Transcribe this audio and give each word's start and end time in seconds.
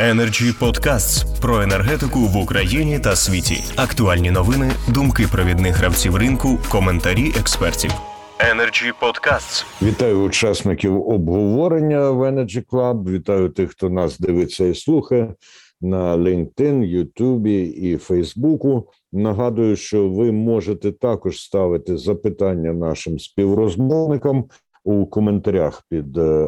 Energy 0.00 0.52
Podcasts 0.60 1.40
про 1.40 1.62
енергетику 1.62 2.18
в 2.18 2.36
Україні 2.36 2.98
та 2.98 3.16
світі. 3.16 3.64
Актуальні 3.76 4.30
новини, 4.30 4.72
думки 4.88 5.26
провідних 5.32 5.76
гравців 5.76 6.16
ринку, 6.16 6.58
коментарі 6.68 7.32
експертів. 7.40 7.90
Energy 8.38 8.92
Podcasts. 9.02 9.64
Вітаю 9.82 10.22
учасників 10.22 11.08
обговорення 11.08 12.10
в 12.10 12.22
Energy 12.22 12.64
Club. 12.66 13.10
Вітаю 13.10 13.48
тих, 13.48 13.70
хто 13.70 13.90
нас 13.90 14.18
дивиться 14.18 14.64
і 14.64 14.74
слухає 14.74 15.34
на 15.80 16.16
LinkedIn, 16.16 16.84
Ютубі 16.84 17.62
і 17.62 17.96
Фейсбуку. 17.96 18.88
Нагадую, 19.12 19.76
що 19.76 20.08
ви 20.08 20.32
можете 20.32 20.92
також 20.92 21.40
ставити 21.40 21.96
запитання 21.96 22.72
нашим 22.72 23.18
співрозмовникам 23.18 24.44
у 24.84 25.06
коментарях 25.06 25.82
під 25.88 26.18
е, 26.18 26.46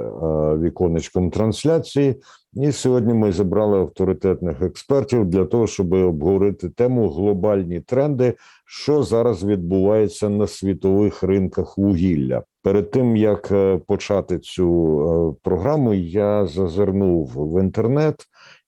віконечком 0.63 1.31
трансляції. 1.31 2.17
І 2.53 2.73
сьогодні 2.73 3.15
ми 3.15 3.33
зібрали 3.33 3.79
авторитетних 3.79 4.63
експертів 4.63 5.27
для 5.27 5.45
того, 5.45 5.67
щоб 5.67 5.93
обговорити 5.93 6.69
тему 6.69 7.09
глобальні 7.09 7.81
тренди, 7.81 8.35
що 8.67 9.03
зараз 9.03 9.45
відбувається 9.45 10.29
на 10.29 10.47
світових 10.47 11.23
ринках 11.23 11.79
вугілля. 11.79 12.43
Перед 12.63 12.91
тим 12.91 13.17
як 13.17 13.49
е, 13.53 13.81
почати 13.87 14.39
цю 14.39 15.01
е, 15.01 15.41
програму, 15.43 15.95
я 15.95 16.47
зазирнув 16.47 17.33
в 17.37 17.63
інтернет 17.63 18.27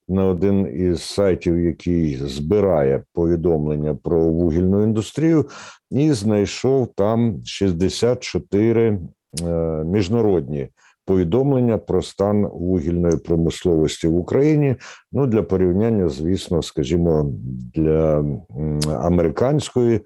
на 0.09 0.27
один 0.27 0.67
із 0.91 1.03
сайтів, 1.03 1.61
який 1.61 2.17
збирає 2.17 3.03
повідомлення 3.13 3.95
про 4.03 4.21
вугільну 4.21 4.83
індустрію, 4.83 5.47
і 5.91 6.13
знайшов 6.13 6.89
там 6.97 7.41
64 7.45 8.89
е, 8.89 8.99
міжнародні 9.85 10.69
повідомлення 11.09 11.79
про 11.79 12.03
стан 12.03 12.47
вугільної 12.47 13.17
промисловості 13.17 14.09
в 14.09 14.17
Україні. 14.17 14.77
Ну 15.13 15.27
для 15.27 15.43
порівняння, 15.43 16.09
звісно, 16.09 16.63
скажімо, 16.63 17.33
для 17.75 18.25
американської 18.89 19.97
е, 19.97 20.01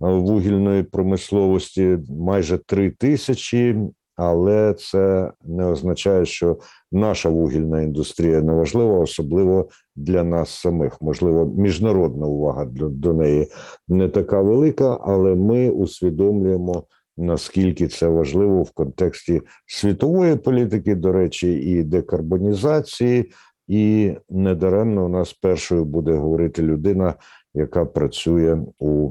вугільної 0.00 0.82
промисловості 0.82 1.98
майже 2.08 2.58
три 2.58 2.90
тисячі. 2.90 3.76
Але 4.16 4.74
це 4.74 5.32
не 5.44 5.64
означає, 5.64 6.26
що 6.26 6.56
наша 6.92 7.28
вугільна 7.28 7.82
індустрія 7.82 8.40
не 8.40 8.52
важлива, 8.52 8.98
особливо 8.98 9.68
для 9.96 10.24
нас 10.24 10.50
самих. 10.50 11.02
Можливо, 11.02 11.46
міжнародна 11.46 12.26
увага 12.26 12.64
до 12.74 13.14
неї 13.14 13.48
не 13.88 14.08
така 14.08 14.42
велика, 14.42 14.98
але 15.00 15.34
ми 15.34 15.70
усвідомлюємо 15.70 16.84
наскільки 17.18 17.88
це 17.88 18.08
важливо 18.08 18.62
в 18.62 18.70
контексті 18.70 19.42
світової 19.66 20.36
політики, 20.36 20.94
до 20.94 21.12
речі, 21.12 21.52
і 21.52 21.82
декарбонізації, 21.82 23.32
і 23.68 24.14
недаремно 24.30 25.04
у 25.04 25.08
нас 25.08 25.32
першою 25.32 25.84
буде 25.84 26.12
говорити 26.12 26.62
людина, 26.62 27.14
яка 27.54 27.84
працює 27.84 28.58
у 28.78 29.10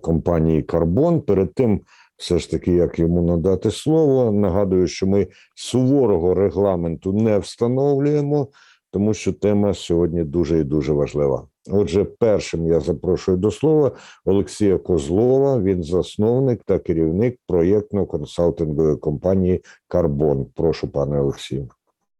компанії 0.00 0.62
Карбон. 0.62 1.20
Перед 1.20 1.54
тим, 1.54 1.80
все 2.16 2.38
ж 2.38 2.50
таки, 2.50 2.72
як 2.72 2.98
йому 2.98 3.22
надати 3.22 3.70
слово, 3.70 4.32
нагадую, 4.32 4.86
що 4.86 5.06
ми 5.06 5.26
суворого 5.54 6.34
регламенту 6.34 7.12
не 7.12 7.38
встановлюємо, 7.38 8.48
тому 8.91 9.13
що 9.13 9.33
тема 9.33 9.73
сьогодні 9.73 10.23
дуже 10.23 10.59
і 10.59 10.63
дуже 10.63 10.93
важлива. 10.93 11.47
Отже, 11.69 12.05
першим 12.05 12.67
я 12.67 12.79
запрошую 12.79 13.37
до 13.37 13.51
слова 13.51 13.91
Олексія 14.25 14.77
Козлова. 14.77 15.61
Він 15.61 15.83
засновник 15.83 16.63
та 16.65 16.79
керівник 16.79 17.37
проєктно-консалтингової 17.49 18.99
компанії 18.99 19.63
Карбон. 19.87 20.45
Прошу, 20.55 20.87
пане 20.87 21.21
Олексію. 21.21 21.69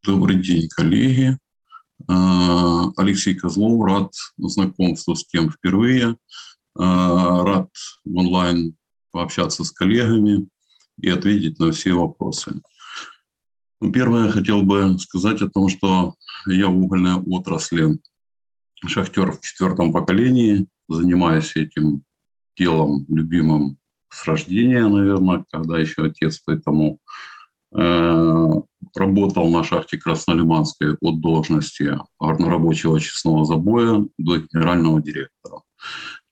Добрый 0.07 0.35
день, 0.35 0.67
коллеги. 0.77 1.37
Алексей 2.97 3.35
Козлов, 3.35 3.85
рад 3.85 4.09
знакомству 4.37 5.15
с 5.15 5.23
кем 5.23 5.49
впервые. 5.49 6.15
Рад 6.75 7.69
онлайн 8.05 8.75
пообщаться 9.11 9.63
с 9.63 9.71
коллегами 9.71 10.47
и 11.01 11.09
ответить 11.09 11.59
на 11.59 11.71
все 11.71 11.93
вопросы. 11.93 12.51
Первое, 13.90 14.26
я 14.26 14.30
хотел 14.30 14.62
бы 14.62 14.96
сказать 14.98 15.42
о 15.42 15.48
том, 15.48 15.68
что 15.68 16.14
я 16.46 16.68
в 16.68 16.76
угольной 16.76 17.14
отрасли 17.14 17.98
шахтер 18.86 19.32
в 19.32 19.40
четвертом 19.40 19.92
поколении, 19.92 20.68
занимаюсь 20.88 21.56
этим 21.56 22.02
делом 22.56 23.04
любимым 23.08 23.78
с 24.08 24.24
рождения, 24.26 24.86
наверное, 24.86 25.44
когда 25.50 25.80
еще 25.80 26.04
отец, 26.04 26.40
поэтому 26.44 26.98
э, 27.74 28.50
работал 28.94 29.50
на 29.50 29.64
шахте 29.64 29.98
Краснолиманской 29.98 30.96
от 31.00 31.20
должности 31.20 31.98
рабочего 32.20 33.00
честного 33.00 33.44
забоя 33.44 34.06
до 34.16 34.38
генерального 34.38 35.02
директора. 35.02 35.62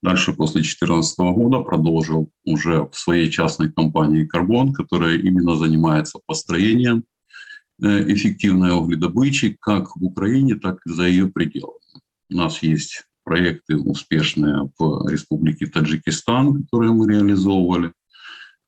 Дальше, 0.03 0.35
после 0.35 0.61
2014 0.61 1.19
года, 1.19 1.61
продолжил 1.61 2.31
уже 2.45 2.85
в 2.85 2.97
своей 2.97 3.29
частной 3.29 3.73
компании 3.73 4.25
«Карбон», 4.25 4.73
которая 4.73 5.17
именно 5.17 5.57
занимается 5.57 6.21
построением 6.27 7.05
эффективной 7.83 8.73
угледобычи 8.73 9.57
как 9.61 9.97
в 9.97 10.05
Украине, 10.05 10.57
так 10.57 10.79
и 10.87 10.91
за 10.91 11.05
ее 11.05 11.29
пределами. 11.29 11.79
У 12.31 12.35
нас 12.35 12.63
есть 12.63 13.05
проекты 13.25 13.77
успешные 13.77 14.71
в 14.79 15.09
Республике 15.09 15.67
Таджикистан, 15.67 16.63
которые 16.65 16.93
мы 16.93 17.11
реализовывали. 17.13 17.93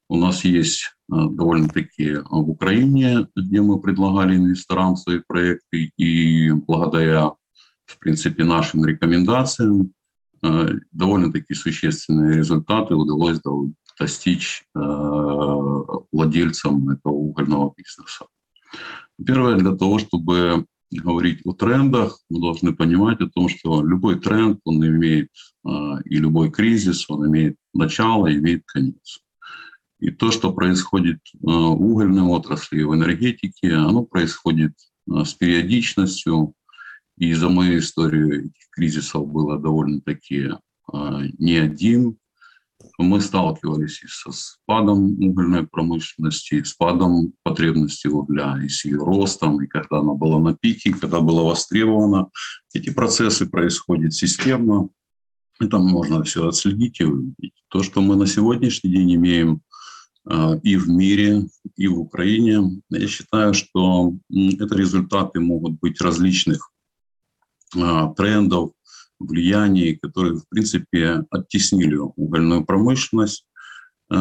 У 0.08 0.16
нас 0.16 0.44
есть 0.44 0.84
э, 0.84 0.88
довольно-таки 1.08 2.16
в 2.16 2.50
Украине, 2.50 3.26
где 3.34 3.62
мы 3.62 3.80
предлагали 3.80 4.36
инвесторам 4.36 4.96
свои 4.96 5.20
проекты, 5.26 5.90
и 5.96 6.50
благодаря, 6.50 7.32
в 7.86 7.98
принципе, 7.98 8.44
нашим 8.44 8.84
рекомендациям 8.84 9.92
э, 10.42 10.68
довольно-таки 10.90 11.54
существенные 11.54 12.36
результаты 12.36 12.94
удалось 12.94 13.40
достичь 13.98 14.64
э, 14.74 14.78
владельцам 16.12 16.90
этого 16.90 17.14
угольного 17.14 17.72
бизнеса. 17.76 18.26
Первое, 19.24 19.56
для 19.56 19.76
того, 19.76 19.98
чтобы 19.98 20.64
говорить 20.90 21.40
о 21.44 21.52
трендах, 21.52 22.18
мы 22.28 22.40
должны 22.40 22.74
понимать 22.74 23.20
о 23.20 23.28
том, 23.28 23.48
что 23.48 23.82
любой 23.82 24.20
тренд, 24.20 24.60
он 24.64 24.86
имеет, 24.86 25.28
а, 25.64 26.00
и 26.04 26.16
любой 26.16 26.50
кризис, 26.50 27.08
он 27.08 27.28
имеет 27.28 27.56
начало, 27.72 28.32
имеет 28.32 28.62
конец. 28.66 29.20
И 30.00 30.10
то, 30.10 30.30
что 30.30 30.52
происходит 30.52 31.20
а, 31.34 31.46
в 31.46 31.82
угольной 31.82 32.22
отрасли 32.22 32.80
и 32.80 32.84
в 32.84 32.94
энергетике, 32.94 33.74
оно 33.74 34.04
происходит 34.04 34.72
а, 35.10 35.24
с 35.24 35.34
периодичностью. 35.34 36.54
И 37.18 37.34
за 37.34 37.48
мою 37.48 37.78
историю 37.78 38.46
этих 38.46 38.70
кризисов 38.70 39.30
было 39.30 39.58
довольно-таки 39.58 40.52
не 41.38 41.56
один 41.56 42.16
мы 42.98 43.20
сталкивались 43.20 44.02
и 44.02 44.06
со 44.06 44.32
спадом 44.32 45.12
угольной 45.22 45.66
промышленности, 45.66 46.62
спадом 46.62 47.32
потребности 47.42 48.06
угля, 48.06 48.58
и 48.62 48.68
с 48.68 48.84
ее 48.84 48.98
ростом, 48.98 49.62
и 49.62 49.66
когда 49.66 49.98
она 49.98 50.14
была 50.14 50.38
на 50.38 50.54
пике, 50.54 50.92
когда 50.92 51.20
была 51.20 51.42
востребована. 51.42 52.28
Эти 52.74 52.90
процессы 52.90 53.46
происходят 53.46 54.14
системно, 54.14 54.88
и 55.60 55.66
там 55.66 55.86
можно 55.86 56.22
все 56.24 56.48
отследить 56.48 57.00
и 57.00 57.04
увидеть. 57.04 57.54
То, 57.68 57.82
что 57.82 58.00
мы 58.00 58.16
на 58.16 58.26
сегодняшний 58.26 58.90
день 58.90 59.14
имеем 59.14 59.62
э, 60.28 60.60
и 60.62 60.76
в 60.76 60.88
мире, 60.88 61.46
и 61.76 61.88
в 61.88 62.00
Украине, 62.00 62.82
я 62.90 63.06
считаю, 63.06 63.54
что 63.54 64.14
это 64.30 64.74
результаты 64.74 65.40
могут 65.40 65.78
быть 65.80 66.00
различных 66.00 66.70
э, 67.76 68.08
трендов, 68.16 68.72
влияний, 69.22 69.96
которые, 69.96 70.36
в 70.36 70.48
принципе, 70.48 71.24
оттеснили 71.30 71.96
угольную 71.96 72.64
промышленность 72.64 73.46
э, 74.10 74.14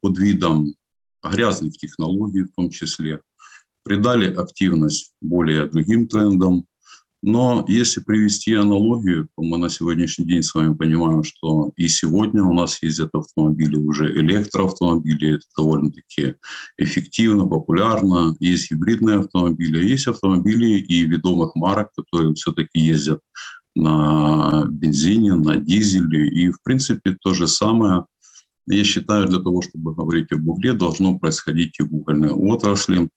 под 0.00 0.18
видом 0.18 0.74
грязных 1.22 1.76
технологий 1.76 2.42
в 2.42 2.52
том 2.54 2.70
числе, 2.70 3.20
придали 3.84 4.32
активность 4.32 5.12
более 5.20 5.66
другим 5.66 6.08
трендам. 6.08 6.66
Но 7.24 7.64
если 7.68 8.00
привести 8.00 8.52
аналогию, 8.54 9.28
то 9.36 9.44
мы 9.44 9.56
на 9.56 9.68
сегодняшний 9.68 10.26
день 10.26 10.42
с 10.42 10.52
вами 10.56 10.74
понимаем, 10.74 11.22
что 11.22 11.70
и 11.76 11.86
сегодня 11.86 12.42
у 12.42 12.52
нас 12.52 12.82
ездят 12.82 13.10
автомобили 13.12 13.76
уже 13.76 14.10
электроавтомобили, 14.12 15.36
это 15.36 15.44
довольно-таки 15.56 16.34
эффективно, 16.78 17.46
популярно. 17.46 18.34
Есть 18.40 18.72
гибридные 18.72 19.20
автомобили, 19.20 19.88
есть 19.88 20.08
автомобили 20.08 20.80
и 20.80 21.04
ведомых 21.04 21.54
марок, 21.54 21.92
которые 21.96 22.34
все-таки 22.34 22.80
ездят 22.80 23.20
на 23.74 24.66
бензине, 24.68 25.34
на 25.34 25.56
дизеле. 25.56 26.28
И, 26.28 26.50
в 26.50 26.62
принципе, 26.62 27.16
то 27.20 27.34
же 27.34 27.46
самое, 27.46 28.06
я 28.66 28.84
считаю, 28.84 29.26
для 29.26 29.38
того, 29.38 29.62
чтобы 29.62 29.94
говорить 29.94 30.32
об 30.32 30.48
угле, 30.48 30.72
должно 30.72 31.18
происходить 31.18 31.78
и 31.80 31.82
в 31.82 31.94
угольной 31.94 32.30
отрасли. 32.30 33.08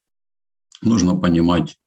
Нужно 0.82 1.16
понимать, 1.16 1.78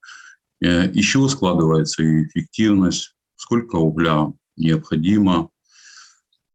э, 0.61 0.91
еще 0.93 1.29
складывается 1.29 2.03
и 2.03 2.25
эффективность, 2.25 3.15
сколько 3.37 3.76
угля 3.76 4.32
необходимо. 4.56 5.50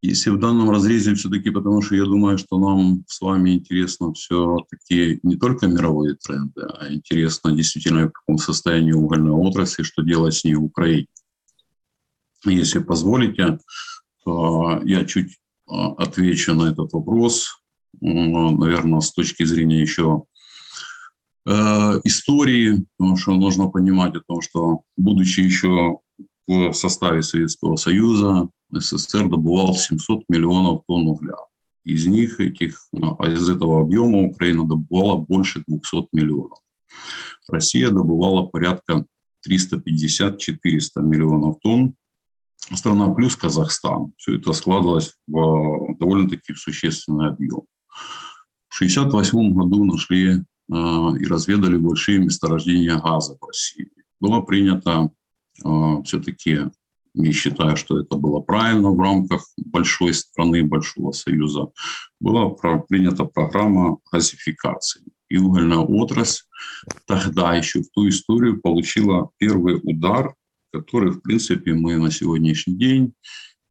Если 0.02 0.32
в 0.32 0.40
данном 0.40 0.70
разрезе 0.70 1.16
все-таки, 1.16 1.50
потому 1.50 1.82
что 1.82 1.96
я 1.96 2.04
думаю, 2.04 2.38
что 2.38 2.60
нам 2.60 3.06
с 3.08 3.22
вами 3.22 3.52
интересно 3.52 4.14
все-таки 4.14 5.20
не 5.24 5.38
только 5.38 5.68
мировые 5.68 6.16
тренды, 6.16 6.62
а 6.62 6.94
интересно 6.94 7.54
действительно 7.54 8.10
в 8.10 8.12
каком 8.12 8.38
состоянии 8.38 8.92
угольная 8.92 9.32
отрасль, 9.32 9.86
что 9.86 10.02
делать 10.02 10.34
с 10.34 10.44
ней 10.44 10.56
в 10.56 10.64
Украине. 10.66 11.08
Если 12.46 12.80
позволите, 12.80 13.60
то 14.26 14.82
я 14.84 15.06
чуть 15.06 15.38
а, 15.68 15.94
отвечу 15.94 16.54
на 16.54 16.72
этот 16.72 16.94
вопрос, 16.94 17.60
наверное, 18.02 19.00
с 19.00 19.12
точки 19.14 19.44
зрения 19.44 19.82
еще 19.82 20.24
э, 21.46 21.52
истории, 22.04 22.86
потому 22.98 23.18
что 23.18 23.34
нужно 23.34 23.70
понимать 23.70 24.16
о 24.16 24.22
том, 24.22 24.42
что 24.42 24.82
будучи 24.98 25.42
еще 25.42 26.00
в 26.48 26.74
составе 26.74 27.22
Советского 27.22 27.76
Союза, 27.78 28.50
СССР 28.72 29.30
добывал 29.30 29.76
700 29.76 30.24
миллионов 30.30 30.82
тонн 30.88 31.08
угля. 31.08 31.36
Из 31.86 32.06
них, 32.06 32.40
этих, 32.40 32.88
из 32.94 33.50
этого 33.50 33.82
объема 33.82 34.24
Украина 34.24 34.66
добывала 34.66 35.18
больше 35.18 35.64
200 35.68 36.08
миллионов. 36.14 36.60
Россия 37.48 37.90
добывала 37.90 38.46
порядка 38.48 39.06
350-400 39.48 41.02
миллионов 41.02 41.58
тонн. 41.62 41.96
Страна 42.72 43.14
плюс 43.14 43.36
Казахстан. 43.36 44.14
Все 44.18 44.38
это 44.38 44.54
складывалось 44.54 45.14
в 45.28 45.96
довольно-таки 46.00 46.54
существенный 46.56 47.30
объем. 47.30 47.64
В 48.70 48.76
1968 48.76 49.54
году 49.54 49.84
нашли 49.86 50.28
э, 50.30 50.38
и 50.70 51.26
разведали 51.26 51.78
большие 51.78 52.20
месторождения 52.20 52.98
газа 52.98 53.38
в 53.40 53.46
России. 53.46 53.92
Было 54.20 54.42
принято 54.42 55.12
э, 55.64 56.02
все-таки 56.06 56.72
не 57.14 57.32
считаю, 57.32 57.78
что 57.78 58.00
это 58.00 58.18
было 58.18 58.40
правильно 58.40 58.90
в 58.90 59.00
рамках 59.00 59.46
большой 59.58 60.14
страны, 60.14 60.64
большого 60.64 61.12
союза, 61.12 61.68
была 62.20 62.50
принята 62.50 63.26
программа 63.26 63.98
газификации. 64.12 65.04
И 65.30 65.38
угольная 65.38 65.80
отрасль 65.80 66.44
тогда 67.06 67.56
еще 67.56 67.82
в 67.82 67.90
ту 67.92 68.08
историю 68.10 68.62
получила 68.62 69.30
первый 69.38 69.80
удар, 69.84 70.34
который, 70.74 71.12
в 71.12 71.22
принципе, 71.22 71.74
мы 71.74 71.98
на 71.98 72.12
сегодняшний 72.12 72.76
день 72.76 73.14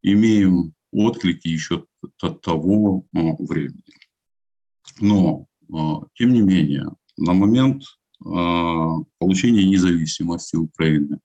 имеем 0.01 0.73
отклики 0.91 1.49
еще 1.49 1.85
от 2.21 2.41
того 2.41 3.05
а, 3.13 3.19
времени. 3.39 3.83
Но, 5.01 5.47
а, 5.73 6.05
тем 6.15 6.33
не 6.33 6.41
менее, 6.41 6.87
на 7.17 7.33
момент 7.33 7.83
а, 8.25 8.95
получения 9.19 9.65
независимости 9.65 10.55
Украины 10.55 11.19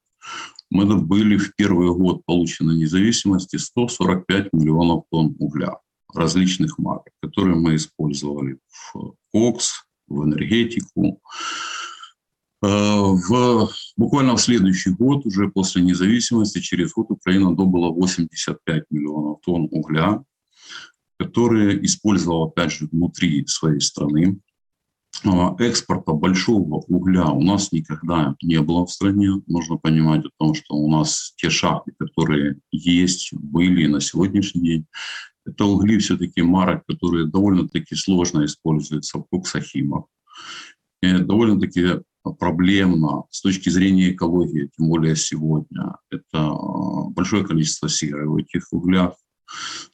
мы 0.70 0.84
добыли 0.84 1.36
в 1.38 1.54
первый 1.54 1.94
год 1.94 2.24
полученной 2.26 2.76
независимости 2.76 3.56
145 3.56 4.52
миллионов 4.52 5.04
тонн 5.10 5.34
угля 5.38 5.78
различных 6.12 6.78
марок, 6.78 7.08
которые 7.22 7.56
мы 7.56 7.76
использовали 7.76 8.58
в 8.66 9.14
кокс, 9.32 9.86
в 10.08 10.24
энергетику. 10.24 11.20
В, 12.60 13.70
буквально 13.96 14.36
в 14.36 14.40
следующий 14.40 14.90
год, 14.90 15.24
уже 15.26 15.48
после 15.48 15.82
независимости, 15.82 16.60
через 16.60 16.92
год 16.92 17.06
Украина 17.10 17.54
добыла 17.54 17.90
85 17.90 18.84
миллионов 18.90 19.40
тонн 19.44 19.68
угля, 19.70 20.24
которые 21.18 21.84
использовала, 21.84 22.48
опять 22.48 22.72
же, 22.72 22.88
внутри 22.90 23.46
своей 23.46 23.80
страны. 23.80 24.40
А, 25.24 25.54
экспорта 25.58 26.12
большого 26.12 26.82
угля 26.88 27.26
у 27.26 27.42
нас 27.42 27.72
никогда 27.72 28.34
не 28.42 28.60
было 28.60 28.86
в 28.86 28.92
стране. 28.92 29.40
Нужно 29.46 29.76
понимать 29.76 30.24
о 30.26 30.30
том, 30.38 30.54
что 30.54 30.74
у 30.74 30.90
нас 30.90 31.34
те 31.36 31.50
шахты, 31.50 31.92
которые 31.98 32.58
есть, 32.70 33.32
были 33.32 33.86
на 33.86 34.00
сегодняшний 34.00 34.62
день, 34.62 34.86
это 35.46 35.64
угли 35.64 35.98
все-таки 35.98 36.42
марок, 36.42 36.84
которые 36.86 37.26
довольно-таки 37.26 37.94
сложно 37.94 38.44
используются 38.44 39.18
в 39.18 39.24
коксохимах. 39.30 40.04
И 41.02 41.12
довольно-таки 41.12 42.02
проблемно 42.32 43.24
с 43.30 43.40
точки 43.40 43.68
зрения 43.68 44.12
экологии, 44.12 44.70
тем 44.76 44.88
более 44.88 45.16
сегодня. 45.16 45.96
Это 46.10 46.54
большое 47.10 47.44
количество 47.44 47.88
серы 47.88 48.28
в 48.28 48.36
этих 48.36 48.72
углях. 48.72 49.14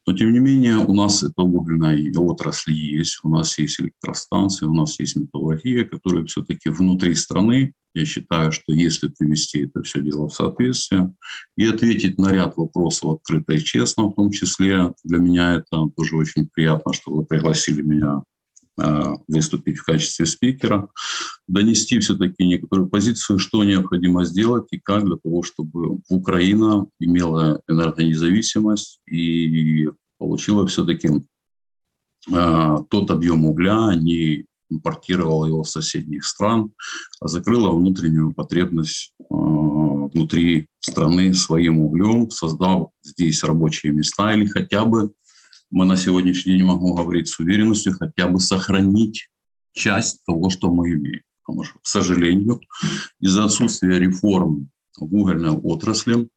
Но, 0.06 0.12
тем 0.12 0.32
не 0.32 0.40
менее, 0.40 0.78
у 0.78 0.92
нас 0.94 1.22
эта 1.22 1.42
угольная 1.42 2.12
отрасль 2.16 2.72
есть, 2.72 3.20
у 3.22 3.28
нас 3.28 3.56
есть 3.58 3.80
электростанции, 3.80 4.66
у 4.66 4.74
нас 4.74 4.98
есть 4.98 5.16
металлургия, 5.16 5.84
которая 5.84 6.24
все-таки 6.24 6.68
внутри 6.70 7.14
страны. 7.14 7.72
Я 7.94 8.04
считаю, 8.04 8.50
что 8.50 8.72
если 8.72 9.08
привести 9.08 9.66
это 9.66 9.82
все 9.84 10.02
дело 10.02 10.28
в 10.28 10.34
соответствие 10.34 11.14
и 11.56 11.64
ответить 11.66 12.18
на 12.18 12.32
ряд 12.32 12.56
вопросов 12.56 13.14
открыто 13.14 13.52
и 13.52 13.60
честно, 13.60 14.08
в 14.08 14.14
том 14.14 14.32
числе, 14.32 14.92
для 15.04 15.18
меня 15.18 15.54
это 15.54 15.86
тоже 15.96 16.16
очень 16.16 16.48
приятно, 16.52 16.92
что 16.92 17.12
вы 17.12 17.24
пригласили 17.24 17.82
меня 17.82 18.22
выступить 19.28 19.78
в 19.78 19.84
качестве 19.84 20.26
спикера, 20.26 20.88
донести 21.46 21.98
все-таки 22.00 22.44
некоторую 22.44 22.88
позицию, 22.88 23.38
что 23.38 23.62
необходимо 23.64 24.24
сделать 24.24 24.66
и 24.70 24.78
как 24.78 25.04
для 25.04 25.16
того, 25.16 25.42
чтобы 25.42 26.00
Украина 26.08 26.86
имела 26.98 27.60
энергонезависимость 27.68 29.00
и 29.08 29.88
получила 30.18 30.66
все-таки 30.66 31.08
э, 32.32 32.76
тот 32.90 33.10
объем 33.10 33.44
угля, 33.44 33.94
не 33.94 34.46
импортировала 34.70 35.46
его 35.46 35.64
с 35.64 35.72
соседних 35.72 36.24
стран, 36.24 36.72
а 37.20 37.28
закрыла 37.28 37.70
внутреннюю 37.70 38.32
потребность 38.32 39.12
э, 39.20 39.24
внутри 39.28 40.66
страны 40.80 41.34
своим 41.34 41.80
углем, 41.80 42.30
создав 42.30 42.88
здесь 43.02 43.44
рабочие 43.44 43.92
места 43.92 44.32
или 44.32 44.46
хотя 44.46 44.84
бы 44.84 45.12
мы 45.74 45.86
на 45.86 45.96
сегодняшний 45.96 46.52
день, 46.52 46.62
могу 46.62 46.94
говорить 46.94 47.26
с 47.26 47.40
уверенностью, 47.40 47.94
хотя 47.94 48.28
бы 48.28 48.38
сохранить 48.38 49.28
часть 49.72 50.24
того, 50.24 50.48
что 50.48 50.72
мы 50.72 50.92
имеем. 50.92 51.22
Потому 51.42 51.64
что, 51.64 51.80
к 51.80 51.86
сожалению, 51.86 52.60
из-за 53.18 53.46
отсутствия 53.46 53.98
реформ 53.98 54.70
в 54.96 55.02
угольной 55.02 55.50
отрасли 55.50 56.28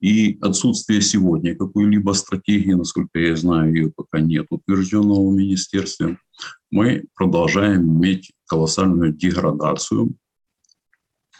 и 0.00 0.38
отсутствия 0.40 1.02
сегодня 1.02 1.54
какой-либо 1.54 2.12
стратегии, 2.12 2.72
насколько 2.72 3.18
я 3.18 3.36
знаю, 3.36 3.74
ее 3.74 3.92
пока 3.94 4.20
нет 4.20 4.46
утвержденного 4.48 5.28
в 5.28 5.34
министерстве, 5.34 6.18
мы 6.70 7.04
продолжаем 7.14 7.82
иметь 7.82 8.32
колоссальную 8.46 9.12
деградацию 9.12 10.14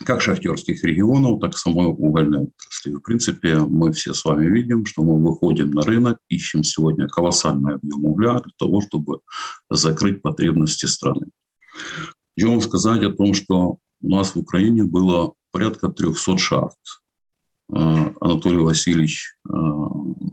как 0.02 0.20
шахтерских 0.20 0.82
регионов, 0.85 1.41
так 1.41 1.55
и 1.55 1.56
самой 1.56 1.87
угольной 1.87 2.49
отрасли. 2.49 2.94
В 2.94 3.00
принципе, 3.00 3.58
мы 3.58 3.93
все 3.93 4.12
с 4.12 4.25
вами 4.25 4.46
видим, 4.46 4.87
что 4.87 5.02
мы 5.02 5.23
выходим 5.23 5.70
на 5.70 5.82
рынок, 5.82 6.19
ищем 6.29 6.64
сегодня 6.64 7.06
колоссальный 7.08 7.76
объем 7.76 8.05
угля 8.05 8.41
для 8.41 8.52
того, 8.58 8.81
чтобы 8.81 9.20
закрыть 9.70 10.23
потребности 10.23 10.87
страны. 10.87 11.26
Хочу 12.37 12.50
вам 12.50 12.61
сказать 12.61 13.02
о 13.05 13.12
том, 13.12 13.35
что 13.35 13.79
у 14.02 14.08
нас 14.08 14.35
в 14.35 14.38
Украине 14.38 14.85
было 14.85 15.35
порядка 15.52 15.88
300 15.88 16.38
шахт. 16.38 16.78
Э, 17.73 18.11
Анатолий 18.21 18.59
Васильевич 18.59 19.37
э, 19.49 19.52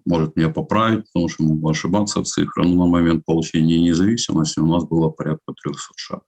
может 0.05 0.35
меня 0.35 0.49
поправить, 0.49 1.05
потому 1.05 1.29
что 1.29 1.43
могу 1.43 1.69
ошибаться 1.69 2.21
в 2.21 2.25
цифрах, 2.25 2.65
но 2.65 2.85
на 2.85 2.91
момент 2.91 3.23
получения 3.25 3.79
независимости 3.79 4.59
у 4.59 4.65
нас 4.65 4.83
было 4.85 5.09
порядка 5.09 5.53
300 5.63 5.79
шахт. 5.95 6.25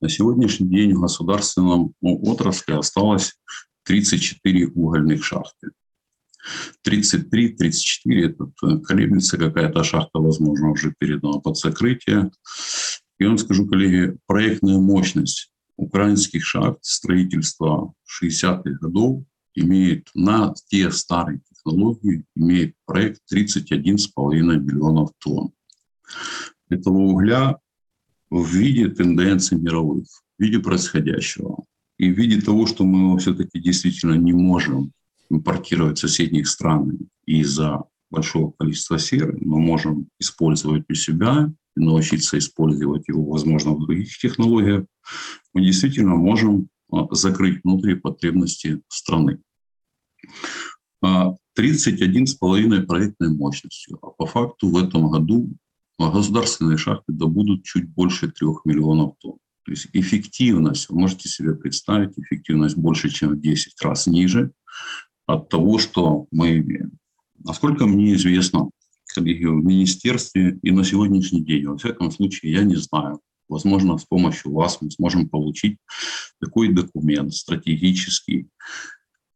На 0.00 0.08
сегодняшний 0.08 0.68
день 0.68 0.94
в 0.94 1.00
государственном 1.00 1.94
отрасли 2.00 2.72
осталось 2.72 3.34
34 3.84 4.68
угольных 4.68 5.24
шахты. 5.24 5.70
33-34, 6.86 7.90
это 8.14 8.50
э, 8.64 8.78
колеблется 8.78 9.36
какая-то 9.36 9.84
шахта, 9.84 10.18
возможно, 10.18 10.70
уже 10.70 10.94
передана 10.98 11.38
под 11.38 11.58
закрытие. 11.58 12.30
И 13.18 13.26
вам 13.26 13.36
скажу, 13.36 13.66
коллеги, 13.66 14.16
проектная 14.26 14.78
мощность 14.78 15.52
украинских 15.76 16.44
шахт 16.46 16.78
строительства 16.82 17.92
60-х 18.22 18.78
годов 18.80 19.24
имеет 19.54 20.08
на 20.14 20.54
те 20.68 20.90
старые 20.90 21.40
технологии, 21.50 22.24
имеет 22.34 22.74
проект 22.86 23.20
31,5 23.30 24.08
миллионов 24.32 25.10
тонн. 25.18 25.52
Этого 26.70 26.96
угля 26.96 27.58
в 28.30 28.46
виде 28.46 28.88
тенденций 28.88 29.58
мировых, 29.58 30.06
в 30.38 30.42
виде 30.42 30.58
происходящего 30.58 31.64
и 31.98 32.10
в 32.10 32.16
виде 32.16 32.40
того, 32.40 32.66
что 32.66 32.84
мы 32.84 33.18
все-таки 33.18 33.60
действительно 33.60 34.14
не 34.14 34.32
можем 34.32 34.92
импортировать 35.28 35.98
соседних 35.98 36.48
стран 36.48 36.98
из-за 37.26 37.84
большого 38.10 38.52
количества 38.58 38.98
серы, 38.98 39.38
мы 39.40 39.60
можем 39.60 40.08
использовать 40.18 40.84
у 40.88 40.94
себя, 40.94 41.52
научиться 41.76 42.38
использовать 42.38 43.06
его, 43.08 43.24
возможно, 43.24 43.72
в 43.72 43.84
других 43.84 44.16
технологиях, 44.18 44.84
мы 45.54 45.64
действительно 45.64 46.16
можем 46.16 46.68
а, 46.92 47.06
закрыть 47.14 47.60
внутри 47.62 47.94
потребности 47.94 48.80
страны. 48.88 49.38
31,5 51.02 52.82
а, 52.82 52.86
проектной 52.86 53.30
мощностью. 53.30 53.98
А 54.02 54.08
по 54.10 54.26
факту 54.26 54.68
в 54.68 54.76
этом 54.76 55.10
году 55.10 55.50
а 56.06 56.10
государственные 56.10 56.78
шахты 56.78 57.12
добудут 57.12 57.64
чуть 57.64 57.88
больше 57.88 58.30
трех 58.30 58.64
миллионов 58.64 59.14
тонн. 59.18 59.38
То 59.64 59.72
есть 59.72 59.88
эффективность, 59.92 60.88
вы 60.88 60.98
можете 60.98 61.28
себе 61.28 61.54
представить, 61.54 62.18
эффективность 62.18 62.76
больше, 62.76 63.10
чем 63.10 63.30
в 63.30 63.40
10 63.40 63.80
раз 63.82 64.06
ниже 64.06 64.52
от 65.26 65.48
того, 65.48 65.78
что 65.78 66.26
мы 66.30 66.58
имеем. 66.58 66.92
Насколько 67.38 67.86
мне 67.86 68.14
известно, 68.14 68.70
коллеги, 69.14 69.44
в 69.44 69.64
министерстве 69.64 70.58
и 70.62 70.70
на 70.70 70.84
сегодняшний 70.84 71.44
день, 71.44 71.66
во 71.66 71.76
всяком 71.76 72.10
случае, 72.10 72.52
я 72.52 72.62
не 72.64 72.76
знаю. 72.76 73.20
Возможно, 73.48 73.98
с 73.98 74.04
помощью 74.04 74.52
вас 74.52 74.78
мы 74.80 74.90
сможем 74.90 75.28
получить 75.28 75.78
такой 76.40 76.72
документ 76.72 77.34
стратегический, 77.34 78.48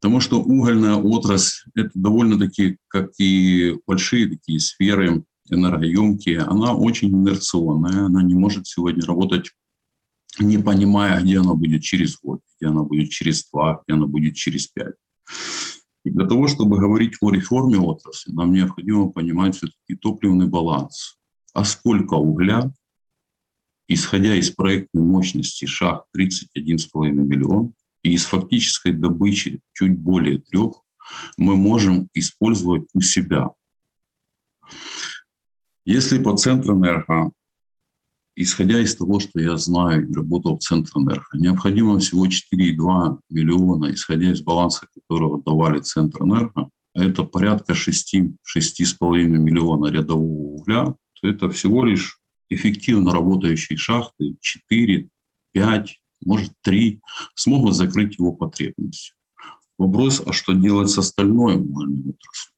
Потому 0.00 0.21
что 0.21 0.42
угольная 0.42 0.97
отрасль– 0.97 1.71
это 1.75 1.90
довольно-таки, 1.94 2.76
как 2.88 3.12
и 3.18 3.75
большие 3.87 4.28
такие 4.28 4.61
сферы 4.61 5.25
энергоемкие, 5.54 6.40
она 6.40 6.75
очень 6.75 7.08
инерционная, 7.08 8.06
она 8.06 8.23
не 8.23 8.34
может 8.34 8.66
сегодня 8.66 9.04
работать, 9.04 9.50
не 10.38 10.58
понимая, 10.58 11.20
где 11.23 11.38
она 11.38 11.54
будет 11.54 11.82
через 11.82 12.18
год, 12.20 12.40
где 12.56 12.68
она 12.68 12.82
будет 12.82 13.11
через 13.11 13.49
два, 13.50 13.82
где 13.84 13.94
она 13.94 14.06
будет 14.06 14.34
через 14.34 14.66
пять. 14.66 14.94
И 16.04 16.11
для 16.11 16.26
того, 16.26 16.49
чтобы 16.49 16.78
говорить 16.78 17.14
о 17.20 17.30
реформе 17.30 17.78
отрасли, 17.78 18.32
нам 18.32 18.52
необходимо 18.52 19.11
понимать 19.11 19.56
все-таки 19.56 19.96
топливный 19.99 20.46
баланс. 20.46 21.18
А 21.54 21.64
сколько 21.64 22.14
угля, 22.14 22.70
исходя 23.88 24.34
из 24.34 24.50
проектной 24.50 25.02
мощности 25.02 25.64
шахт 25.64 26.06
31,5 26.16 27.11
миллион, 27.11 27.73
и 28.02 28.12
из 28.12 28.26
фактической 28.26 28.92
добычи 28.92 29.61
чуть 29.73 29.99
более 29.99 30.38
трех 30.38 30.82
мы 31.37 31.56
можем 31.56 32.08
использовать 32.14 32.84
у 32.92 33.00
себя. 33.00 33.50
Если 35.84 36.22
по 36.22 36.34
Центрэнерго, 36.34 37.30
исходя 38.36 38.80
из 38.80 38.96
того, 38.96 39.20
что 39.20 39.38
я 39.38 39.56
знаю 39.58 40.08
и 40.08 40.14
работал 40.14 40.56
в 40.56 40.62
Центрэнерго, 40.62 41.36
необходимо 41.38 41.98
всего 41.98 42.26
4,2 42.26 43.18
миллиона, 43.28 43.92
исходя 43.92 44.32
из 44.32 44.40
баланса, 44.40 44.86
которого 44.94 45.42
давали 45.42 45.80
Центрэнерго, 45.80 46.70
это 46.94 47.24
порядка 47.24 47.74
6-6,5 47.74 48.32
миллиона 49.26 49.88
рядового 49.88 50.54
угля, 50.54 50.94
то 51.20 51.28
это 51.28 51.50
всего 51.50 51.84
лишь 51.84 52.18
эффективно 52.48 53.12
работающие 53.12 53.76
шахты 53.76 54.36
4, 54.40 55.08
5, 55.52 56.00
может, 56.24 56.52
три, 56.62 57.00
смогут 57.34 57.74
закрыть 57.74 58.18
его 58.18 58.32
потребность. 58.32 59.14
Вопрос, 59.76 60.22
а 60.24 60.32
что 60.32 60.54
делать 60.54 60.88
с 60.88 60.98
остальной 60.98 61.56
угольной 61.56 62.00
отраслью? 62.00 62.53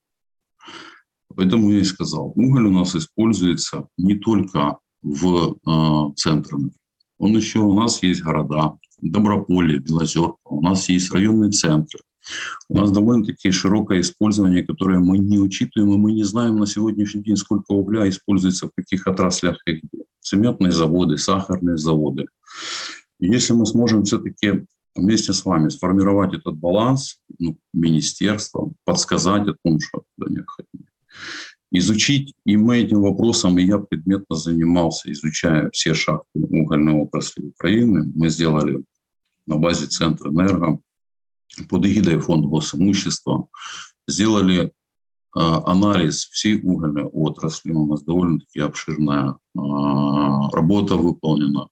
Поэтому 1.36 1.70
я 1.70 1.80
и 1.80 1.84
сказал, 1.84 2.32
уголь 2.34 2.66
у 2.66 2.72
нас 2.72 2.96
используется 2.96 3.86
не 3.98 4.14
только 4.14 4.78
в 5.02 5.56
э, 5.66 6.14
центрах. 6.16 6.62
Он 7.18 7.36
еще 7.36 7.60
у 7.60 7.74
нас 7.74 8.02
есть 8.02 8.22
города, 8.22 8.78
Доброполье, 9.00 9.78
Белозерка, 9.78 10.38
у 10.46 10.62
нас 10.62 10.88
есть 10.88 11.12
районные 11.12 11.50
центры. 11.50 12.00
У 12.68 12.76
нас 12.76 12.90
довольно-таки 12.90 13.50
широкое 13.50 14.00
использование, 14.00 14.64
которое 14.64 14.98
мы 14.98 15.18
не 15.18 15.38
учитываем, 15.38 15.92
и 15.92 15.96
мы 15.98 16.12
не 16.12 16.24
знаем 16.24 16.56
на 16.56 16.66
сегодняшний 16.66 17.22
день, 17.22 17.36
сколько 17.36 17.72
угля 17.72 18.08
используется 18.08 18.66
в 18.66 18.70
каких 18.74 19.06
отраслях 19.06 19.58
и 19.66 19.74
где. 19.74 20.04
Цементные 20.20 20.72
заводы, 20.72 21.18
сахарные 21.18 21.76
заводы. 21.76 22.26
Если 23.20 23.52
мы 23.52 23.64
сможем 23.66 24.04
все-таки 24.04 24.64
вместе 24.96 25.32
с 25.32 25.44
вами 25.44 25.68
сформировать 25.68 26.34
этот 26.34 26.56
баланс, 26.56 27.18
ну, 27.38 27.56
министерством, 27.72 28.74
подсказать 28.84 29.46
о 29.46 29.54
том, 29.62 29.78
что 29.78 30.02
это 30.18 30.32
необходимо, 30.32 30.85
изучить, 31.70 32.34
и 32.44 32.56
мы 32.56 32.78
этим 32.78 33.02
вопросом, 33.02 33.58
и 33.58 33.64
я 33.64 33.78
предметно 33.78 34.36
занимался, 34.36 35.10
изучая 35.12 35.70
все 35.70 35.94
шахты 35.94 36.26
угольной 36.34 36.94
отрасли 36.94 37.42
Украины. 37.42 38.10
Мы 38.14 38.28
сделали 38.28 38.82
на 39.46 39.56
базе 39.56 39.86
Центра 39.86 40.30
Энерго 40.30 40.78
под 41.68 41.86
эгидой 41.86 42.18
Фонда 42.18 42.48
госимущества, 42.48 43.48
сделали 44.06 44.64
э, 44.64 44.70
анализ 45.34 46.26
всей 46.26 46.60
угольной 46.60 47.04
отрасли. 47.04 47.72
У 47.72 47.86
нас 47.86 48.02
довольно-таки 48.02 48.60
обширная 48.60 49.30
э, 49.32 49.36
работа 49.54 50.96
выполнена. 50.96 51.68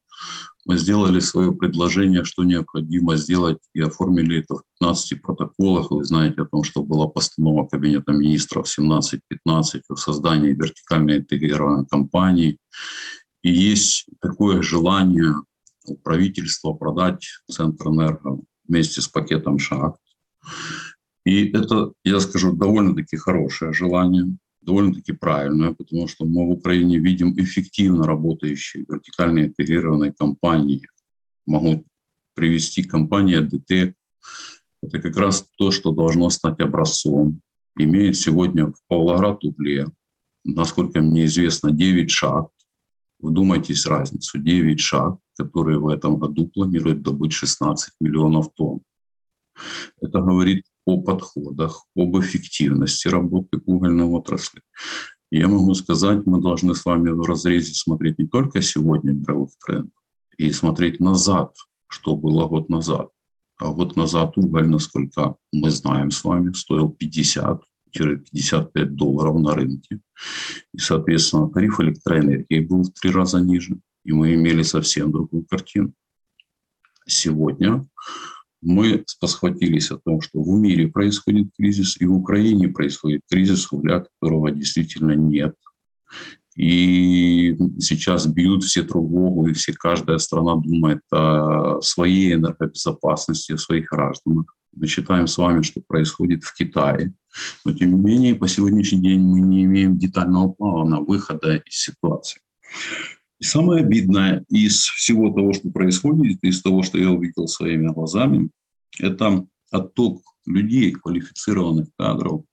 Мы 0.67 0.79
сделали 0.79 1.21
свое 1.21 1.53
предложение, 1.53 2.25
что 2.25 2.43
необходимо 2.43 3.17
сделать, 3.17 3.59
и 3.75 3.81
оформили 3.81 4.41
это 4.41 4.55
в 4.55 4.63
15 4.81 5.21
протоколах. 5.21 5.91
Вы 5.91 6.05
знаете 6.05 6.43
о 6.43 6.47
том, 6.47 6.65
что 6.65 6.83
была 6.83 7.07
постанова 7.07 7.67
Кабинета 7.67 8.13
министров 8.13 8.67
17-15 8.67 9.83
о 9.89 9.97
создании 9.97 10.53
вертикальной 10.53 11.19
интегрированной 11.19 11.87
компании. 11.87 12.59
И 13.43 13.53
есть 13.53 14.07
такое 14.23 14.63
желание 14.63 15.35
у 15.87 15.97
правительства 15.97 16.73
продать 16.73 17.27
Центр 17.51 17.89
Энерго 17.89 18.41
вместе 18.67 19.03
с 19.03 19.09
пакетом 19.09 19.59
шахт. 19.59 20.01
И 21.27 21.51
это, 21.51 21.93
я 22.05 22.21
скажу, 22.21 22.53
довольно-таки 22.53 23.17
хорошее 23.17 23.75
желание 23.75 24.37
довольно-таки 24.65 25.13
правильная, 25.13 25.73
потому 25.73 26.09
что 26.09 26.25
мы 26.25 26.47
в 26.47 26.51
Украине 26.51 26.99
видим 26.99 27.39
эффективно 27.39 28.05
работающие 28.05 28.85
вертикально 28.89 29.47
интегрированные 29.47 30.13
компании. 30.13 30.87
Могу 31.47 31.85
привести 32.35 32.83
компания 32.83 33.41
ДТ. 33.41 33.95
Это 34.83 35.01
как 35.01 35.17
раз 35.17 35.47
то, 35.57 35.71
что 35.71 35.93
должно 35.93 36.31
стать 36.31 36.61
образцом. 36.61 37.41
Имеет 37.77 38.17
сегодня 38.17 38.67
в 38.67 38.77
Павлоград 38.89 39.45
угле, 39.45 39.87
насколько 40.45 41.01
мне 41.01 41.25
известно, 41.27 41.73
9 41.73 42.11
шахт. 42.11 42.53
Вдумайтесь 43.19 43.87
разницу. 43.87 44.39
9 44.39 44.81
шахт, 44.81 45.21
которые 45.37 45.79
в 45.79 45.89
этом 45.89 46.19
году 46.19 46.49
планируют 46.49 47.03
добыть 47.03 47.33
16 47.33 47.95
миллионов 48.01 48.53
тонн. 48.55 48.81
Это 50.01 50.21
говорит 50.21 50.65
о 50.87 51.01
подходах, 51.01 51.87
об 51.97 52.19
эффективности 52.19 53.09
работы 53.09 53.61
угольной 53.67 54.05
отрасли. 54.05 54.61
Я 55.31 55.49
могу 55.49 55.75
сказать, 55.75 56.27
мы 56.27 56.41
должны 56.41 56.75
с 56.75 56.85
вами 56.85 57.11
в 57.11 57.23
разрезе 57.23 57.75
смотреть 57.75 58.19
не 58.19 58.27
только 58.27 58.63
сегодня 58.63 59.13
мировых 59.13 59.51
трендов, 59.65 59.93
и 60.37 60.51
смотреть 60.53 61.01
назад, 61.01 61.57
что 61.89 62.17
было 62.17 62.47
год 62.47 62.69
назад. 62.69 63.09
А 63.59 63.73
год 63.73 63.97
назад 63.97 64.37
уголь, 64.37 64.69
насколько 64.69 65.37
мы 65.53 65.71
знаем 65.71 66.11
с 66.11 66.25
вами, 66.25 66.53
стоил 66.53 66.97
50-55 67.01 68.85
долларов 68.87 69.41
на 69.41 69.55
рынке. 69.55 70.01
И, 70.73 70.79
соответственно, 70.79 71.49
тариф 71.49 71.81
электроэнергии 71.81 72.61
был 72.61 72.83
в 72.83 72.91
три 72.91 73.11
раза 73.11 73.41
ниже. 73.41 73.79
И 74.05 74.13
мы 74.13 74.35
имели 74.35 74.63
совсем 74.63 75.13
другую 75.13 75.47
картину. 75.47 75.95
Сегодня 77.07 77.87
мы 78.65 79.05
спохватились 79.07 79.91
о 79.91 79.99
том, 79.99 80.21
что 80.21 80.43
в 80.43 80.49
мире 80.59 80.89
происходит 80.89 81.49
кризис, 81.57 81.97
и 82.01 82.07
в 82.07 82.15
Украине 82.15 82.69
происходит 82.69 83.21
кризис, 83.31 83.71
угля 83.71 84.01
которого 84.01 84.51
действительно 84.51 85.13
нет. 85.13 85.55
И 86.57 87.57
сейчас 87.81 88.27
бьют 88.27 88.63
все 88.65 88.83
тревогу, 88.83 89.49
и 89.49 89.53
все, 89.53 89.73
каждая 89.73 90.19
страна 90.19 90.55
думает 90.57 91.01
о 91.11 91.81
своей 91.83 92.35
энергобезопасности, 92.35 93.53
о 93.53 93.59
своих 93.59 93.89
гражданах. 93.91 94.47
Мы 94.77 94.87
считаем 94.87 95.27
с 95.27 95.37
вами, 95.37 95.63
что 95.63 95.81
происходит 95.87 96.45
в 96.45 96.55
Китае. 96.55 97.13
Но, 97.65 97.73
тем 97.73 97.95
не 97.95 98.01
менее, 98.01 98.35
по 98.35 98.49
сегодняшний 98.49 99.01
день 99.01 99.21
мы 99.21 99.41
не 99.41 99.65
имеем 99.65 99.99
детального 99.99 100.49
плана 100.49 101.01
выхода 101.01 101.57
из 101.57 101.75
ситуации. 101.75 102.41
И 103.41 103.45
самое 103.45 103.85
обидное 103.85 104.45
из 104.49 104.83
всего 104.83 105.31
того, 105.31 105.53
что 105.53 105.71
происходит, 105.71 106.39
из 106.43 106.63
того, 106.63 106.83
что 106.83 106.99
я 106.99 107.11
увидел 107.11 107.49
своими 107.49 107.89
глазами, 107.89 108.51
это 108.99 109.47
отток 109.71 110.23
людей, 110.47 110.93
квалифицированных 110.93 111.89
кадров, 111.99 112.45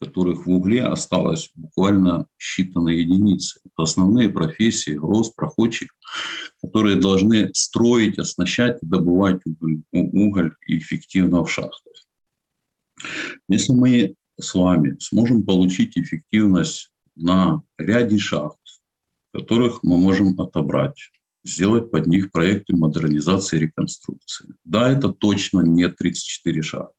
которых 0.00 0.46
в 0.46 0.50
угле 0.50 0.84
осталось 0.84 1.50
буквально 1.54 2.26
считанные 2.38 3.00
единицы. 3.00 3.60
Это 3.64 3.82
основные 3.82 4.30
профессии, 4.30 4.92
рост, 4.92 5.36
проходчик, 5.36 5.92
которые 6.62 6.96
должны 6.96 7.50
строить, 7.52 8.18
оснащать 8.18 8.78
добывать 8.80 9.42
уголь, 9.44 9.82
уголь 9.92 10.54
эффективно 10.66 11.44
в 11.44 11.50
шахтах. 11.50 11.92
Если 13.48 13.72
мы 13.72 14.14
с 14.40 14.54
вами 14.54 14.96
сможем 15.00 15.44
получить 15.44 15.98
эффективность 15.98 16.90
на 17.14 17.62
ряде 17.76 18.18
шахт, 18.18 18.59
которых 19.32 19.82
мы 19.82 19.96
можем 19.96 20.40
отобрать, 20.40 21.10
сделать 21.44 21.90
под 21.90 22.06
них 22.06 22.30
проекты 22.30 22.76
модернизации 22.76 23.56
и 23.56 23.60
реконструкции. 23.60 24.54
Да, 24.64 24.90
это 24.90 25.12
точно 25.12 25.60
не 25.60 25.88
34 25.88 26.62
шага. 26.62 26.90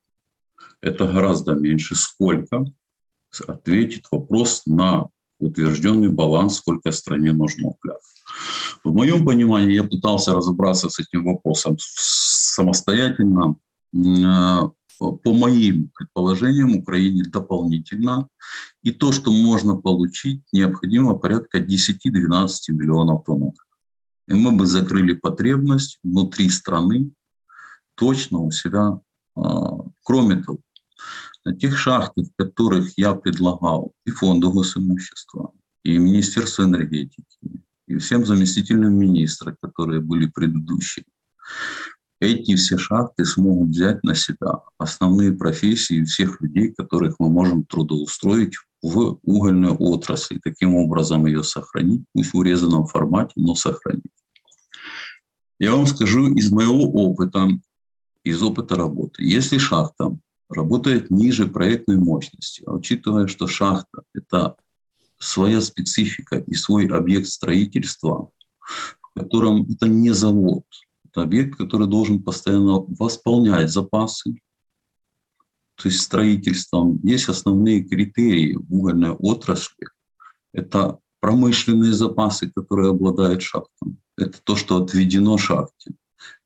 Это 0.81 1.07
гораздо 1.07 1.53
меньше. 1.53 1.95
Сколько? 1.95 2.65
Ответит 3.47 4.05
вопрос 4.11 4.63
на 4.65 5.07
утвержденный 5.39 6.09
баланс, 6.09 6.57
сколько 6.57 6.91
стране 6.91 7.31
нужно 7.33 7.69
угля. 7.69 7.95
В 8.83 8.93
моем 8.93 9.25
понимании 9.25 9.75
я 9.75 9.83
пытался 9.83 10.33
разобраться 10.33 10.89
с 10.89 10.99
этим 10.99 11.25
вопросом 11.25 11.77
самостоятельно. 11.79 13.55
По 15.01 15.33
моим 15.33 15.89
предположениям, 15.95 16.75
Украине 16.75 17.23
дополнительно. 17.23 18.27
И 18.83 18.91
то, 18.91 19.11
что 19.11 19.31
можно 19.31 19.75
получить, 19.75 20.43
необходимо 20.51 21.15
порядка 21.15 21.57
10-12 21.57 22.51
миллионов 22.69 23.23
тонн. 23.25 23.53
И 24.27 24.33
мы 24.33 24.51
бы 24.51 24.67
закрыли 24.67 25.13
потребность 25.13 25.97
внутри 26.03 26.49
страны 26.49 27.09
точно 27.95 28.41
у 28.41 28.51
себя. 28.51 28.99
А, 29.35 29.79
кроме 30.03 30.43
того, 30.43 30.59
на 31.45 31.55
тех 31.55 31.79
шахтах, 31.79 32.27
которых 32.35 32.95
я 32.95 33.15
предлагал 33.15 33.93
и 34.05 34.11
фонду 34.11 34.51
госимущества, 34.51 35.51
и 35.83 35.97
Министерство 35.97 36.61
энергетики, 36.63 37.25
и 37.87 37.97
всем 37.97 38.23
заместителям 38.23 38.93
министра, 38.93 39.57
которые 39.59 39.99
были 39.99 40.27
предыдущие, 40.27 41.05
эти 42.21 42.55
все 42.55 42.77
шахты 42.77 43.25
смогут 43.25 43.69
взять 43.69 44.03
на 44.03 44.13
себя 44.13 44.61
основные 44.77 45.33
профессии 45.33 46.03
всех 46.03 46.39
людей, 46.39 46.71
которых 46.71 47.15
мы 47.19 47.29
можем 47.29 47.65
трудоустроить 47.65 48.53
в 48.83 49.19
угольную 49.23 49.75
отрасль, 49.79 50.39
таким 50.41 50.75
образом 50.75 51.25
ее 51.25 51.43
сохранить, 51.43 52.03
пусть 52.13 52.33
в 52.33 52.37
урезанном 52.37 52.85
формате, 52.85 53.33
но 53.35 53.55
сохранить. 53.55 54.03
Я 55.59 55.75
вам 55.75 55.87
скажу 55.87 56.33
из 56.33 56.51
моего 56.51 56.91
опыта, 56.91 57.49
из 58.23 58.41
опыта 58.43 58.75
работы. 58.75 59.23
Если 59.23 59.57
шахта 59.57 60.15
работает 60.47 61.09
ниже 61.09 61.47
проектной 61.47 61.97
мощности, 61.97 62.63
а 62.67 62.73
учитывая, 62.73 63.25
что 63.27 63.47
шахта– 63.47 64.03
это 64.13 64.55
своя 65.17 65.59
специфика 65.59 66.37
и 66.37 66.53
свой 66.53 66.87
объект 66.87 67.27
строительства, 67.27 68.29
в 68.59 69.19
котором 69.19 69.63
это 69.63 69.87
не 69.87 70.11
завод, 70.11 70.65
это 71.11 71.23
объект, 71.23 71.57
который 71.57 71.87
должен 71.87 72.23
постоянно 72.23 72.85
восполнять 72.87 73.69
запасы, 73.69 74.35
то 75.75 75.89
есть 75.89 76.01
строительством. 76.01 76.99
Есть 77.03 77.29
основные 77.29 77.83
критерии 77.83 78.55
в 78.55 78.73
угольной 78.73 79.11
отрасли. 79.11 79.87
Это 80.53 80.99
промышленные 81.19 81.93
запасы, 81.93 82.51
которые 82.51 82.91
обладает 82.91 83.41
шахтом. 83.41 83.97
Это 84.17 84.39
то, 84.43 84.55
что 84.55 84.83
отведено 84.83 85.37
шахте. 85.37 85.93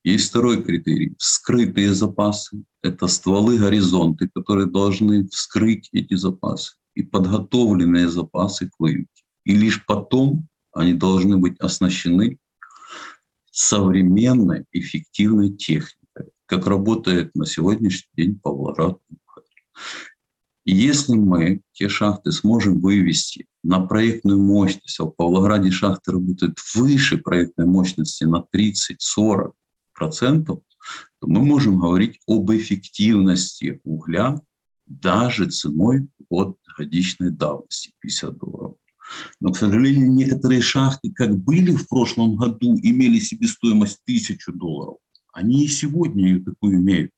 Есть 0.03 0.29
второй 0.29 0.63
критерий– 0.63 1.15
скрытые 1.17 1.93
запасы. 1.93 2.63
Это 2.81 3.07
стволы 3.07 3.57
горизонты, 3.57 4.29
которые 4.33 4.67
должны 4.67 5.27
вскрыть 5.27 5.89
эти 5.91 6.13
запасы 6.15 6.75
и 6.93 7.03
подготовленные 7.03 8.07
запасы 8.07 8.69
к 8.69 8.79
выемке. 8.79 9.23
И 9.43 9.55
лишь 9.55 9.85
потом 9.85 10.47
они 10.71 10.93
должны 10.93 11.37
быть 11.37 11.59
оснащены 11.59 12.37
современной, 13.55 14.65
эффективной 14.73 15.51
техникой, 15.51 16.25
как 16.45 16.67
работает 16.67 17.33
на 17.35 17.45
сегодняшний 17.45 18.09
день 18.13 18.37
Павлоград. 18.37 18.97
Если 20.65 21.13
мы 21.13 21.61
те 21.71 21.87
шахты 21.87 22.33
сможем 22.33 22.81
вывести 22.81 23.47
на 23.63 23.79
проектную 23.79 24.41
мощность, 24.41 24.99
а 24.99 25.05
в 25.05 25.11
Павлограде 25.11 25.71
шахты 25.71 26.11
работают 26.11 26.57
выше 26.75 27.17
проектной 27.17 27.65
мощности 27.65 28.25
на 28.25 28.43
30-40 28.53 29.53
процентов, 29.93 30.59
то 31.21 31.27
мы 31.27 31.39
можем 31.39 31.79
говорить 31.79 32.19
об 32.27 32.51
эффективности 32.51 33.79
угля 33.85 34.41
даже 34.85 35.49
ценой 35.49 36.09
от 36.27 36.57
годичной 36.77 37.31
давности 37.31 37.93
50 38.01 38.37
долларов. 38.37 38.75
Но, 39.39 39.51
к 39.51 39.57
сожалению, 39.57 40.11
некоторые 40.11 40.61
шахты, 40.61 41.11
как 41.11 41.37
были 41.37 41.71
в 41.71 41.87
прошлом 41.87 42.35
году, 42.35 42.75
имели 42.81 43.19
себестоимость 43.19 44.01
1000 44.05 44.51
долларов, 44.53 44.97
они 45.33 45.65
и 45.65 45.67
сегодня 45.67 46.27
ее 46.27 46.43
такую 46.43 46.77
имеют. 46.77 47.11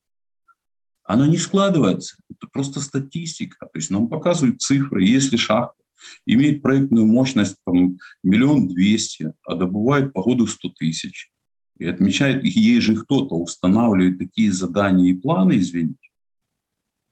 Она 1.03 1.27
не 1.27 1.38
складывается, 1.38 2.17
это 2.29 2.48
просто 2.51 2.82
статистика. 2.82 3.65
То 3.65 3.77
есть 3.79 3.89
нам 3.89 4.10
показывают 4.10 4.62
цифры, 4.62 5.03
если 5.03 5.38
шахта 5.38 5.82
имеет 6.25 6.62
проектную 6.62 7.06
мощность 7.06 7.56
там, 7.65 7.98
миллион 8.24 8.67
двести, 8.67 9.34
а 9.46 9.56
добывает 9.56 10.13
по 10.13 10.24
году 10.24 10.48
100 10.48 10.70
тысяч, 10.77 11.32
и 11.77 11.86
отмечает, 11.86 12.44
ей 12.44 12.82
же 12.82 12.96
кто-то 12.96 13.36
устанавливает 13.36 14.17
такие 14.17 14.51
задания 14.51 15.12
и 15.12 15.17
планы, 15.17 15.60
извините, 15.60 16.10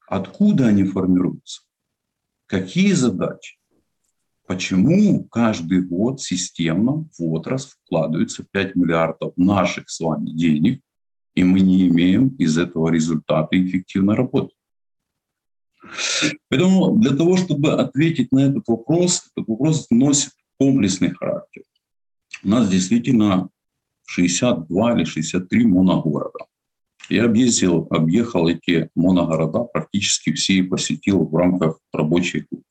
откуда 0.07 0.67
они 0.67 0.83
формируются, 0.83 1.61
какие 2.47 2.93
задачи, 2.93 3.57
почему 4.47 5.23
каждый 5.25 5.81
год 5.81 6.21
системно 6.21 7.07
в 7.17 7.23
отрасль 7.33 7.73
вкладывается 7.85 8.45
5 8.51 8.75
миллиардов 8.75 9.33
наших 9.35 9.89
с 9.89 9.99
вами 9.99 10.29
денег, 10.29 10.81
и 11.33 11.43
мы 11.43 11.59
не 11.59 11.87
имеем 11.87 12.29
из 12.29 12.57
этого 12.57 12.89
результата 12.89 13.49
эффективной 13.51 14.15
работы. 14.15 14.53
Поэтому 16.49 16.97
для 16.97 17.15
того, 17.15 17.37
чтобы 17.37 17.73
ответить 17.73 18.31
на 18.31 18.47
этот 18.49 18.67
вопрос, 18.67 19.29
этот 19.35 19.47
вопрос 19.47 19.87
носит 19.89 20.31
комплексный 20.57 21.11
характер. 21.11 21.63
У 22.43 22.49
нас 22.49 22.69
действительно 22.69 23.49
62 24.07 24.95
или 24.95 25.03
63 25.03 25.65
моногорода. 25.65 26.45
Я 27.09 27.25
объездил, 27.25 27.87
объехал 27.91 28.47
эти 28.47 28.89
моногорода, 28.95 29.65
практически 29.65 30.33
все 30.33 30.55
и 30.55 30.63
посетил 30.63 31.25
в 31.25 31.35
рамках 31.35 31.79
рабочей 31.93 32.45
группы. 32.49 32.65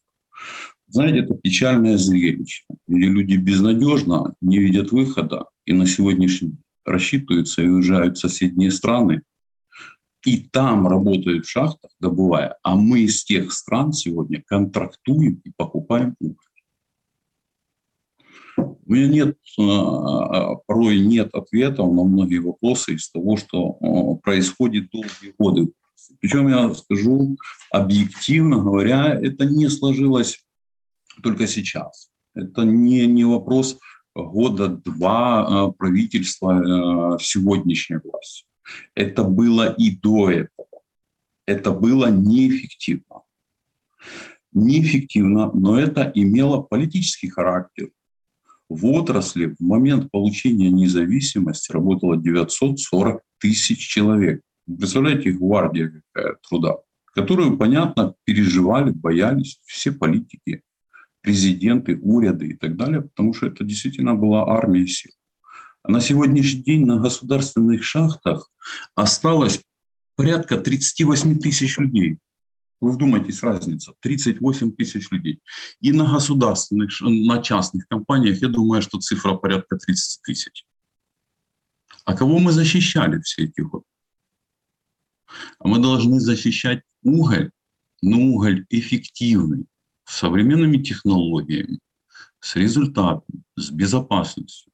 Знаете, 0.94 1.24
это 1.24 1.34
печальное 1.34 1.98
зрелище, 1.98 2.62
где 2.86 3.06
люди 3.06 3.34
безнадежно 3.34 4.36
не 4.40 4.58
видят 4.58 4.92
выхода 4.92 5.46
и 5.66 5.72
на 5.72 5.88
сегодняшний 5.88 6.50
день 6.50 6.62
рассчитываются 6.84 7.62
и 7.62 7.66
уезжают 7.66 8.16
в 8.16 8.20
соседние 8.20 8.70
страны, 8.70 9.22
и 10.24 10.36
там 10.38 10.86
работают 10.86 11.46
в 11.46 11.50
шахтах, 11.50 11.90
добывая, 11.98 12.58
а 12.62 12.76
мы 12.76 13.00
из 13.00 13.24
тех 13.24 13.52
стран 13.52 13.92
сегодня 13.92 14.40
контрактуем 14.46 15.40
и 15.44 15.50
покупаем 15.56 16.14
уголь. 16.20 16.36
У 18.56 18.92
меня 18.92 19.08
нет, 19.08 19.36
а, 19.58 19.62
а, 19.62 20.54
порой 20.64 21.00
нет 21.00 21.34
ответов 21.34 21.92
на 21.92 22.04
многие 22.04 22.38
вопросы 22.38 22.94
из 22.94 23.10
того, 23.10 23.36
что 23.36 23.78
а, 23.80 24.14
происходит 24.22 24.90
долгие 24.92 25.34
годы. 25.36 25.72
Причем 26.20 26.46
я 26.46 26.72
скажу 26.72 27.36
объективно 27.72 28.62
говоря, 28.62 29.18
это 29.20 29.44
не 29.44 29.68
сложилось 29.68 30.44
только 31.22 31.46
сейчас. 31.46 32.10
Это 32.34 32.62
не, 32.62 33.06
не 33.06 33.24
вопрос 33.24 33.78
года 34.14 34.68
два 34.68 35.70
правительства 35.72 37.18
сегодняшней 37.20 37.98
власти. 38.02 38.44
Это 38.94 39.24
было 39.24 39.72
и 39.72 39.96
до 39.96 40.30
этого. 40.30 40.68
Это 41.46 41.72
было 41.72 42.10
неэффективно. 42.10 43.22
Неэффективно, 44.52 45.50
но 45.52 45.78
это 45.78 46.10
имело 46.14 46.62
политический 46.62 47.28
характер 47.28 47.90
в 48.68 48.86
отрасли 48.86 49.54
в 49.58 49.60
момент 49.60 50.10
получения 50.10 50.70
независимости 50.70 51.72
работало 51.72 52.16
940 52.16 53.20
тысяч 53.38 53.78
человек. 53.78 54.40
представляете, 54.66 55.32
гвардия 55.32 56.02
какая 56.12 56.36
труда, 56.48 56.76
которую, 57.14 57.58
понятно, 57.58 58.14
переживали, 58.24 58.90
боялись 58.90 59.60
все 59.64 59.92
политики, 59.92 60.62
президенты, 61.24 61.98
уряды 62.02 62.48
и 62.48 62.54
так 62.54 62.76
далее, 62.76 63.00
потому 63.00 63.32
что 63.32 63.46
это 63.46 63.64
действительно 63.64 64.14
была 64.14 64.46
армия 64.46 64.86
сил. 64.86 65.10
А 65.82 65.90
на 65.90 66.00
сегодняшний 66.00 66.62
день 66.62 66.84
на 66.84 66.98
государственных 66.98 67.82
шахтах 67.82 68.50
осталось 68.94 69.62
порядка 70.16 70.58
38 70.58 71.38
тысяч 71.38 71.78
людей. 71.78 72.18
Вы 72.80 72.92
вдумайтесь, 72.92 73.42
разница. 73.42 73.94
38 74.00 74.72
тысяч 74.72 75.10
людей. 75.10 75.40
И 75.80 75.92
на 75.92 76.12
государственных, 76.12 76.90
на 77.00 77.42
частных 77.42 77.88
компаниях, 77.88 78.42
я 78.42 78.48
думаю, 78.48 78.82
что 78.82 78.98
цифра 78.98 79.34
порядка 79.34 79.78
30 79.78 80.20
тысяч. 80.22 80.66
А 82.04 82.14
кого 82.14 82.38
мы 82.38 82.52
защищали 82.52 83.18
все 83.22 83.44
эти 83.44 83.62
годы? 83.62 83.86
А 85.58 85.68
мы 85.68 85.78
должны 85.78 86.20
защищать 86.20 86.82
уголь, 87.02 87.50
но 88.02 88.18
уголь 88.18 88.66
эффективный, 88.68 89.64
с 90.04 90.18
современными 90.18 90.78
технологиями, 90.78 91.78
с 92.40 92.56
результатами, 92.56 93.42
с 93.56 93.70
безопасностью. 93.70 94.72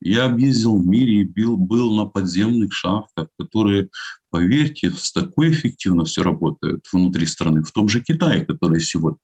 Я 0.00 0.26
объездил 0.26 0.76
в 0.76 0.86
мире 0.86 1.22
и 1.22 1.24
был, 1.24 1.56
был 1.56 1.94
на 1.96 2.04
подземных 2.06 2.72
шахтах, 2.72 3.28
которые, 3.38 3.88
поверьте, 4.30 4.90
с 4.90 5.12
такой 5.12 5.52
эффективностью 5.52 6.22
работают 6.22 6.86
внутри 6.92 7.26
страны, 7.26 7.62
в 7.62 7.72
том 7.72 7.88
же 7.88 8.02
Китае, 8.02 8.44
который 8.44 8.80
сегодня. 8.80 9.18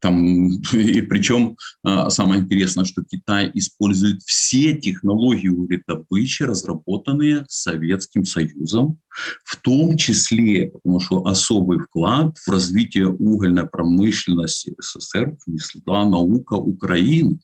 Там, 0.00 0.48
и 0.72 1.02
причем 1.02 1.56
а, 1.82 2.10
самое 2.10 2.42
интересное, 2.42 2.84
что 2.84 3.04
Китай 3.04 3.50
использует 3.54 4.22
все 4.22 4.74
технологии 4.74 5.48
угледобычи, 5.48 6.42
разработанные 6.44 7.44
Советским 7.48 8.24
Союзом, 8.24 8.98
в 9.44 9.56
том 9.56 9.96
числе, 9.96 10.70
потому 10.70 11.00
что 11.00 11.26
особый 11.26 11.78
вклад 11.78 12.36
в 12.38 12.50
развитие 12.50 13.08
угольной 13.08 13.68
промышленности 13.68 14.74
СССР 14.80 15.36
внесла 15.46 16.04
наука 16.06 16.54
Украины. 16.54 17.38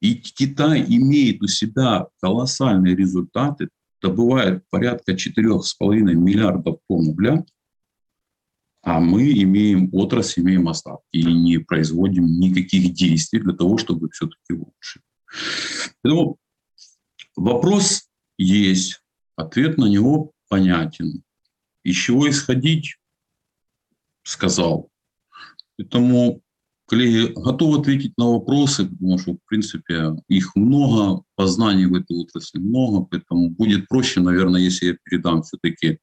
И 0.00 0.14
Китай 0.14 0.82
имеет 0.88 1.42
у 1.42 1.46
себя 1.46 2.06
колоссальные 2.22 2.96
результаты, 2.96 3.68
добывает 4.00 4.64
порядка 4.70 5.12
4,5 5.12 5.90
миллиардов 6.14 6.78
тонн 6.88 7.08
угля, 7.08 7.44
а 8.82 9.00
мы 9.00 9.30
имеем 9.32 9.90
отрасль, 9.92 10.40
имеем 10.40 10.68
остатки 10.68 11.04
и 11.12 11.24
не 11.24 11.58
производим 11.58 12.26
никаких 12.40 12.92
действий 12.92 13.40
для 13.40 13.54
того, 13.54 13.76
чтобы 13.76 14.10
все-таки 14.10 14.54
улучшить. 14.54 15.02
Поэтому 16.02 16.38
вопрос 17.36 18.08
есть, 18.38 19.02
ответ 19.36 19.76
на 19.76 19.86
него 19.86 20.32
понятен. 20.48 21.22
Из 21.82 21.96
чего 21.96 22.28
исходить? 22.28 22.96
сказал. 24.22 24.90
Поэтому, 25.76 26.42
коллеги, 26.89 27.33
готовы 27.35 27.79
ответить 27.79 28.13
на 28.17 28.25
вопросы, 28.25 28.85
потому 28.85 29.17
что, 29.17 29.33
в 29.33 29.39
принципе, 29.47 30.15
их 30.27 30.55
много, 30.55 31.23
познаний 31.35 31.85
в 31.85 31.95
этой 31.95 32.17
отрасли 32.17 32.59
много, 32.59 33.07
поэтому 33.09 33.49
будет 33.49 33.87
проще, 33.87 34.21
наверное, 34.21 34.61
если 34.61 34.87
я 34.87 34.97
передам 35.03 35.41
все-таки 35.41 35.99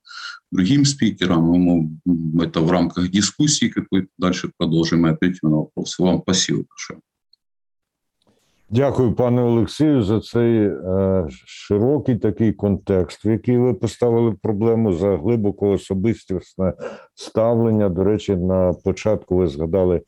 другим 0.50 0.84
спикерам, 0.84 1.54
и 1.54 1.58
мы 2.04 2.44
это 2.44 2.60
в 2.60 2.70
рамках 2.70 3.10
дискуссии 3.10 3.68
какой-то 3.68 4.08
дальше 4.18 4.50
продолжим 4.58 5.06
и 5.06 5.10
ответим 5.10 5.50
на 5.50 5.56
вопросы. 5.56 6.02
Вам 6.02 6.22
спасибо 6.22 6.64
большое. 6.68 7.00
Дякую, 8.74 9.12
пане 9.12 9.42
Олексію, 9.42 10.02
за 10.02 10.20
цей 10.20 10.66
е, 10.66 11.26
широкий 11.46 12.16
такий 12.16 12.52
контекст, 12.52 13.24
в 13.24 13.28
який 13.30 13.58
ви 13.58 13.74
поставили 13.74 14.32
проблему 14.42 14.92
за 14.92 15.16
глибоко 15.16 15.70
особистісне 15.70 16.72
ставлення. 17.14 17.88
До 17.88 18.04
речі, 18.04 18.36
на 18.36 18.72
початку 18.72 19.36
ви 19.36 19.46
згадали 19.46 20.02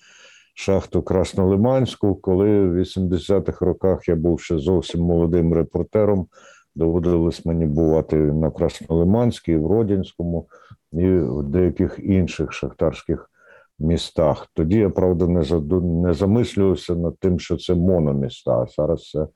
шахту 0.60 1.02
Краснолиманську, 1.02 2.16
коли 2.16 2.70
в 2.70 2.78
80-х 2.78 3.66
роках 3.66 4.08
я 4.08 4.16
був 4.16 4.42
ще 4.42 4.58
зовсім 4.60 5.02
молодим 5.02 5.54
репортером. 5.54 6.28
Доводилось 6.76 7.46
мені 7.46 7.66
бувати 7.66 8.16
на 8.16 8.52
Краснолиманській, 8.52 9.58
в 9.58 9.68
Родінському 9.68 10.48
і 10.92 11.08
в 11.10 11.44
деяких 11.44 12.00
інших 12.04 12.54
шахтарських 12.54 13.32
містах. 13.80 14.48
Тоді 14.54 14.78
я 14.78 14.90
правда 14.90 15.28
не 15.28 15.44
заду... 15.44 15.82
не 15.82 16.14
замислювався 16.14 16.96
над 16.96 17.18
тим, 17.20 17.40
що 17.40 17.58
це 17.58 17.76
мономіста. 17.76 18.52
А 18.52 18.66
зараз 18.78 19.10
це, 19.10 19.28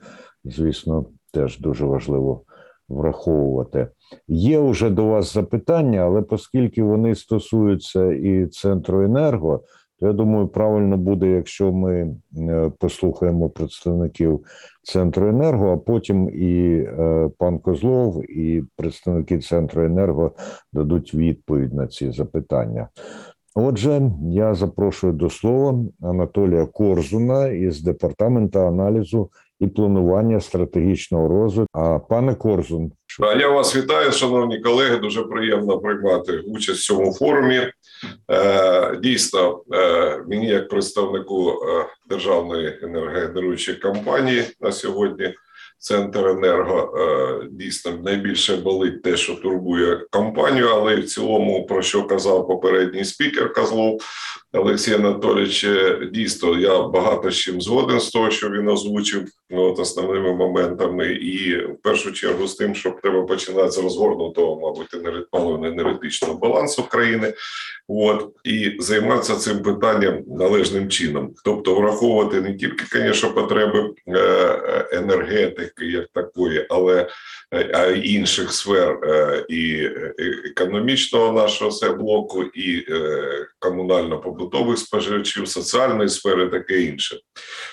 звісно, 0.44 1.06
теж 1.32 1.60
дуже 1.60 1.86
важливо 1.86 2.44
враховувати. 2.90 3.88
Є 4.28 4.60
вже 4.60 4.90
до 4.90 5.06
вас 5.06 5.34
запитання, 5.34 6.00
але 6.00 6.24
оскільки 6.30 6.84
вони 6.84 7.16
стосуються 7.16 8.12
і 8.12 8.48
центру 8.48 9.04
енерго, 9.04 9.64
я 10.04 10.14
думаю, 10.14 10.48
правильно 10.48 10.98
буде, 10.98 11.30
якщо 11.30 11.72
ми 11.72 12.16
е, 12.38 12.72
послухаємо 12.80 13.50
представників 13.50 14.46
центру 14.84 15.28
енерго, 15.28 15.72
а 15.72 15.78
потім 15.78 16.30
і 16.30 16.78
е, 16.78 17.30
пан 17.38 17.60
Козлов, 17.60 18.32
і 18.32 18.64
представники 18.76 19.40
центру 19.40 19.86
енерго 19.86 20.32
дадуть 20.74 21.14
відповідь 21.14 21.74
на 21.74 21.88
ці 21.88 22.12
запитання. 22.12 22.88
Отже, 23.56 24.12
я 24.22 24.54
запрошую 24.54 25.14
до 25.14 25.30
слова 25.30 25.80
Анатолія 26.02 26.66
Корзуна 26.66 27.48
із 27.48 27.82
департаменту 27.82 28.60
аналізу 28.60 29.30
і 29.60 29.68
планування 29.68 30.40
стратегічного 30.40 31.28
розвитку. 31.28 31.80
А 31.80 32.00
пане 32.00 32.36
Корзун, 32.36 32.92
Я 33.20 33.48
вас 33.48 33.76
вітаю, 33.76 34.12
шановні 34.12 34.60
колеги. 34.60 34.98
Дуже 34.98 35.24
приємно 35.24 35.80
приймати 35.80 36.40
участь 36.40 36.80
в 36.80 36.86
цьому 36.86 37.14
форумі. 37.14 37.72
Е, 38.32 38.98
Дійсно, 39.04 39.64
е, 39.74 40.24
мені, 40.28 40.48
як 40.48 40.70
представнику 40.70 41.52
е, 41.52 41.86
державної 42.10 42.80
енергогенеруючої 42.82 43.78
компанії 43.78 44.44
на 44.62 44.72
сьогодні, 44.72 45.34
центр 45.84 46.28
енерго 46.28 46.98
е, 46.98 47.48
дійсно 47.52 47.92
найбільше 48.04 48.58
болить 48.58 49.02
те, 49.02 49.18
що 49.18 49.36
турбує 49.36 50.06
компанію, 50.12 50.68
але 50.68 50.96
в 50.96 51.06
цілому, 51.06 51.66
про 51.66 51.82
що 51.82 52.04
казав 52.04 52.48
попередній 52.48 53.06
спікер 53.06 53.54
Козлов 53.54 54.02
Олексій 54.54 54.94
Анатолійович, 54.94 55.64
е, 55.64 56.10
дійсно 56.14 56.60
я 56.60 56.82
багато 56.82 57.32
з 57.32 57.36
чим 57.36 57.62
згоден 57.62 58.00
з 58.00 58.10
того, 58.10 58.32
що 58.32 58.50
він 58.50 58.68
озвучив 58.68 59.28
ну, 59.50 59.62
от 59.62 59.80
основними 59.80 60.34
моментами, 60.34 61.08
і 61.08 61.58
в 61.58 61.78
першу 61.84 62.12
чергу 62.12 62.48
з 62.48 62.56
тим, 62.56 62.76
що 62.76 62.96
треба 63.04 63.24
починати 63.24 63.72
з 63.72 63.78
розгорнутого, 63.78 64.60
мабуть, 64.62 64.94
енерги- 64.94 65.26
паливно-енергетичного 65.32 66.40
балансу 66.40 66.84
країни. 66.84 67.34
От. 67.88 68.30
І 68.44 68.76
займатися 68.80 69.36
цим 69.36 69.62
питанням 69.62 70.24
належним 70.28 70.90
чином, 70.90 71.34
тобто 71.46 71.76
враховувати 71.76 72.42
не 72.42 72.54
тільки, 72.54 72.86
звісно, 72.92 73.34
потреби 73.34 73.94
е, 74.08 74.20
е, 74.20 74.88
енергетики 75.74 75.86
як 75.86 76.08
такої, 76.14 76.68
але 76.70 77.10
е, 77.52 78.02
інших 78.04 78.54
сфер 78.54 79.00
е, 79.04 79.46
і 79.50 79.76
е, 79.76 80.14
економічного 80.46 81.32
нашого 81.32 81.94
блоку, 81.94 82.44
і 82.44 82.86
комунально-побутових 83.60 84.78
споживачів, 84.78 85.48
соціальної 85.48 86.10
сфери, 86.10 86.48
таке 86.48 86.82
інше. 86.82 87.20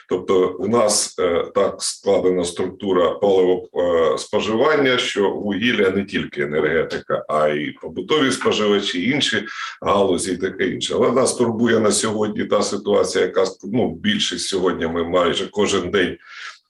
Тобто, 0.09 0.57
у 0.59 0.69
нас 0.69 1.15
так 1.55 1.77
складена 1.79 2.45
структура 2.45 3.11
паливоспоживання, 3.11 4.99
що 4.99 5.31
вугілля 5.31 5.91
не 5.91 6.05
тільки 6.05 6.43
енергетика, 6.43 7.25
а 7.29 7.49
й 7.49 7.73
побутові 7.73 8.31
споживачі, 8.31 9.11
інші 9.11 9.47
галузі 9.83 10.33
і 10.33 10.37
таке 10.37 10.69
інше. 10.69 10.95
Але 10.97 11.13
нас 11.13 11.35
турбує 11.35 11.81
на 11.81 11.93
сьогодні 11.93 12.45
та 12.45 12.63
ситуація, 12.63 13.25
яка 13.25 13.45
ну, 13.65 13.95
більшість 13.95 14.49
сьогодні 14.49 14.87
ми 14.87 15.05
майже 15.05 15.47
кожен 15.51 15.91
день 15.91 16.17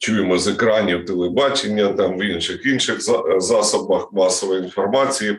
чуємо 0.01 0.39
з 0.39 0.49
екранів 0.49 1.05
телебачення, 1.05 1.93
там 1.93 2.19
в 2.19 2.23
інших 2.23 2.67
інших 2.67 3.01
засобах 3.37 4.13
масової 4.13 4.63
інформації, 4.63 5.39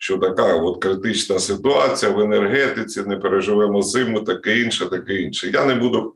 що 0.00 0.18
така 0.18 0.54
от 0.54 0.82
критична 0.82 1.38
ситуація 1.38 2.12
в 2.12 2.20
енергетиці, 2.20 3.02
не 3.02 3.16
переживемо 3.16 3.82
зиму, 3.82 4.20
таке 4.20 4.60
інше, 4.60 4.86
таке 4.86 5.14
інше. 5.14 5.50
Я 5.54 5.64
не 5.64 5.74
буду. 5.74 6.14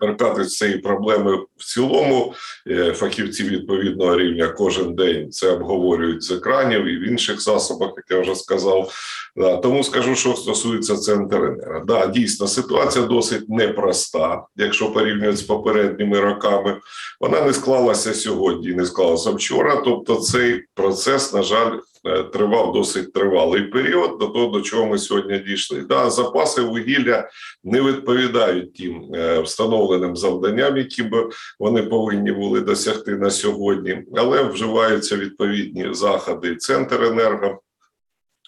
Торкатись 0.00 0.56
цієї 0.56 0.78
проблеми 0.78 1.38
в 1.56 1.64
цілому 1.64 2.34
Е, 2.70 2.92
фахівці 2.92 3.44
відповідного 3.44 4.18
рівня 4.18 4.48
кожен 4.48 4.94
день 4.94 5.32
це 5.32 5.50
обговорюють 5.50 6.22
з 6.22 6.30
екранів 6.30 6.84
і 6.84 6.98
в 6.98 7.08
інших 7.08 7.40
засобах, 7.40 7.92
як 7.96 8.04
я 8.10 8.20
вже 8.20 8.34
сказав. 8.34 8.92
Да, 9.38 9.56
тому 9.56 9.84
скажу, 9.84 10.14
що 10.14 10.34
стосується 10.34 10.96
Центренера. 10.96 11.82
Да, 11.86 12.06
дійсно, 12.06 12.46
ситуація 12.46 13.06
досить 13.06 13.48
непроста, 13.48 14.42
якщо 14.56 14.92
порівнювати 14.92 15.36
з 15.36 15.42
попередніми 15.42 16.20
роками. 16.20 16.80
Вона 17.20 17.42
не 17.42 17.52
склалася 17.52 18.14
сьогодні, 18.14 18.72
не 18.72 18.84
склалася 18.84 19.30
вчора. 19.30 19.82
Тобто, 19.84 20.14
цей 20.14 20.64
процес, 20.74 21.34
на 21.34 21.42
жаль, 21.42 21.78
е, 22.04 22.22
тривав 22.22 22.72
досить 22.72 23.12
тривалий 23.12 23.62
період 23.62 24.18
до 24.18 24.26
того, 24.26 24.46
до 24.46 24.60
чого 24.60 24.86
ми 24.86 24.98
сьогодні 24.98 25.38
дійшли. 25.38 25.80
Да, 25.80 26.10
запаси 26.10 26.62
вугілля 26.62 27.28
не 27.64 27.82
відповідають 27.82 28.74
тим 28.74 29.02
е, 29.14 29.40
встановленим 29.40 30.16
завданням, 30.16 30.76
які 30.76 31.02
б 31.02 31.30
вони 31.58 31.82
повинні 31.82 32.32
були 32.32 32.60
досягти 32.60 33.16
на 33.16 33.30
сьогодні, 33.30 34.02
але 34.16 34.42
вживаються 34.42 35.16
відповідні 35.16 35.88
заходи 35.92 36.56
Центр 36.56 37.04
енерго. 37.04 37.60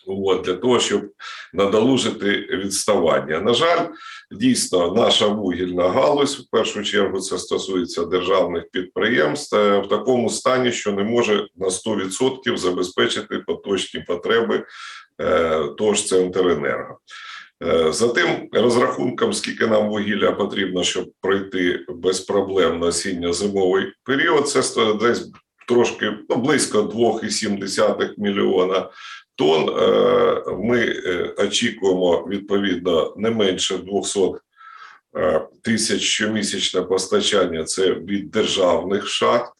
От, 0.06 0.42
для 0.42 0.54
того, 0.54 0.80
щоб 0.80 1.02
надолужити 1.52 2.30
відставання. 2.30 3.40
На 3.40 3.54
жаль, 3.54 3.86
дійсно, 4.30 4.92
наша 4.92 5.26
вугільна 5.26 5.88
галузь, 5.88 6.38
в 6.38 6.50
першу 6.50 6.82
чергу, 6.82 7.20
це 7.20 7.38
стосується 7.38 8.04
державних 8.04 8.70
підприємств, 8.70 9.56
е, 9.56 9.78
в 9.78 9.88
такому 9.88 10.30
стані, 10.30 10.72
що 10.72 10.92
не 10.92 11.02
може 11.04 11.46
на 11.56 11.70
100% 11.70 12.56
забезпечити 12.56 13.38
поточні 13.38 14.00
потреби 14.00 14.64
е, 15.20 15.64
того 15.78 15.94
ж 15.94 16.06
Центренерго. 16.06 16.98
Е, 17.62 17.92
За 17.92 18.08
тим 18.08 18.48
розрахунком, 18.52 19.32
скільки 19.32 19.66
нам 19.66 19.88
вугілля 19.88 20.32
потрібно, 20.32 20.84
щоб 20.84 21.10
пройти 21.20 21.84
безпроблемно 21.88 22.86
осінньо-зимовий 22.86 23.92
період, 24.04 24.48
це 24.48 24.94
десь 24.94 25.30
трошки 25.68 26.12
ну, 26.28 26.36
близько 26.36 26.82
2,7 26.82 28.10
мільйона 28.18 28.90
тонн. 29.40 29.68
Е, 29.68 30.42
Ми 30.58 30.80
е, 30.80 31.34
очікуємо 31.38 32.26
відповідно 32.28 33.14
не 33.16 33.30
менше 33.30 33.78
200 33.78 34.20
е, 35.16 35.46
тисяч 35.62 36.02
щомісячне 36.02 36.82
постачання. 36.82 37.64
Це 37.64 37.92
від 37.92 38.30
державних 38.30 39.08
шахт. 39.08 39.52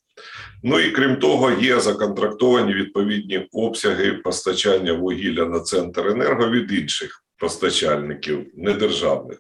Ну 0.63 0.81
і 0.81 0.91
крім 0.91 1.17
того, 1.17 1.51
є 1.51 1.81
законтрактовані 1.81 2.75
відповідні 2.75 3.49
обсяги 3.53 4.13
постачання 4.13 4.93
вугілля 4.93 5.45
на 5.45 5.61
центр 5.61 6.07
енерго 6.07 6.51
від 6.51 6.73
інших 6.73 7.25
постачальників 7.39 8.47
недержавних. 8.57 9.39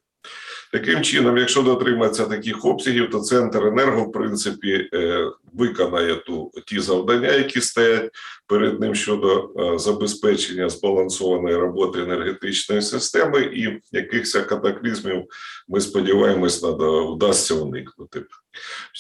Таким 0.73 1.03
чином, 1.03 1.39
якщо 1.39 1.63
дотриматися 1.63 2.27
таких 2.27 2.65
обсягів, 2.65 3.11
то 3.11 3.21
центр 3.21 3.67
енерго, 3.67 4.05
в 4.05 4.13
принципі, 4.13 4.89
е, 4.95 5.31
виконає 5.53 6.15
ту 6.15 6.53
ті 6.67 6.81
завдання, 6.81 7.33
які 7.33 7.61
стоять 7.61 8.11
перед 8.47 8.81
ним 8.81 8.95
щодо 8.95 9.51
е, 9.59 9.79
забезпечення 9.79 10.69
збалансованої 10.69 11.57
роботи 11.57 12.01
енергетичної 12.01 12.83
системи, 12.83 13.41
і 13.41 13.81
якихось 13.93 14.33
катаклізмів 14.33 15.25
ми 15.69 15.81
сподіваємось, 15.81 16.63
вдасться 16.63 17.55
уникнути. 17.55 18.23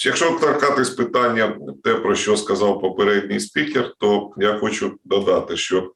Якщо 0.05 0.31
торкатись 0.31 0.91
питання, 0.91 1.57
те 1.85 1.95
про 1.95 2.15
що 2.15 2.37
сказав 2.37 2.81
попередній 2.81 3.41
спікер, 3.41 3.95
то 3.99 4.31
я 4.37 4.59
хочу 4.59 4.99
додати, 5.05 5.57
що 5.57 5.93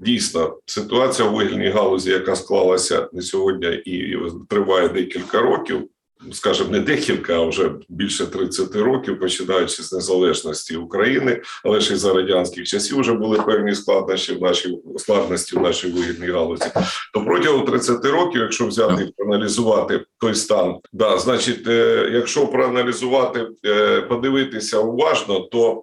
дійсно 0.00 0.58
ситуація 0.66 1.28
в 1.28 1.32
вугільній 1.32 1.68
галузі, 1.68 2.10
яка 2.10 2.36
склалася 2.36 3.08
не 3.12 3.22
сьогодні 3.22 3.66
і 3.68 4.16
триває 4.48 4.88
декілька 4.88 5.40
років, 5.40 5.88
скажімо, 6.32 6.70
не 6.70 6.80
декілька, 6.80 7.34
а 7.34 7.44
вже 7.44 7.70
більше 7.88 8.26
30 8.26 8.76
років, 8.76 9.20
починаючи 9.20 9.82
з 9.82 9.92
незалежності 9.92 10.76
України, 10.76 11.42
але 11.64 11.80
ж 11.80 11.94
і 11.94 11.96
за 11.96 12.12
радянських 12.12 12.66
часів 12.66 13.00
вже 13.00 13.12
були 13.12 13.42
певні 13.42 13.74
складнощі 13.74 14.34
в 14.34 14.42
нашій 14.42 14.78
складності 14.96 15.56
в 15.56 15.62
нашій 15.62 15.90
вигідній 15.90 16.26
галузі. 16.26 16.64
То 17.14 17.24
протягом 17.24 17.66
30 17.66 18.04
років, 18.04 18.40
якщо 18.40 18.66
взяти 18.66 19.02
і 19.02 19.12
проаналізувати 19.16 20.04
той 20.20 20.34
стан, 20.34 20.76
да, 20.92 21.18
значить, 21.18 21.68
е, 21.68 22.10
якщо 22.12 22.46
проаналізувати, 22.46 23.46
е, 23.66 24.00
подивитися 24.00 24.78
уважно, 24.78 25.40
то 25.40 25.82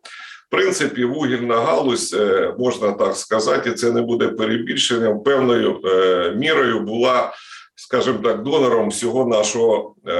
принципі, 0.50 1.06
вугільна 1.06 1.56
галузь, 1.56 2.14
е, 2.14 2.54
можна 2.60 2.92
так 2.92 3.16
сказати, 3.16 3.70
і 3.70 3.74
це 3.74 3.92
не 3.92 4.02
буде 4.02 4.28
перебільшенням. 4.28 5.24
Певною 5.24 5.82
е, 5.86 6.34
мірою 6.36 6.80
була, 6.80 7.34
скажімо 7.76 8.20
так, 8.24 8.44
донором 8.44 8.90
всього 8.90 9.26
нашого, 9.26 9.96
е, 10.08 10.14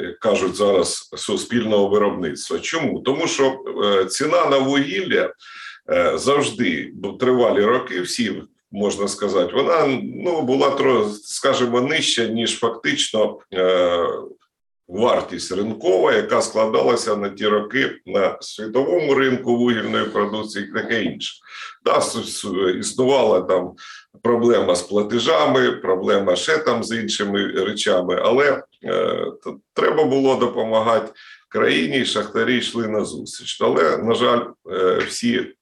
як 0.00 0.18
кажуть 0.18 0.56
зараз, 0.56 1.10
суспільного 1.16 1.88
виробництва. 1.88 2.58
Чому? 2.58 3.00
Тому 3.00 3.26
що 3.26 3.58
ціна 4.08 4.46
на 4.46 4.58
вугілля 4.58 5.32
завжди 6.14 6.92
тривалі 7.20 7.64
роки, 7.64 8.00
всі 8.00 8.42
можна 8.72 9.08
сказати, 9.08 9.52
вона 9.54 10.00
ну 10.24 10.42
була 10.42 10.70
скажімо, 11.24 11.80
нижча 11.80 12.24
ніж 12.26 12.58
фактично. 12.58 13.38
Вартість 14.88 15.52
ринкова, 15.52 16.12
яка 16.12 16.42
складалася 16.42 17.16
на 17.16 17.28
ті 17.28 17.46
роки 17.46 17.90
на 18.06 18.36
світовому 18.40 19.14
ринку 19.14 19.56
вугільної 19.56 20.04
продукції, 20.04 20.68
і 20.68 20.72
таке 20.72 21.02
інше. 21.02 21.34
Да, 21.84 22.02
існувала 22.78 23.40
там 23.40 23.72
проблема 24.22 24.74
з 24.74 24.82
платежами, 24.82 25.72
проблема 25.72 26.36
ще 26.36 26.58
там 26.58 26.84
з 26.84 26.96
іншими 26.96 27.46
речами, 27.46 28.20
але 28.24 28.62
е, 28.84 29.26
треба 29.74 30.04
було 30.04 30.34
допомагати 30.34 31.12
країні, 31.48 31.98
і 31.98 32.04
шахтарі 32.04 32.56
йшли 32.56 32.88
на 32.88 33.04
зустріч. 33.04 33.58
Але 33.60 33.96
на 33.96 34.14
жаль, 34.14 34.44
е, 34.72 34.98
всі 35.08 35.54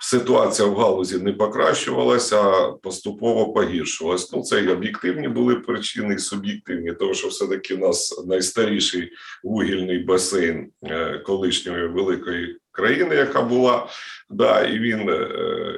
ситуація 0.00 0.68
в 0.68 0.76
галузі 0.76 1.18
не 1.18 1.32
покращувалася, 1.32 2.42
а 2.42 2.72
поступово 2.72 3.52
погіршувалась. 3.52 4.32
Ну 4.32 4.42
це 4.42 4.60
і 4.60 4.68
об'єктивні 4.68 5.28
були 5.28 5.54
причини, 5.54 6.14
і 6.14 6.18
суб'єктивні, 6.18 6.92
тому 6.92 7.14
що 7.14 7.28
все 7.28 7.46
таки 7.46 7.74
у 7.74 7.78
нас 7.78 8.24
найстаріший 8.26 9.10
вугільний 9.44 9.98
басейн 9.98 10.70
е, 10.84 11.18
колишньої 11.18 11.88
великої 11.88 12.58
країни, 12.76 13.14
яка 13.14 13.42
була, 13.42 13.88
да, 14.30 14.66
і 14.66 14.78
він 14.78 15.08
е, 15.08 15.28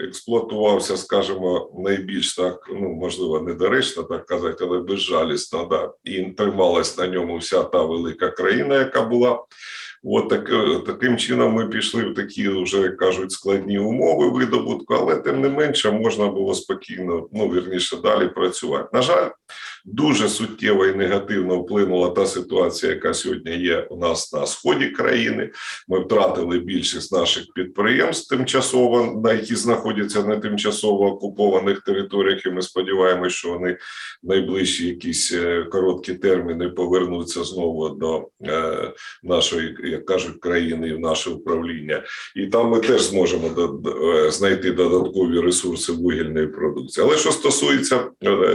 експлуатувався, 0.05 0.97
скажімо, 0.97 1.73
найбільш 1.79 2.37
так, 2.37 2.71
ну 2.73 2.89
можливо, 2.89 3.41
недоречно 3.41 4.03
так 4.03 4.27
казати, 4.27 4.65
але 4.65 4.79
безжалісно, 4.79 5.67
да, 5.71 5.93
і 6.05 6.25
трималась 6.25 6.99
на 6.99 7.07
ньому 7.07 7.39
вся 7.39 7.63
та 7.63 7.83
велика 7.83 8.31
країна, 8.31 8.75
яка 8.75 9.03
була. 9.03 9.45
От 10.04 10.30
так, 10.30 10.50
е, 10.50 10.80
таким 10.86 11.18
чином 11.18 11.54
ми 11.54 11.68
пішли 11.68 12.04
в 12.04 12.14
такі 12.14 12.50
вже 12.50 12.90
кажуть 12.90 13.32
складні 13.32 13.80
умови 13.80 14.30
видобутку, 14.30 14.94
але 14.94 15.16
тим 15.16 15.42
не 15.42 15.50
менше 15.50 15.92
можна 15.92 16.28
було 16.28 16.54
спокійно, 16.54 17.28
ну 17.34 17.50
вірніше 17.50 17.98
далі 17.98 18.28
працювати. 18.28 18.90
На 18.94 19.02
жаль, 19.02 19.30
Дуже 19.93 20.29
суттєво 20.29 20.87
і 20.87 20.95
негативно 20.95 21.59
вплинула 21.59 22.11
та 22.11 22.27
ситуація, 22.27 22.93
яка 22.93 23.15
сьогодні 23.15 23.57
є 23.57 23.81
у 23.81 23.97
нас 23.97 24.33
на 24.33 24.47
сході 24.47 24.87
країни. 24.87 25.51
Ми 25.89 26.01
втратили 26.01 26.59
більшість 26.59 27.13
наших 27.13 27.45
підприємств, 27.55 28.37
тимчасово 28.37 29.21
на 29.25 29.33
які 29.33 29.55
знаходяться 29.55 30.23
на 30.23 30.37
тимчасово 30.37 31.07
окупованих 31.07 31.81
територіях. 31.81 32.47
і 32.47 32.51
Ми 32.51 32.63
сподіваємося, 32.63 33.37
що 33.37 33.49
вони 33.49 33.79
в 34.23 34.29
найближчі 34.29 34.89
якісь 34.89 35.33
е, 35.33 35.65
короткі 35.65 36.15
терміни 36.15 36.69
повернуться 36.69 37.45
знову 37.45 37.89
до 37.89 38.29
е, 38.45 38.93
нашої, 39.23 39.77
як 39.85 40.07
кажуть, 40.07 40.41
країни 40.41 40.89
і 40.89 40.95
в 40.95 41.01
наше 41.01 41.31
управління, 41.31 42.03
і 42.37 42.47
там 42.47 42.71
ми 42.71 42.81
теж 42.81 43.03
зможемо 43.03 43.73
е, 44.15 44.31
знайти 44.31 44.73
додаткові 44.73 45.41
ресурси 45.41 45.93
вугільної 45.93 46.47
продукції. 46.47 47.07
Але 47.07 47.17
що 47.17 47.33
стосується 47.33 48.11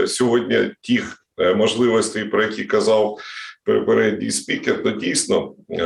сьогодні 0.06 0.70
тих 0.88 1.23
можливостей, 1.38 2.24
про 2.24 2.42
які 2.42 2.64
казав 2.64 3.18
попередній 3.64 4.30
спікер, 4.30 4.82
то 4.82 4.90
дійсно 4.90 5.54
е, 5.70 5.84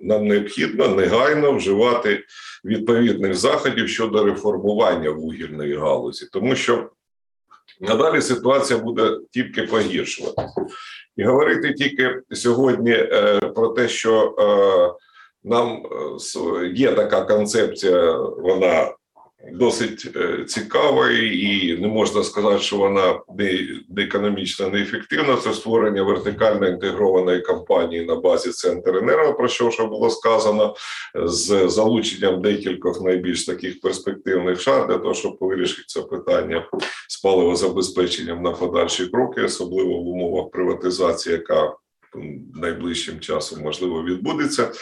нам 0.00 0.26
необхідно 0.26 0.88
негайно 0.88 1.52
вживати 1.52 2.24
відповідних 2.64 3.34
заходів 3.34 3.88
щодо 3.88 4.24
реформування 4.24 5.10
вугільної 5.10 5.76
галузі, 5.76 6.28
тому 6.32 6.56
що 6.56 6.90
надалі 7.80 8.22
ситуація 8.22 8.78
буде 8.78 9.18
тільки 9.30 9.62
погіршуватися. 9.62 10.54
І 11.16 11.24
говорити 11.24 11.72
тільки 11.72 12.20
сьогодні 12.32 12.92
е, 12.92 13.40
про 13.54 13.68
те, 13.68 13.88
що 13.88 14.34
нам 15.44 15.82
є 16.74 16.92
така 16.92 17.24
концепція, 17.24 18.12
вона 18.18 18.92
досить 19.52 20.08
е, 20.16 20.44
цікава, 20.44 21.10
і 21.10 21.78
не 21.80 21.88
можна 21.88 22.24
сказати, 22.24 22.58
що 22.62 22.76
вона 22.76 23.20
не, 23.38 23.68
не 23.88 24.02
економічно 24.02 24.68
неефективна. 24.68 25.36
Це 25.36 25.54
створення 25.54 26.02
вертикально 26.02 26.68
інтегрованої 26.68 27.40
компанії 27.40 28.06
на 28.06 28.14
базі 28.14 28.50
Центр 28.50 28.96
енерго, 28.96 29.34
про 29.34 29.48
що 29.48 29.68
вже 29.68 29.84
було 29.84 30.10
сказано, 30.10 30.74
з 31.14 31.68
залученням 31.68 32.42
декількох 32.42 33.00
найбільш 33.00 33.46
таких 33.46 33.80
перспективних 33.80 34.60
шар 34.60 34.86
для 34.86 34.98
того, 34.98 35.14
щоб 35.14 35.36
вирішити 35.40 35.84
це 35.86 36.02
питання 36.02 36.68
з 37.08 37.20
паливозабезпеченням 37.20 38.42
на 38.42 38.50
подальші 38.50 39.06
кроки, 39.06 39.42
особливо 39.42 39.94
в 39.94 40.08
умовах 40.08 40.50
приватизації, 40.50 41.32
яка 41.32 41.74
найближчим 42.54 43.20
часом 43.20 43.62
можливо 43.62 44.04
відбудеться. 44.04 44.72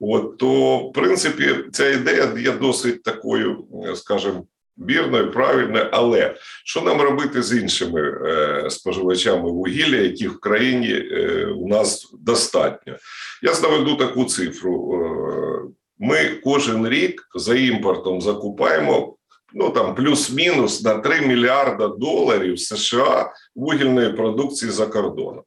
От 0.00 0.38
то, 0.38 0.78
в 0.78 0.92
принципі, 0.92 1.54
ця 1.72 1.90
ідея 1.90 2.32
є 2.38 2.52
досить 2.52 3.02
такою, 3.02 3.64
скажімо, 3.94 4.46
вірною, 4.78 5.30
правильною, 5.30 5.88
але 5.92 6.34
що 6.64 6.82
нам 6.82 7.00
робити 7.00 7.42
з 7.42 7.56
іншими 7.58 8.00
е, 8.00 8.70
споживачами 8.70 9.50
вугілля, 9.50 9.96
яких 9.96 10.32
в 10.32 10.40
країні 10.40 10.92
е, 10.92 11.46
у 11.46 11.68
нас 11.68 12.12
достатньо? 12.20 12.96
Я 13.42 13.60
наведу 13.60 13.96
таку 13.96 14.24
цифру. 14.24 14.94
Е, 14.94 15.72
ми 15.98 16.16
кожен 16.44 16.88
рік 16.88 17.28
за 17.34 17.54
імпортом 17.54 18.20
закупаємо 18.20 19.16
ну 19.54 19.70
там 19.70 19.94
плюс-мінус 19.94 20.82
на 20.82 20.94
3 20.94 21.20
мільярда 21.20 21.88
доларів 21.88 22.60
США 22.60 23.32
вугільної 23.54 24.12
продукції 24.12 24.70
за 24.70 24.86
кордоном. 24.86 25.42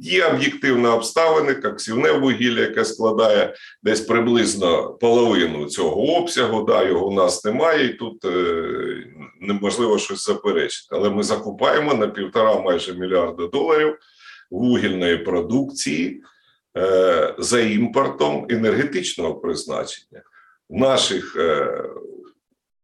Є 0.00 0.26
об'єктивні 0.26 0.86
обставини, 0.86 1.56
як 1.64 1.80
сівне 1.80 2.12
вугілля, 2.12 2.60
яке 2.60 2.84
складає 2.84 3.54
десь 3.82 4.00
приблизно 4.00 4.94
половину 4.94 5.66
цього 5.66 6.16
обсягу. 6.16 6.62
Да, 6.62 6.84
його 6.84 7.06
у 7.06 7.14
нас 7.14 7.44
немає, 7.44 7.86
і 7.86 7.94
тут 7.94 8.24
е, 8.24 8.64
неможливо 9.40 9.98
щось 9.98 10.26
заперечити. 10.26 10.88
Але 10.90 11.10
ми 11.10 11.22
закупаємо 11.22 11.94
на 11.94 12.08
півтора 12.08 12.60
майже 12.60 12.94
мільярда 12.94 13.46
доларів 13.46 13.98
вугільної 14.50 15.16
продукції 15.16 16.22
е, 16.76 17.34
за 17.38 17.60
імпортом 17.60 18.46
енергетичного 18.50 19.34
призначення. 19.34 20.22
Наших 20.70 21.36
е, 21.36 21.82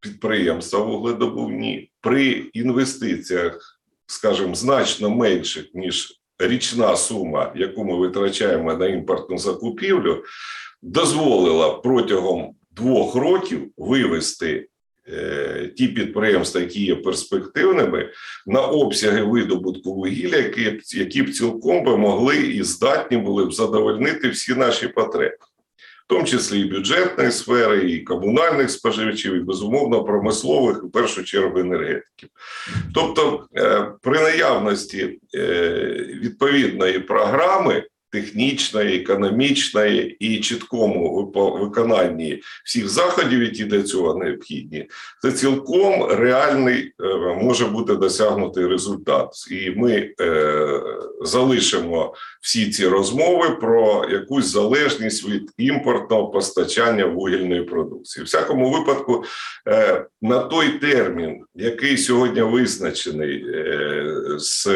підприємства 0.00 0.80
вугледобувні 0.80 1.90
при 2.00 2.24
інвестиціях, 2.52 3.80
скажімо, 4.06 4.54
значно 4.54 5.10
менших 5.10 5.66
ніж 5.74 6.20
річна 6.38 6.96
сума, 6.96 7.52
яку 7.56 7.84
ми 7.84 7.96
витрачаємо 7.96 8.74
на 8.74 8.86
імпортну 8.86 9.38
закупівлю, 9.38 10.24
дозволила 10.82 11.70
протягом 11.70 12.54
двох 12.70 13.14
років 13.14 13.70
вивести. 13.76 14.68
Е, 15.12 15.72
ті 15.76 15.88
підприємства, 15.88 16.60
які 16.60 16.84
є 16.84 16.96
перспективними, 16.96 18.10
на 18.46 18.60
обсяги 18.60 19.22
видобутку 19.22 19.94
вугілля, 19.94 20.36
які 20.36 20.80
які 20.98 21.22
б 21.22 21.32
цілком 21.32 21.84
би 21.84 21.96
могли 21.96 22.36
і 22.36 22.62
здатні 22.62 23.16
були 23.16 23.44
б 23.44 23.52
задовольнити 23.52 24.28
всі 24.28 24.54
наші 24.54 24.88
потреби 24.88 25.36
тому 26.06 26.24
числі 26.24 26.60
і 26.60 26.70
бюджетної 26.70 27.32
сфери, 27.32 27.90
і 27.90 28.00
комунальних 28.00 28.70
споживачів, 28.70 29.34
і 29.34 29.40
безумовно 29.40 30.04
промислових, 30.04 30.82
в 30.82 30.90
першу 30.90 31.24
чергу 31.24 31.58
енергетиків. 31.58 32.28
Тобто, 32.94 33.46
е, 33.56 33.92
при 34.02 34.20
наявності 34.20 35.18
е, 35.34 35.40
відповідної 36.22 36.98
програми 36.98 37.84
технічної, 38.10 39.00
економічної 39.00 40.16
і 40.20 40.40
чіткому 40.40 41.32
виконанні 41.34 42.42
всіх 42.64 42.88
заходів, 42.88 43.42
які 43.42 43.64
для 43.64 43.82
цього 43.82 44.14
необхідні, 44.14 44.88
це 45.22 45.32
цілком 45.32 46.06
реальний 46.10 46.92
е, 47.00 47.16
може 47.42 47.66
бути 47.66 47.94
досягнутий 47.94 48.66
результат, 48.66 49.28
і 49.50 49.70
ми 49.70 50.10
е, 50.20 50.80
залишимо 51.22 52.14
всі 52.40 52.70
ці 52.70 52.88
розмови 52.88 53.50
про 53.50 54.06
якусь 54.10 54.46
залежність 54.46 55.28
від 55.28 55.50
імпортного 55.58 56.30
постачання 56.30 57.06
вугільної 57.06 57.62
продукції. 57.62 58.22
В 58.22 58.26
всякому 58.26 58.70
випадку, 58.70 59.24
е, 59.68 60.06
на 60.22 60.38
той 60.38 60.68
термін, 60.68 61.44
який 61.54 61.96
сьогодні 61.96 62.42
визначений 62.42 63.44
е, 63.48 64.06
з 64.38 64.68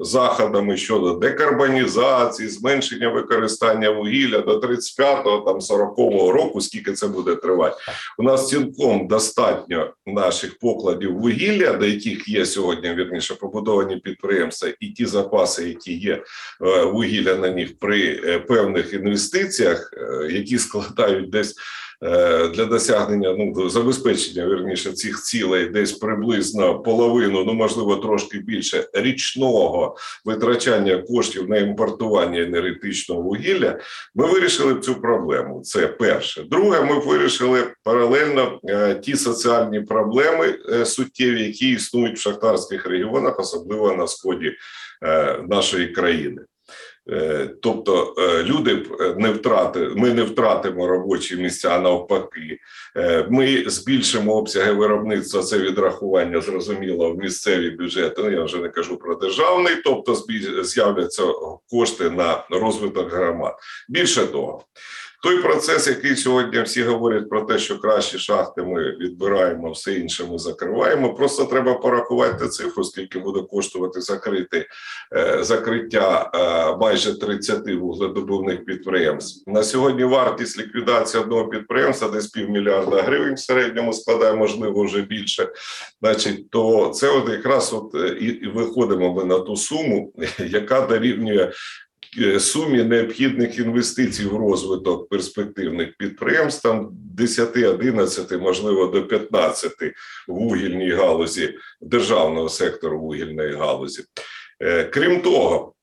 заходами 0.00 0.76
щодо 0.76 1.14
декарбонізації, 1.14 2.48
зменшення 2.48 2.73
використання 3.08 3.90
вугілля 3.90 4.38
до 4.38 4.58
35-го, 4.58 5.40
там 5.40 5.58
40-го 5.58 6.32
року, 6.32 6.60
скільки 6.60 6.92
це 6.92 7.08
буде 7.08 7.34
тривати, 7.34 7.76
у 8.18 8.22
нас 8.22 8.48
цілком 8.48 9.08
достатньо 9.08 9.94
наших 10.06 10.58
покладів 10.58 11.18
вугілля, 11.18 11.72
до 11.72 11.86
яких 11.86 12.28
є 12.28 12.46
сьогодні 12.46 12.94
вірніше 12.94 13.34
побудовані 13.34 13.96
підприємства, 13.96 14.68
і 14.80 14.88
ті 14.88 15.06
запаси, 15.06 15.68
які 15.68 15.94
є 15.94 16.12
е, 16.12 16.84
вугілля 16.84 17.34
на 17.34 17.50
них 17.50 17.78
при 17.78 18.20
е, 18.24 18.38
певних 18.38 18.92
інвестиціях, 18.92 19.94
які 20.30 20.58
складають 20.58 21.30
десь. 21.30 21.56
Е, 22.04 22.48
для 22.48 22.64
досягнення 22.64 23.34
ну 23.38 23.68
забезпечення 23.68 24.46
верніше 24.46 24.92
цих 24.92 25.22
цілей, 25.22 25.66
десь 25.66 25.92
приблизно 25.92 26.78
половину, 26.78 27.44
ну 27.44 27.54
можливо, 27.54 27.96
трошки 27.96 28.38
більше 28.38 28.88
річного 28.92 29.96
витрачання 30.24 30.98
коштів 30.98 31.48
на 31.50 31.56
імпортування 31.56 32.42
енергетичного 32.42 33.22
вугілля. 33.22 33.78
Ми 34.14 34.26
вирішили 34.26 34.80
цю 34.80 34.94
проблему. 34.94 35.60
Це 35.64 35.86
перше. 35.86 36.42
Друге, 36.42 36.80
ми 36.80 36.98
вирішили 36.98 37.64
паралельно 37.84 38.60
е, 38.64 38.94
ті 38.94 39.16
соціальні 39.16 39.80
проблеми 39.80 40.58
е, 40.72 40.86
суттєві, 40.86 41.42
які 41.42 41.70
існують 41.70 42.16
в 42.16 42.20
шахтарських 42.20 42.86
регіонах, 42.86 43.40
особливо 43.40 43.92
на 43.92 44.06
сході 44.06 44.52
нашої 45.48 45.88
країни. 45.88 46.42
Е, 47.10 47.50
тобто 47.62 48.14
е, 48.18 48.42
люди 48.42 48.86
е, 49.00 49.14
не 49.18 49.30
втрати, 49.30 49.90
ми 49.96 50.14
не 50.14 50.22
втратимо 50.22 50.86
робочі 50.86 51.36
місця, 51.36 51.80
навпаки, 51.80 52.58
ми 53.28 53.64
збільшимо 53.66 54.34
обсяги 54.34 54.72
виробництва. 54.72 55.42
Це 55.42 55.58
відрахування 55.58 56.40
зрозуміло 56.40 57.12
в 57.12 57.18
місцеві 57.18 57.70
бюджети. 57.70 58.22
Ну 58.22 58.30
я 58.30 58.44
вже 58.44 58.56
не 58.56 58.68
кажу 58.68 58.96
про 58.96 59.14
державний, 59.14 59.74
тобто 59.84 60.14
з'являться 60.62 61.22
кошти 61.70 62.10
на 62.10 62.44
розвиток 62.50 63.12
громад. 63.12 63.54
Більше 63.88 64.26
того, 64.26 64.64
той 65.24 65.42
процес, 65.42 65.86
який 65.86 66.16
сьогодні 66.16 66.62
всі 66.62 66.82
говорять 66.82 67.28
про 67.28 67.42
те, 67.42 67.58
що 67.58 67.78
кращі 67.78 68.18
шахти 68.18 68.62
ми 68.62 68.96
відбираємо, 68.96 69.70
все 69.70 69.94
інше 69.94 70.24
ми 70.30 70.38
закриваємо. 70.38 71.14
Просто 71.14 71.44
треба 71.44 71.74
порахувати 71.74 72.48
цифру, 72.48 72.84
скільки 72.84 73.18
буде 73.18 73.40
коштувати 73.50 74.00
закрити 74.00 74.66
е, 75.16 75.44
закриття 75.44 76.30
е, 76.34 76.76
майже 76.76 77.18
30 77.18 77.68
вугледобувних 77.68 78.64
підприємств. 78.64 79.50
На 79.50 79.62
сьогодні 79.62 80.04
вартість 80.04 80.58
ліквідації 80.58 81.22
одного 81.22 81.48
підприємства 81.48 82.08
десь 82.08 82.26
півмільярда 82.26 83.02
гривень 83.02 83.34
в 83.34 83.38
середньому 83.38 83.92
складає, 83.92 84.34
можливо, 84.34 84.84
вже 84.84 85.02
більше. 85.02 85.48
Значить, 86.02 86.50
то 86.50 86.90
це 86.94 87.08
от 87.10 87.28
якраз 87.28 87.72
от 87.72 87.94
е, 87.94 88.08
і, 88.08 88.48
виходимо 88.48 89.14
ми 89.14 89.24
на 89.24 89.38
ту 89.38 89.56
суму, 89.56 90.12
яка 90.38 90.80
дорівнює 90.80 91.52
сумі 92.38 92.82
необхідних 92.82 93.58
інвестицій 93.58 94.24
в 94.24 94.36
розвиток 94.36 95.08
перспективних 95.08 95.96
підприємств, 95.98 96.62
там 96.62 96.88
10, 96.92 97.56
11, 97.56 98.40
можливо, 98.40 98.86
до 98.86 99.06
15 99.06 99.72
вугільній 100.28 100.90
галузі 100.90 101.54
державного 101.80 102.48
сектору 102.48 103.00
вугільної 103.00 103.54
галузі. 103.54 104.04
Е, 104.60 104.84
крім 104.84 105.20
того, 105.20 105.74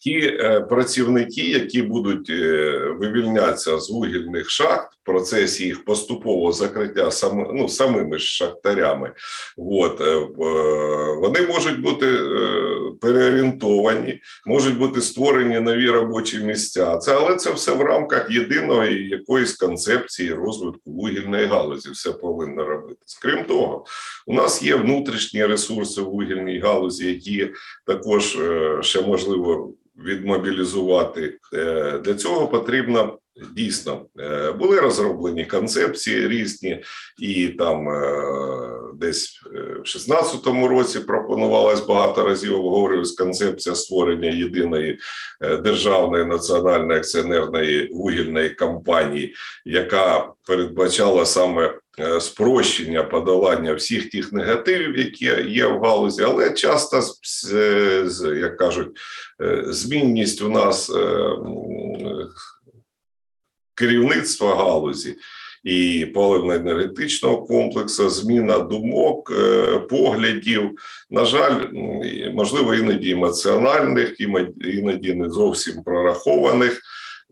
ті 0.00 0.18
е, 0.18 0.60
працівники, 0.60 1.40
які 1.40 1.82
будуть 1.82 2.30
е, 2.30 2.78
вивільнятися 2.98 3.78
з 3.78 3.90
вугільних 3.90 4.50
шахт 4.50 4.92
в 4.92 5.06
процесі 5.06 5.64
їх 5.64 5.84
поступового 5.84 6.52
закриття 6.52 7.10
сам, 7.10 7.46
ну, 7.54 7.68
самими 7.68 8.18
ж 8.18 8.26
шахтарями, 8.26 9.12
от, 9.56 10.00
е, 10.00 10.14
вони 11.20 11.46
можуть 11.48 11.80
бути 11.80 12.06
переорієнтовані, 13.00 14.20
можуть 14.46 14.78
бути 14.78 15.00
створені 15.00 15.60
нові 15.60 15.90
робочі 15.90 16.38
місця. 16.38 16.96
Це 16.96 17.16
але 17.16 17.36
це 17.36 17.52
все 17.52 17.72
в 17.72 17.80
рамках 17.80 18.30
єдиної 18.30 19.08
якоїсь 19.08 19.52
концепції 19.52 20.32
розвитку 20.32 20.90
вугільної 20.90 21.46
галузі. 21.46 21.90
Все 21.90 22.12
повинно 22.12 22.64
робитись. 22.64 23.18
Крім 23.22 23.44
того, 23.44 23.84
у 24.26 24.34
нас 24.34 24.62
є 24.62 24.74
внутрішні 24.74 25.46
ресурси 25.46 26.00
в 26.00 26.04
вугільній 26.04 26.58
галузі, 26.58 27.06
які 27.06 27.50
також 27.86 28.38
ще 28.80 29.02
можливо 29.02 29.74
відмобілізувати. 30.04 31.38
Е, 31.54 31.98
для 31.98 32.14
цього 32.14 32.48
потрібно 32.48 33.18
дійсно 33.56 34.06
е, 34.20 34.52
були 34.52 34.80
розроблені 34.80 35.44
концепції 35.44 36.28
різні, 36.28 36.82
і 37.18 37.48
там 37.48 37.88
е, 37.88 38.24
десь 38.94 39.42
в 39.78 39.82
16-му 39.82 40.68
році 40.68 41.00
пропонувалась 41.00 41.86
багато 41.86 42.24
разів 42.24 42.54
обговорювалась 42.54 43.12
концепція 43.12 43.74
створення 43.74 44.30
єдиної 44.30 44.98
державної 45.40 46.24
національної 46.24 46.98
акціонерної 46.98 47.88
вугільної 47.92 48.50
компанії, 48.50 49.34
яка 49.64 50.32
передбачала 50.46 51.26
саме 51.26 51.74
Е, 52.00 52.20
спрощення 52.20 53.02
подолання 53.02 53.74
всіх 53.74 54.10
тих 54.10 54.32
негативів, 54.32 54.98
які 54.98 55.24
є 55.48 55.66
в 55.66 55.80
галузі, 55.80 56.22
але 56.22 56.50
часто 56.50 57.00
як 58.36 58.56
кажуть, 58.56 58.88
е, 59.42 59.64
змінність 59.66 60.42
у 60.42 60.48
нас 60.48 60.90
е, 60.90 61.30
керівництва 63.78 64.54
галузі. 64.54 65.16
І 65.64 66.06
паливно-енергетичного 66.14 67.46
комплексу, 67.46 68.08
зміна 68.08 68.58
думок, 68.58 69.32
поглядів, 69.90 70.70
на 71.10 71.24
жаль, 71.24 71.66
можливо, 72.32 72.74
іноді 72.74 73.10
емоціональних, 73.10 74.20
іноді 74.60 75.14
не 75.14 75.30
зовсім 75.30 75.82
прорахованих 75.82 76.82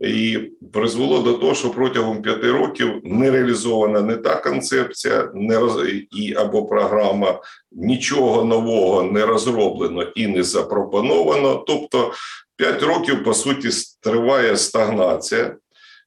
і 0.00 0.38
призвело 0.72 1.22
до 1.22 1.32
того, 1.32 1.54
що 1.54 1.70
протягом 1.70 2.22
п'яти 2.22 2.50
років 2.50 3.00
не 3.04 3.30
реалізована 3.30 4.00
не 4.00 4.16
та 4.16 4.36
концепція, 4.36 5.30
не 5.34 5.58
роз... 5.58 5.78
і 6.16 6.34
або 6.34 6.66
програма 6.66 7.40
нічого 7.72 8.44
нового 8.44 9.02
не 9.02 9.26
розроблено 9.26 10.02
і 10.02 10.26
не 10.26 10.42
запропоновано. 10.42 11.64
Тобто 11.66 12.12
п'ять 12.56 12.82
років 12.82 13.24
по 13.24 13.34
суті 13.34 13.68
триває 14.00 14.56
стагнація. 14.56 15.56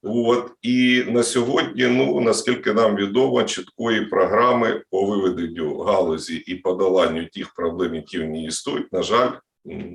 От 0.04 0.52
і 0.62 1.04
на 1.08 1.24
сьогодні, 1.24 1.88
ну 1.88 2.22
наскільки 2.22 2.74
нам 2.74 2.96
відомо, 2.96 3.44
чіткої 3.44 4.06
програми 4.06 4.82
по 4.90 5.06
виведенню 5.06 5.78
галузі 5.78 6.36
і 6.36 6.56
подоланню 6.56 7.26
тих 7.26 7.54
проблем, 7.54 7.96
які 7.96 8.20
в 8.20 8.26
ній 8.26 8.46
існують, 8.46 8.94
на 8.94 9.04
жаль, 9.04 9.32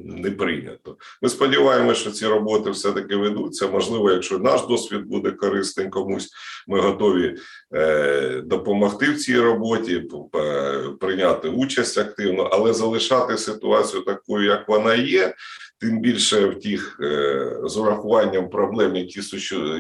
не 0.04 0.30
прийнято. 0.30 0.96
Ми 1.22 1.28
сподіваємося, 1.28 2.00
що 2.00 2.10
ці 2.10 2.26
роботи 2.26 2.70
все 2.70 2.92
таки 2.92 3.16
ведуться. 3.16 3.68
Можливо, 3.68 4.10
якщо 4.10 4.38
наш 4.38 4.66
досвід 4.66 5.06
буде 5.06 5.30
корисний 5.30 5.88
комусь, 5.88 6.30
ми 6.68 6.80
готові 6.80 7.36
е, 7.74 8.42
допомогти 8.44 9.10
в 9.10 9.18
цій 9.18 9.40
роботі, 9.40 10.02
прийняти 11.00 11.48
участь 11.48 11.98
активно, 11.98 12.42
але 12.42 12.72
залишати 12.72 13.38
ситуацію 13.38 14.02
такою, 14.02 14.46
як 14.46 14.68
вона 14.68 14.94
є. 14.94 15.34
Тим 15.84 16.00
більше 16.00 16.46
в 16.46 16.60
тих 16.60 17.00
е, 17.02 17.52
з 17.64 17.76
урахуванням 17.76 18.50
проблем, 18.50 18.96
які 18.96 19.20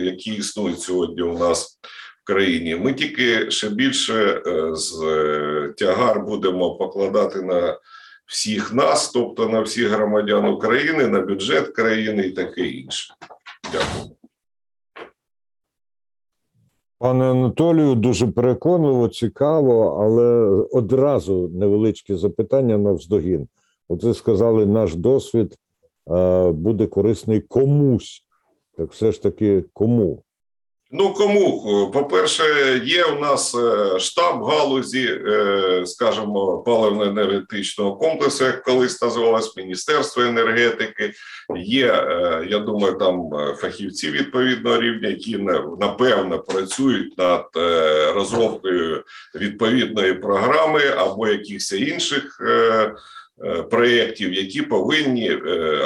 які 0.00 0.34
існують 0.34 0.80
сьогодні 0.80 1.22
у 1.22 1.38
нас 1.38 1.78
в 2.22 2.26
країні. 2.26 2.76
Ми 2.76 2.92
тільки 2.92 3.50
ще 3.50 3.68
більше 3.68 4.42
е, 4.46 4.76
з 4.76 5.02
е, 5.02 5.74
тягар 5.76 6.20
будемо 6.20 6.74
покладати 6.74 7.42
на 7.42 7.78
всіх 8.26 8.74
нас, 8.74 9.10
тобто 9.10 9.48
на 9.48 9.60
всіх 9.60 9.88
громадян 9.88 10.44
України, 10.44 11.08
на 11.08 11.20
бюджет 11.20 11.68
країни 11.68 12.26
і 12.26 12.30
таке 12.30 12.66
інше. 12.66 13.14
Дякую. 13.72 14.16
Пане 16.98 17.24
Анатолію, 17.24 17.94
дуже 17.94 18.26
переконливо, 18.26 19.08
цікаво, 19.08 20.00
але 20.00 20.24
одразу 20.72 21.50
невеличке 21.54 22.16
запитання 22.16 22.78
на 22.78 22.92
вздогін. 22.92 23.48
От 23.88 24.02
ви 24.02 24.14
сказали, 24.14 24.66
наш 24.66 24.94
досвід 24.94 25.58
буде 26.52 26.86
корисний 26.86 27.40
комусь. 27.40 28.24
Так 28.76 28.92
все 28.92 29.12
ж 29.12 29.22
таки 29.22 29.64
кому? 29.72 30.24
Ну 30.96 31.12
кому 31.12 31.90
по-перше, 31.94 32.44
є 32.84 33.04
у 33.04 33.20
нас 33.20 33.54
е, 33.54 33.98
штаб 33.98 34.44
галузі, 34.44 35.20
е, 35.26 35.82
скажімо, 35.86 36.64
паливно-енергетичного 36.66 37.98
комплексу, 37.98 38.44
як 38.44 38.62
колись 38.62 39.02
називалось 39.02 39.56
Міністерство 39.56 40.22
енергетики. 40.22 41.12
Є, 41.56 41.92
е, 41.92 42.46
я 42.50 42.58
думаю, 42.58 42.94
там 42.94 43.30
фахівці 43.56 44.10
відповідного 44.10 44.80
рівня, 44.80 45.08
які 45.08 45.38
напевно 45.80 46.38
працюють 46.38 47.18
над 47.18 47.44
розробкою 48.14 49.04
відповідної 49.34 50.14
програми 50.14 50.80
або 50.96 51.28
якихось 51.28 51.72
інших 51.72 52.40
проєктів, 53.70 54.32
які 54.32 54.62
повинні 54.62 55.32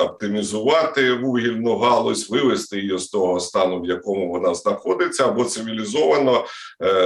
оптимізувати 0.05 1.12
вугільну 1.12 1.76
галузь, 1.76 2.30
вивести 2.30 2.80
її 2.80 2.99
з 2.99 3.09
того 3.09 3.40
стану, 3.40 3.80
в 3.80 3.86
якому 3.86 4.28
вона 4.28 4.55
знаходиться, 4.55 5.28
або 5.28 5.44
цивілізовано 5.44 6.44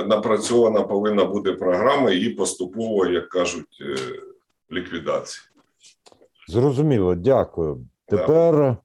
напрацьована 0.07 0.83
повинна 0.83 1.25
бути 1.25 1.53
програма 1.53 2.11
її 2.11 2.31
поступово, 2.31 3.07
як 3.07 3.29
кажуть, 3.29 3.83
ліквідації. 4.73 5.43
Зрозуміло, 6.49 7.15
дякую. 7.15 7.79
Тепер 8.07 8.77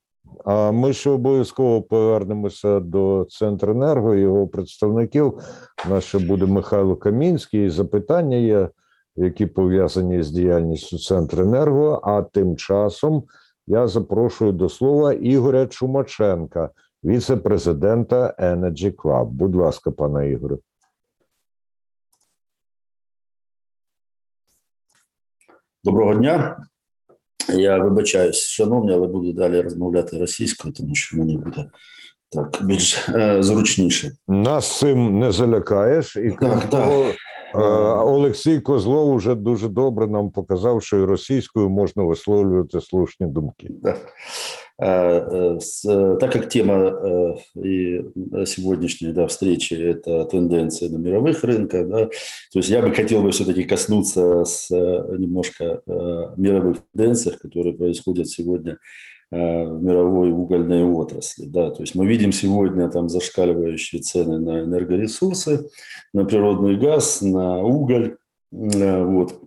а 0.45 0.71
ми 0.71 0.93
ще 0.93 1.09
обов'язково 1.09 1.81
повернемося 1.81 2.79
до 2.79 3.27
Центренерго, 3.29 4.15
його 4.15 4.47
представників. 4.47 5.33
У 5.87 5.89
нас 5.89 6.03
ще 6.03 6.19
буде 6.19 6.45
Михайло 6.45 6.95
Камінський. 6.95 7.69
Запитання 7.69 8.37
є, 8.37 8.69
які 9.17 9.45
пов'язані 9.45 10.23
з 10.23 10.31
діяльністю 10.31 10.99
Центренерго. 10.99 12.01
А 12.03 12.21
тим 12.21 12.55
часом 12.55 13.23
я 13.67 13.87
запрошую 13.87 14.51
до 14.51 14.69
слова 14.69 15.13
Ігоря 15.13 15.67
Чумаченка, 15.67 16.69
віце-президента 17.03 18.35
Energy 18.39 18.95
Club. 18.95 19.25
Будь 19.25 19.55
ласка, 19.55 19.91
пане 19.91 20.31
Ігоре. 20.31 20.57
Доброго 25.83 26.15
дня. 26.15 26.57
Я 27.49 27.77
вибачаюсь, 27.77 28.47
шановні, 28.47 28.93
але 28.93 29.07
буду 29.07 29.33
далі 29.33 29.61
розмовляти 29.61 30.17
російською, 30.17 30.73
тому 30.73 30.95
що 30.95 31.17
мені 31.17 31.37
буде 31.37 31.69
так 32.29 32.59
більш 32.63 33.09
е, 33.09 33.43
зручніше. 33.43 34.11
Нас 34.27 34.79
цим 34.79 35.19
не 35.19 35.31
залякаєш, 35.31 36.15
і 36.15 36.31
так, 36.41 36.73
е, 36.73 37.15
Олексій 37.54 38.60
Козлов 38.60 39.10
уже 39.10 39.34
дуже 39.34 39.68
добре 39.68 40.06
нам 40.06 40.30
показав, 40.30 40.82
що 40.82 40.98
і 40.98 41.04
російською 41.04 41.70
можна 41.70 42.04
висловлювати 42.04 42.80
слушні 42.80 43.26
думки. 43.26 43.68
Так. 43.82 43.98
Э, 44.82 45.58
э, 45.86 46.16
так 46.18 46.32
как 46.32 46.48
тема 46.48 46.74
э, 46.74 47.34
и 47.62 48.04
сегодняшней 48.46 49.12
да, 49.12 49.28
встречи – 49.28 49.74
это 49.74 50.24
тенденции 50.24 50.88
на 50.88 50.96
мировых 50.96 51.44
рынках, 51.44 51.88
да, 51.88 52.06
то 52.06 52.58
есть 52.58 52.68
я 52.68 52.82
бы 52.82 52.92
хотел 52.92 53.22
бы 53.22 53.30
все-таки 53.30 53.62
коснуться 53.62 54.44
с 54.44 54.70
немножко 54.70 55.82
мировых 56.36 56.78
тенденций, 56.92 57.32
которые 57.40 57.74
происходят 57.74 58.28
сегодня 58.28 58.78
в 59.29 59.83
мировой 59.83 60.31
угольной 60.31 60.83
отрасли. 60.83 61.45
Да. 61.45 61.71
То 61.71 61.83
есть 61.83 61.95
мы 61.95 62.07
видим 62.07 62.31
сегодня 62.31 62.89
там 62.89 63.09
зашкаливающие 63.09 64.01
цены 64.01 64.39
на 64.39 64.61
энергоресурсы, 64.61 65.69
на 66.13 66.25
природный 66.25 66.77
газ, 66.77 67.21
на 67.21 67.61
уголь. 67.61 68.17
Вот. 68.51 69.41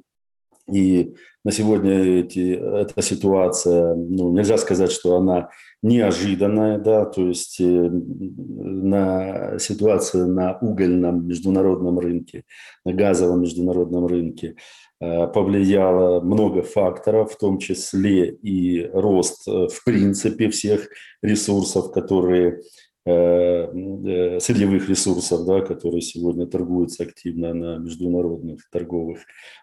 И 0.70 1.14
на 1.44 1.52
сегодня 1.52 2.20
эти, 2.20 2.52
эта 2.52 3.00
ситуация, 3.00 3.94
ну, 3.94 4.30
нельзя 4.32 4.58
сказать, 4.58 4.92
что 4.92 5.16
она 5.16 5.48
неожиданная, 5.82 6.78
да, 6.78 7.06
то 7.06 7.26
есть 7.26 7.58
э, 7.60 7.64
на 7.64 9.58
ситуацию 9.58 10.28
на 10.28 10.58
угольном 10.58 11.26
международном 11.26 11.98
рынке, 11.98 12.44
на 12.84 12.92
газовом 12.92 13.40
международном 13.40 14.06
рынке 14.06 14.48
э, 14.48 14.54
повлияло 15.00 16.20
много 16.20 16.62
факторов, 16.62 17.32
в 17.32 17.38
том 17.38 17.58
числе 17.58 18.30
и 18.30 18.86
рост, 18.92 19.48
э, 19.48 19.68
в 19.68 19.84
принципе, 19.84 20.50
всех 20.50 20.88
ресурсов, 21.22 21.90
которые 21.90 22.60
Э, 23.06 23.66
э, 23.72 24.40
сырьевых 24.40 24.90
ресурсов, 24.90 25.46
да, 25.46 25.62
которые 25.62 26.02
сегодня 26.02 26.46
торгуются 26.46 27.04
активно 27.04 27.54
на 27.54 27.78
международных 27.78 28.68
торговых 28.70 29.20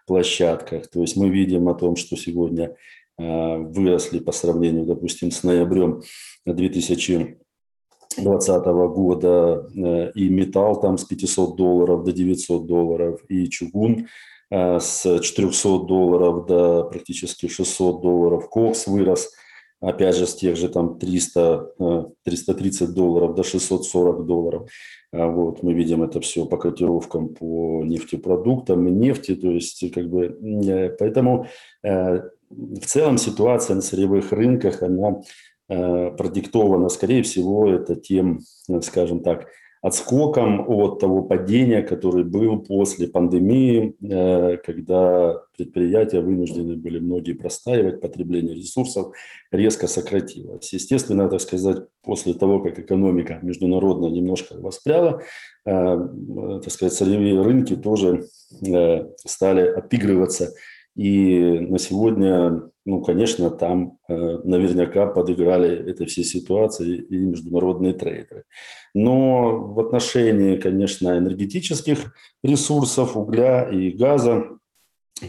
площадках. 0.08 0.88
То 0.88 1.02
есть 1.02 1.16
мы 1.16 1.30
видим 1.30 1.68
о 1.68 1.74
том, 1.74 1.94
что 1.94 2.16
сегодня 2.16 2.74
э, 3.16 3.56
выросли 3.58 4.18
по 4.18 4.32
сравнению, 4.32 4.86
допустим, 4.86 5.30
с 5.30 5.44
ноябрем 5.44 6.02
2020 6.46 8.64
года 8.64 9.68
и 10.16 10.28
металл 10.28 10.80
там 10.80 10.98
с 10.98 11.04
500 11.04 11.56
долларов 11.56 12.02
до 12.02 12.10
900 12.10 12.66
долларов, 12.66 13.20
и 13.28 13.48
чугун 13.48 14.08
с 14.50 15.20
400 15.20 15.80
долларов 15.80 16.46
до 16.46 16.84
практически 16.84 17.48
600 17.48 18.00
долларов, 18.00 18.48
кокс 18.48 18.86
вырос– 18.86 19.30
опять 19.80 20.16
же, 20.16 20.26
с 20.26 20.34
тех 20.34 20.56
же 20.56 20.68
там 20.68 20.98
300, 20.98 22.14
330 22.24 22.82
э, 22.82 22.92
долларов 22.92 23.34
до 23.34 23.42
640 23.42 24.26
долларов. 24.26 24.70
А 25.12 25.26
вот 25.28 25.62
мы 25.62 25.72
видим 25.72 26.02
это 26.02 26.20
все 26.20 26.44
по 26.44 26.56
котировкам 26.56 27.34
по 27.34 27.82
нефтепродуктам 27.84 28.88
и 28.88 28.90
нефти, 28.90 29.34
то 29.34 29.50
есть 29.50 29.92
как 29.92 30.08
бы 30.08 30.26
э, 30.26 30.90
поэтому 30.98 31.46
э, 31.82 32.20
в 32.50 32.86
целом 32.86 33.18
ситуация 33.18 33.76
на 33.76 33.82
сырьевых 33.82 34.32
рынках, 34.32 34.82
она 34.82 35.20
продиктована, 35.66 36.88
скорее 36.88 37.22
всего, 37.22 37.68
это 37.68 37.94
тем, 37.94 38.40
скажем 38.80 39.22
так, 39.22 39.48
отскоком 39.82 40.68
от 40.68 40.98
того 40.98 41.22
падения, 41.22 41.82
который 41.82 42.24
был 42.24 42.60
после 42.60 43.06
пандемии, 43.08 43.94
э, 44.02 44.56
когда 44.58 45.42
предприятия 45.56 46.20
вынуждены 46.20 46.76
были 46.76 46.98
многие 46.98 47.34
простаивать, 47.34 48.00
потребление 48.00 48.54
ресурсов 48.54 49.14
резко 49.52 49.86
сократилось. 49.86 50.72
Естественно, 50.72 51.28
так 51.28 51.40
сказать, 51.40 51.84
после 52.02 52.34
того, 52.34 52.60
как 52.60 52.78
экономика 52.78 53.38
международная 53.42 54.10
немножко 54.10 54.54
воспряла, 54.58 55.22
э, 55.64 55.70
э, 55.70 56.60
так 56.62 56.72
сказать, 56.72 56.94
сырьевые 56.94 57.42
рынки 57.42 57.76
тоже 57.76 58.26
стали 59.24 59.68
отыгрываться 59.68 60.54
и 60.98 61.60
на 61.60 61.78
сегодня, 61.78 62.60
ну, 62.84 63.00
конечно, 63.02 63.50
там 63.50 63.98
э, 64.08 64.14
наверняка 64.42 65.06
подыграли 65.06 65.88
этой 65.88 66.06
все 66.06 66.24
ситуации 66.24 66.96
и 66.96 67.18
международные 67.18 67.92
трейдеры. 67.92 68.42
Но 68.94 69.58
в 69.58 69.78
отношении, 69.78 70.56
конечно, 70.56 71.16
энергетических 71.16 72.12
ресурсов, 72.42 73.16
угля 73.16 73.62
и 73.70 73.90
газа, 73.90 74.58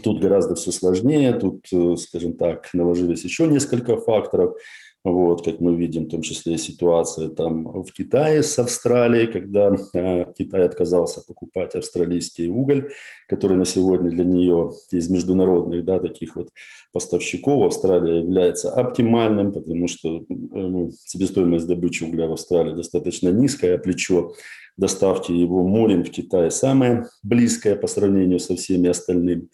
тут 0.02 0.20
гораздо 0.20 0.56
все 0.56 0.72
сложнее. 0.72 1.34
Тут, 1.34 1.64
э, 1.72 1.94
скажем 1.98 2.32
так, 2.32 2.68
наложились 2.74 3.22
еще 3.22 3.46
несколько 3.46 3.96
факторов. 3.96 4.56
Вот, 5.02 5.42
как 5.42 5.60
мы 5.60 5.76
видим, 5.76 6.04
в 6.04 6.10
том 6.10 6.20
числе 6.20 6.58
ситуация 6.58 7.30
там 7.30 7.64
в 7.64 7.90
Китае 7.90 8.42
с 8.42 8.58
Австралией, 8.58 9.28
когда 9.28 9.74
э, 9.94 10.26
Китай 10.36 10.66
отказался 10.66 11.22
покупать 11.26 11.74
австралийский 11.74 12.48
уголь, 12.48 12.92
который 13.26 13.56
на 13.56 13.64
сегодня 13.64 14.10
для 14.10 14.24
нее 14.24 14.72
из 14.92 15.08
международных 15.08 15.86
да, 15.86 16.00
таких 16.00 16.36
вот 16.36 16.50
поставщиков 16.92 17.64
Австралия 17.64 18.18
является 18.18 18.72
оптимальным, 18.72 19.52
потому 19.52 19.88
что 19.88 20.18
э, 20.18 20.24
ну, 20.28 20.90
себестоимость 21.06 21.66
добычи 21.66 22.04
угля 22.04 22.26
в 22.26 22.32
Австралии 22.32 22.74
достаточно 22.74 23.30
низкая, 23.30 23.76
а 23.76 23.78
плечо 23.78 24.34
доставки 24.76 25.32
его 25.32 25.66
морем 25.66 26.04
в 26.04 26.10
Китае 26.10 26.50
самое 26.50 27.06
близкое 27.22 27.74
по 27.74 27.86
сравнению 27.86 28.38
со 28.38 28.54
всеми 28.54 28.90
остальными. 28.90 29.48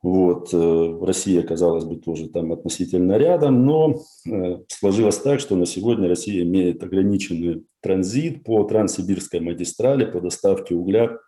Вот, 0.00 0.50
э, 0.52 0.98
Россия, 1.02 1.42
казалось 1.42 1.84
бы, 1.84 1.96
тоже 1.96 2.28
там 2.28 2.52
относительно 2.52 3.18
рядом, 3.18 3.66
но 3.66 3.96
э, 4.26 4.58
сложилось 4.68 5.18
так, 5.18 5.40
что 5.40 5.56
на 5.56 5.66
сегодня 5.66 6.08
Россия 6.08 6.44
имеет 6.44 6.82
ограниченный 6.84 7.64
транзит 7.80 8.44
по 8.44 8.62
Транссибирской 8.62 9.40
магистрали 9.40 10.04
по 10.04 10.20
доставке 10.20 10.76
угля 10.76 11.18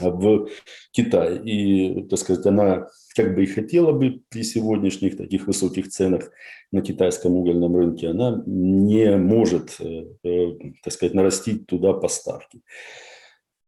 в 0.00 0.48
Китай. 0.90 1.38
И, 1.44 2.02
так 2.08 2.18
сказать, 2.18 2.44
она 2.46 2.88
как 3.14 3.36
бы 3.36 3.44
и 3.44 3.46
хотела 3.46 3.92
бы 3.92 4.22
при 4.28 4.42
сегодняшних 4.42 5.16
таких 5.16 5.46
высоких 5.46 5.88
ценах 5.88 6.30
на 6.72 6.82
китайском 6.82 7.34
угольном 7.36 7.76
рынке, 7.76 8.08
она 8.08 8.42
не 8.44 9.16
может, 9.16 9.76
э, 9.80 10.56
так 10.82 10.92
сказать, 10.92 11.14
нарастить 11.14 11.66
туда 11.68 11.92
поставки. 11.92 12.60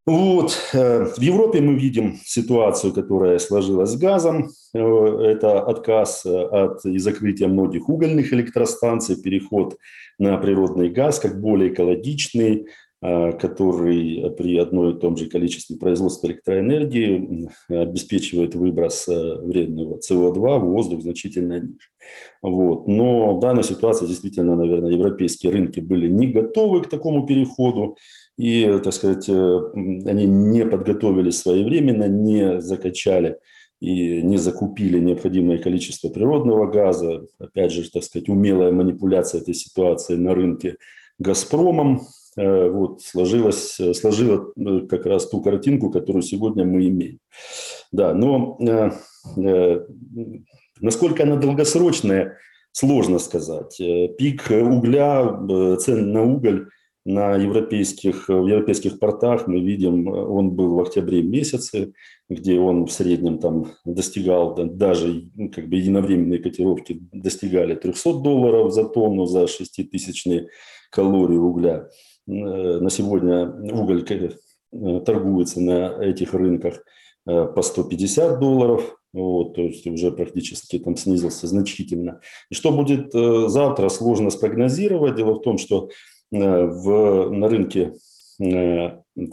Вот. 0.06 0.56
Э, 0.72 1.04
в 1.04 1.20
Европе 1.20 1.60
мы 1.60 1.74
видим 1.74 2.20
ситуацию, 2.24 2.92
которая 2.92 3.40
сложилась 3.40 3.90
с 3.90 3.96
газом. 3.96 4.50
Э, 4.72 4.78
это 4.78 5.60
отказ 5.60 6.24
э, 6.24 6.30
от 6.30 6.84
и 6.84 6.98
закрытие 6.98 7.48
многих 7.48 7.88
угольных 7.88 8.32
электростанций, 8.32 9.20
переход 9.20 9.76
на 10.20 10.38
природный 10.38 10.90
газ 10.90 11.18
как 11.18 11.40
более 11.40 11.72
экологичный, 11.72 12.68
который 13.02 14.30
при 14.38 14.56
одной 14.56 14.94
и 14.94 14.98
том 14.98 15.18
же 15.18 15.26
количестве 15.26 15.76
производства 15.76 16.28
электроэнергии 16.28 17.50
обеспечивает 17.68 18.54
выброс 18.54 19.06
вредного 19.06 19.98
СО2 19.98 20.58
в 20.58 20.64
воздух 20.64 21.02
значительно 21.02 21.60
ниже. 21.60 21.88
Вот. 22.40 22.88
Но 22.88 23.36
в 23.36 23.40
данной 23.40 23.64
ситуации 23.64 24.06
действительно, 24.06 24.56
наверное, 24.56 24.92
европейские 24.92 25.52
рынки 25.52 25.80
были 25.80 26.08
не 26.08 26.28
готовы 26.28 26.82
к 26.82 26.88
такому 26.88 27.26
переходу 27.26 27.96
и, 28.36 28.80
так 28.84 28.92
сказать, 28.92 29.28
э, 29.28 29.60
они 29.74 30.26
не 30.26 30.66
подготовились 30.66 31.40
своевременно, 31.40 32.06
не 32.06 32.60
закачали 32.60 33.38
и 33.80 34.22
не 34.22 34.36
закупили 34.36 34.98
необходимое 34.98 35.58
количество 35.58 36.08
природного 36.08 36.70
газа. 36.70 37.26
Опять 37.38 37.72
же, 37.72 37.90
так 37.90 38.04
сказать, 38.04 38.28
умелая 38.28 38.72
манипуляция 38.72 39.40
этой 39.40 39.54
ситуации 39.54 40.16
на 40.16 40.34
рынке 40.34 40.76
«Газпромом» 41.18 42.02
э, 42.36 42.68
вот, 42.68 43.00
сложилась, 43.02 43.78
сложила 43.94 44.52
э, 44.54 44.80
как 44.86 45.06
раз 45.06 45.28
ту 45.28 45.40
картинку, 45.40 45.90
которую 45.90 46.22
сегодня 46.22 46.64
мы 46.64 46.88
имеем. 46.88 47.18
Да, 47.90 48.12
но 48.12 48.58
Насколько 50.78 51.22
она 51.22 51.36
долгосрочная, 51.36 52.36
сложно 52.70 53.18
сказать. 53.18 53.80
Пик 54.18 54.50
угля, 54.50 55.24
цен 55.78 56.12
на 56.12 56.22
уголь 56.22 56.68
на 57.06 57.36
европейских, 57.36 58.28
в 58.28 58.46
европейских 58.48 58.98
портах 58.98 59.46
мы 59.46 59.60
видим, 59.60 60.08
он 60.08 60.50
был 60.50 60.74
в 60.74 60.80
октябре 60.80 61.22
месяце, 61.22 61.92
где 62.28 62.58
он 62.58 62.86
в 62.86 62.90
среднем 62.90 63.38
там 63.38 63.72
достигал, 63.84 64.56
даже 64.56 65.30
ну, 65.36 65.48
как 65.48 65.68
бы 65.68 65.76
единовременные 65.76 66.40
котировки 66.40 66.98
достигали 67.12 67.76
300 67.76 68.14
долларов 68.14 68.72
за 68.72 68.84
тонну, 68.84 69.24
за 69.24 69.46
6000 69.46 70.48
калорий 70.90 71.38
угля. 71.38 71.88
Э, 72.28 72.80
на 72.80 72.90
сегодня 72.90 73.50
уголь 73.72 74.04
э, 74.10 75.00
торгуется 75.06 75.60
на 75.60 76.02
этих 76.02 76.34
рынках 76.34 76.82
э, 77.24 77.46
по 77.46 77.62
150 77.62 78.40
долларов, 78.40 78.96
вот, 79.12 79.54
то 79.54 79.62
есть 79.62 79.86
уже 79.86 80.10
практически 80.10 80.80
там 80.80 80.96
снизился 80.96 81.46
значительно. 81.46 82.20
И 82.50 82.54
что 82.56 82.72
будет 82.72 83.12
завтра, 83.12 83.88
сложно 83.90 84.30
спрогнозировать. 84.30 85.14
Дело 85.14 85.34
в 85.34 85.42
том, 85.42 85.56
что 85.56 85.88
в, 86.30 87.30
на 87.30 87.48
рынке, 87.48 87.94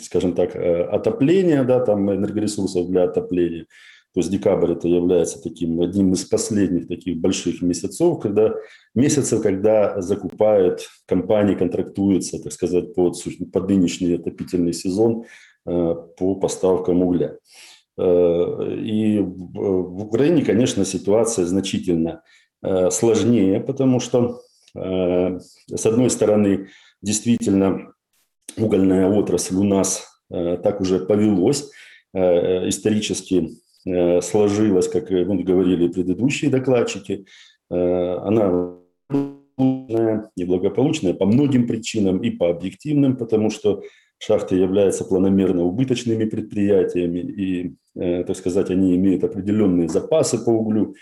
скажем 0.01 0.33
так, 0.33 0.55
отопления, 0.55 1.63
да, 1.63 1.79
там 1.79 2.11
энергоресурсов 2.11 2.87
для 2.89 3.03
отопления, 3.03 3.65
то 4.13 4.19
есть 4.19 4.29
декабрь 4.29 4.73
это 4.73 4.87
является 4.87 5.41
таким 5.41 5.81
одним 5.81 6.13
из 6.13 6.23
последних 6.25 6.87
таких 6.87 7.17
больших 7.17 7.63
месяцев, 7.63 8.19
когда 8.19 8.53
месяцев, 8.93 9.41
когда 9.41 9.99
закупают 10.01 10.87
компании, 11.07 11.55
контрактуются, 11.55 12.39
так 12.39 12.53
сказать, 12.53 12.93
под, 12.93 13.15
под 13.51 13.69
нынешний 13.69 14.13
отопительный 14.13 14.73
сезон 14.73 15.25
э, 15.65 15.95
по 16.17 16.35
поставкам 16.35 17.01
угля. 17.01 17.37
Э, 17.97 18.75
и 18.75 19.19
в 19.19 20.03
Украине, 20.03 20.45
конечно, 20.45 20.85
ситуация 20.85 21.45
значительно 21.45 22.21
э, 22.61 22.91
сложнее, 22.91 23.61
потому 23.61 23.99
что, 23.99 24.41
с 24.75 25.85
одной 25.85 26.09
стороны, 26.09 26.69
действительно, 27.01 27.93
угольная 28.57 29.07
отрасль 29.07 29.55
у 29.55 29.63
нас 29.63 30.07
так 30.29 30.81
уже 30.81 30.99
повелось, 30.99 31.69
исторически 32.13 33.51
Э, 33.85 34.21
сложилась, 34.21 34.87
как 34.87 35.09
вот 35.09 35.41
говорили 35.41 35.89
предыдущие 35.89 36.49
докладчики, 36.49 37.25
э, 37.69 37.75
она 37.75 38.77
неблагополучная 39.57 41.13
по 41.13 41.25
многим 41.25 41.67
причинам 41.67 42.19
и 42.19 42.31
по 42.31 42.49
объективным, 42.49 43.17
потому 43.17 43.49
что 43.49 43.83
шахты 44.17 44.55
являются 44.55 45.03
планомерно 45.03 45.63
убыточными 45.63 46.25
предприятиями, 46.25 47.19
и, 47.19 47.75
э, 47.95 48.23
так 48.23 48.37
сказать, 48.37 48.69
они 48.69 48.95
имеют 48.95 49.23
определенные 49.23 49.89
запасы 49.89 50.43
по 50.43 50.49
углю. 50.49 50.95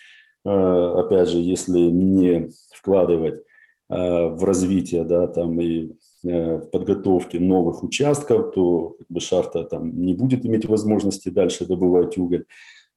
Опять 0.44 1.30
же, 1.30 1.38
если 1.38 1.78
не 1.78 2.50
вкладывать 2.74 3.44
в 3.92 4.44
развитие, 4.46 5.04
да, 5.04 5.28
там 5.28 5.60
и 5.60 5.92
в 6.24 6.70
подготовке 6.72 7.40
новых 7.40 7.84
участков, 7.84 8.54
то 8.54 8.96
как 8.98 9.08
бы, 9.10 9.20
шахта 9.20 9.64
там 9.64 10.00
не 10.00 10.14
будет 10.14 10.46
иметь 10.46 10.66
возможности 10.66 11.30
дальше 11.30 11.66
добывать 11.66 12.18
уголь. 12.18 12.46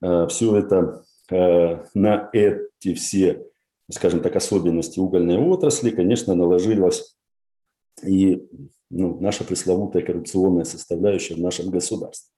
Э, 0.03 0.27
все 0.29 0.57
это 0.57 1.05
э, 1.31 1.85
на 1.95 2.29
эти 2.33 2.95
все, 2.95 3.47
скажем 3.91 4.21
так, 4.21 4.37
особенности 4.37 5.01
угольной 5.01 5.39
отрасли, 5.39 5.91
конечно, 5.91 6.35
наложилась 6.35 7.17
и 8.05 8.47
ну, 8.91 9.19
наша 9.21 9.45
пресловутая 9.45 10.03
коррупционная 10.03 10.65
составляющая 10.65 11.35
в 11.35 11.41
нашем 11.41 11.71
государстве. 11.71 12.31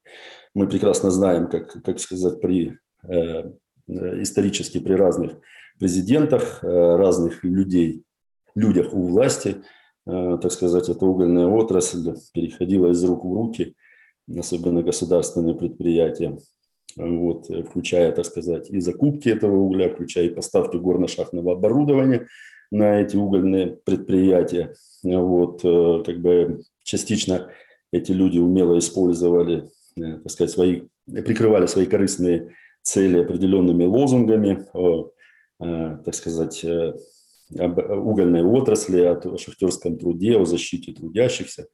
Мы 0.55 0.69
прекрасно 0.69 1.11
знаем, 1.11 1.49
как, 1.49 1.83
как 1.83 1.99
сказать, 1.99 2.41
при 2.41 2.79
э, 3.03 3.51
исторически 3.87 4.79
при 4.79 4.95
разных 4.95 5.39
президентах, 5.79 6.63
э, 6.63 6.67
разных 6.67 7.43
людей, 7.45 8.05
людях 8.57 8.93
у 8.93 9.03
власти, 9.07 9.63
э, 10.07 10.39
так 10.43 10.51
сказать, 10.51 10.89
эта 10.89 11.07
угольная 11.07 11.47
отрасль 11.47 12.15
переходила 12.33 12.91
из 12.91 13.05
рук 13.05 13.25
в 13.25 13.33
руки, 13.33 13.75
особенно 14.29 14.83
государственные 14.83 15.55
предприятия 15.55 16.37
вот, 16.97 17.51
э, 17.51 17.63
включая, 17.63 18.13
так 18.13 18.25
сказать, 18.25 18.71
и 18.71 18.81
закупки 18.81 19.29
этого 19.29 19.57
угля, 19.57 19.91
включая 19.91 20.27
и 20.27 20.35
поставки 20.35 20.77
горно-шахтного 20.77 21.53
оборудования 21.53 22.27
на 22.71 23.01
эти 23.01 23.17
угольные 23.17 23.79
предприятия. 23.85 24.75
Вот, 25.03 25.61
э, 25.63 26.03
как 26.05 26.21
бы 26.21 26.63
частично 26.83 27.51
эти 27.93 28.13
люди 28.13 28.39
умело 28.39 28.79
использовали, 28.79 29.69
так 29.95 30.31
сказать, 30.31 30.51
свои, 30.51 30.83
прикрывали 31.07 31.67
свои 31.67 31.87
корыстные 31.87 32.53
цели 32.83 33.21
определенными 33.21 33.85
лозунгами, 33.85 34.67
так 35.59 36.15
сказать, 36.15 36.65
об 37.59 37.79
угольной 37.79 38.43
отрасли, 38.43 39.01
о 39.01 39.39
шахтерском 39.39 39.99
труде, 39.99 40.37
о 40.37 40.45
защите 40.45 40.93
трудящихся. 40.93 41.69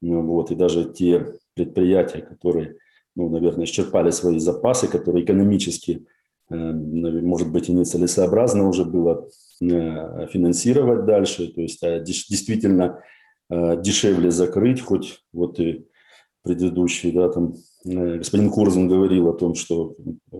Вот, 0.00 0.50
и 0.50 0.54
даже 0.54 0.92
те 0.92 1.34
предприятия, 1.54 2.20
которые 2.20 2.76
ну, 3.16 3.28
наверное, 3.28 3.64
исчерпали 3.64 4.10
свои 4.10 4.38
запасы, 4.38 4.88
которые 4.88 5.24
экономически, 5.24 6.06
э, 6.50 6.54
может 6.54 7.50
быть, 7.50 7.68
и 7.68 7.72
нецелесообразно 7.72 8.68
уже 8.68 8.84
было 8.84 9.28
э, 9.60 10.26
финансировать 10.28 11.04
дальше. 11.06 11.48
То 11.52 11.60
есть 11.60 11.82
а 11.82 12.00
действительно 12.00 13.00
э, 13.50 13.80
дешевле 13.80 14.30
закрыть, 14.30 14.80
хоть 14.80 15.20
вот 15.32 15.60
и 15.60 15.86
предыдущий, 16.44 17.10
да, 17.10 17.28
там 17.30 17.54
господин 17.84 18.50
Курзин 18.50 18.86
говорил 18.86 19.28
о 19.28 19.34
том, 19.34 19.54
что, 19.54 19.96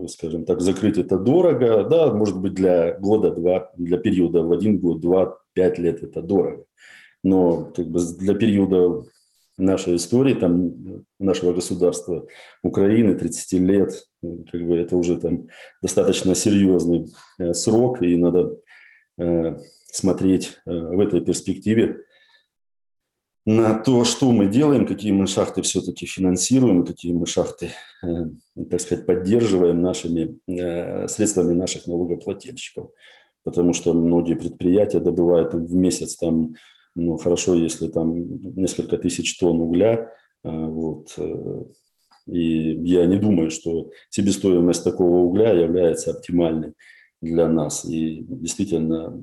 скажем 0.09 0.45
так, 0.45 0.61
закрыть 0.61 0.99
это 0.99 1.19
дорого, 1.19 1.85
да, 1.85 2.13
может 2.13 2.39
быть, 2.39 2.55
для 2.55 2.99
года-два, 2.99 3.73
для 3.77 3.99
периода 3.99 4.43
в 4.43 4.53
один 4.53 4.79
год, 4.79 5.01
два, 5.01 5.39
пять 5.55 5.79
лет 5.79 6.03
это 6.03 6.23
дорого. 6.23 6.65
Но 7.23 7.73
как 7.75 7.87
бы 7.87 8.01
для 8.19 8.35
периода 8.35 9.05
нашей 9.57 9.97
истории, 9.97 10.35
там, 10.35 11.05
нашего 11.19 11.53
государства 11.53 12.27
Украины, 12.63 13.15
30 13.15 13.53
лет, 13.61 14.07
как 14.21 14.67
бы 14.67 14.77
это 14.77 14.97
уже 14.97 15.17
там 15.19 15.49
достаточно 15.81 16.35
серьезный 16.35 17.13
э, 17.39 17.55
срок, 17.55 18.03
и 18.03 18.17
надо 18.17 18.59
э, 19.19 19.59
смотреть 19.87 20.59
э, 20.67 20.71
в 20.71 20.99
этой 21.01 21.21
перспективе 21.21 22.04
на 23.47 23.79
то, 23.79 24.05
что 24.05 24.33
мы 24.33 24.47
делаем, 24.47 24.87
какие 24.87 25.13
мы 25.13 25.27
шахты 25.27 25.63
все-таки 25.63 26.07
финансируем, 26.07 26.85
какие 26.85 27.13
мы 27.13 27.27
шахты, 27.27 27.71
так 28.01 28.81
сказать, 28.81 29.07
поддерживаем 29.07 29.83
нашими 29.83 30.39
средствами 31.07 31.53
наших 31.53 31.87
налогоплательщиков. 31.87 32.91
Потому 33.43 33.75
что 33.75 33.93
многие 33.93 34.35
предприятия 34.35 35.01
добывают 35.01 35.53
в 35.53 35.75
месяц 35.75 36.17
там 36.17 36.55
ну, 36.95 37.17
хорошо, 37.17 37.55
если 37.55 37.89
там 37.89 38.15
несколько 38.57 38.99
тысяч 38.99 39.37
тонн 39.39 39.61
угля, 39.61 40.13
а, 40.45 40.69
вот, 40.69 41.13
э, 41.17 41.65
и 42.27 42.73
я 42.89 43.07
не 43.07 43.19
думаю, 43.19 43.51
что 43.51 43.91
себестоимость 44.11 44.85
такого 44.85 45.19
угля 45.19 45.53
является 45.53 46.13
оптимальной 46.13 46.75
для 47.25 47.49
нас. 47.49 47.85
И 47.85 48.25
действительно, 48.29 49.21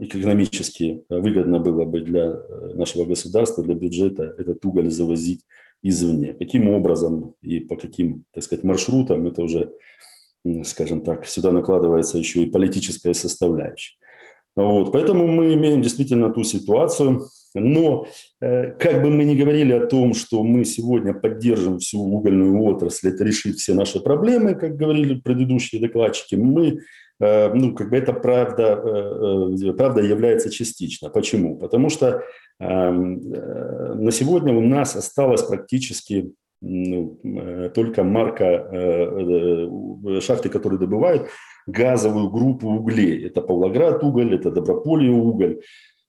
экономически 0.00 1.04
выгодно 1.08 1.60
было 1.60 1.84
бы 1.84 2.00
для 2.00 2.26
э, 2.26 2.74
нашего 2.74 3.04
государства, 3.04 3.62
для 3.64 3.74
бюджета 3.74 4.34
этот 4.38 4.64
уголь 4.64 4.90
завозить 4.90 5.42
извне. 5.82 6.34
Каким 6.34 6.68
образом 6.68 7.34
и 7.42 7.60
по 7.60 7.76
каким, 7.76 8.24
так 8.32 8.42
сказать, 8.42 8.64
маршрутам, 8.64 9.26
это 9.26 9.42
уже, 9.42 9.72
скажем 10.64 11.02
так, 11.02 11.26
сюда 11.26 11.52
накладывается 11.52 12.18
еще 12.18 12.42
и 12.42 12.50
политическая 12.50 13.14
составляющая. 13.14 13.96
Вот, 14.56 14.92
поэтому 14.92 15.26
мы 15.26 15.54
имеем 15.54 15.82
действительно 15.82 16.32
ту 16.32 16.44
ситуацию. 16.44 17.28
Но 17.56 18.06
э, 18.40 18.72
как 18.72 19.02
бы 19.02 19.10
мы 19.10 19.24
ни 19.24 19.36
говорили 19.36 19.72
о 19.72 19.86
том, 19.86 20.12
что 20.14 20.42
мы 20.42 20.64
сегодня 20.64 21.14
поддержим 21.14 21.78
всю 21.78 22.00
угольную 22.00 22.60
отрасль, 22.62 23.10
это 23.10 23.22
решит 23.24 23.56
все 23.56 23.74
наши 23.74 24.00
проблемы, 24.00 24.54
как 24.54 24.76
говорили 24.76 25.20
предыдущие 25.20 25.80
докладчики, 25.80 26.34
мы, 26.34 26.66
э, 26.66 26.78
ну, 27.20 27.74
как 27.74 27.90
бы 27.90 27.96
это 27.96 28.12
правда, 28.12 28.80
э, 28.84 29.72
правда 29.72 30.02
является 30.02 30.50
частично. 30.50 31.10
Почему? 31.10 31.56
Потому 31.56 31.88
что 31.88 32.22
эм, 32.58 33.20
на 33.30 34.10
сегодня 34.10 34.52
у 34.52 34.60
нас 34.60 34.96
осталось 34.96 35.42
практически 35.42 36.32
ну, 36.60 37.18
только 37.74 38.02
марка 38.02 39.10
шахты, 40.20 40.48
которые 40.48 40.80
добывают 40.80 41.28
газовую 41.66 42.30
группу 42.30 42.68
углей. 42.68 43.26
Это 43.26 43.40
Павлоград 43.40 44.02
уголь, 44.02 44.34
это 44.34 44.50
Доброполье 44.50 45.10
уголь. 45.10 45.60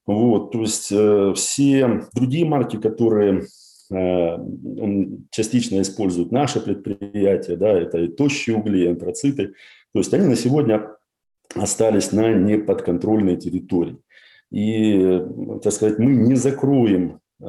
Вот, 0.05 0.51
то 0.51 0.61
есть 0.61 0.91
э, 0.91 1.33
все 1.35 2.03
другие 2.13 2.45
марки, 2.45 2.77
которые 2.77 3.45
э, 3.91 4.37
частично 5.31 5.81
используют 5.81 6.31
наши 6.31 6.59
предприятия, 6.59 7.55
да, 7.55 7.71
это 7.71 7.97
и 7.97 8.07
тощие 8.07 8.55
угли, 8.55 8.83
и 8.83 8.87
антрациты, 8.87 9.53
то 9.93 9.99
есть 9.99 10.13
они 10.13 10.27
на 10.27 10.35
сегодня 10.35 10.94
остались 11.53 12.11
на 12.11 12.33
неподконтрольной 12.33 13.37
территории. 13.37 13.97
И, 14.51 15.21
так 15.63 15.73
сказать, 15.73 15.99
мы 15.99 16.13
не 16.13 16.35
закроем, 16.35 17.19
э, 17.41 17.45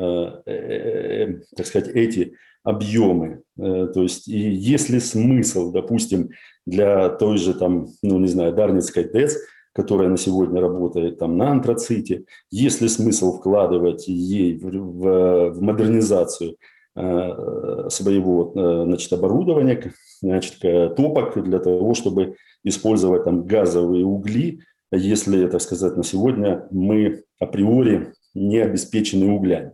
э, 0.47 0.53
э 0.53 1.41
так 1.57 1.67
сказать, 1.67 1.89
эти 1.95 2.35
объемы. 2.65 3.43
То 3.57 4.03
есть, 4.03 4.27
и 4.27 4.39
если 4.39 4.99
смысл, 4.99 5.71
допустим, 5.71 6.31
для 6.67 7.11
той 7.11 7.39
же 7.39 7.55
там, 7.55 7.87
ну 8.03 8.19
не 8.19 8.27
знаю, 8.27 8.53
Дарницкой 8.55 9.05
ТЭЦ, 9.05 9.37
которая 9.73 10.09
на 10.09 10.17
сегодня 10.17 10.61
работает 10.61 11.19
там 11.19 11.37
на 11.37 11.53
антраците, 11.53 12.25
есть 12.51 12.81
ли 12.81 12.89
смысл 12.89 13.39
вкладывать 13.39 14.09
ей 14.09 14.59
в, 14.59 14.65
в, 14.65 15.51
в 15.51 15.63
модернизацию 15.63 16.57
своего 16.97 18.53
э, 18.55 18.85
значит, 18.87 19.13
оборудования, 19.13 19.93
значит, 20.23 20.61
топок 20.97 21.43
для 21.43 21.59
того, 21.59 21.95
чтобы 21.95 22.37
использовать 22.65 23.25
там 23.25 23.47
газовые 23.47 24.05
угли, 24.05 24.61
если, 24.93 25.47
так 25.47 25.61
сказать, 25.61 25.97
на 25.97 26.05
сегодня 26.05 26.67
мы 26.71 27.25
априори 27.39 28.13
не 28.35 28.59
обеспечены 28.59 29.33
углями. 29.33 29.73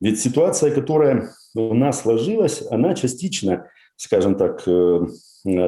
Ведь 0.00 0.20
ситуация, 0.20 0.74
которая 0.74 1.30
у 1.54 1.74
нас 1.74 2.02
сложилась, 2.02 2.62
она 2.70 2.94
частично, 2.94 3.66
скажем 3.96 4.36
так, 4.36 4.62
э, 4.66 5.06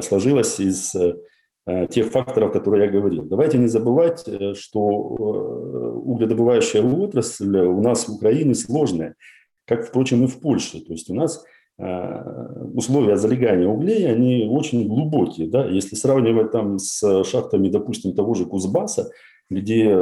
сложилась 0.01 0.59
из 0.59 0.95
э, 0.95 1.87
тех 1.89 2.07
факторов, 2.07 2.51
которые 2.51 2.85
я 2.85 2.91
говорил. 2.91 3.23
Давайте 3.23 3.57
не 3.57 3.67
забывать, 3.67 4.23
э, 4.27 4.53
что 4.55 4.79
угледобывающая 4.79 6.81
отрасль 6.81 7.57
у 7.57 7.81
нас 7.81 8.07
в 8.07 8.15
Украине 8.15 8.55
сложная, 8.55 9.15
как, 9.65 9.87
впрочем, 9.87 10.23
и 10.23 10.27
в 10.27 10.39
Польше. 10.39 10.79
То 10.81 10.93
есть 10.93 11.09
у 11.09 11.13
нас 11.13 11.43
условия 12.75 13.17
залегания 13.17 13.67
углей, 13.67 14.07
они 14.07 14.47
очень 14.47 14.87
глубокие. 14.87 15.49
Да? 15.49 15.65
Если 15.65 15.95
сравнивать 15.95 16.51
там 16.51 16.77
с 16.77 17.23
шахтами, 17.23 17.67
допустим, 17.69 18.13
того 18.13 18.35
же 18.35 18.45
Кузбасса, 18.45 19.09
где 19.49 19.97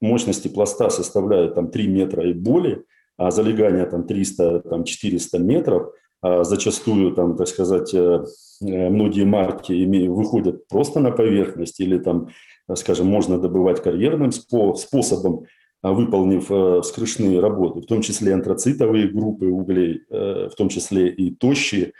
мощности 0.00 0.46
пласта 0.46 0.90
составляют 0.90 1.56
там 1.56 1.70
3 1.70 1.88
метра 1.88 2.30
и 2.30 2.32
более, 2.32 2.84
а 3.16 3.30
залегание 3.30 3.86
там 3.86 4.02
300-400 4.02 4.60
там, 4.68 4.84
400 4.84 5.38
метров, 5.38 5.92
а 6.22 6.42
зачастую 6.42 7.12
там, 7.12 7.36
так 7.36 7.48
сказать, 7.48 7.92
э, 7.92 8.24
э, 8.62 8.88
многие 8.88 9.24
марки 9.24 9.72
выходят 10.06 10.66
просто 10.68 11.00
на 11.00 11.10
поверхность 11.10 11.78
или 11.80 11.98
там, 11.98 12.28
скажем, 12.74 13.06
можно 13.06 13.38
добывать 13.38 13.82
карьерным 13.82 14.32
способом, 14.32 15.44
выполнив 15.92 16.50
э, 16.50 16.80
вскрышные 16.82 17.40
работы, 17.40 17.80
в 17.80 17.86
том 17.86 18.02
числе 18.02 18.34
антрацитовые 18.34 19.08
группы 19.08 19.46
углей, 19.46 20.02
в 20.08 20.52
том 20.56 20.68
числе 20.68 21.08
и 21.08 21.34
тощие, 21.34 21.92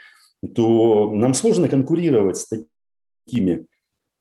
то 0.55 1.11
нам 1.13 1.33
сложно 1.33 1.67
конкурировать 1.67 2.37
с 2.37 2.47
такими 2.47 3.65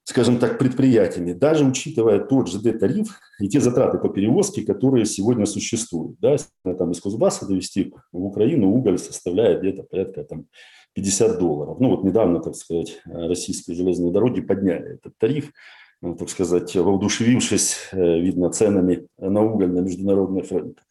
скажем 0.04 0.38
так, 0.38 0.58
предприятиями, 0.58 1.32
даже 1.32 1.64
учитывая 1.64 2.20
тот 2.20 2.48
ЖД-тариф 2.48 3.18
и 3.40 3.48
те 3.48 3.60
затраты 3.60 3.98
по 3.98 4.10
перевозке, 4.10 4.62
которые 4.62 5.06
сегодня 5.06 5.46
существуют. 5.46 6.18
Да, 6.20 6.36
там 6.74 6.92
из 6.92 7.00
Кузбасса 7.00 7.46
довести 7.46 7.92
в 8.12 8.24
Украину 8.24 8.70
уголь 8.70 8.98
составляет 8.98 9.60
где-то 9.60 9.84
порядка 9.84 10.24
там, 10.24 10.46
50 10.92 11.38
долларов. 11.38 11.80
Ну 11.80 11.88
вот 11.88 12.04
недавно, 12.04 12.40
так 12.40 12.54
сказать, 12.54 13.00
российские 13.06 13.76
железные 13.76 14.12
дороги 14.12 14.42
подняли 14.42 14.96
этот 14.96 15.16
тариф, 15.16 15.50
так 16.12 16.28
сказать, 16.28 16.74
воодушевившись, 16.76 17.88
э, 17.92 18.20
видно, 18.20 18.50
ценами 18.50 19.06
на 19.18 19.42
уголь 19.42 19.72
на 19.72 19.80
международных 19.80 20.50
рынках. 20.50 20.84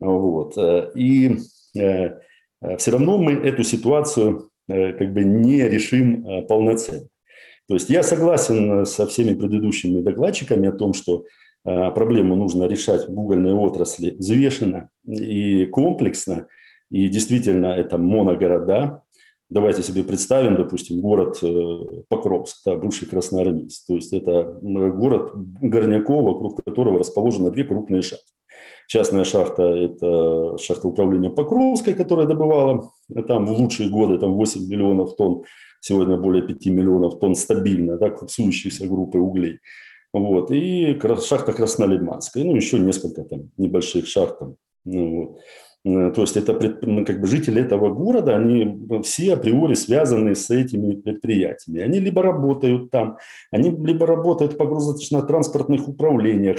Вот. 0.00 0.58
Э, 0.58 0.90
и 0.94 1.38
э, 1.78 2.18
все 2.78 2.90
равно 2.90 3.18
мы 3.18 3.32
эту 3.32 3.62
ситуацию 3.62 4.50
как 4.68 5.12
бы 5.12 5.22
не 5.22 5.68
решим 5.68 6.44
полноценно. 6.48 7.06
То 7.68 7.74
есть 7.74 7.88
я 7.88 8.02
согласен 8.02 8.84
со 8.84 9.06
всеми 9.06 9.34
предыдущими 9.34 10.00
докладчиками 10.00 10.68
о 10.68 10.72
том, 10.72 10.92
что 10.92 11.24
проблему 11.62 12.34
нужно 12.34 12.64
решать 12.64 13.08
в 13.08 13.16
угольной 13.16 13.52
отрасли 13.52 14.10
взвешенно 14.10 14.90
и 15.06 15.66
комплексно. 15.66 16.48
И 16.90 17.06
действительно, 17.08 17.66
это 17.66 17.96
моногорода. 17.96 19.04
Давайте 19.48 19.82
себе 19.82 20.02
представим, 20.02 20.56
допустим, 20.56 21.00
город 21.00 21.38
э, 21.42 22.02
Покровск, 22.08 22.56
да, 22.66 22.74
бывший 22.74 23.06
Красноармейск. 23.06 23.86
То 23.86 23.94
есть 23.94 24.12
это 24.12 24.58
город 24.62 25.32
горняков, 25.34 26.24
вокруг 26.24 26.64
которого 26.64 26.98
расположены 26.98 27.50
две 27.50 27.64
крупные 27.64 28.02
шахты. 28.02 28.26
Частная 28.88 29.24
шахта– 29.24 29.62
это 29.62 30.58
шахта 30.58 30.88
управления 30.88 31.30
Покровской, 31.30 31.94
которая 31.94 32.26
добывала 32.26 32.90
там 33.28 33.46
в 33.46 33.52
лучшие 33.52 33.88
годы 33.88 34.18
там 34.18 34.34
8 34.34 34.68
миллионов 34.68 35.16
тонн 35.16 35.44
сегодня 35.80 36.16
более 36.16 36.42
5 36.42 36.66
миллионов 36.66 37.18
тонн 37.18 37.34
стабильно, 37.34 37.96
да, 37.96 38.10
курсующейся 38.10 38.86
группы 38.86 39.18
углей. 39.18 39.60
Вот. 40.12 40.50
И 40.50 40.98
шахта 41.20 41.52
Краснолиманская, 41.52 42.44
ну, 42.44 42.56
еще 42.56 42.78
несколько 42.78 43.22
там 43.22 43.50
небольших 43.56 44.06
шахт. 44.06 44.38
Там. 44.38 44.56
Ну, 44.84 45.16
вот. 45.16 45.40
Э, 45.86 46.12
то 46.14 46.20
есть 46.20 46.36
это 46.36 46.58
ну, 46.82 47.04
как 47.06 47.20
бы 47.20 47.26
жители 47.26 47.62
этого 47.62 47.94
города, 47.94 48.36
они 48.36 48.78
все 49.02 49.34
априори 49.34 49.74
связаны 49.74 50.34
с 50.34 50.50
этими 50.50 50.96
предприятиями. 50.96 51.80
Они 51.80 52.00
либо 52.00 52.22
работают 52.22 52.90
там, 52.90 53.16
они 53.50 53.70
либо 53.70 54.06
работают 54.06 54.54
в 54.54 54.56
погрузочно-транспортных 54.56 55.88
управлениях, 55.88 56.58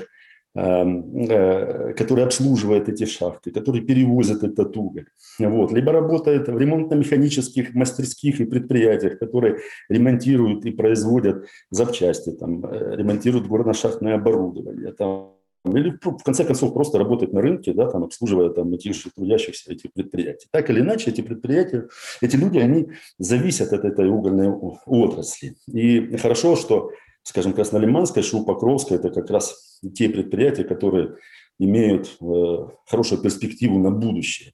Эм, 0.59 1.29
э, 1.29 1.93
который 1.93 2.23
обслуживает 2.23 2.89
эти 2.89 3.05
шахты, 3.05 3.51
который 3.51 3.81
перевозит 3.81 4.43
этот 4.43 4.75
уголь. 4.75 5.05
Вот. 5.37 5.71
Либо 5.71 5.91
работает 5.91 6.47
в 6.47 6.57
ремонтно-механических 6.57 7.75
мастерских 7.75 8.41
и 8.41 8.45
предприятиях, 8.45 9.19
которые 9.19 9.57
ремонтируют 9.87 10.65
и 10.65 10.71
производят 10.71 11.45
запчасти, 11.69 12.31
там, 12.31 12.65
э, 12.65 12.95
ремонтируют 12.95 13.45
горно-шахтное 13.45 14.15
оборудование. 14.15 14.93
Там, 14.93 15.36
или 15.65 15.97
в 16.01 16.23
конце 16.23 16.45
концов 16.45 16.73
просто 16.73 16.97
работать 16.97 17.33
на 17.33 17.41
рынке, 17.41 17.73
да, 17.73 17.89
там, 17.89 18.03
обслуживая 18.03 18.49
там, 18.49 18.73
этих 18.73 18.95
же 18.95 19.09
трудящихся 19.15 19.71
этих 19.71 19.91
предприятий. 19.93 20.47
Так 20.51 20.69
или 20.69 20.79
иначе, 20.79 21.11
эти 21.11 21.21
предприятия, 21.21 21.87
эти 22.21 22.35
люди, 22.35 22.59
они 22.59 22.89
зависят 23.17 23.73
от 23.73 23.83
этой 23.83 24.09
угольной 24.09 24.49
отрасли. 24.49 25.55
И 25.67 26.15
хорошо, 26.17 26.55
что 26.55 26.91
скажем, 27.27 27.51
Краснолиманская, 27.51 28.23
Шоу-Покровская– 28.23 28.97
это 28.99 29.09
как 29.09 29.29
раз 29.29 29.81
те 29.93 30.07
предприятия, 30.07 30.63
которые 30.63 31.17
имеют 31.59 32.15
э, 32.21 32.67
хорошую 32.85 33.21
перспективу 33.21 33.79
на 33.79 33.91
будущее. 33.91 34.53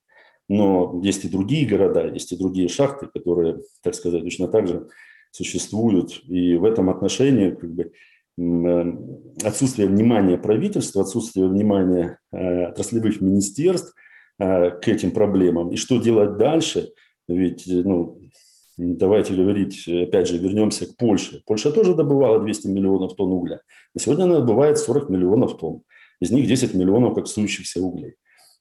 Но 0.49 0.99
есть 1.04 1.24
и 1.24 1.30
другие 1.30 1.68
города, 1.68 2.08
есть 2.08 2.32
и 2.32 2.38
другие 2.38 2.68
шахты, 2.70 3.08
которые, 3.08 3.62
так 3.84 3.93
сказать, 3.93 4.24
точно 4.24 4.47
так 4.47 4.68
же 4.68 4.88
существуют. 5.30 6.24
И 6.28 6.56
в 6.56 6.66
этом 6.66 6.89
отношении 6.89 7.51
как 7.51 7.72
бы, 7.72 7.91
отсутствие 8.38 9.88
внимания 9.88 10.38
правительства, 10.38 11.01
отсутствие 11.01 11.47
внимания 11.47 12.19
э, 12.31 12.65
отраслевых 12.65 13.21
министерств 13.21 13.93
к 14.39 14.88
этим 14.88 15.11
проблемам. 15.11 15.71
И 15.71 15.75
что 15.75 15.99
делать 15.99 16.38
дальше? 16.38 16.89
Ведь 17.27 17.65
ну, 17.67 18.19
Давайте 18.77 19.36
говорить, 19.36 19.88
опять 19.88 20.27
же, 20.27 20.39
вернемся 20.39 20.88
к 20.88 20.97
Польше. 20.97 21.43
Польша 21.45 21.71
тоже 21.71 21.93
добывала 21.93 22.39
200 22.39 22.67
миллионов 22.67 23.15
тонн 23.15 23.31
угля. 23.34 23.61
На 23.93 24.01
сегодня 24.01 24.23
она 24.23 24.39
добывает 24.39 24.79
40 24.79 25.09
миллионов 25.09 25.57
тонн. 25.57 25.84
Из 26.19 26.31
них 26.31 26.47
10 26.47 26.73
миллионов 26.73 27.13
коксующихся 27.13 27.81
углей. 27.81 28.15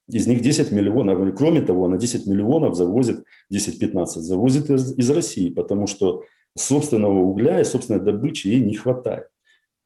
Из 0.09 0.27
них 0.27 0.43
10 0.43 0.71
миллионов, 0.71 1.35
кроме 1.35 1.63
того, 1.63 1.87
она 1.87 1.97
10 1.97 2.27
миллионов 2.27 2.75
завозит, 2.75 3.25
10-15 3.53 4.05
завозит 4.05 4.69
из, 4.69 4.99
из 4.99 5.11
России, 5.11 5.49
потому 5.49 5.87
что 5.87 6.25
собственного 6.59 7.21
угля 7.21 7.61
и 7.61 7.65
собственной 7.65 8.01
добычи 8.01 8.49
ей 8.49 8.61
не 8.61 8.75
хватает. 8.75 9.29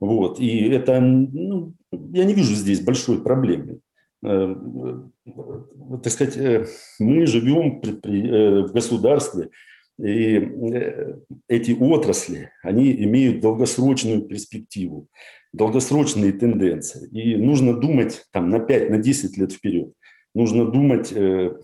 Вот. 0.00 0.40
И 0.40 0.68
это, 0.68 1.00
ну, 1.00 1.74
я 2.12 2.24
не 2.24 2.34
вижу 2.34 2.54
здесь 2.54 2.80
большой 2.80 3.22
проблемы. 3.22 3.80
Э, 4.24 4.54
так 6.02 6.12
сказать, 6.12 6.36
э, 6.36 6.66
мы 6.98 7.26
живем 7.26 7.80
э, 7.82 8.62
в 8.62 8.72
государстве, 8.72 9.50
и 9.98 10.36
э, 10.36 11.14
эти 11.48 11.72
отрасли, 11.72 12.50
они 12.62 12.92
имеют 13.04 13.40
долгосрочную 13.40 14.22
перспективу, 14.22 15.08
долгосрочные 15.52 16.32
тенденции. 16.32 17.08
И 17.10 17.36
нужно 17.36 17.74
думать 17.78 18.26
там, 18.32 18.50
на 18.50 18.60
5, 18.60 18.90
на 18.90 18.98
10 18.98 19.38
лет 19.38 19.52
вперед. 19.52 19.92
Нужно 20.34 20.66
думать 20.66 21.12
э, 21.12 21.56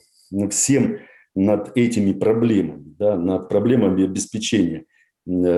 всем 0.51 0.99
над 1.35 1.77
этими 1.77 2.13
проблемами, 2.13 2.95
да, 2.99 3.19
над 3.19 3.49
проблемами 3.51 4.05
обеспечения, 4.05 4.81
э, 4.81 4.85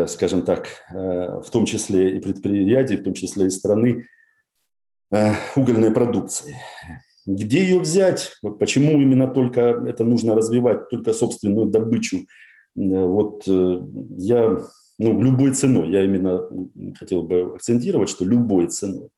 скажем 0.09 0.43
так, 0.43 0.69
э, 0.91 1.41
в 1.41 1.51
том 1.51 1.67
числе 1.67 2.17
и 2.17 2.21
предприятий, 2.21 2.97
в 2.97 3.05
том 3.05 3.15
числе 3.15 3.47
и 3.47 3.51
страны 3.51 4.07
э, 5.11 5.33
угольной 5.57 5.91
продукции. 5.91 6.57
Где 7.27 7.61
ее 7.61 7.81
взять? 7.81 8.33
Почему 8.59 9.01
именно 9.01 9.27
только 9.27 9.61
это 9.61 10.05
нужно 10.05 10.35
развивать, 10.35 10.91
только 10.91 11.13
собственную 11.13 11.67
добычу 11.67 12.27
Э, 12.77 13.07
вот 13.07 13.45
э, 13.47 13.83
я, 14.17 14.59
ну, 14.99 15.23
любой 15.23 15.53
ценой, 15.53 15.91
я 15.91 16.05
именно 16.05 16.49
хотел 16.99 17.23
бы 17.23 17.55
акцентировать, 17.55 18.09
что 18.09 18.25
любой 18.25 18.69
ценой. 18.69 19.09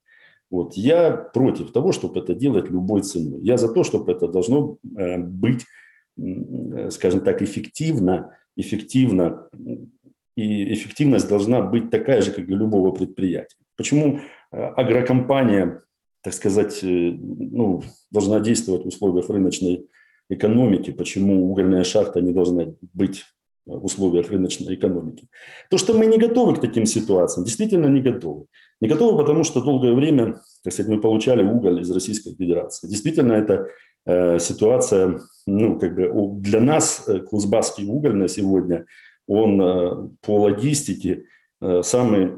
Вот, 0.48 0.74
я 0.74 1.10
против 1.10 1.72
того, 1.72 1.92
чтобы 1.92 2.20
это 2.20 2.34
делать 2.34 2.70
любой 2.70 3.02
ценой. 3.02 3.40
Я 3.42 3.56
за 3.56 3.72
то, 3.72 3.82
чтобы 3.82 4.12
это 4.12 4.28
должно 4.28 4.78
э, 4.96 5.18
быть, 5.18 5.64
скажем 6.90 7.20
так, 7.20 7.42
эффективно, 7.42 8.34
эффективно, 8.56 9.48
и 10.36 10.74
эффективность 10.74 11.28
должна 11.28 11.62
быть 11.62 11.90
такая 11.90 12.22
же, 12.22 12.30
как 12.30 12.46
для 12.46 12.56
любого 12.56 12.92
предприятия. 12.92 13.56
Почему 13.76 14.20
агрокомпания, 14.50 15.82
так 16.22 16.34
сказать, 16.34 16.80
ну, 16.82 17.82
должна 18.10 18.40
действовать 18.40 18.84
в 18.84 18.88
условиях 18.88 19.28
рыночной 19.28 19.86
экономики, 20.28 20.90
почему 20.90 21.50
угольная 21.50 21.84
шахта 21.84 22.20
не 22.20 22.32
должна 22.32 22.66
быть 22.92 23.24
в 23.66 23.84
условиях 23.84 24.30
рыночной 24.30 24.74
экономики. 24.74 25.26
То, 25.70 25.78
что 25.78 25.92
мы 25.94 26.06
не 26.06 26.18
готовы 26.18 26.54
к 26.54 26.60
таким 26.60 26.86
ситуациям, 26.86 27.44
действительно 27.44 27.86
не 27.86 28.00
готовы. 28.00 28.46
Не 28.80 28.88
готовы, 28.88 29.18
потому 29.18 29.42
что 29.42 29.60
долгое 29.60 29.92
время, 29.92 30.40
так 30.62 30.72
сказать, 30.72 30.90
мы 30.90 31.00
получали 31.00 31.42
уголь 31.42 31.80
из 31.80 31.90
Российской 31.90 32.34
Федерации. 32.34 32.86
Действительно, 32.86 33.32
это 33.32 33.68
э, 34.04 34.38
ситуация, 34.38 35.20
ну, 35.46 35.78
как 35.80 35.96
бы 35.96 36.40
для 36.40 36.60
нас 36.60 37.04
э, 37.08 37.20
Кузбасский 37.20 37.86
уголь 37.86 38.14
на 38.14 38.28
сегодня, 38.28 38.86
он 39.26 39.60
э, 39.60 40.08
по 40.22 40.40
логистике 40.42 41.24
э, 41.60 41.82
самый, 41.82 42.32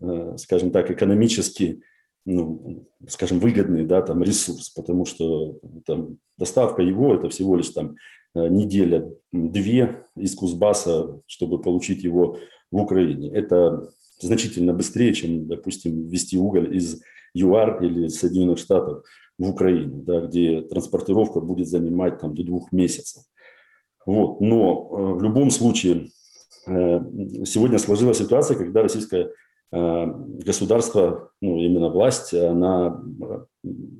э, 0.00 0.36
скажем 0.36 0.70
так, 0.70 0.90
экономически 0.90 1.82
ну, 2.26 2.86
скажем, 3.08 3.38
выгодный 3.38 3.84
да, 3.84 4.00
там, 4.02 4.22
ресурс, 4.22 4.70
потому 4.70 5.04
что 5.04 5.58
там, 5.84 6.18
доставка 6.38 6.82
его– 6.82 7.14
это 7.16 7.28
всего 7.28 7.56
лишь 7.56 7.68
там, 7.70 7.96
э, 8.34 8.48
неделя-две 8.48 10.06
из 10.16 10.34
Кузбасса, 10.34 11.20
чтобы 11.26 11.60
получить 11.60 12.02
его 12.02 12.38
в 12.70 12.78
Украине. 12.78 13.30
Это 13.30 13.90
значительно 14.20 14.72
быстрее, 14.72 15.12
чем, 15.12 15.46
допустим, 15.46 16.08
ввести 16.08 16.38
уголь 16.38 16.74
из 16.74 17.02
ЮАР 17.34 17.82
или 17.84 18.08
Соединенных 18.08 18.58
Штатов 18.58 19.04
в 19.38 19.50
Украину, 19.50 20.02
да, 20.02 20.20
где 20.20 20.62
транспортировка 20.62 21.40
будет 21.40 21.68
занимать 21.68 22.20
там, 22.20 22.34
до 22.34 22.42
двух 22.42 22.72
месяцев. 22.72 23.24
Вот. 24.06 24.40
Но 24.40 24.88
э, 24.90 25.18
в 25.18 25.22
любом 25.22 25.50
случае 25.50 26.10
э, 26.66 27.00
сегодня 27.44 27.78
сложилась 27.78 28.18
ситуация, 28.18 28.56
когда 28.56 28.82
российская 28.82 29.30
Э, 29.74 30.06
государство, 30.46 31.32
ну, 31.40 31.58
именно 31.58 31.88
власть, 31.88 32.32
она 32.32 33.02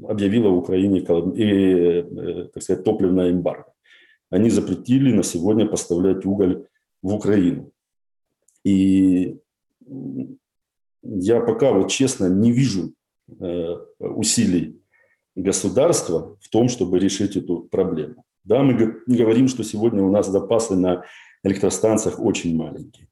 объявила 0.07 0.51
в 0.51 0.59
Украине 0.59 1.01
и, 1.01 2.47
так 2.53 2.63
сказать, 2.63 2.85
топливное 2.85 3.33
эмбарго. 3.33 3.73
Они 4.31 4.51
запретили 4.51 5.13
на 5.13 5.25
сегодня 5.25 5.67
поставлять 5.67 6.25
уголь 6.25 6.69
в 7.03 7.15
Украину. 7.15 7.73
И 8.63 9.37
я 11.03 11.41
пока 11.41 11.73
вот 11.73 11.91
честно 11.91 12.27
не 12.27 12.53
вижу 12.53 12.93
усилий 13.99 14.81
государства 15.35 16.37
в 16.41 16.49
том, 16.51 16.69
чтобы 16.69 17.01
решить 17.01 17.37
эту 17.37 17.63
проблему. 17.63 18.25
Да, 18.45 18.63
мы 18.63 18.75
говорим, 19.07 19.49
что 19.49 19.65
сегодня 19.65 20.03
у 20.03 20.11
нас 20.11 20.29
запасы 20.29 20.77
на 20.77 21.05
электростанциях 21.43 22.21
очень 22.21 22.57
маленькие. 22.57 23.09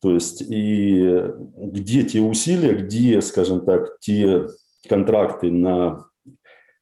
То 0.00 0.12
есть 0.12 0.42
и 0.42 1.22
где 1.56 2.02
те 2.02 2.20
усилия, 2.20 2.74
где, 2.74 3.20
скажем 3.20 3.64
так, 3.64 4.00
те 4.00 4.48
контракты 4.88 5.52
на 5.52 6.06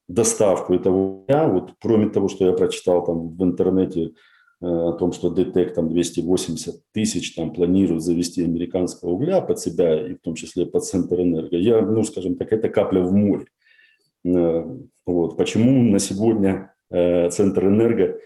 доставку 0.09 0.75
этого, 0.75 1.25
вот 1.29 1.75
кроме 1.81 2.09
того, 2.09 2.29
что 2.29 2.47
я 2.47 2.53
прочитал 2.53 3.05
там 3.05 3.29
в 3.29 3.45
интернете 3.45 4.13
э, 4.61 4.67
о 4.67 4.93
том, 4.93 5.13
что 5.13 5.31
ДТЭК 5.31 5.75
там 5.75 5.91
280 5.91 6.83
тысяч 6.93 7.35
там 7.35 7.53
планирует 7.53 8.03
завести 8.03 8.43
американского 8.43 9.11
угля 9.11 9.41
под 9.43 9.61
себя, 9.61 10.09
и 10.09 10.15
в 10.15 10.21
том 10.21 10.35
числе 10.35 10.67
под 10.67 10.85
Центр 10.85 11.21
Энерго, 11.21 11.57
я, 11.57 11.83
ну, 11.83 12.03
скажем 12.03 12.37
так, 12.37 12.53
это 12.53 12.71
капля 12.71 13.03
в 13.03 13.13
море. 13.13 13.47
Э, 14.25 14.65
вот. 15.07 15.37
Почему 15.37 15.83
на 15.83 15.99
сегодня 15.99 16.51
э, 16.51 16.80
Центр 16.91 17.66
Энерго, 17.66 18.18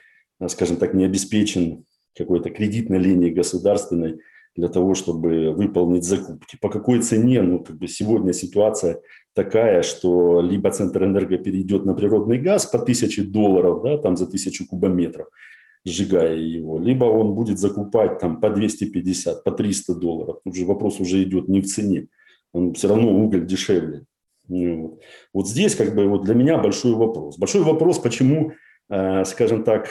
скажем 0.49 0.77
так, 0.77 0.95
не 0.95 1.05
обеспечен 1.05 1.85
какой-то 2.17 2.51
кредитной 2.51 2.99
линией 2.99 3.33
государственной, 3.33 4.21
для 4.57 4.69
того, 4.69 4.95
чтобы 4.95 5.51
выполнить 5.51 6.05
закупки. 6.05 6.57
По 6.61 6.69
какой 6.69 7.01
цене? 7.01 7.43
Ну, 7.43 7.59
как 7.59 7.77
бы 7.77 7.89
сегодня 7.89 8.33
ситуация 8.33 9.01
такая, 9.35 9.83
что 9.83 10.41
либо 10.41 10.71
Центр 10.71 11.05
Энерго 11.05 11.39
перейдет 11.39 11.85
на 11.85 11.95
природный 11.95 12.39
газ 12.39 12.67
по 12.67 12.79
1000 12.79 13.25
долларов, 13.25 13.83
да, 13.83 13.99
там 13.99 14.17
за 14.17 14.25
1000 14.27 14.67
кубометров, 14.67 15.27
сжигая 15.85 16.37
его, 16.37 16.79
либо 16.79 17.05
он 17.05 17.35
будет 17.35 17.59
закупать 17.59 18.21
там 18.21 18.41
по 18.41 18.49
250, 18.49 19.43
по 19.43 19.51
300 19.51 19.95
долларов. 19.97 20.37
Уже 20.45 20.65
вопрос 20.65 21.01
уже 21.01 21.23
идет 21.23 21.49
не 21.49 21.61
в 21.61 21.67
цене, 21.67 22.07
он 22.53 22.75
все 22.75 22.89
равно 22.89 23.13
уголь 23.13 23.47
дешевле. 23.47 24.05
Вот. 24.49 25.01
вот 25.33 25.49
здесь 25.49 25.75
как 25.75 25.95
бы 25.95 26.07
вот 26.07 26.25
для 26.25 26.35
меня 26.35 26.59
большой 26.59 26.95
вопрос. 26.95 27.39
Большой 27.39 27.63
вопрос, 27.63 27.99
почему, 27.99 28.53
э, 28.91 29.25
скажем 29.25 29.65
так, 29.65 29.89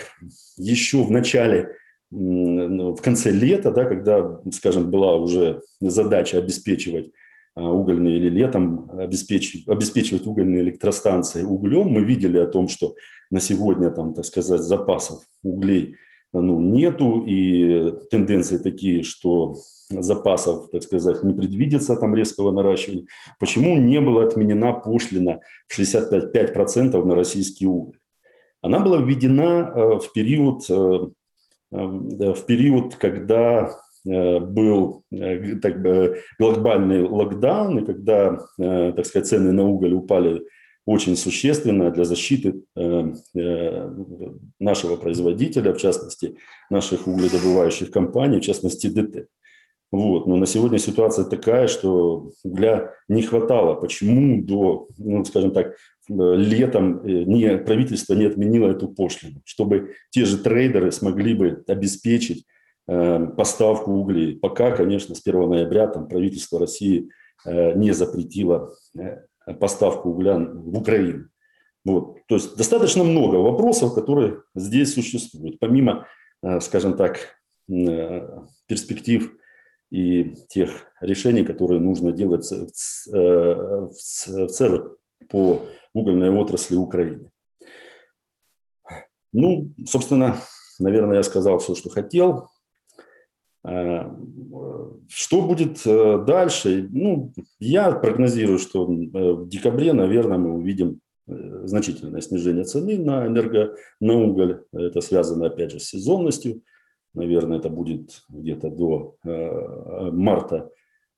еще 0.57 1.03
в 1.03 1.11
начале 1.11 1.75
ну, 2.15 2.95
в 2.95 3.01
конце 3.01 3.31
лета, 3.31 3.71
да, 3.71 3.85
когда, 3.85 4.39
скажем, 4.51 4.91
была 4.91 5.15
уже 5.15 5.61
задача 5.79 6.37
обеспечивать 6.37 7.11
а, 7.55 7.71
угольные 7.71 8.17
или 8.17 8.29
летом 8.29 8.89
обеспечивать, 8.91 9.67
обеспечивать 9.67 10.27
угольные 10.27 10.61
электростанции 10.61 11.43
углем, 11.43 11.87
мы 11.87 12.03
видели 12.03 12.37
о 12.37 12.45
том, 12.45 12.67
что 12.67 12.95
на 13.31 13.39
сегодня, 13.39 13.89
там, 13.89 14.13
так 14.13 14.25
сказать, 14.25 14.61
запасов 14.61 15.23
углей 15.41 15.95
ну, 16.33 16.59
нету, 16.59 17.23
и 17.25 17.93
тенденции 18.09 18.57
такие, 18.57 19.03
что 19.03 19.55
запасов, 19.89 20.69
так 20.71 20.81
сказать, 20.83 21.23
не 21.23 21.33
предвидится 21.33 21.95
там 21.95 22.15
резкого 22.15 22.51
наращивания. 22.51 23.05
Почему 23.39 23.77
не 23.77 24.01
была 24.01 24.23
отменена 24.23 24.73
пошлина 24.73 25.39
в 25.67 25.79
65% 25.79 27.03
на 27.03 27.15
российский 27.15 27.67
уголь? 27.67 27.99
Она 28.61 28.79
была 28.79 28.97
введена 28.97 29.71
э, 29.75 29.99
в 29.99 30.11
период 30.13 30.63
э, 30.69 31.07
в 31.73 32.45
период, 32.45 32.95
когда 32.95 33.71
э, 34.05 34.39
был 34.39 35.03
э, 35.11 35.55
так 35.55 35.81
глобальный 36.39 37.03
локдаун, 37.03 37.79
и 37.79 37.85
когда, 37.85 38.39
э, 38.59 38.93
так 38.95 39.05
сказать, 39.05 39.27
цены 39.27 39.51
на 39.51 39.63
уголь 39.63 39.93
упали 39.93 40.43
очень 40.85 41.15
существенно 41.15 41.91
для 41.91 42.03
защиты 42.03 42.63
нашего 44.59 44.95
производителя, 44.97 45.73
в 45.73 45.77
частности, 45.77 46.37
наших 46.69 47.07
угледобывающих 47.07 47.89
компаний, 47.89 48.39
в 48.39 48.43
частности, 48.43 48.87
ДТ. 48.87 49.27
Вот. 49.93 50.25
Но 50.25 50.37
на 50.37 50.47
сегодня 50.47 50.79
ситуация 50.79 51.23
такая, 51.23 51.67
что 51.67 52.31
угля 52.43 52.95
не 53.07 53.21
хватало. 53.21 53.75
Почему 53.75 54.43
до, 54.43 54.87
ну, 54.97 55.23
скажем 55.23 55.51
так, 55.51 55.75
летом 56.09 57.05
э, 57.05 57.23
не, 57.25 57.59
правительство 57.59 58.15
не 58.15 58.25
отменило 58.25 58.71
эту 58.71 58.87
пошлину? 58.87 59.43
Чтобы 59.45 59.93
те 60.09 60.25
же 60.25 60.39
трейдеры 60.39 60.91
смогли 60.91 61.35
бы 61.35 61.63
обеспечить 61.67 62.43
э, 62.87 63.27
поставку 63.37 63.91
углей. 63.91 64.35
Пока, 64.35 64.71
конечно, 64.71 65.13
с 65.13 65.21
1 65.23 65.47
ноября 65.47 65.85
там, 65.85 66.07
правительство 66.07 66.59
России 66.59 67.09
э, 67.45 67.73
не 67.77 67.91
запретило 67.91 68.73
э, 68.97 69.17
поставку 69.59 70.09
угля 70.09 70.37
в 70.37 70.77
Украину. 70.77 71.29
Вот. 71.85 72.17
То 72.27 72.35
есть 72.35 72.55
достаточно 72.55 73.03
много 73.03 73.35
вопросов, 73.35 73.93
которые 73.93 74.41
здесь 74.55 74.93
существуют. 74.93 75.59
Помимо, 75.59 76.07
э, 76.41 76.59
скажем 76.61 76.95
так, 76.95 77.35
э, 77.69 78.27
перспектив 78.67 79.31
и 79.91 80.35
тех 80.49 80.87
решений, 81.01 81.43
которые 81.43 81.79
нужно 81.79 82.11
делать 82.11 82.49
в, 82.49 83.91
в 83.91 84.47
целом 84.47 84.97
по 85.29 85.61
угольной 85.93 86.29
отрасли 86.29 86.75
Украины. 86.75 87.29
Ну, 89.31 89.73
собственно, 89.85 90.37
наверное, 90.79 91.17
я 91.17 91.23
сказал 91.23 91.59
все, 91.59 91.75
что 91.75 91.89
хотел. 91.89 92.49
А, 93.63 94.13
что 95.07 95.41
будет 95.41 95.85
э, 95.85 96.23
дальше? 96.25 96.87
Ну, 96.91 97.31
я 97.59 97.91
прогнозирую, 97.91 98.59
что 98.59 98.83
э, 98.83 99.31
в 99.33 99.47
декабре, 99.47 99.93
наверное, 99.93 100.37
мы 100.37 100.53
увидим 100.53 100.99
э, 101.27 101.61
значительное 101.65 102.21
снижение 102.21 102.65
цены 102.65 102.97
на 102.97 103.25
энерго, 103.27 103.75
на 104.01 104.15
уголь. 104.15 104.63
Это 104.73 104.99
связано, 104.99 105.47
опять 105.47 105.71
же, 105.71 105.79
с 105.79 105.85
сезонностью. 105.85 106.61
Наверное, 107.13 107.59
это 107.59 107.69
будет 107.69 108.23
где-то 108.27 108.69
до 108.69 109.15
э, 109.23 110.11
марта, 110.11 110.69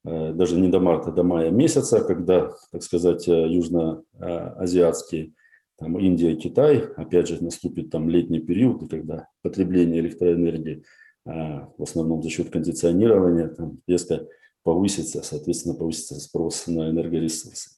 э, 0.03 0.33
даже 0.33 0.59
не 0.59 0.67
до 0.67 0.79
марта, 0.79 1.11
до 1.11 1.23
мая 1.23 1.49
месяца, 1.49 2.03
когда, 2.03 2.53
так 2.71 2.83
сказать, 2.83 3.27
э, 3.27 3.47
южноазиатские, 3.49 5.33
там 5.77 5.97
Индия, 5.99 6.35
Китай, 6.35 6.77
опять 6.95 7.27
же, 7.27 7.43
наступит 7.43 7.89
там 7.89 8.07
летний 8.07 8.39
период, 8.39 8.83
и 8.83 8.87
когда 8.87 9.29
потребление 9.41 9.99
электроэнергии 9.99 10.83
в 11.26 11.82
основном 11.82 12.21
за 12.21 12.30
счет 12.30 12.51
кондиционирования 12.51 13.47
там 13.47 13.80
резко 13.88 14.28
повысится, 14.63 15.23
соответственно, 15.23 15.76
повысится 15.76 16.19
спрос 16.19 16.67
на 16.67 16.89
энергоресурсы. 16.89 17.71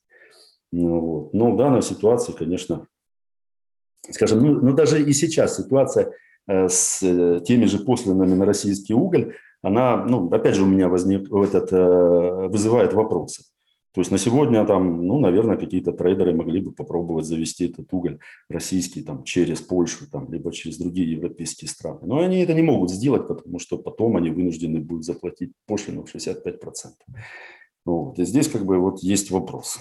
Ну, 0.71 0.99
вот. 0.99 1.33
Но 1.33 1.53
в 1.53 1.57
данной 1.57 1.81
ситуации, 1.81 2.33
конечно, 2.33 2.87
скажем, 4.09 4.39
ну, 4.41 4.59
ну 4.61 4.73
даже 4.73 5.01
и 5.01 5.13
сейчас 5.13 5.57
ситуация– 5.57 6.11
Э, 6.47 6.69
с 6.69 7.03
э, 7.03 7.41
теми 7.45 7.65
же 7.65 7.79
посланными 7.79 8.33
на 8.33 8.45
российский 8.45 8.93
уголь, 8.93 9.35
она, 9.61 10.05
ну, 10.05 10.29
опять 10.29 10.55
же, 10.55 10.63
у 10.63 10.67
меня 10.67 10.87
возник, 10.87 11.29
этот, 11.31 11.73
э, 11.73 12.47
вызывает 12.47 12.93
вопросы. 12.93 13.43
То 13.97 14.01
есть 14.01 14.11
на 14.11 14.19
сегодня 14.19 14.63
там, 14.65 15.07
ну, 15.07 15.19
наверное, 15.19 15.57
какие-то 15.57 15.91
трейдеры 15.91 16.31
могли 16.31 16.61
бы 16.61 16.71
попробовать 16.71 17.25
завести 17.25 17.65
этот 17.65 17.91
уголь 17.91 18.19
российский 18.47 19.01
там 19.01 19.23
через 19.23 19.61
Польшу, 19.61 20.05
там, 20.11 20.31
либо 20.31 20.51
через 20.51 20.77
другие 20.77 21.11
европейские 21.11 21.67
страны. 21.67 22.01
Но 22.03 22.19
они 22.19 22.43
это 22.43 22.53
не 22.53 22.61
могут 22.61 22.91
сделать, 22.91 23.27
потому 23.27 23.57
что 23.57 23.79
потом 23.79 24.15
они 24.15 24.29
вынуждены 24.29 24.81
будут 24.81 25.03
заплатить 25.03 25.51
пошлину 25.65 26.03
в 26.03 26.15
65%. 26.15 26.43
Вот. 27.85 28.19
И 28.19 28.25
здесь 28.25 28.47
как 28.49 28.65
бы 28.65 28.77
вот 28.77 28.99
есть 28.99 29.31
вопрос. 29.31 29.79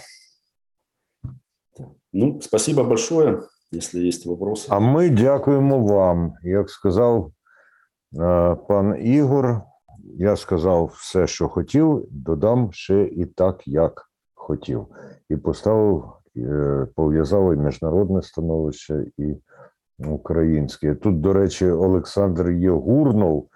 Ну, 2.13 2.41
спасибо 2.41 2.85
большое. 2.85 3.43
если 3.71 4.07
есть 4.07 4.27
вопросы. 4.27 4.69
А 4.71 4.81
ми 4.81 5.11
дякуємо 5.11 5.79
вам. 5.79 6.33
Як 6.43 6.71
сказав 6.71 7.33
пан 8.69 8.97
Ігор, 9.07 9.63
я 10.05 10.37
сказав 10.37 10.85
все, 10.95 11.27
що 11.27 11.49
хотів, 11.49 12.05
додам 12.11 12.69
ще 12.73 13.03
і 13.03 13.25
так, 13.25 13.69
як 13.69 14.11
хотів. 14.35 14.87
І 15.29 15.37
поставив, 15.37 16.05
е, 16.37 16.87
пов'язав 16.95 17.55
і 17.55 17.57
міжнародне 17.57 18.23
становище, 18.23 19.07
і 19.19 19.37
українське. 19.99 20.95
Тут, 20.95 21.21
до 21.21 21.33
речі, 21.33 21.71
Олександр 21.71 22.51
Єгурнов, 22.51 23.49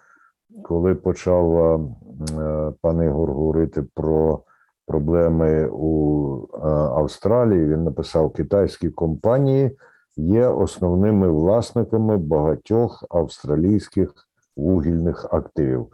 коли 0.62 0.94
почав 0.94 1.58
е, 1.58 2.72
пан 2.80 3.02
Ігор 3.02 3.32
говорити 3.32 3.84
про 3.94 4.42
проблеми 4.86 5.68
у 5.72 6.36
е, 6.54 6.58
Австралії, 6.68 7.66
він 7.66 7.84
написав: 7.84 8.32
китайські 8.32 8.90
компанії 8.90 9.76
є 10.16 10.46
основними 10.46 11.28
власниками 11.30 12.16
багатьох 12.16 13.04
австралійських 13.10 14.14
вугільних 14.56 15.26
активів. 15.30 15.86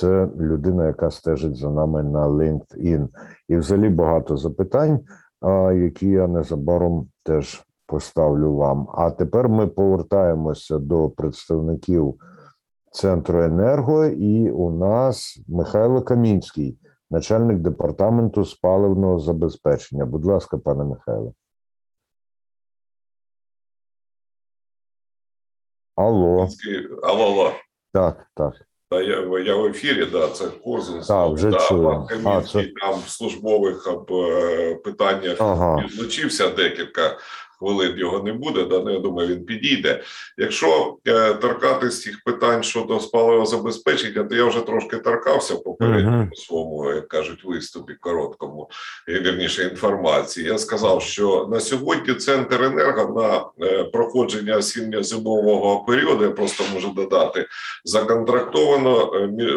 Це 0.00 0.28
людина, 0.38 0.86
яка 0.86 1.10
стежить 1.10 1.56
за 1.56 1.70
нами 1.70 2.02
на 2.02 2.28
LinkedIn. 2.28 3.08
І 3.48 3.56
взагалі 3.56 3.88
багато 3.88 4.36
запитань, 4.36 5.00
які 5.74 6.08
я 6.08 6.26
незабаром 6.26 7.08
теж 7.22 7.64
поставлю 7.86 8.54
вам. 8.54 8.88
А 8.94 9.10
тепер 9.10 9.48
ми 9.48 9.66
повертаємося 9.66 10.78
до 10.78 11.10
представників 11.10 12.14
центру 12.90 13.42
енерго, 13.42 14.04
і 14.04 14.50
у 14.50 14.70
нас 14.70 15.40
Михайло 15.48 16.02
Камінський, 16.02 16.78
начальник 17.10 17.58
департаменту 17.58 18.44
з 18.44 18.54
паливного 18.54 19.18
забезпечення. 19.18 20.06
Будь 20.06 20.24
ласка, 20.24 20.58
пане 20.58 20.84
Михайло. 20.84 21.34
Алло, 25.96 26.48
Алло, 27.02 27.24
алло. 27.24 27.52
так, 27.92 28.26
так. 28.34 28.54
Та 28.91 29.01
я, 29.01 29.39
я 29.45 29.55
в 29.55 29.65
ефірі, 29.65 30.05
да, 30.05 30.27
це 30.27 30.45
Корзун. 30.63 31.01
Так, 31.01 31.31
вже 31.33 31.49
да, 31.49 31.59
чую. 31.59 31.83
пан 31.83 32.07
Камінський 32.07 32.61
А, 32.61 32.63
це- 32.81 32.87
там 32.87 32.99
в 33.05 33.09
службових 33.09 33.87
об, 33.87 34.11
е, 34.13 34.75
питаннях 34.75 35.35
Ага. 35.39 35.85
відлучився 35.85 36.49
декілька 36.49 37.17
Хвилин 37.58 37.94
його 37.96 38.22
не 38.22 38.32
буде. 38.32 38.64
Да, 38.64 38.78
ну, 38.80 38.90
я 38.92 38.98
думаю, 38.98 39.28
він 39.28 39.44
підійде. 39.44 40.02
Якщо 40.38 40.96
е, 41.06 41.34
торкатись 41.34 42.02
цих 42.02 42.22
питань 42.24 42.62
щодо 42.62 43.00
спалого 43.00 43.46
забезпечення, 43.46 44.24
то 44.24 44.34
я 44.34 44.44
вже 44.44 44.60
трошки 44.60 44.96
торкався 44.96 45.54
попередньо 45.56 46.10
Мгм. 46.10 46.30
у 46.32 46.36
своєму, 46.36 46.92
як 46.94 47.08
кажуть, 47.08 47.44
виступі 47.44 47.94
короткому, 48.00 48.70
е, 49.08 49.20
вірніше 49.20 49.62
інформації. 49.62 50.46
Я 50.46 50.58
сказав, 50.58 51.02
що 51.02 51.48
на 51.50 51.60
сьогодні 51.60 52.14
центр 52.14 52.62
енерго 52.62 53.22
на 53.22 53.66
е, 53.66 53.84
проходження 53.84 54.56
осінньо-зимового 54.56 55.84
періоду, 55.84 56.24
я 56.24 56.30
просто 56.30 56.64
можу 56.74 56.88
додати, 56.88 57.46
законтрактовано 57.84 59.12
е, 59.14 59.18
е, 59.18 59.56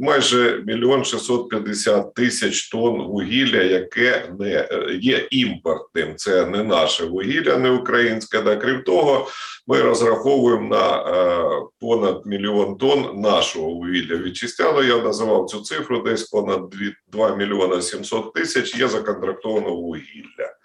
майже 0.00 0.62
мільйон 0.66 1.04
650 1.04 2.14
тисяч 2.14 2.68
тонн 2.68 3.02
вугілля, 3.02 3.62
яке 3.62 4.28
не 4.38 4.50
е, 4.50 4.98
є 5.00 5.26
імпортним. 5.30 6.16
Це 6.16 6.46
не 6.46 6.62
наше 6.62 7.04
вугілля, 7.04 7.19
не 7.58 7.70
українське. 7.70 8.42
Да. 8.42 8.56
Крім 8.56 8.82
того, 8.82 9.28
ми 9.66 9.82
розраховуємо 9.82 10.68
на 10.68 10.96
е, 10.96 11.62
понад 11.80 12.26
мільйон 12.26 12.76
тонн 12.76 13.20
нашого 13.20 13.70
вугілля 13.70 14.16
вітчизняного. 14.16 14.82
Я 14.82 14.98
називав 14.98 15.46
цю 15.46 15.60
цифру 15.60 16.02
десь 16.02 16.22
понад 16.22 16.70
2, 16.70 16.80
2 17.12 17.36
мільйона 17.36 17.82
700 17.82 18.32
тисяч 18.32 18.76
є 18.78 18.88
законтрактовано 18.88 19.76
вугілля. 19.76 20.59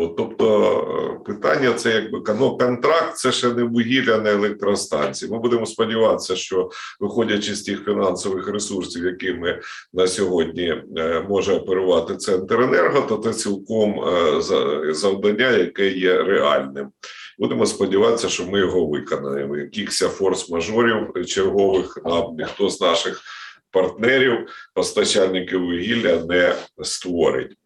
От, 0.00 0.16
тобто 0.16 1.20
е, 1.20 1.32
питання 1.32 1.72
це 1.72 1.90
якби 1.90 2.34
ну, 2.38 2.58
контракт, 2.58 3.16
це 3.16 3.32
ще 3.32 3.48
не 3.48 3.62
вугілля, 3.62 4.18
не 4.18 4.30
електростанції. 4.30 5.32
Ми 5.32 5.38
будемо 5.38 5.66
сподіватися, 5.66 6.36
що 6.36 6.70
виходячи 7.00 7.54
з 7.54 7.62
тих 7.62 7.84
фінансових 7.84 8.48
ресурсів, 8.48 9.04
якими 9.04 9.60
на 9.92 10.06
сьогодні 10.06 10.82
е, 10.98 11.26
може 11.28 11.54
оперувати 11.54 12.16
центр 12.16 12.60
енерго, 12.60 13.00
то 13.00 13.16
це 13.16 13.38
цілком 13.38 14.00
е, 14.00 14.42
завдання, 14.92 15.50
яке 15.50 15.88
є 15.88 16.22
реальним. 16.22 16.88
Будемо 17.38 17.66
сподіватися, 17.66 18.28
що 18.28 18.46
ми 18.46 18.58
його 18.58 18.86
виконаємо. 18.86 19.56
Якихось 19.56 20.02
форс-мажорів 20.02 21.24
чергових 21.24 21.98
нам 22.04 22.36
ніхто 22.38 22.68
з 22.68 22.80
наших 22.80 23.20
партнерів, 23.70 24.48
постачальників 24.74 25.60
вугілля 25.60 26.24
не 26.28 26.54
створить. 26.82 27.56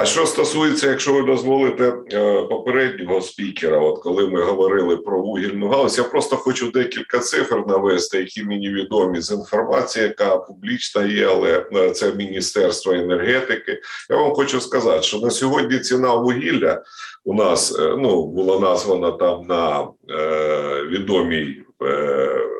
А 0.00 0.04
що 0.04 0.26
стосується, 0.26 0.90
якщо 0.90 1.12
ви 1.12 1.22
дозволите 1.22 1.94
е, 2.12 2.42
попереднього 2.42 3.20
спікера, 3.20 3.78
от 3.78 4.02
коли 4.02 4.28
ми 4.28 4.42
говорили 4.42 4.96
про 4.96 5.22
вугільну 5.22 5.68
галузь, 5.68 5.98
я 5.98 6.04
просто 6.04 6.36
хочу 6.36 6.70
декілька 6.70 7.18
цифр 7.18 7.62
навести, 7.66 8.18
які 8.18 8.44
мені 8.44 8.68
відомі 8.68 9.20
з 9.20 9.30
інформації, 9.30 10.04
яка 10.04 10.36
публічна 10.36 11.04
є, 11.04 11.26
але 11.26 11.66
е, 11.72 11.90
це 11.90 12.12
Міністерство 12.12 12.92
енергетики. 12.92 13.80
Я 14.10 14.16
вам 14.16 14.32
хочу 14.32 14.60
сказати, 14.60 15.02
що 15.02 15.18
на 15.18 15.30
сьогодні 15.30 15.78
ціна 15.78 16.14
вугілля 16.14 16.82
у 17.24 17.34
нас 17.34 17.78
е, 17.78 17.96
ну 17.98 18.26
була 18.26 18.58
названа 18.58 19.10
там 19.10 19.46
на 19.46 19.88
е, 20.10 20.84
відомій. 20.84 21.62
Е, 21.82 22.59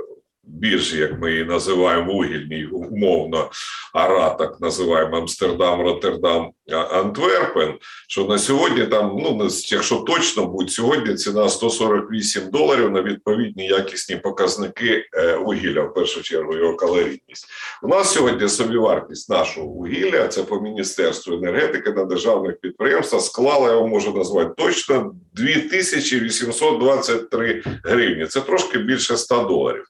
Біржі, 0.53 0.98
як 0.98 1.20
ми 1.20 1.30
її 1.30 1.44
називаємо 1.44 2.12
вугільній, 2.12 2.66
умовно, 2.66 3.51
ара 3.92 4.30
так 4.30 4.61
називаємо 4.61 5.16
Амстердам, 5.16 5.80
Роттердам, 5.80 6.51
Антверпен. 6.90 7.74
Що 8.09 8.24
на 8.24 8.38
сьогодні 8.38 8.86
там, 8.86 9.16
ну 9.18 9.48
якщо 9.64 9.96
точно 9.96 10.46
будь 10.46 10.70
сьогодні 10.70 11.14
ціна 11.14 11.48
148 11.48 12.51
доларів 12.51 12.90
на 12.90 13.03
відповідні 13.03 13.66
якісні 13.66 14.16
показники 14.16 15.05
е, 15.14 15.36
вугілля, 15.36 15.82
в 15.82 15.94
першу 15.94 16.22
чергу 16.22 16.57
його 16.57 16.76
калорійність. 16.76 17.46
У 17.82 17.88
нас 17.88 18.12
сьогодні 18.12 18.48
собівартість 18.48 19.30
нашого 19.30 19.66
вугілля, 19.66 20.28
це 20.28 20.42
по 20.42 20.61
міністерству 20.61 21.34
енергетики 21.34 21.92
на 21.92 22.05
державних 22.05 22.61
підприємствах 22.61 23.22
склала, 23.22 23.70
я 23.70 23.76
вам 23.76 23.90
можу 23.90 24.12
назвати 24.12 24.51
точно 24.57 25.12
2823 25.34 27.62
гривні. 27.84 28.26
Це 28.26 28.40
трошки 28.40 28.78
більше 28.78 29.16
100 29.16 29.42
доларів. 29.42 29.84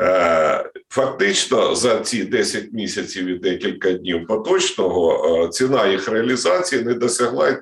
Е, 0.00 0.70
Фактично 0.88 1.74
за 1.74 2.00
ці 2.00 2.24
10 2.24 2.72
місяців 2.72 3.26
і 3.26 3.38
декілька 3.38 3.92
днів 3.92 4.26
поточного 4.26 5.44
е, 5.44 5.48
ціна 5.48 5.86
їх 5.86 6.08
реалізації 6.08 6.82
не 6.82 6.94
досягла 6.94 7.48
й 7.48 7.60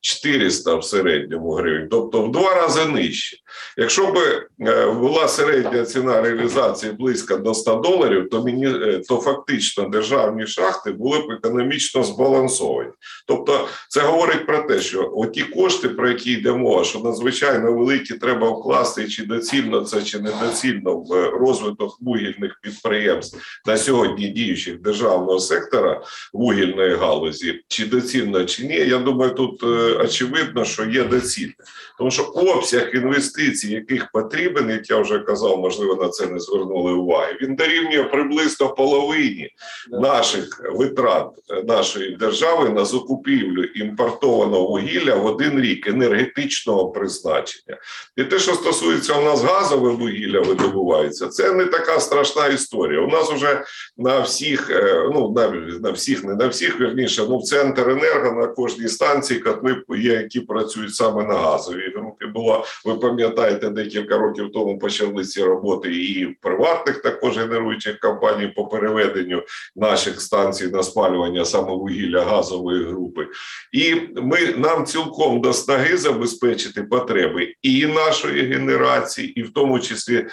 1400 0.00 0.74
в 0.76 0.84
середньому 0.84 1.52
гривень, 1.52 1.88
тобто 1.90 2.22
в 2.22 2.32
два 2.32 2.54
рази 2.54 2.84
нижче. 2.84 3.36
Якщо 3.76 4.06
б 4.06 4.18
е, 4.60 4.90
була 4.90 5.28
середня 5.28 5.84
ціна 5.84 6.20
реалізації 6.22 6.92
близько 6.92 7.36
до 7.36 7.54
100 7.54 7.74
доларів, 7.74 8.28
то 8.30 8.44
мені 8.44 8.66
е, 8.66 9.00
то 9.08 9.16
фактично 9.16 9.88
державні 9.88 10.46
шахти 10.46 10.92
були 10.92 11.18
б 11.18 11.30
економічно 11.30 12.04
збалансовані. 12.04 12.90
Тобто, 13.26 13.68
це 13.88 14.00
говорить 14.00 14.46
про 14.46 14.58
те, 14.58 14.80
що 14.80 15.12
оті 15.16 15.42
кошти, 15.42 15.88
про 15.88 16.08
які 16.08 16.32
йде 16.32 16.52
мова, 16.52 16.84
що 16.84 16.98
надзвичайно 16.98 17.72
великі 17.72 18.14
треба 18.14 18.50
вкласти, 18.50 19.08
чи 19.08 19.24
доцільно 19.26 19.80
це 19.80 20.02
чи 20.02 20.18
недоцільно 20.18 20.96
в 20.96 21.30
розвиток 21.30 21.96
вугільних 22.00 22.58
підприємств 22.62 23.38
на 23.66 23.76
сьогодні 23.76 24.28
діючих 24.28 24.80
державного 24.80 25.38
сектора 25.38 26.02
вугільної 26.32 26.96
галузі, 26.96 27.60
чи 27.68 27.86
доцільно 27.86 28.44
чи 28.44 28.66
ні. 28.66 28.74
Я 28.74 28.98
думаю, 28.98 29.34
тут 29.34 29.62
е, 29.62 29.87
очевидно, 29.96 30.64
що 30.64 30.84
є 30.84 31.04
доцільне, 31.04 31.54
тому 31.98 32.10
що 32.10 32.22
обсяг 32.22 32.90
інвестицій, 32.94 33.72
яких 33.72 34.10
потрібен, 34.12 34.70
як 34.70 34.90
я 34.90 34.98
вже 34.98 35.18
казав, 35.18 35.58
можливо, 35.58 35.94
на 35.94 36.08
це 36.08 36.26
не 36.26 36.40
звернули 36.40 36.92
уваги. 36.92 37.38
Він 37.42 37.54
дорівнює 37.54 38.04
приблизно 38.04 38.68
половині 38.68 39.50
наших 39.90 40.60
витрат 40.74 41.28
нашої 41.64 42.16
держави 42.16 42.68
на 42.68 42.84
закупівлю 42.84 43.64
імпортованого 43.64 44.68
вугілля 44.68 45.14
в 45.14 45.26
один 45.26 45.60
рік 45.60 45.86
енергетичного 45.86 46.90
призначення. 46.90 47.76
І 48.16 48.24
те, 48.24 48.38
що 48.38 48.54
стосується 48.54 49.14
у 49.14 49.24
нас 49.24 49.42
газове 49.42 49.90
вугілля, 49.90 50.40
видобувається, 50.40 51.28
це 51.28 51.52
не 51.52 51.64
така 51.64 52.00
страшна 52.00 52.46
історія. 52.46 53.00
У 53.00 53.08
нас 53.08 53.30
вже 53.30 53.64
на 53.98 54.20
всіх, 54.20 54.70
е, 54.70 55.10
ну 55.14 55.32
на, 55.36 55.48
на 55.80 55.90
всіх, 55.90 56.24
не 56.24 56.34
на 56.34 56.46
всіх, 56.46 56.80
вірніше, 56.80 57.26
ну 57.28 57.38
в 57.38 57.42
центр 57.42 57.90
енерго 57.90 58.40
на 58.40 58.46
кожній 58.46 58.88
станції 58.88 59.40
котли 59.40 59.77
які 59.88 60.40
працюють 60.40 60.94
саме 60.94 61.24
на 61.24 61.34
газовій 61.34 61.92
групі. 61.96 62.26
Було 62.26 62.64
ви 62.84 62.94
пам'ятаєте, 62.94 63.70
декілька 63.70 64.18
років 64.18 64.52
тому 64.52 64.78
почали 64.78 65.24
ці 65.24 65.42
роботи 65.42 65.94
і 65.94 66.26
в 66.26 66.34
приватних 66.40 67.02
також 67.02 67.38
генеруючих 67.38 67.98
компаній 67.98 68.52
по 68.56 68.66
переведенню 68.66 69.42
наших 69.76 70.20
станцій 70.20 70.66
на 70.66 70.82
спалювання 70.82 71.44
саме 71.44 71.70
вугілля 71.70 72.24
газової 72.24 72.84
групи. 72.84 73.26
І 73.72 73.94
ми 74.16 74.38
нам 74.56 74.84
цілком 74.84 75.40
до 75.40 75.52
снаги 75.52 75.96
забезпечити 75.96 76.82
потреби 76.82 77.54
і 77.62 77.86
нашої 77.86 78.42
генерації, 78.42 79.40
і 79.40 79.42
в 79.42 79.52
тому 79.52 79.80
числі 79.80 80.26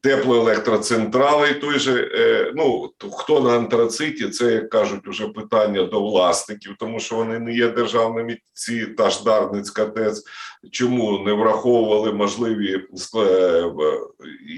теплоелектроцентралей 0.00 1.54
той 1.54 1.78
же, 1.78 2.10
е, 2.14 2.52
ну 2.54 2.90
хто 3.12 3.40
на 3.40 3.56
антрациті, 3.56 4.28
це 4.28 4.52
як 4.52 4.70
кажуть, 4.70 5.08
уже 5.08 5.28
питання 5.28 5.82
до 5.82 6.00
власників, 6.00 6.76
тому 6.78 7.00
що 7.00 7.16
вони 7.16 7.38
не 7.38 7.52
є 7.52 7.68
державними. 7.68 8.38
Ці 8.52 8.86
та 8.86 9.10
ж 9.10 9.24
Дарницька 9.24 9.86
ТЕЦ, 9.86 10.24
чому 10.70 11.18
не 11.18 11.32
враховували 11.32 12.12
можливі 12.12 12.86
е, 13.16 13.72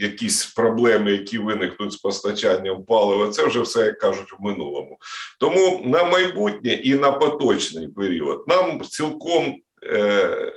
якісь 0.01 0.47
проблеми, 0.47 1.13
які 1.13 1.39
виникнуть 1.39 1.93
з 1.93 1.97
постачанням 1.97 2.85
палива. 2.85 3.29
Це 3.29 3.47
вже 3.47 3.61
все 3.61 3.85
як 3.85 3.99
кажуть 3.99 4.33
в 4.39 4.43
минулому. 4.43 4.99
Тому 5.41 5.83
на 5.85 6.05
майбутнє 6.05 6.73
і 6.73 6.95
на 6.95 7.13
поточний 7.13 7.89
період 7.89 8.45
нам 8.49 8.81
цілком. 8.81 9.57
Е, 9.85 10.53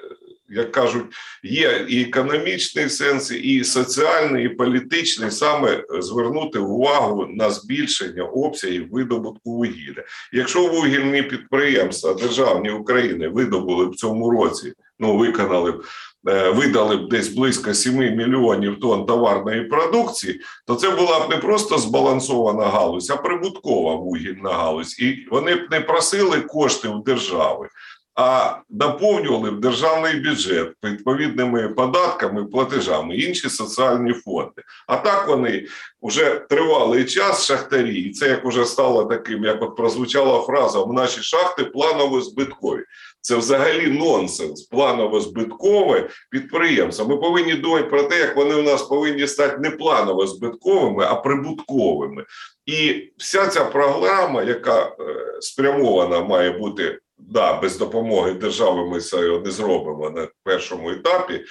як 0.56 0.72
кажуть, 0.72 1.06
є 1.44 1.86
і 1.90 2.02
економічний 2.02 2.90
сенс, 2.90 3.32
і 3.32 3.64
соціальний, 3.64 4.46
і 4.46 4.50
політичний 4.50 5.32
саме 5.32 5.84
звернути 6.00 6.60
увагу 6.60 7.28
на 7.30 7.50
збільшення 7.50 8.24
обсягів 8.24 8.92
видобутку 8.92 9.52
вугілля. 9.52 10.04
Якщо 10.34 10.68
вугільні 10.68 11.24
підприємства 11.24 12.14
державні 12.14 12.70
України 12.70 13.28
видобули 13.28 13.86
в 13.86 13.96
цьому 13.96 14.30
році, 14.32 14.74
ну 15.00 15.18
виконали 15.18 15.72
б. 15.72 15.84
Е, 16.28 16.50
видали 16.50 16.96
б 16.96 17.10
десь 17.10 17.28
близько 17.28 17.74
7 17.74 17.96
мільйонів 17.96 18.80
тонн 18.80 19.06
товарної 19.06 19.62
продукції, 19.62 20.42
то 20.68 20.76
це 20.76 20.90
була 20.90 21.20
б 21.20 21.30
не 21.30 21.38
просто 21.38 21.78
збалансована 21.78 22.64
галузь, 22.64 23.10
а 23.10 23.16
прибуткова 23.16 23.96
вугільна 23.96 24.50
галузь, 24.50 25.00
і 25.00 25.28
вони 25.32 25.56
б 25.56 25.68
не 25.72 25.82
просили 25.82 26.42
кошти 26.42 26.90
в 26.90 27.04
держави, 27.04 27.70
а 28.16 28.58
наповнювали 28.70 29.50
в 29.50 29.60
державний 29.60 30.20
бюджет 30.20 30.72
відповідними 30.84 31.70
податками, 31.70 32.46
платежами, 32.46 33.16
інші 33.16 33.50
соціальні 33.50 34.14
фонди. 34.14 34.62
А 34.88 34.98
так 34.98 35.28
вони 35.28 35.68
вже 36.02 36.42
тривалий 36.50 37.06
час 37.06 37.46
шахтарі, 37.46 38.00
і 38.00 38.12
це 38.12 38.28
як 38.28 38.46
вже 38.46 38.66
стало 38.66 39.06
таким, 39.06 39.44
як 39.44 39.62
от 39.62 39.76
прозвучала 39.76 40.42
фраза: 40.42 40.80
в 40.80 40.94
наші 40.94 41.22
шахти 41.22 41.64
планово 41.64 42.22
збиткові. 42.22 42.84
Це 43.22 43.36
взагалі 43.36 43.88
нонсенс, 43.88 44.62
планово 44.62 45.22
збиткове 45.22 46.10
підприємство. 46.32 47.08
Ми 47.08 47.18
повинні 47.18 47.54
думати 47.54 47.84
про 47.84 48.04
те, 48.04 48.20
як 48.20 48.36
вони 48.36 48.56
у 48.56 48.62
нас 48.62 48.84
повинні 48.84 49.28
стати 49.28 49.58
не 49.58 49.72
планово 49.72 50.28
збитковими, 50.28 51.06
а 51.10 51.16
прибутковими. 51.16 52.26
І 52.66 53.10
вся 53.18 53.48
ця 53.48 53.66
програма, 53.66 54.44
яка 54.44 54.86
е, 54.86 54.94
спрямована 55.42 56.22
має 56.22 56.52
бути 56.52 57.00
да, 57.28 57.54
без 57.62 57.78
допомоги 57.78 58.34
держави 58.34 58.90
ми 58.90 59.00
це 59.00 59.40
не 59.46 59.52
зробимо 59.52 60.10
на 60.10 60.28
першому 60.44 60.92
етапі. 60.92 61.42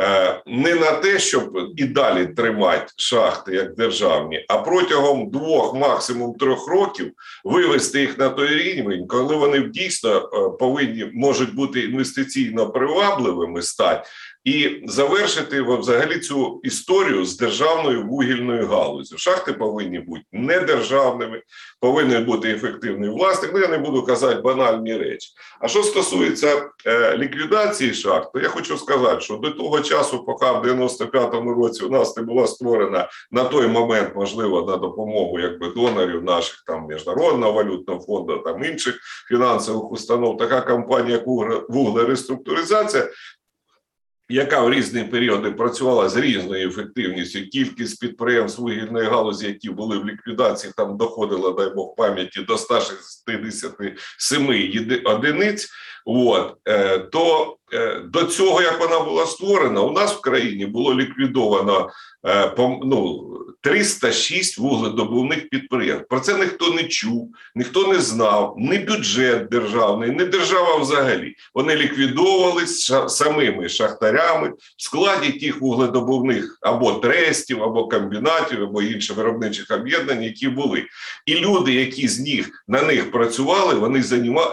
Е, 0.00 0.42
не 0.46 0.74
на 0.74 0.92
те, 0.92 1.18
щоб 1.18 1.58
і 1.76 1.84
далі 1.84 2.26
тримати 2.26 2.92
шахти 2.96 3.54
як 3.54 3.74
державні, 3.74 4.44
а 4.48 4.58
протягом 4.58 5.30
двох, 5.30 5.74
максимум 5.74 6.34
трьох 6.34 6.68
років 6.68 7.12
вивести 7.44 8.00
їх 8.00 8.18
на 8.18 8.28
той 8.28 8.48
рівень, 8.48 9.06
коли 9.06 9.36
вони 9.36 9.60
дійсно 9.60 10.16
е, 10.16 10.58
повинні 10.58 11.10
можуть 11.14 11.54
бути 11.54 11.80
інвестиційно 11.80 12.70
привабливими 12.70 13.62
стати, 13.62 14.08
і 14.46 14.82
завершити 14.86 15.62
взагалі 15.62 16.18
цю 16.18 16.60
історію 16.62 17.24
з 17.24 17.36
державною 17.36 18.06
вугільною 18.06 18.66
галузю. 18.66 19.18
Шахти 19.18 19.52
повинні 19.52 19.98
бути 19.98 20.22
недержавними, 20.32 21.42
повинен 21.80 22.24
бути 22.24 22.50
ефективний 22.50 23.10
власник. 23.10 23.50
Ну 23.54 23.60
я 23.60 23.68
не 23.68 23.78
буду 23.78 24.02
казати 24.02 24.40
банальні 24.40 24.96
речі. 24.96 25.28
А 25.60 25.68
що 25.68 25.82
стосується 25.82 26.70
е, 26.86 27.16
ліквідації 27.18 27.94
шахт, 27.94 28.32
то 28.32 28.40
я 28.40 28.48
хочу 28.48 28.78
сказати, 28.78 29.20
що 29.20 29.36
до 29.36 29.50
того 29.50 29.80
часу, 29.80 30.24
поки 30.24 30.46
в 30.46 30.66
95-му 30.66 31.54
році 31.54 31.84
у 31.84 31.90
нас 31.90 32.16
не 32.16 32.22
була 32.22 32.46
створена 32.46 33.08
на 33.30 33.44
той 33.44 33.66
момент, 33.66 34.12
можливо, 34.16 34.62
на 34.62 34.76
допомогу 34.76 35.40
якби 35.40 35.68
донорів 35.68 36.24
наших 36.24 36.62
там 36.66 36.86
міжнародного 36.88 37.52
валютного 37.52 38.00
фонду, 38.00 38.38
там 38.38 38.64
інших 38.64 38.98
фінансових 39.28 39.92
установ, 39.92 40.36
така 40.36 40.60
компанія 40.60 41.16
як 41.16 41.26
вуглереструктуризація, 41.68 43.08
яка 44.28 44.60
в 44.60 44.72
різні 44.72 45.04
періоди 45.04 45.50
працювала 45.50 46.08
з 46.08 46.16
різною 46.16 46.68
ефективністю, 46.68 47.40
кількість 47.40 48.00
підприємств 48.00 48.60
вугільної 48.60 49.06
галузі, 49.06 49.46
які 49.46 49.70
були 49.70 49.98
в 49.98 50.06
ліквідації, 50.06 50.72
там 50.76 50.96
доходила, 50.96 51.50
дай 51.50 51.74
Бог 51.74 51.94
пам'яті 51.94 52.40
до 52.40 52.58
167 52.58 55.02
одиниць. 55.04 55.68
От 56.08 56.56
е, 56.68 56.98
то 56.98 57.56
е, 57.72 58.00
до 58.00 58.24
цього 58.24 58.62
як 58.62 58.80
вона 58.80 59.00
була 59.00 59.26
створена, 59.26 59.80
у 59.80 59.92
нас 59.92 60.12
в 60.12 60.20
країні 60.20 60.66
було 60.66 60.94
ліквідовано 60.94 61.90
е, 62.26 62.52
ну, 62.84 63.30
306 63.60 64.58
вугледобувних 64.58 65.48
підприємств. 65.48 66.08
Про 66.08 66.20
це 66.20 66.38
ніхто 66.38 66.70
не 66.70 66.84
чув, 66.84 67.30
ніхто 67.54 67.86
не 67.86 68.00
знав, 68.00 68.54
ні 68.58 68.78
бюджет 68.78 69.48
державний, 69.48 70.10
ні 70.10 70.24
держава 70.24 70.76
взагалі. 70.76 71.34
Вони 71.54 71.76
ліквідовувалися 71.76 73.08
самими 73.08 73.68
шахтарями 73.68 74.48
в 74.76 74.82
складі 74.82 75.32
тих 75.32 75.60
вугледобувних 75.60 76.58
або 76.60 76.92
трестів, 76.92 77.62
або 77.62 77.88
комбінатів, 77.88 78.62
або 78.62 78.82
інших 78.82 79.16
виробничих 79.16 79.70
об'єднань, 79.70 80.22
які 80.22 80.48
були. 80.48 80.84
І 81.26 81.34
люди, 81.34 81.72
які 81.72 82.08
з 82.08 82.20
них 82.20 82.64
на 82.68 82.82
них 82.82 83.10
працювали, 83.10 83.74
вони 83.74 84.02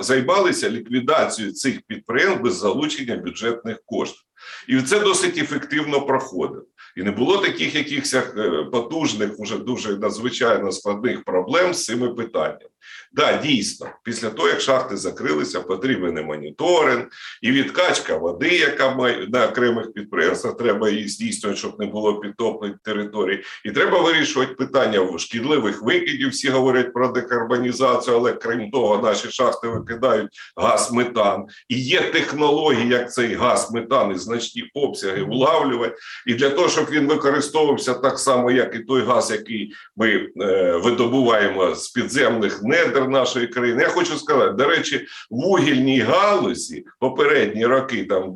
займалися 0.02 0.70
ліквідацією 0.70 1.43
цих 1.52 1.82
підприємств 1.82 2.44
без 2.44 2.56
залучення 2.56 3.16
бюджетних 3.16 3.78
коштів. 3.86 4.24
І 4.68 4.82
це 4.82 5.00
досить 5.00 5.38
ефективно 5.38 6.02
проходило. 6.02 6.66
І 6.98 7.04
не 7.04 7.12
було 7.12 7.38
таких 7.38 7.76
якихось 7.76 8.14
е, 8.14 8.24
потужних, 8.72 9.40
уже 9.40 9.58
дуже 9.58 9.98
надзвичайно 9.98 10.72
складних 10.72 11.24
проблем 11.24 11.74
з 11.74 11.84
цими 11.84 12.10
питаннями. 12.14 12.70
Да, 13.14 13.38
дійсно, 13.38 13.88
після 14.04 14.30
того, 14.30 14.48
як 14.48 14.62
шахти 14.62 14.98
закрилися, 14.98 15.62
потрібен 15.62 16.26
моніторинг, 16.26 17.06
і 17.42 17.52
відкачка 17.52 18.18
води, 18.18 18.50
яка 18.50 18.96
має 18.96 19.28
на 19.28 19.48
окремих 19.48 19.94
підприємствах, 19.94 20.58
треба 20.58 20.90
її 20.90 21.08
здійснювати, 21.08 21.60
щоб 21.60 21.80
не 21.80 21.86
було 21.86 22.20
підтоплень 22.20 22.76
територій. 22.84 23.44
І 23.66 23.72
треба 23.72 24.02
вирішувати 24.02 24.54
питання 24.54 25.18
шкідливих 25.18 25.82
викидів. 25.82 26.30
Всі 26.30 26.50
говорять 26.50 26.94
про 26.94 27.08
декарбонізацію, 27.08 28.18
але 28.18 28.34
крім 28.34 28.72
того, 28.72 28.98
наші 29.04 29.32
шахти 29.32 29.68
викидають 29.68 30.30
газ 30.58 30.92
метан. 30.92 31.46
І 31.70 31.80
є 31.80 32.02
технології, 32.02 32.88
як 32.88 33.14
цей 33.14 33.34
газ 33.34 33.72
метан 33.72 34.12
і 34.12 34.18
значні 34.18 34.64
обсяги 34.74 35.24
влавлювати. 35.24 35.96
І 36.28 36.34
для 36.34 36.50
того, 36.50 36.70
щоб 36.70 36.86
він 36.90 37.08
використовувався 37.08 37.94
так 37.94 38.20
само, 38.20 38.52
як 38.52 38.76
і 38.76 38.80
той 38.80 39.02
газ, 39.02 39.32
який 39.32 39.74
ми 39.96 40.30
е, 40.42 40.72
видобуваємо 40.84 41.76
з 41.76 41.90
підземних 41.90 42.64
недр 42.86 43.08
нашої 43.08 43.48
країни. 43.48 43.84
Я 43.84 43.90
хочу 43.90 44.18
сказати, 44.18 44.54
до 44.54 44.66
речі, 44.66 44.98
в 45.32 45.36
вугільній 45.36 46.00
галузі 46.00 46.86
попередні 47.00 47.66
роки, 47.66 48.04
там 48.04 48.34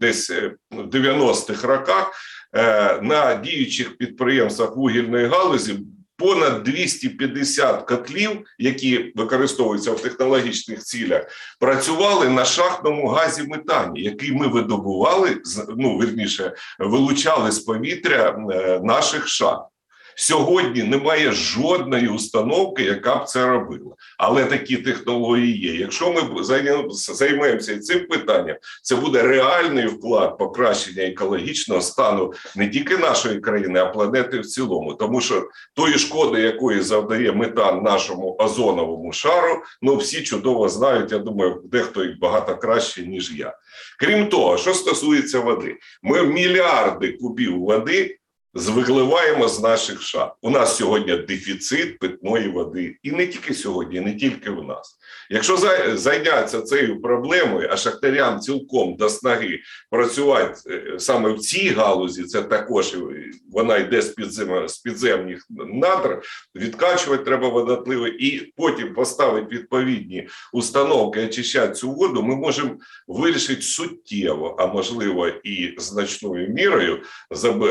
десь 0.00 0.30
е, 0.30 0.52
в 0.70 0.86
90-х 0.86 1.68
роках, 1.68 2.12
е, 2.56 2.98
на 3.02 3.34
діючих 3.34 3.96
підприємствах 3.96 4.76
вугільної 4.76 5.26
галузі. 5.26 5.78
Понад 6.18 6.62
250 6.62 7.82
котлів, 7.82 8.30
які 8.58 9.12
використовуються 9.16 9.92
в 9.92 10.00
технологічних 10.00 10.82
цілях, 10.82 11.26
працювали 11.60 12.28
на 12.28 12.44
шахтному 12.44 13.08
газі 13.08 13.42
метані, 13.42 14.00
який 14.02 14.32
ми 14.32 14.48
видобували 14.48 15.36
ну 15.76 15.98
верніше 15.98 16.54
вилучали 16.78 17.52
з 17.52 17.58
повітря 17.58 18.46
е, 18.52 18.80
наших 18.84 19.28
шахт. 19.28 19.75
Сьогодні 20.18 20.82
немає 20.82 21.32
жодної 21.32 22.08
установки, 22.08 22.82
яка 22.82 23.16
б 23.16 23.28
це 23.28 23.46
робила. 23.46 23.94
Але 24.18 24.44
такі 24.44 24.76
технології 24.76 25.58
є. 25.58 25.74
Якщо 25.74 26.12
ми 26.12 26.44
займемося 26.44 27.78
цим 27.78 28.06
питанням, 28.06 28.56
це 28.82 28.96
буде 28.96 29.22
реальний 29.22 29.86
вклад 29.86 30.38
покращення 30.38 31.02
екологічного 31.02 31.80
стану 31.80 32.32
не 32.56 32.68
тільки 32.68 32.96
нашої 32.96 33.40
країни, 33.40 33.80
а 33.80 33.86
планети 33.86 34.40
в 34.40 34.46
цілому. 34.46 34.94
Тому 34.94 35.20
що 35.20 35.48
тої 35.74 35.98
шкоди, 35.98 36.40
якої 36.40 36.80
завдає 36.80 37.32
метан 37.32 37.82
нашому 37.82 38.36
озоновому 38.38 39.12
шару, 39.12 39.62
ну 39.82 39.96
всі 39.96 40.22
чудово 40.22 40.68
знають. 40.68 41.12
Я 41.12 41.18
думаю, 41.18 41.62
дехто 41.64 42.04
їх 42.04 42.18
багато 42.18 42.56
краще 42.56 43.06
ніж 43.06 43.32
я. 43.38 43.54
Крім 43.98 44.28
того, 44.28 44.58
що 44.58 44.74
стосується 44.74 45.40
води, 45.40 45.76
ми 46.02 46.22
мільярди 46.22 47.12
кубів 47.12 47.58
води 47.58 48.18
вигливаємо 48.55 49.47
з 49.47 49.59
наших 49.59 50.01
шахт. 50.01 50.35
У 50.41 50.49
нас 50.49 50.77
сьогодні 50.77 51.17
дефіцит 51.17 51.99
питної 51.99 52.49
води, 52.49 52.97
і 53.03 53.11
не 53.11 53.27
тільки 53.27 53.53
сьогодні, 53.53 53.99
не 53.99 54.15
тільки 54.15 54.49
в 54.49 54.63
нас. 54.63 54.97
Якщо 55.30 55.56
зайнятися 55.94 56.62
цією 56.62 57.00
проблемою, 57.00 57.68
а 57.72 57.76
шахтарям 57.76 58.40
цілком 58.40 58.96
до 58.96 59.08
снаги 59.08 59.60
працювати 59.90 60.60
е, 60.70 60.98
саме 60.98 61.32
в 61.32 61.38
цій 61.38 61.68
галузі, 61.68 62.24
це 62.24 62.42
також 62.42 62.96
вона 63.52 63.76
йде 63.76 64.02
з 64.02 64.08
підзем, 64.08 64.68
з 64.68 64.78
підземних 64.78 65.46
надр, 65.50 66.22
відкачувати 66.54 67.24
треба 67.24 67.48
водотливо, 67.48 68.06
і 68.06 68.52
потім 68.56 68.94
поставити 68.94 69.56
відповідні 69.56 70.28
установки, 70.52 71.24
очищати 71.24 71.74
цю 71.74 71.92
воду, 71.92 72.22
ми 72.22 72.36
можемо 72.36 72.76
вирішити 73.06 73.62
суттєво, 73.62 74.56
а 74.58 74.66
можливо 74.66 75.28
і 75.28 75.74
значною 75.78 76.48
мірою 76.48 77.02
дефіцит 77.30 77.66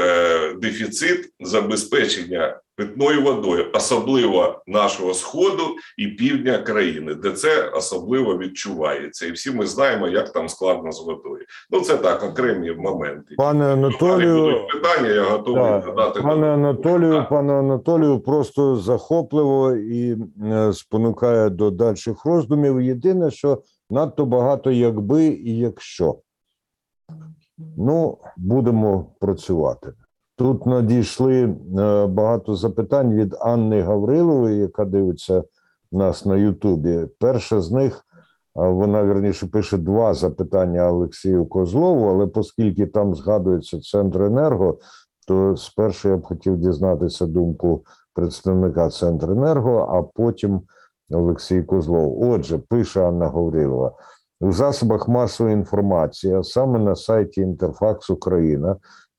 дефіцит 0.55 1.33
забезпечення 1.39 2.59
питною 2.75 3.21
водою, 3.21 3.65
особливо 3.73 4.61
нашого 4.67 5.13
сходу 5.13 5.63
і 5.97 6.07
півдня 6.07 6.57
країни, 6.57 7.15
де 7.15 7.31
це 7.31 7.69
особливо 7.69 8.37
відчувається, 8.37 9.25
і 9.25 9.31
всі 9.31 9.51
ми 9.51 9.65
знаємо, 9.65 10.07
як 10.07 10.33
там 10.33 10.49
складно 10.49 10.91
з 10.91 11.05
водою. 11.05 11.45
Ну 11.71 11.81
це 11.81 11.97
так, 11.97 12.23
окремі 12.23 12.71
моменти. 12.71 13.35
Пане 13.37 13.65
Анатолію, 13.65 14.41
будуть 14.41 14.67
питання. 14.71 15.09
Я 15.09 15.23
готовий 15.23 15.63
Так, 15.63 15.87
надати 15.87 16.21
Пане 16.21 16.47
Анатолію, 16.47 17.25
пане 17.29 17.53
Анатолію, 17.53 18.19
просто 18.19 18.75
захопливо 18.75 19.75
і 19.75 20.17
е, 20.43 20.73
спонукає 20.73 21.49
до 21.49 21.71
дальших 21.71 22.25
роздумів. 22.25 22.81
Єдине, 22.81 23.31
що 23.31 23.61
надто 23.89 24.25
багато 24.25 24.71
якби 24.71 25.25
і 25.25 25.57
якщо. 25.57 26.15
Ну, 27.77 28.17
будемо 28.37 29.11
працювати. 29.19 29.93
Тут 30.37 30.65
надійшли 30.65 31.43
е, 31.43 32.07
багато 32.07 32.55
запитань 32.55 33.13
від 33.13 33.35
Анни 33.39 33.81
Гаврилової, 33.81 34.57
яка 34.57 34.85
дивиться 34.85 35.43
нас 35.91 36.25
на 36.25 36.35
Ютубі. 36.35 37.07
Перше 37.19 37.61
з 37.61 37.71
них 37.71 38.05
вона 38.55 39.03
вірніше 39.03 39.47
пише 39.47 39.77
два 39.77 40.13
запитання 40.13 40.89
Олексію 40.89 41.45
Козлову, 41.45 42.09
але 42.09 42.29
оскільки 42.35 42.85
там 42.85 43.15
згадується 43.15 43.79
центр 43.79 44.21
енерго, 44.21 44.77
то 45.27 45.57
спершу 45.57 46.09
я 46.09 46.17
б 46.17 46.23
хотів 46.23 46.57
дізнатися 46.57 47.25
думку 47.25 47.85
представника 48.13 48.89
Центренерго, 48.89 49.77
а 49.77 50.03
потім 50.03 50.61
Олексій 51.11 51.63
Козлов. 51.63 52.23
Отже, 52.23 52.57
пише 52.57 53.07
Анна 53.07 53.29
Гаврилова. 53.29 53.91
У 54.39 54.51
засобах 54.51 55.07
масової 55.07 55.53
інформації, 55.55 56.33
а 56.33 56.43
саме 56.43 56.79
на 56.79 56.95
сайті 56.95 57.41
Інтерфакс 57.41 58.09
Україна, 58.09 58.75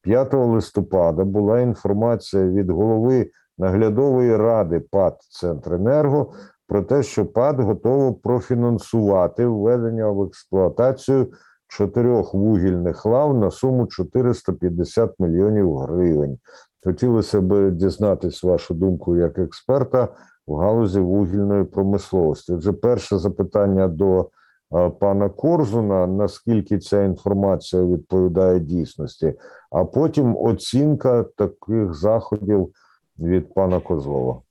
5 0.07 0.35
листопада 0.35 1.25
була 1.25 1.61
інформація 1.61 2.47
від 2.47 2.71
голови 2.71 3.31
наглядової 3.59 4.37
ради 4.37 4.81
ПАД 4.81 5.17
Центренерго 5.31 6.33
про 6.69 6.83
те, 6.83 7.03
що 7.03 7.27
ПАД 7.27 7.61
готово 7.61 8.15
профінансувати 8.15 9.47
введення 9.47 10.11
в 10.11 10.23
експлуатацію 10.23 11.33
чотирьох 11.69 12.35
вугільних 12.35 13.07
лав 13.07 13.39
на 13.39 13.51
суму 13.51 13.87
450 13.87 15.15
мільйонів 15.19 15.77
гривень. 15.77 16.39
Хотілося 16.85 17.41
б 17.41 17.71
дізнатись 17.71 18.43
вашу 18.43 18.75
думку 18.75 19.17
як 19.17 19.39
експерта 19.39 20.09
в 20.47 20.55
галузі 20.55 21.01
вугільної 21.01 21.65
промисловості. 21.65 22.53
Отже, 22.53 22.73
перше 22.73 23.19
запитання 23.19 23.89
до 23.89 24.31
пана 24.71 25.29
Корзуна: 25.29 26.07
наскільки 26.07 26.79
ця 26.79 27.03
інформація 27.03 27.83
відповідає 27.83 28.61
дійсності, 28.61 29.35
а 29.71 29.85
потім 29.85 30.37
оцінка 30.37 31.23
таких 31.23 31.95
заходів 31.95 32.75
від 33.19 33.55
пана 33.55 33.81
Козлова. 33.81 34.43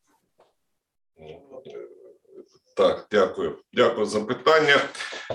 Так, 2.76 3.08
дякую. 3.12 3.56
Дякую 3.76 4.06
за 4.06 4.20
питання. 4.20 4.78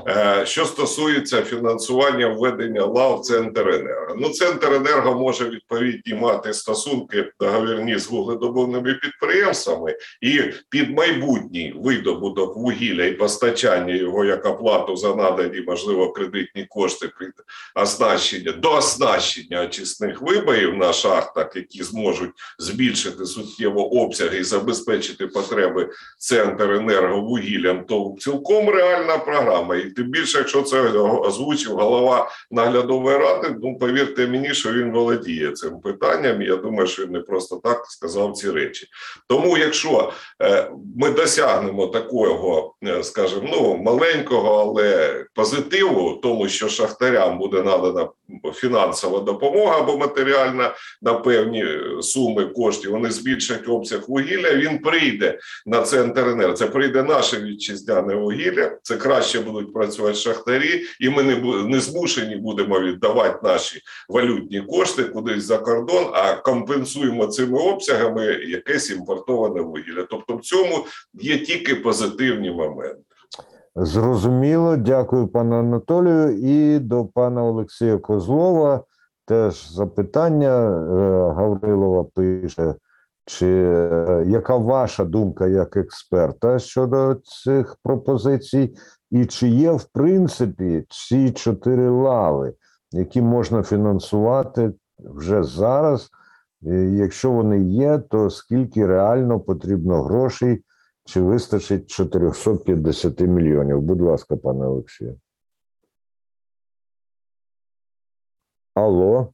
Е, 0.08 0.46
Що 0.46 0.64
стосується 0.64 1.42
фінансування 1.42 2.28
введення 2.28 2.84
лав 2.84 3.20
Центренерго. 3.20 4.16
Ну, 4.18 4.28
Центренерго 4.28 5.14
може 5.14 5.48
відповідні 5.48 6.14
мати 6.14 6.54
стосунки 6.54 7.32
договірні 7.40 7.98
з 7.98 8.10
вугледобувними 8.10 8.94
підприємствами 8.94 9.94
і 10.20 10.40
під 10.68 10.96
майбутній 10.96 11.74
видобуток 11.76 12.56
вугілля 12.56 13.04
і 13.04 13.12
постачання 13.12 13.94
його 13.94 14.24
як 14.24 14.46
оплату 14.46 14.96
за 14.96 15.14
надані, 15.14 15.60
можливо, 15.66 16.12
кредитні 16.12 16.66
кошти 16.68 17.08
при 17.18 17.26
оснащення 17.74 18.52
до 18.52 18.74
оснащення 18.74 19.64
очисних 19.64 20.22
вибоїв 20.22 20.76
на 20.76 20.92
шахтах, 20.92 21.56
які 21.56 21.82
зможуть 21.82 22.30
збільшити 22.58 23.26
суттєво 23.26 24.02
обсяги 24.02 24.38
і 24.38 24.44
забезпечити 24.44 25.26
потреби 25.26 25.90
Центренерго 26.18 27.20
вугіллям, 27.20 27.84
то 27.84 28.00
цілком 28.30 28.70
реальна 28.70 29.18
програма. 29.18 29.76
І 29.76 29.90
тим 29.90 30.06
більше, 30.06 30.38
якщо 30.38 30.62
це 30.62 30.80
озвучив 31.00 31.72
голова 31.72 32.30
наглядової 32.50 33.18
ради, 33.18 33.54
ну 33.62 33.78
повірте 33.78 34.26
мені, 34.26 34.54
що 34.54 34.72
він 34.72 34.92
володіє 34.92 35.52
цим 35.52 35.80
питанням. 35.80 36.42
Я 36.42 36.56
думаю, 36.56 36.86
що 36.86 37.04
він 37.04 37.12
не 37.12 37.20
просто 37.20 37.60
так 37.64 37.86
сказав 37.86 38.32
ці 38.32 38.50
речі. 38.50 38.86
Тому, 39.28 39.58
якщо 39.58 40.12
е, 40.42 40.70
ми 40.96 41.10
досягнемо 41.10 41.86
такого, 41.86 42.74
е, 42.84 43.02
скажімо, 43.02 43.42
ну 43.52 43.76
маленького, 43.76 44.60
але 44.60 45.14
позитиву, 45.34 46.20
тому 46.22 46.48
що 46.48 46.68
шахтарям 46.68 47.38
буде 47.38 47.62
надана 47.62 48.08
фінансова 48.54 49.20
допомога 49.20 49.78
або 49.78 49.98
матеріальна 49.98 50.74
на 51.02 51.14
певні 51.14 51.64
суми 52.00 52.44
коштів, 52.44 52.90
вони 52.90 53.10
збільшать 53.10 53.68
обсяг 53.68 54.04
вугілля. 54.08 54.54
Він 54.54 54.78
прийде 54.78 55.38
на 55.66 55.82
центр 55.82 56.28
ЕНЕР. 56.28 56.54
Це 56.54 56.66
прийде 56.66 57.02
наше 57.02 57.40
вітчизняне 57.40 58.14
вугілля. 58.20 58.78
Це 58.82 58.96
краще 58.96 59.40
будуть 59.40 59.72
працювати 59.72 60.14
шахтарі, 60.14 60.80
і 61.00 61.10
ми 61.10 61.22
не 61.22 61.36
не 61.64 61.80
змушені 61.80 62.36
будемо 62.36 62.80
віддавати 62.80 63.38
наші 63.42 63.80
валютні 64.08 64.60
кошти 64.60 65.04
кудись 65.04 65.44
за 65.44 65.58
кордон, 65.58 66.04
а 66.12 66.34
компенсуємо 66.34 67.26
цими 67.26 67.58
обсягами 67.58 68.24
якесь 68.26 68.90
імпортоване 68.90 69.60
вугілля. 69.60 70.06
Тобто, 70.10 70.36
в 70.36 70.40
цьому 70.40 70.84
є 71.14 71.38
тільки 71.38 71.74
позитивні 71.74 72.50
моменти. 72.50 73.00
Зрозуміло, 73.76 74.76
дякую, 74.76 75.28
пане 75.28 75.56
Анатолію. 75.56 76.38
І 76.38 76.78
до 76.78 77.04
пана 77.04 77.44
Олексія 77.44 77.98
Козлова 77.98 78.84
теж 79.26 79.72
запитання. 79.72 80.68
Е, 80.68 81.34
Гаврилова 81.34 82.04
пише: 82.04 82.74
чи 83.24 83.46
е, 83.46 84.24
яка 84.26 84.56
ваша 84.56 85.04
думка 85.04 85.46
як 85.46 85.76
експерта 85.76 86.58
щодо 86.58 87.14
цих 87.14 87.76
пропозицій, 87.82 88.74
і 89.10 89.26
чи 89.26 89.48
є 89.48 89.72
в 89.72 89.84
принципі 89.84 90.86
ці 90.88 91.30
чотири 91.30 91.88
лави, 91.88 92.54
які 92.92 93.22
можна 93.22 93.62
фінансувати 93.62 94.72
вже 94.98 95.42
зараз? 95.42 96.10
Якщо 96.92 97.30
вони 97.30 97.60
є, 97.60 97.98
то 97.98 98.30
скільки 98.30 98.86
реально 98.86 99.40
потрібно 99.40 100.02
грошей? 100.02 100.64
Чи 101.04 101.20
вистачить 101.20 101.90
450 101.90 103.20
мільйонів? 103.20 103.80
Будь 103.80 104.00
ласка, 104.00 104.36
пане 104.36 104.66
Олексію. 104.66 105.18
Алло. 108.74 109.32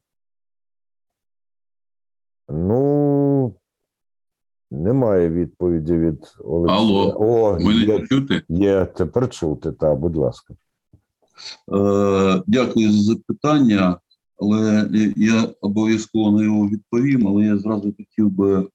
Ну, 2.49 3.05
немає 4.87 5.30
відповіді 5.30 5.93
від 5.93 6.18
Олексія. 6.45 6.78
Алло. 6.78 7.16
О, 7.20 7.59
Мене 7.61 7.84
є, 7.84 8.07
чути? 8.07 8.43
є, 8.49 8.84
тепер 8.84 9.28
чути, 9.30 9.72
так, 9.72 9.99
будь 9.99 10.16
ласка. 10.16 10.55
Е, 11.74 12.43
Дякую 12.47 12.93
за 12.93 13.03
запитання, 13.03 13.99
але 14.41 14.89
я 15.16 15.49
обов'язково 15.61 16.39
на 16.39 16.47
нього 16.47 16.68
відповім. 16.68 17.28
Але 17.28 17.45
я 17.45 17.59
зразу 17.59 17.95
хотів 17.97 18.30
би 18.30 18.59
е, 18.59 18.66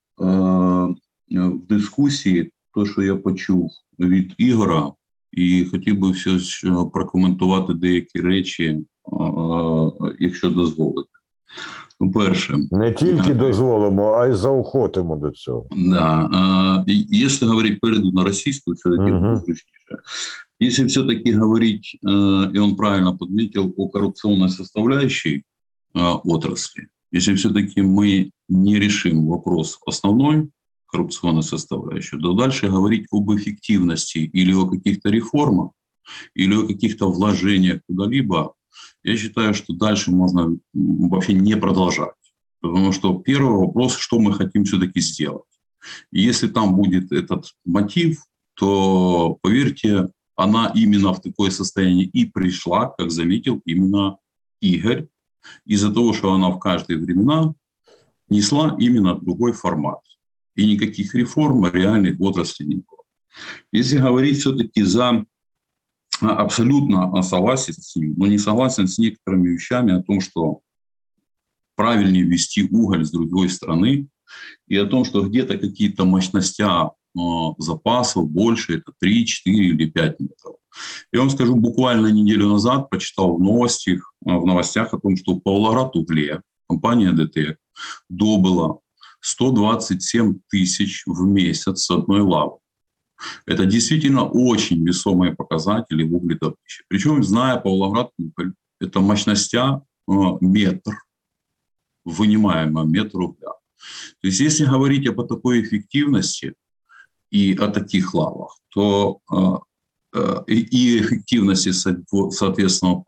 в 1.30 1.68
дискусії, 1.70 2.51
то, 2.74 2.86
що 2.86 3.01
я 3.01 3.16
почув 3.16 3.72
від 3.99 4.34
Ігора, 4.38 4.91
і 5.32 5.66
хотів 5.66 5.99
би 5.99 6.12
все 6.12 6.30
ж 6.30 6.74
прокоментувати 6.93 7.74
деякі 7.74 8.22
речі, 8.22 8.66
е, 8.66 8.84
якщо 10.20 10.49
дозволите. 10.49 11.09
Ну, 12.00 12.12
перше, 12.12 12.59
Не 12.70 12.92
тільки 12.92 13.16
Так. 13.28 13.38
дозволимо, 13.38 14.12
а 14.12 14.26
й 14.26 14.32
заохотимо 14.34 15.16
до 15.16 15.30
цього. 15.30 15.66
Да, 15.76 16.30
а, 16.32 16.84
и 16.88 17.07
если 17.24 17.46
говорить 17.48 17.80
перейду 17.80 18.12
на 18.12 18.24
российскую, 18.24 18.74
все-таки 18.76 19.12
Мгм. 19.12 19.36
звучнейшее. 19.36 19.98
Если 20.62 20.86
все-таки 20.86 21.32
говорить, 21.32 21.98
э, 22.02 22.09
и 22.54 22.59
он 22.59 22.76
правильно 22.76 23.16
подметил, 23.16 23.74
о 23.76 23.88
коррупционной 23.88 24.48
составляющей 24.48 25.42
э, 25.94 26.00
отрасли, 26.24 26.86
если 27.12 27.34
все-таки 27.34 27.82
мы 27.82 28.30
не 28.48 28.78
решим 28.78 29.26
вопрос 29.26 29.78
основной 29.86 30.48
коррупционной 30.86 31.42
составляющей, 31.42 32.18
то 32.20 32.32
дальше 32.32 32.68
говорить 32.68 33.07
об 33.12 33.30
эффективности 33.30 34.18
или 34.18 34.54
о 34.54 34.66
каких-то 34.66 35.11
реформах, 35.11 35.70
или 36.34 36.54
о 36.54 36.66
каких-то 36.66 37.11
вложениях 37.11 37.80
куда-либо, 37.88 38.53
я 39.03 39.17
считаю, 39.17 39.53
что 39.53 39.73
дальше 39.73 40.11
можно 40.11 40.57
вообще 40.73 41.33
не 41.33 41.55
продолжать. 41.57 42.13
Потому 42.61 42.91
что 42.91 43.17
первый 43.19 43.57
вопрос, 43.57 43.95
что 43.95 44.19
мы 44.19 44.33
хотим 44.33 44.65
все-таки 44.65 45.01
сделать. 45.01 45.43
Если 46.11 46.47
там 46.47 46.75
будет 46.75 47.11
этот 47.11 47.45
мотив, 47.65 48.23
то, 48.53 49.37
поверьте, 49.41 50.09
она 50.35 50.71
именно 50.75 51.13
в 51.13 51.21
такое 51.21 51.49
состояние 51.49 52.05
и 52.05 52.25
пришла, 52.25 52.89
как 52.89 53.11
заметил 53.11 53.61
именно 53.65 54.17
Игорь, 54.59 55.07
из-за 55.65 55.91
того, 55.91 56.13
что 56.13 56.33
она 56.33 56.49
в 56.49 56.59
каждые 56.59 56.99
времена 56.99 57.53
несла 58.29 58.75
именно 58.79 59.19
другой 59.19 59.53
формат. 59.53 59.99
И 60.55 60.65
никаких 60.65 61.15
реформ 61.15 61.65
реальных 61.65 62.19
в 62.19 62.23
отрасли 62.23 62.65
не 62.65 62.75
было. 62.75 63.03
Если 63.71 63.97
говорить 63.97 64.39
все-таки 64.39 64.83
за 64.83 65.25
абсолютно 66.21 67.21
согласен 67.21 67.73
с 67.73 67.95
ним, 67.95 68.13
но 68.17 68.27
не 68.27 68.37
согласен 68.37 68.87
с 68.87 68.97
некоторыми 68.97 69.49
вещами 69.49 69.93
о 69.93 70.03
том, 70.03 70.21
что 70.21 70.61
правильнее 71.75 72.23
ввести 72.23 72.63
уголь 72.63 73.05
с 73.05 73.11
другой 73.11 73.49
страны, 73.49 74.07
и 74.67 74.77
о 74.77 74.85
том, 74.85 75.03
что 75.03 75.27
где-то 75.27 75.57
какие-то 75.57 76.05
мощности 76.05 76.63
запасов 77.57 78.29
больше, 78.29 78.77
это 78.77 78.93
3, 78.99 79.25
4 79.25 79.57
или 79.57 79.89
5 79.89 80.19
метров. 80.21 80.55
Я 81.11 81.19
вам 81.19 81.29
скажу, 81.29 81.55
буквально 81.55 82.07
неделю 82.07 82.47
назад 82.47 82.89
прочитал 82.89 83.35
в 83.35 83.41
новостях, 83.41 84.13
в 84.21 84.45
новостях 84.45 84.93
о 84.93 84.99
том, 84.99 85.17
что 85.17 85.35
Павлоград 85.37 85.93
угле 85.97 86.41
компания 86.69 87.11
ДТЭК 87.11 87.57
добыла 88.07 88.79
127 89.19 90.39
тысяч 90.49 91.03
в 91.05 91.25
месяц 91.25 91.81
с 91.81 91.91
одной 91.91 92.21
лавы. 92.21 92.61
Это 93.45 93.65
действительно 93.65 94.25
очень 94.25 94.85
весомые 94.85 95.35
показатели 95.35 96.03
в 96.03 96.15
угледобыче. 96.15 96.83
Причем, 96.87 97.23
зная 97.23 97.57
Павлоград 97.57 98.11
это 98.79 98.99
мощностя 98.99 99.83
э, 100.07 100.13
метр, 100.41 100.93
вынимаемая 102.03 102.85
метр 102.85 103.19
угля. 103.19 103.51
То 104.21 104.27
есть 104.27 104.39
если 104.39 104.65
говорить 104.65 105.07
об 105.07 105.27
такой 105.27 105.61
эффективности 105.61 106.53
и 107.29 107.53
о 107.55 107.67
таких 107.67 108.13
лавах, 108.13 108.57
то 108.69 109.19
э, 109.31 110.17
э, 110.17 110.43
и 110.47 110.99
эффективности, 110.99 111.71
соответственно, 111.71 113.03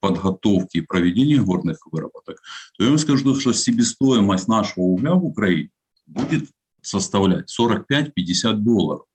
подготовки 0.00 0.78
и 0.78 0.82
проведения 0.82 1.40
горных 1.40 1.78
выработок, 1.90 2.40
то 2.76 2.84
я 2.84 2.90
вам 2.90 2.98
скажу, 2.98 3.38
что 3.38 3.52
себестоимость 3.52 4.48
нашего 4.48 4.84
угля 4.84 5.14
в 5.14 5.24
Украине 5.24 5.70
будет 6.06 6.48
составлять 6.82 7.52
45-50 7.58 8.54
долларов. 8.54 9.06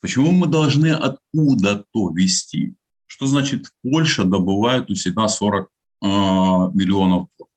Почему 0.00 0.32
мы 0.32 0.46
должны 0.46 0.88
откуда-то 0.88 2.10
вести? 2.14 2.74
Что 3.06 3.26
значит 3.26 3.72
Польша 3.82 4.24
добывает 4.24 4.90
у 4.90 4.94
себя 4.94 5.28
40 5.28 5.64
э, 5.64 5.68
а, 6.02 6.70
миллионов 6.74 7.28
тонн? 7.36 7.48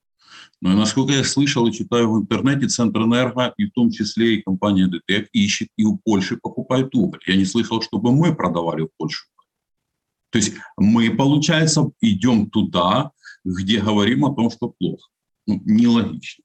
Но, 0.61 0.73
насколько 0.73 1.13
я 1.13 1.23
слышал 1.23 1.67
и 1.67 1.73
читаю 1.73 2.11
в 2.11 2.19
интернете, 2.19 2.67
Центр 2.67 3.01
Энерго, 3.01 3.53
и 3.57 3.65
в 3.65 3.71
том 3.71 3.89
числе 3.89 4.35
и 4.35 4.41
компания 4.41 4.87
ДТЭК, 4.87 5.27
ищет 5.33 5.69
и 5.75 5.83
у 5.83 5.97
Польши 5.97 6.37
покупает 6.37 6.93
уголь. 6.93 7.19
Я 7.25 7.35
не 7.35 7.45
слышал, 7.45 7.81
чтобы 7.81 8.11
мы 8.11 8.35
продавали 8.35 8.83
в 8.83 8.89
Польшу. 8.97 9.25
То 10.29 10.37
есть 10.37 10.53
мы, 10.77 11.09
получается, 11.09 11.91
идем 11.99 12.49
туда, 12.49 13.11
где 13.43 13.81
говорим 13.81 14.25
о 14.25 14.33
том, 14.33 14.49
что 14.49 14.69
плохо. 14.69 15.09
Ну, 15.47 15.61
нелогично. 15.65 16.43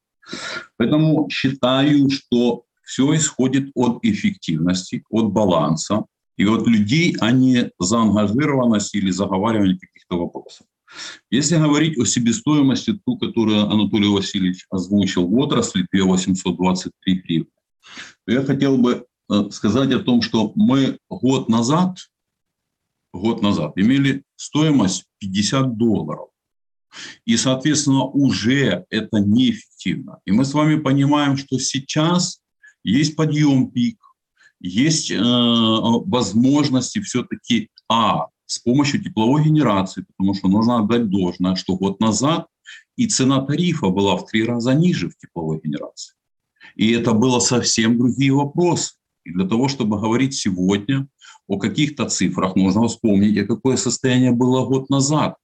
Поэтому 0.77 1.29
считаю, 1.31 2.11
что 2.11 2.65
все 2.87 3.15
исходит 3.17 3.73
от 3.75 3.99
эффективности, 4.05 5.03
от 5.11 5.33
баланса 5.33 6.05
и 6.37 6.47
от 6.47 6.67
людей, 6.69 7.17
а 7.21 7.33
не 7.33 7.71
заангажированности 7.81 8.99
или 8.99 9.11
заговаривания 9.11 9.77
каких-то 9.77 10.19
вопросов. 10.19 10.67
Если 11.29 11.57
говорить 11.57 11.99
о 11.99 12.05
себестоимости, 12.05 12.99
ту, 13.05 13.19
которую 13.19 13.69
Анатолий 13.69 14.09
Васильевич 14.09 14.67
озвучил 14.71 15.27
в 15.27 15.37
отрасли, 15.37 15.85
2823 15.93 17.15
гривны, 17.15 17.51
то 18.25 18.33
я 18.33 18.45
хотел 18.45 18.79
бы 18.79 19.05
э, 19.31 19.51
сказать 19.51 19.93
о 19.93 19.99
том, 19.99 20.23
что 20.23 20.53
мы 20.55 20.99
год 21.11 21.49
назад, 21.49 21.99
год 23.13 23.43
назад 23.43 23.73
имели 23.75 24.23
стоимость 24.37 25.07
50 25.19 25.77
долларов. 25.77 26.29
И, 27.25 27.37
соответственно, 27.37 28.05
уже 28.05 28.87
это 28.91 29.19
неэффективно. 29.19 30.21
И 30.25 30.31
мы 30.31 30.45
с 30.45 30.55
вами 30.55 30.77
понимаем, 30.77 31.37
что 31.37 31.59
сейчас 31.59 32.41
есть 32.93 33.17
подъем 33.17 33.71
пик, 33.71 33.99
есть 34.61 35.11
э, 35.11 35.19
возможности 35.19 37.01
все-таки, 37.01 37.71
а, 37.89 38.27
с 38.47 38.59
помощью 38.59 39.03
тепловой 39.03 39.45
генерации, 39.45 40.07
потому 40.09 40.35
что 40.35 40.49
нужно 40.49 40.79
отдать 40.79 41.11
должное, 41.11 41.57
что 41.57 41.77
год 41.77 42.01
назад 42.01 42.47
и 42.97 43.07
цена 43.07 43.43
тарифа 43.43 43.89
была 43.89 44.17
в 44.17 44.27
три 44.27 44.45
раза 44.45 44.73
ниже 44.75 45.11
в 45.11 45.19
тепловой 45.19 45.61
генерации. 45.63 46.15
И 46.77 46.93
это 46.93 47.13
было 47.13 47.41
совсем 47.41 47.99
другие 47.99 48.33
вопросы. 48.33 48.95
И 49.25 49.33
для 49.33 49.47
того, 49.49 49.69
чтобы 49.69 50.01
говорить 50.01 50.35
сегодня 50.35 51.09
о 51.49 51.59
каких-то 51.59 52.09
цифрах, 52.09 52.57
нужно 52.57 52.87
вспомнить, 52.87 53.37
а 53.39 53.47
какое 53.47 53.77
состояние 53.77 54.33
было 54.33 54.65
год 54.65 54.89
назад. 54.91 55.37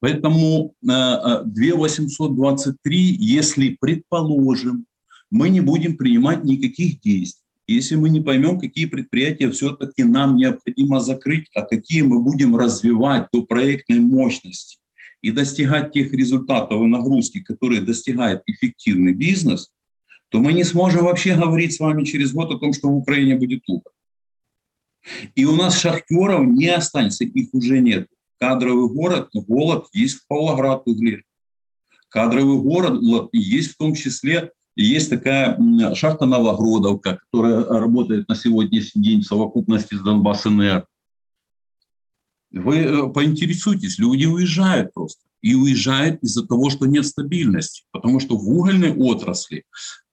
Поэтому 0.00 0.74
2823, 0.82 3.12
э, 3.12 3.16
если, 3.18 3.76
предположим, 3.80 4.86
мы 5.30 5.48
не 5.48 5.60
будем 5.60 5.96
принимать 5.96 6.44
никаких 6.44 7.00
действий, 7.00 7.46
если 7.66 7.96
мы 7.96 8.10
не 8.10 8.20
поймем, 8.20 8.60
какие 8.60 8.86
предприятия 8.86 9.50
все-таки 9.50 10.04
нам 10.04 10.36
необходимо 10.36 11.00
закрыть, 11.00 11.48
а 11.54 11.62
какие 11.62 12.02
мы 12.02 12.20
будем 12.22 12.56
развивать 12.56 13.26
до 13.32 13.42
проектной 13.42 13.98
мощности 13.98 14.78
и 15.20 15.32
достигать 15.32 15.92
тех 15.92 16.12
результатов 16.12 16.80
и 16.80 16.86
нагрузки, 16.86 17.40
которые 17.40 17.80
достигает 17.80 18.42
эффективный 18.46 19.14
бизнес, 19.14 19.72
то 20.28 20.38
мы 20.38 20.52
не 20.52 20.62
сможем 20.62 21.04
вообще 21.04 21.34
говорить 21.34 21.74
с 21.74 21.80
вами 21.80 22.04
через 22.04 22.32
год 22.32 22.52
о 22.52 22.58
том, 22.58 22.72
что 22.72 22.88
в 22.88 22.96
Украине 22.96 23.34
будет 23.36 23.64
туго. 23.64 23.90
И 25.34 25.44
у 25.44 25.56
нас 25.56 25.78
шахтеров 25.78 26.46
не 26.46 26.68
останется, 26.68 27.24
их 27.24 27.48
уже 27.52 27.80
нет. 27.80 28.08
Кадровый 28.38 28.88
город, 28.92 29.30
голод 29.32 29.86
есть 29.92 30.18
в 30.18 30.26
Павлоград 30.28 30.82
угле. 30.86 31.22
Кадровый 32.08 32.58
город 32.60 33.00
есть 33.32 33.72
в 33.72 33.76
том 33.76 33.94
числе 33.94 34.52
есть 34.84 35.10
такая 35.10 35.58
шахта 35.94 36.26
Новогродовка, 36.26 37.18
которая 37.30 37.64
работает 37.64 38.28
на 38.28 38.34
сегодняшний 38.34 39.02
день 39.02 39.20
в 39.22 39.26
совокупности 39.26 39.94
с 39.94 40.02
Донбасс-НР. 40.02 40.86
Вы 42.52 42.76
э, 42.76 43.08
поинтересуйтесь, 43.08 43.98
люди 43.98 44.26
уезжают 44.26 44.92
просто. 44.92 45.22
И 45.46 45.54
уезжают 45.54 46.22
из-за 46.22 46.46
того, 46.46 46.70
что 46.70 46.86
нет 46.86 47.06
стабильности. 47.06 47.84
Потому 47.92 48.20
что 48.20 48.36
в 48.36 48.48
угольной 48.48 48.92
отрасли 48.92 49.64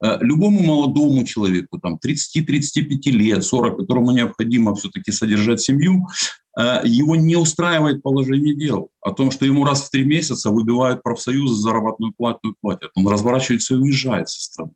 э, 0.03 0.17
любому 0.21 0.61
молодому 0.61 1.25
человеку, 1.25 1.79
там 1.79 1.99
30-35 2.03 3.11
лет, 3.11 3.43
40, 3.43 3.77
которому 3.77 4.11
необходимо 4.11 4.75
все-таки 4.75 5.11
содержать 5.11 5.61
семью, 5.61 6.07
Э, 6.57 6.81
его 6.83 7.15
не 7.15 7.35
устраивает 7.35 8.03
положение 8.03 8.55
дел 8.55 8.89
о 9.01 9.11
том, 9.11 9.31
что 9.31 9.45
ему 9.45 9.65
раз 9.65 9.83
в 9.83 9.89
три 9.89 10.05
месяца 10.05 10.51
выбивают 10.51 11.01
профсоюзы 11.01 11.55
заработную 11.55 12.13
плату 12.15 12.55
платят. 12.61 12.91
Он 12.95 13.07
разворачивается 13.07 13.73
и 13.73 13.77
уезжает 13.77 14.29
со 14.29 14.41
страны. 14.41 14.71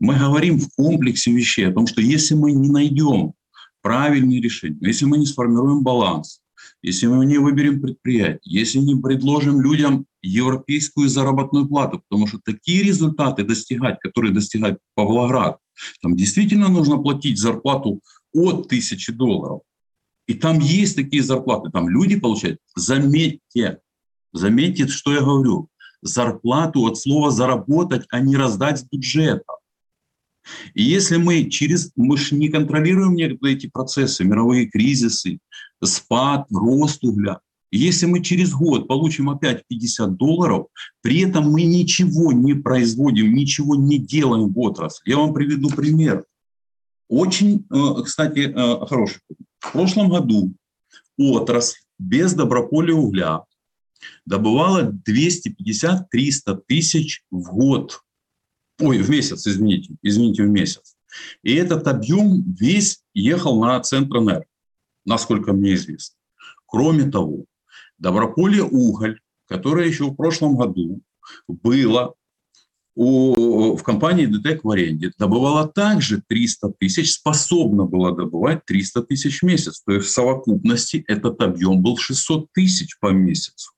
Мы 0.00 0.16
говорим 0.16 0.58
в 0.58 0.68
комплексе 0.74 1.30
вещей 1.30 1.68
о 1.68 1.72
том, 1.72 1.86
что 1.86 2.00
если 2.00 2.34
мы 2.34 2.52
не 2.52 2.68
найдем 2.68 3.34
правильные 3.82 4.40
решения, 4.40 4.78
если 4.80 5.04
мы 5.04 5.18
не 5.18 5.26
сформируем 5.26 5.82
баланс, 5.82 6.40
если 6.82 7.06
мы 7.06 7.26
не 7.26 7.38
выберем 7.38 7.80
предприятие, 7.80 8.40
если 8.44 8.78
не 8.78 8.94
предложим 9.00 9.60
людям 9.60 10.06
европейскую 10.22 11.08
заработную 11.08 11.66
плату, 11.66 12.02
потому 12.08 12.26
что 12.26 12.38
такие 12.44 12.82
результаты 12.82 13.44
достигать, 13.44 13.98
которые 14.00 14.32
достигает 14.32 14.78
Павлоград, 14.94 15.58
там 16.02 16.16
действительно 16.16 16.68
нужно 16.68 16.98
платить 16.98 17.38
зарплату 17.38 18.00
от 18.32 18.68
тысячи 18.68 19.12
долларов. 19.12 19.60
И 20.26 20.34
там 20.34 20.58
есть 20.58 20.96
такие 20.96 21.22
зарплаты, 21.22 21.70
там 21.70 21.88
люди 21.88 22.18
получают, 22.18 22.60
заметьте, 22.76 23.80
заметьте, 24.32 24.86
что 24.86 25.12
я 25.12 25.20
говорю, 25.20 25.68
зарплату 26.02 26.84
от 26.84 26.98
слова 26.98 27.30
заработать, 27.30 28.06
а 28.10 28.20
не 28.20 28.36
раздать 28.36 28.78
с 28.78 28.84
бюджета. 28.84 29.44
И 30.74 30.82
если 30.82 31.16
мы 31.16 31.48
через, 31.50 31.92
мы 31.96 32.16
же 32.16 32.34
не 32.34 32.48
контролируем 32.48 33.14
некоторые 33.14 33.56
эти 33.56 33.66
процессы, 33.66 34.24
мировые 34.24 34.66
кризисы, 34.66 35.38
спад, 35.82 36.46
рост 36.50 37.04
угля, 37.04 37.40
если 37.70 38.06
мы 38.06 38.22
через 38.22 38.52
год 38.52 38.88
получим 38.88 39.28
опять 39.28 39.62
50 39.68 40.16
долларов, 40.16 40.68
при 41.02 41.20
этом 41.20 41.50
мы 41.50 41.64
ничего 41.64 42.32
не 42.32 42.54
производим, 42.54 43.34
ничего 43.34 43.74
не 43.74 43.98
делаем 43.98 44.52
в 44.52 44.58
отрасли. 44.58 45.10
Я 45.10 45.18
вам 45.18 45.34
приведу 45.34 45.68
пример. 45.68 46.24
Очень, 47.08 47.66
э, 47.70 48.02
кстати, 48.04 48.52
э, 48.54 48.86
хороший. 48.86 49.20
В 49.58 49.72
прошлом 49.72 50.08
году 50.08 50.54
отрасль 51.18 51.78
без 51.98 52.32
доброполя 52.32 52.94
угля 52.94 53.42
добывала 54.24 54.90
250-300 55.06 56.62
тысяч 56.66 57.22
в 57.30 57.50
год. 57.50 58.00
Ой, 58.80 58.98
в 58.98 59.10
месяц, 59.10 59.46
извините, 59.46 59.94
извините, 60.02 60.44
в 60.44 60.48
месяц. 60.48 60.96
И 61.42 61.54
этот 61.54 61.86
объем 61.88 62.42
весь 62.54 63.02
ехал 63.14 63.60
на 63.60 63.80
Центр 63.80 64.18
насколько 65.04 65.52
мне 65.52 65.74
известно. 65.74 66.16
Кроме 66.66 67.10
того, 67.10 67.46
Доброполье 67.98 68.62
уголь, 68.62 69.20
которое 69.46 69.88
еще 69.88 70.04
в 70.04 70.14
прошлом 70.14 70.56
году 70.56 71.00
было 71.48 72.14
у, 72.94 73.76
в 73.76 73.82
компании 73.82 74.26
ДТЭК 74.26 74.64
в 74.64 74.70
аренде 74.70 75.12
добывала 75.18 75.68
также 75.68 76.22
300 76.26 76.72
тысяч, 76.78 77.12
способна 77.12 77.84
была 77.84 78.12
добывать 78.12 78.64
300 78.66 79.02
тысяч 79.02 79.40
в 79.40 79.44
месяц. 79.44 79.82
То 79.84 79.92
есть 79.92 80.08
в 80.08 80.10
совокупности 80.10 81.04
этот 81.06 81.40
объем 81.40 81.80
был 81.80 81.96
600 81.96 82.52
тысяч 82.52 82.98
по 83.00 83.08
месяцу. 83.08 83.72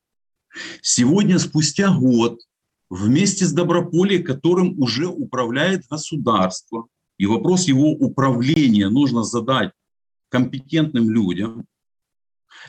Сегодня, 0.83 1.39
спустя 1.39 1.95
год, 1.95 2.41
вместе 2.91 3.47
с 3.47 3.53
Доброполье, 3.53 4.19
которым 4.19 4.79
уже 4.79 5.07
управляет 5.07 5.87
государство, 5.89 6.89
и 7.17 7.27
вопрос 7.27 7.69
его 7.69 7.93
управления 7.93 8.89
нужно 8.89 9.23
задать 9.23 9.73
компетентным 10.29 11.11
людям, 11.11 11.67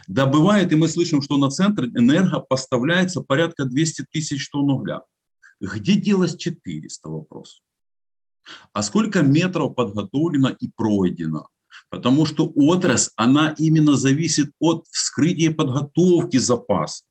добывает, 0.07 0.71
и 0.71 0.75
мы 0.75 0.87
слышим, 0.87 1.21
что 1.21 1.37
на 1.37 1.49
центр 1.49 1.85
энерго 1.85 2.39
поставляется 2.39 3.21
порядка 3.21 3.65
200 3.65 4.05
тысяч 4.11 4.49
тонн 4.49 4.69
угля. 4.69 5.01
Где 5.59 5.95
делось 5.95 6.37
400 6.37 7.09
вопрос? 7.09 7.61
А 8.73 8.83
сколько 8.83 9.21
метров 9.21 9.75
подготовлено 9.75 10.49
и 10.49 10.69
пройдено? 10.69 11.47
Потому 11.89 12.25
что 12.25 12.51
отрасль, 12.55 13.11
она 13.15 13.55
именно 13.57 13.95
зависит 13.95 14.51
от 14.59 14.85
вскрытия 14.89 15.53
подготовки 15.53 16.37
запаса. 16.37 17.03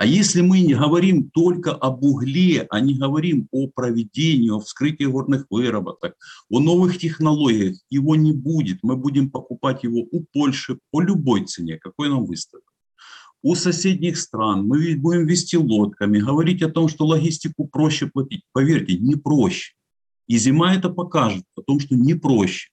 А 0.00 0.06
если 0.06 0.40
мы 0.40 0.62
не 0.62 0.72
говорим 0.72 1.28
только 1.28 1.72
об 1.72 2.02
угле, 2.02 2.66
а 2.70 2.80
не 2.80 2.94
говорим 2.94 3.48
о 3.50 3.68
проведении, 3.68 4.48
о 4.48 4.58
вскрытии 4.58 5.04
горных 5.04 5.44
выработок, 5.50 6.16
о 6.48 6.58
новых 6.58 6.96
технологиях, 6.96 7.76
его 7.90 8.16
не 8.16 8.32
будет. 8.32 8.78
Мы 8.82 8.96
будем 8.96 9.30
покупать 9.30 9.84
его 9.84 10.06
у 10.10 10.24
Польши 10.32 10.78
по 10.90 11.02
любой 11.02 11.44
цене, 11.44 11.76
какой 11.76 12.08
нам 12.08 12.24
выставят. 12.24 12.64
У 13.42 13.54
соседних 13.54 14.16
стран 14.16 14.66
мы 14.66 14.96
будем 14.96 15.26
вести 15.26 15.58
лодками, 15.58 16.18
говорить 16.18 16.62
о 16.62 16.70
том, 16.70 16.88
что 16.88 17.04
логистику 17.04 17.68
проще 17.68 18.06
платить. 18.06 18.44
Поверьте, 18.52 18.96
не 18.96 19.16
проще. 19.16 19.74
И 20.26 20.38
зима 20.38 20.74
это 20.74 20.88
покажет 20.88 21.44
о 21.56 21.60
том, 21.60 21.78
что 21.78 21.94
не 21.94 22.14
проще. 22.14 22.70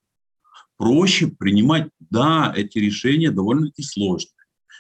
Проще 0.77 1.27
принимать, 1.27 1.89
да, 2.09 2.53
эти 2.55 2.77
решения 2.77 3.31
довольно-таки 3.31 3.83
сложные. 3.83 4.36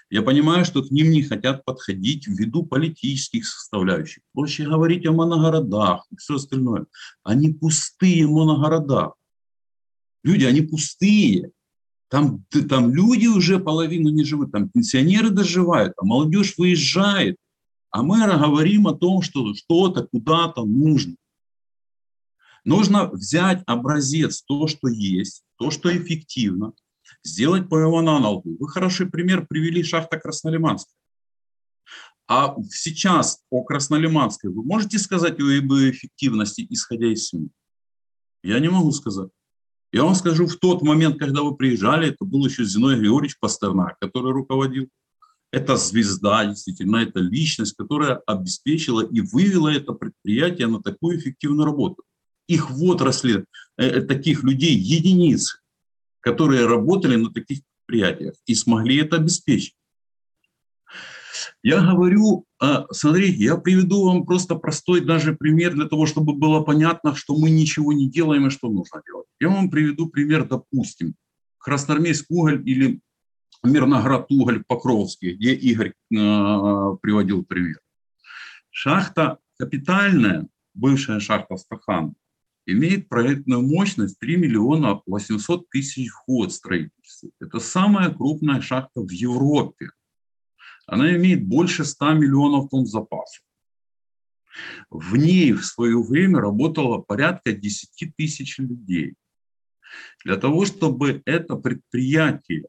Я 0.09 0.21
понимаю, 0.21 0.63
что 0.63 0.81
к 0.83 0.89
ним 0.89 1.11
не 1.11 1.21
хотят 1.21 1.65
подходить 1.65 2.27
ввиду 2.27 2.63
политических 2.63 3.45
составляющих. 3.45 4.23
Проще 4.33 4.65
говорить 4.65 5.05
о 5.05 5.11
моногородах 5.11 6.05
и 6.11 6.15
все 6.15 6.35
остальное. 6.35 6.85
Они 7.23 7.51
пустые 7.51 8.25
моногорода. 8.25 9.13
Люди, 10.23 10.45
они 10.45 10.61
пустые. 10.61 11.51
Там, 12.09 12.45
там 12.69 12.93
люди 12.93 13.27
уже 13.27 13.59
половину 13.59 14.09
не 14.09 14.23
живут, 14.23 14.53
там 14.53 14.69
пенсионеры 14.69 15.29
доживают, 15.29 15.93
а 15.97 16.05
молодежь 16.05 16.57
выезжает. 16.57 17.35
А 17.91 18.01
мы 18.01 18.25
говорим 18.25 18.87
о 18.87 18.93
том, 18.93 19.21
что 19.21 19.53
что-то 19.53 20.07
куда-то 20.07 20.63
нужно. 20.63 21.15
Нужно 22.63 23.09
взять 23.09 23.61
образец, 23.65 24.41
то, 24.41 24.67
что 24.67 24.87
есть, 24.87 25.43
то, 25.57 25.69
что 25.69 25.95
эффективно, 25.95 26.73
сделать 27.23 27.69
по 27.69 27.77
его 27.77 27.99
аналогу. 27.99 28.55
Вы 28.59 28.67
хороший 28.67 29.07
пример 29.07 29.45
привели 29.47 29.83
шахта 29.83 30.17
Краснолиманская. 30.17 30.93
А 32.27 32.55
сейчас 32.69 33.39
о 33.49 33.63
Краснолиманской 33.63 34.51
вы 34.51 34.63
можете 34.63 34.99
сказать 34.99 35.39
о 35.39 35.43
ее 35.43 35.91
эффективности, 35.91 36.65
исходя 36.69 37.07
из 37.07 37.27
СМИ? 37.27 37.49
Я 38.43 38.59
не 38.59 38.69
могу 38.69 38.91
сказать. 38.91 39.29
Я 39.93 40.03
вам 40.03 40.15
скажу, 40.15 40.47
в 40.47 40.57
тот 40.57 40.81
момент, 40.81 41.17
когда 41.17 41.41
вы 41.41 41.55
приезжали, 41.55 42.09
это 42.09 42.25
был 42.25 42.45
еще 42.45 42.65
Зиной 42.65 42.99
Григорьевич 42.99 43.39
Пастернак, 43.39 43.97
который 43.99 44.33
руководил. 44.33 44.89
Это 45.51 45.77
звезда, 45.77 46.45
действительно, 46.45 46.97
это 46.97 47.21
личность, 47.21 47.75
которая 47.77 48.17
обеспечила 48.27 49.01
и 49.01 49.21
вывела 49.21 49.69
это 49.69 49.93
предприятие 49.93 50.67
на 50.67 50.81
такую 50.81 51.17
эффективную 51.17 51.65
работу. 51.65 52.03
Их 52.47 52.69
в 52.69 52.83
отрасли 52.83 53.45
э, 53.77 53.85
э 53.85 54.01
таких 54.01 54.43
людей 54.43 54.75
единицы 54.75 55.59
которые 56.27 56.65
работали 56.65 57.15
на 57.15 57.31
таких 57.31 57.59
предприятиях 57.85 58.33
и 58.45 58.53
смогли 58.53 58.97
это 58.97 59.15
обеспечить. 59.15 59.75
Я 61.63 61.79
говорю, 61.79 62.45
а, 62.59 62.85
смотрите, 62.91 63.43
я 63.43 63.55
приведу 63.55 64.05
вам 64.05 64.25
просто 64.25 64.55
простой 64.55 65.01
даже 65.01 65.33
пример 65.33 65.73
для 65.73 65.87
того, 65.87 66.05
чтобы 66.05 66.33
было 66.33 66.61
понятно, 66.61 67.15
что 67.15 67.37
мы 67.37 67.49
ничего 67.49 67.93
не 67.93 68.09
делаем 68.09 68.47
и 68.47 68.49
что 68.49 68.69
нужно 68.69 69.01
делать. 69.05 69.27
Я 69.39 69.49
вам 69.49 69.69
приведу 69.69 70.09
пример, 70.09 70.45
допустим, 70.45 71.15
Красноармейск 71.59 72.25
уголь 72.29 72.61
или 72.69 72.99
Мирноград 73.63 74.25
уголь 74.29 74.63
Покровский, 74.67 75.33
где 75.35 75.53
Игорь 75.53 75.89
э, 75.89 75.93
приводил 77.01 77.45
пример. 77.45 77.79
Шахта 78.69 79.37
капитальная, 79.57 80.47
бывшая 80.73 81.19
шахта 81.19 81.55
Стахан, 81.57 82.15
имеет 82.67 83.07
проектную 83.07 83.61
мощность 83.61 84.19
3 84.19 84.35
миллиона 84.35 85.01
800 85.05 85.69
тысяч 85.69 86.11
в 86.11 86.23
год 86.27 86.53
строительства. 86.53 87.29
Это 87.39 87.59
самая 87.59 88.11
крупная 88.11 88.61
шахта 88.61 89.01
в 89.01 89.09
Европе. 89.09 89.89
Она 90.85 91.15
имеет 91.15 91.45
больше 91.45 91.85
100 91.85 92.13
миллионов 92.13 92.69
тонн 92.69 92.85
запасов. 92.85 93.41
В 94.89 95.15
ней 95.15 95.53
в 95.53 95.63
свое 95.63 96.01
время 96.01 96.39
работало 96.39 96.99
порядка 96.99 97.53
10 97.53 98.15
тысяч 98.17 98.57
людей. 98.59 99.15
Для 100.25 100.35
того, 100.35 100.65
чтобы 100.65 101.21
это 101.25 101.55
предприятие 101.55 102.65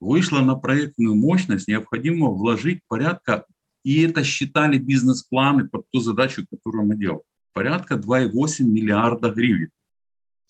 вышло 0.00 0.40
на 0.40 0.54
проектную 0.54 1.14
мощность, 1.14 1.68
необходимо 1.68 2.30
вложить 2.30 2.80
порядка, 2.88 3.44
и 3.82 4.02
это 4.02 4.24
считали 4.24 4.78
бизнес-планы 4.78 5.68
под 5.68 5.86
ту 5.90 6.00
задачу, 6.00 6.46
которую 6.50 6.86
мы 6.86 6.96
делаем 6.96 7.20
порядка 7.54 7.94
2,8 7.94 8.64
миллиарда 8.64 9.30
гривен 9.30 9.70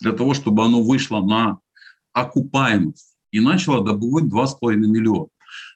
для 0.01 0.13
того, 0.13 0.35
чтобы 0.35 0.65
оно 0.65 0.83
вышло 0.83 1.21
на 1.21 1.61
окупаемость 2.13 3.17
и 3.31 3.41
начало 3.41 3.85
добывать 3.85 4.25
2,5 4.25 4.75
миллиона. 4.77 5.29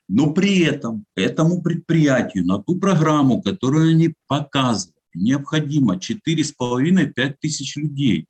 Но 0.09 0.33
при 0.33 0.61
этом 0.61 1.05
этому 1.15 1.63
предприятию 1.63 2.47
на 2.47 2.63
ту 2.63 2.81
программу, 2.81 3.43
которую 3.43 3.91
они 3.91 4.15
показывают, 4.27 4.97
необходимо 5.15 5.97
4,5-5 5.97 7.35
тысяч 7.41 7.77
людей. 7.77 8.27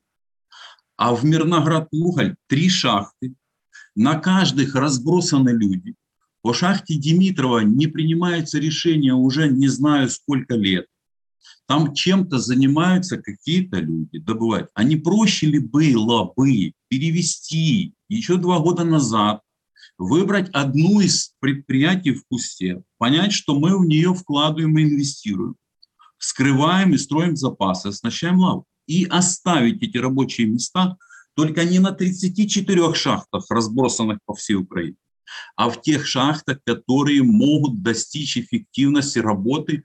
А 0.97 1.15
в 1.15 1.25
Мирноград 1.25 1.89
уголь 1.93 2.35
три 2.49 2.69
шахты, 2.69 3.35
на 3.95 4.19
каждых 4.19 4.75
разбросаны 4.75 5.51
люди. 5.51 5.95
По 6.43 6.53
шахте 6.53 6.95
Димитрова 6.95 7.61
не 7.61 7.87
принимается 7.87 8.59
решение 8.59 9.15
уже 9.15 9.49
не 9.49 9.69
знаю 9.69 10.09
сколько 10.09 10.55
лет. 10.55 10.87
Там 11.67 11.95
чем-то 11.95 12.39
занимаются 12.39 13.19
какие-то 13.19 13.79
люди, 13.79 14.19
добывают. 14.19 14.71
А 14.75 14.85
не 14.85 14.97
проще 14.97 15.47
ли 15.47 15.59
было 15.59 16.33
бы 16.37 16.73
перевести 16.89 17.95
еще 18.09 18.37
два 18.37 18.59
года 18.59 18.85
назад, 18.85 19.43
выбрать 19.99 20.49
одну 20.51 21.01
из 21.01 21.33
предприятий 21.41 22.13
в 22.13 22.25
Кусте, 22.29 22.83
понять, 22.97 23.33
что 23.33 23.59
мы 23.59 23.79
в 23.79 23.85
нее 23.85 24.15
вкладываем 24.15 24.79
и 24.79 24.85
инвестируем, 24.85 25.57
скрываем 26.19 26.95
и 26.95 26.99
строим 26.99 27.37
запасы, 27.37 27.89
оснащаем 27.89 28.39
лаву, 28.39 28.65
и 28.87 29.05
оставить 29.05 29.83
эти 29.83 29.99
рабочие 29.99 30.47
места 30.47 30.97
только 31.35 31.65
не 31.65 31.79
на 31.79 31.93
34 31.93 32.95
шахтах, 32.95 33.45
разбросанных 33.51 34.19
по 34.25 34.35
всей 34.35 34.55
Украине, 34.55 34.97
а 35.57 35.69
в 35.69 35.83
тех 35.83 36.07
шахтах, 36.07 36.59
которые 36.65 37.23
могут 37.23 37.83
достичь 37.83 38.39
эффективности 38.39 39.19
работы 39.19 39.83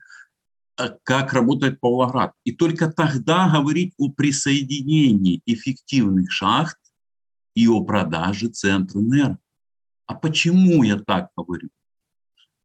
как 0.76 1.32
работает 1.32 1.80
Павлоград. 1.80 2.32
И 2.44 2.52
только 2.52 2.90
тогда 2.90 3.48
говорить 3.48 3.94
о 3.98 4.10
присоединении 4.10 5.42
эффективных 5.46 6.32
шахт 6.32 6.78
и 7.54 7.68
о 7.68 7.84
продаже 7.84 8.48
центра 8.48 8.98
энерго. 8.98 9.38
А 10.06 10.14
почему 10.14 10.82
я 10.82 10.98
так 10.98 11.30
говорю? 11.36 11.68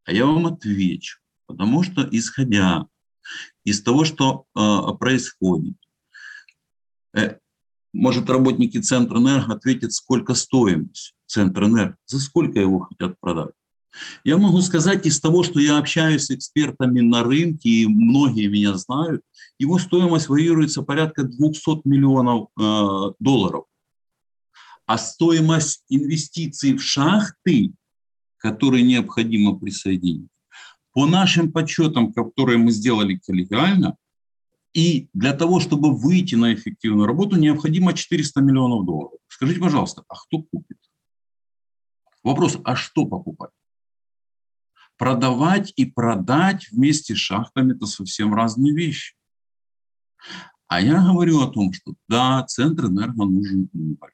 А 0.03 0.11
я 0.11 0.26
вам 0.26 0.48
отвечу. 0.48 1.19
Потому 1.45 1.84
что, 1.84 2.07
исходя 2.11 2.86
из 3.64 3.81
того, 3.81 4.06
что 4.06 4.45
э, 4.56 4.98
происходит, 4.99 5.77
э, 7.14 7.38
может, 7.94 8.30
работники 8.30 8.80
Центра 8.80 9.18
энерго 9.18 9.53
ответят, 9.53 9.94
сколько 9.94 10.36
стоимость 10.36 11.15
Центра 11.26 11.68
энерго, 11.68 11.98
за 12.06 12.19
сколько 12.19 12.60
его 12.60 12.81
хотят 12.81 13.19
продать. 13.19 13.53
Я 14.24 14.38
могу 14.38 14.61
сказать 14.61 15.06
из 15.06 15.20
того, 15.20 15.44
что 15.44 15.60
я 15.60 15.78
общаюсь 15.78 16.26
с 16.26 16.32
экспертами 16.32 17.02
на 17.02 17.24
рынке, 17.24 17.70
и 17.70 17.88
многие 17.88 18.48
меня 18.48 18.76
знают, 18.76 19.22
его 19.57 19.80
стоимость 19.80 20.30
варьируется 20.30 20.82
порядка 20.84 21.24
200 21.24 21.88
миллионов 21.88 22.49
э, 22.60 23.14
долларов. 23.20 23.66
А 24.86 24.98
стоимость 24.98 25.84
инвестиций 25.90 26.74
в 26.74 26.82
шахты, 26.82 27.74
которые 28.38 28.84
необходимо 28.84 29.57
присоединить, 29.57 30.30
по 30.94 31.06
нашим 31.06 31.52
подсчетам, 31.52 32.14
которые 32.14 32.57
мы 32.57 32.72
сделали 32.72 33.16
коллегиально, 33.16 33.95
и 34.74 35.10
для 35.14 35.34
того, 35.34 35.60
чтобы 35.60 35.95
выйти 35.95 36.36
на 36.36 36.53
эффективную 36.53 37.07
работу, 37.07 37.36
необходимо 37.38 37.94
400 37.94 38.41
миллионов 38.41 38.86
долларов. 38.86 39.20
Скажите, 39.28 39.60
пожалуйста, 39.60 40.03
а 40.07 40.16
кто 40.16 40.44
купит? 40.44 40.78
Вопрос, 42.24 42.57
а 42.64 42.76
что 42.76 43.06
покупать? 43.06 43.52
Продавать 44.99 45.71
и 45.77 45.85
продать 45.85 46.67
вместе 46.71 47.15
с 47.15 47.17
шахтами– 47.17 47.73
это 47.76 47.85
совсем 47.85 48.34
разные 48.34 48.76
вещи. 48.76 49.15
А 50.67 50.81
я 50.81 51.01
говорю 51.01 51.39
о 51.39 51.47
том, 51.47 51.71
что 51.71 51.93
да, 52.09 52.43
центр 52.43 52.88
энерго 52.88 53.23
нужен 53.23 53.69
уголь. 53.73 54.11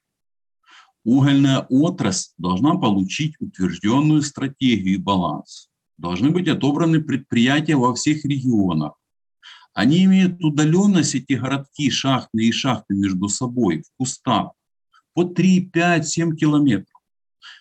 Угольная 1.02 1.66
отрасль 1.68 2.30
должна 2.38 2.76
получить 2.76 3.34
утвержденную 3.40 4.22
стратегию 4.22 4.94
и 4.94 4.98
баланс. 4.98 5.70
Должны 5.98 6.30
быть 6.30 6.46
отобраны 6.46 7.02
предприятия 7.02 7.74
во 7.74 7.92
всех 7.92 8.24
регионах. 8.24 8.92
Они 9.74 10.04
имеют 10.04 10.40
удаленность, 10.40 11.16
эти 11.16 11.32
городки, 11.32 11.90
шахтные 11.90 12.50
и 12.50 12.52
шахты 12.52 12.94
между 12.94 13.28
собой, 13.28 13.82
в 13.82 13.90
кустах, 13.98 14.52
по 15.14 15.24
3, 15.24 15.62
5, 15.62 16.08
7 16.08 16.36
километров 16.36 16.95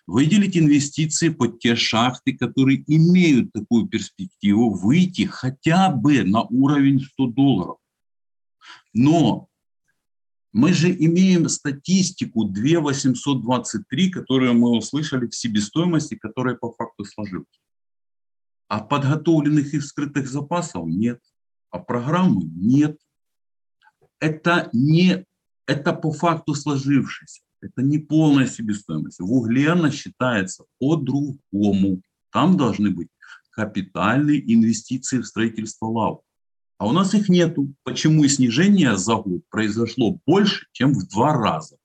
выделить 0.07 0.57
инвестиции 0.57 1.29
под 1.29 1.59
те 1.59 1.75
шахты, 1.75 2.37
которые 2.37 2.83
имеют 2.87 3.51
такую 3.53 3.87
перспективу 3.87 4.71
выйти 4.73 5.25
хотя 5.25 5.89
бы 5.89 6.23
на 6.23 6.43
уровень 6.43 7.01
100 7.01 7.27
долларов. 7.27 7.77
Но 8.93 9.49
мы 10.53 10.73
же 10.73 10.89
имеем 10.91 11.49
статистику 11.49 12.45
2823, 12.45 14.09
которую 14.09 14.53
мы 14.53 14.77
услышали 14.77 15.27
в 15.27 15.35
себестоимости, 15.35 16.15
которая 16.15 16.55
по 16.55 16.71
факту 16.71 17.03
сложилась. 17.03 17.61
А 18.67 18.79
подготовленных 18.79 19.73
и 19.73 19.79
вскрытых 19.79 20.27
запасов 20.27 20.87
нет, 20.87 21.19
а 21.71 21.79
программы 21.79 22.43
нет. 22.43 22.97
Это 24.19 24.69
не 24.71 25.25
это 25.65 25.93
по 25.93 26.11
факту 26.11 26.53
сложившееся, 26.53 27.41
это 27.65 27.81
не 27.81 27.97
полная 27.97 28.47
себестоимость. 28.47 29.19
В 29.19 29.31
угле 29.31 29.71
она 29.71 29.91
считается 29.91 30.65
по-другому. 30.79 32.01
Там 32.31 32.57
должны 32.57 32.91
быть 32.91 33.09
капитальные 33.51 34.53
инвестиции 34.53 35.19
в 35.19 35.25
строительство 35.25 35.87
лав. 35.87 36.19
А 36.77 36.87
у 36.87 36.91
нас 36.91 37.13
их 37.13 37.29
нету. 37.29 37.73
Почему 37.83 38.23
и 38.23 38.27
снижение 38.27 38.97
за 38.97 39.15
год 39.15 39.41
произошло 39.49 40.19
больше, 40.27 40.67
чем 40.73 40.93
в 40.93 41.07
два 41.07 41.33
раза. 41.33 41.77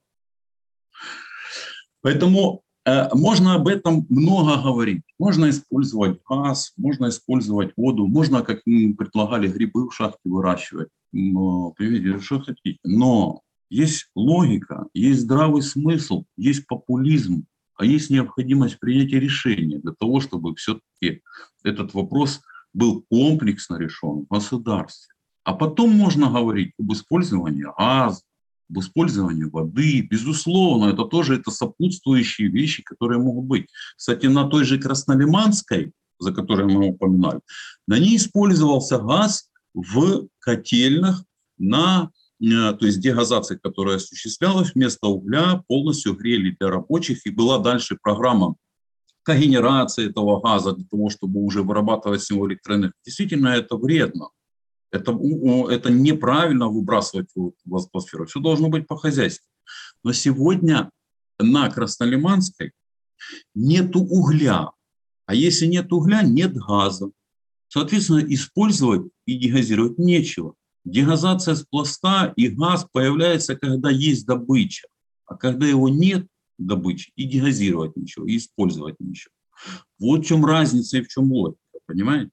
Поэтому 2.03 2.63
э, 2.85 3.15
можно 3.15 3.55
об 3.55 3.69
этом 3.69 4.07
много 4.09 4.61
говорить. 4.61 5.03
Можно 5.19 5.51
использовать 5.51 6.21
газ, 6.29 6.73
можно 6.77 7.09
использовать 7.09 7.73
воду, 7.77 8.07
можно, 8.07 8.43
как 8.43 8.63
мы 8.67 8.95
предлагали, 8.95 9.49
грибы 9.49 9.89
в 9.89 9.95
шахте 9.95 10.21
выращивать. 10.25 10.89
Но, 11.13 11.75
что 12.21 12.41
хотите. 12.41 12.79
Но 12.83 13.43
есть 13.71 14.11
логика, 14.15 14.87
есть 14.93 15.21
здравый 15.21 15.63
смысл, 15.63 16.25
есть 16.37 16.67
популизм, 16.67 17.47
а 17.77 17.85
есть 17.87 18.11
необходимость 18.11 18.79
принятия 18.79 19.21
решения 19.21 19.79
для 19.79 19.93
того, 19.93 20.21
чтобы 20.21 20.55
все-таки 20.57 21.23
этот 21.65 21.95
вопрос 21.95 22.43
был 22.75 23.05
комплексно 23.09 23.77
решен 23.77 24.27
в 24.27 24.27
государстве. 24.29 25.15
А 25.45 25.55
потом 25.55 25.91
можно 25.91 26.31
говорить 26.31 26.73
об 26.79 26.93
использовании 26.93 27.65
газа, 27.79 28.21
об 28.69 28.79
использовании 28.81 29.45
воды. 29.45 30.03
Безусловно, 30.03 30.91
это 30.91 31.05
тоже 31.05 31.37
это 31.37 31.51
сопутствующие 31.51 32.49
вещи, 32.49 32.83
которые 32.83 33.21
могут 33.21 33.47
быть. 33.47 33.69
Кстати, 33.97 34.27
на 34.27 34.49
той 34.49 34.65
же 34.65 34.79
Краснолиманской, 34.79 35.93
за 36.19 36.33
которой 36.33 36.67
мы 36.67 36.89
упоминали, 36.89 37.41
на 37.87 37.99
ней 37.99 38.17
использовался 38.17 38.99
газ 38.99 39.49
в 39.73 40.29
котельных 40.41 41.25
на 41.57 42.11
то 42.41 42.87
есть 42.87 43.01
дегазация, 43.01 43.59
которая 43.59 43.97
осуществлялась 43.97 44.75
вместо 44.75 45.09
угля, 45.09 45.63
полностью 45.69 46.15
грели 46.15 46.57
для 46.59 46.71
рабочих, 46.71 47.27
и 47.27 47.31
была 47.31 47.59
дальше 47.59 47.99
программа 48.01 48.57
когенерации 49.23 50.09
этого 50.09 50.41
газа 50.41 50.73
для 50.73 50.87
того, 50.87 51.11
чтобы 51.11 51.41
уже 51.41 51.63
вырабатывать 51.63 52.23
с 52.23 52.31
него 52.31 52.49
электроэнергию. 52.49 52.95
Действительно, 53.05 53.49
это 53.49 53.77
вредно. 53.77 54.31
Это, 54.91 55.13
это 55.71 55.93
неправильно 55.93 56.69
выбрасывать 56.69 57.29
в 57.35 57.77
атмосферу. 57.77 58.27
Все 58.27 58.41
должно 58.41 58.69
быть 58.69 58.89
по 58.89 58.97
хозяйству. 58.97 59.47
Но 60.03 60.13
сегодня 60.13 60.91
на 61.39 61.71
Краснолиманской 61.71 62.73
нет 63.55 63.95
угля. 63.95 64.71
А 65.27 65.35
если 65.35 65.67
нет 65.67 65.93
угля, 65.93 66.23
нет 66.23 66.55
газа. 66.55 67.11
Соответственно, 67.69 68.25
использовать 68.35 69.13
и 69.27 69.39
дегазировать 69.39 69.99
нечего. 69.99 70.55
Дегазация 70.90 71.56
с 71.56 71.64
пласта 71.64 72.34
и 72.36 72.48
газ 72.48 72.86
появляется, 72.92 73.56
когда 73.56 73.90
есть 73.90 74.26
добыча. 74.26 74.88
А 75.26 75.36
когда 75.36 75.66
его 75.66 75.90
нет 75.90 76.28
добычи, 76.58 77.12
и 77.16 77.26
дегазировать 77.26 77.96
ничего, 77.98 78.28
и 78.28 78.38
использовать 78.38 78.96
ничего. 79.00 79.32
Вот 80.00 80.22
в 80.22 80.26
чем 80.26 80.46
разница 80.46 80.98
и 80.98 81.02
в 81.02 81.08
чем 81.08 81.32
логика, 81.32 81.60
понимаете? 81.88 82.32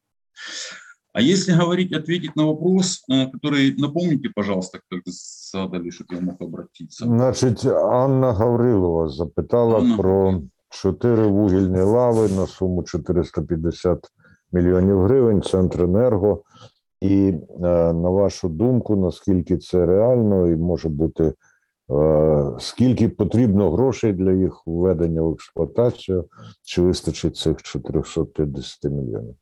А 1.14 1.20
если 1.20 1.52
говорить, 1.52 1.92
ответить 1.92 2.36
на 2.36 2.46
вопрос, 2.46 3.04
э, 3.10 3.26
который, 3.30 3.74
напомните, 3.76 4.30
пожалуйста, 4.34 4.80
как 4.88 5.02
задали, 5.04 5.90
чтобы 5.90 6.14
я 6.14 6.20
мог 6.20 6.40
обратиться. 6.40 7.04
Значить, 7.04 7.66
Анна 7.66 8.32
Гаврилова 8.32 9.08
запитала 9.08 9.78
Анна. 9.78 9.96
про 9.96 10.42
чотири 10.70 11.26
вугільні 11.26 11.80
лави 11.80 12.28
на 12.28 12.46
суму 12.46 12.82
450 12.82 14.10
мільйонів 14.52 15.00
гривень, 15.00 15.42
Центренерго. 15.42 16.42
І 17.00 17.16
е, 17.18 17.38
на 17.92 18.10
вашу 18.10 18.48
думку, 18.48 18.96
наскільки 18.96 19.58
це 19.58 19.86
реально 19.86 20.48
і 20.48 20.56
може 20.56 20.88
бути, 20.88 21.34
е, 21.90 22.52
скільки 22.58 23.08
потрібно 23.08 23.70
грошей 23.70 24.12
для 24.12 24.32
їх 24.32 24.62
введення 24.66 25.22
в 25.22 25.32
експлуатацію, 25.32 26.24
чи 26.62 26.82
вистачить 26.82 27.36
цих 27.36 27.62
450 27.62 28.84
мільйонів? 28.84 29.34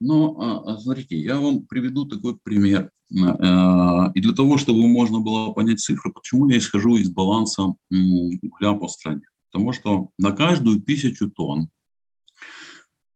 Ну, 0.00 0.36
смотрите, 0.82 1.16
я 1.16 1.40
вам 1.40 1.60
приведу 1.60 2.04
такой 2.04 2.34
пример. 2.44 2.90
Э, 3.12 4.10
и 4.14 4.20
для 4.20 4.32
того, 4.32 4.56
чтобы 4.56 4.86
можно 4.88 5.20
было 5.20 5.52
понять 5.52 5.80
цифры, 5.80 6.12
почему 6.12 6.48
я 6.48 6.58
исхожу 6.58 6.96
из 6.96 7.10
баланса 7.10 7.74
угля 7.90 8.72
по 8.74 8.88
стране. 8.88 9.22
Потому 9.50 9.72
что 9.72 10.08
на 10.18 10.32
каждую 10.32 10.80
тысячу 10.80 11.30
тонн 11.30 11.62
и 11.62 11.66
в 11.66 11.75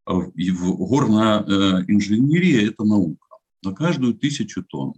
горная 0.06 1.40
э, 1.40 1.84
инженерия– 1.88 2.68
это 2.70 2.84
наука. 2.84 3.26
На 3.62 3.72
каждую 3.72 4.14
тысячу 4.14 4.64
тонн 4.64 4.94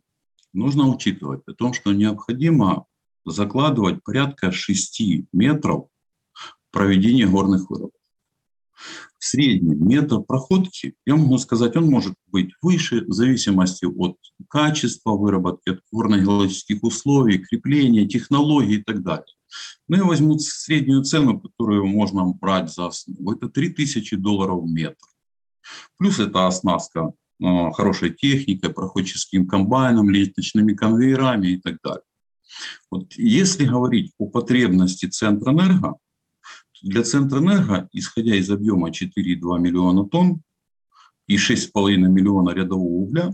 нужно 0.52 0.88
учитывать 0.88 1.42
о 1.46 1.54
том, 1.54 1.72
что 1.74 1.92
необходимо 1.92 2.86
закладывать 3.24 4.02
порядка 4.02 4.52
6 4.52 5.28
метров 5.32 5.88
проведения 6.70 7.26
горных 7.26 7.70
выработок. 7.70 8.00
В 9.18 9.24
среднем 9.24 9.88
метр 9.88 10.20
проходки, 10.20 10.94
я 11.06 11.16
могу 11.16 11.38
сказать, 11.38 11.76
он 11.76 11.86
может 11.86 12.14
быть 12.26 12.52
выше 12.60 13.04
в 13.06 13.12
зависимости 13.12 13.84
от 13.86 14.16
качества 14.48 15.12
выработки, 15.12 15.70
от 15.70 15.80
горно-геологических 15.92 16.78
условий, 16.82 17.38
крепления, 17.38 18.06
технологий 18.06 18.76
и 18.76 18.82
так 18.82 19.02
далее. 19.02 19.24
Ну, 19.88 19.96
я 19.96 20.04
возьму 20.04 20.38
среднюю 20.38 21.04
цену, 21.04 21.40
которую 21.40 21.86
можно 21.86 22.26
брать 22.26 22.72
за 22.72 22.86
основу. 22.86 23.32
Это 23.32 23.48
3000 23.48 24.16
долларов 24.16 24.62
в 24.62 24.70
метр. 24.70 25.06
Плюс 25.98 26.18
это 26.18 26.46
оснастка 26.46 27.12
э, 27.40 27.72
хорошей 27.72 28.10
техникой, 28.10 28.70
проходческим 28.70 29.46
комбайном, 29.46 30.10
лестничными 30.10 30.74
конвейерами 30.74 31.48
и 31.48 31.60
так 31.60 31.78
далее. 31.82 32.02
Вот 32.90 33.12
если 33.14 33.64
говорить 33.64 34.12
о 34.18 34.26
потребности 34.26 35.06
Центрэнерго, 35.06 35.94
для 36.84 37.02
Центрэнерго, 37.02 37.88
исходя 37.92 38.34
из 38.36 38.50
объема 38.50 38.90
4,2 38.90 39.58
миллиона 39.58 40.04
тонн 40.04 40.42
и 41.26 41.36
6,5 41.36 41.96
миллиона 41.96 42.50
рядового 42.50 43.02
угля, 43.04 43.32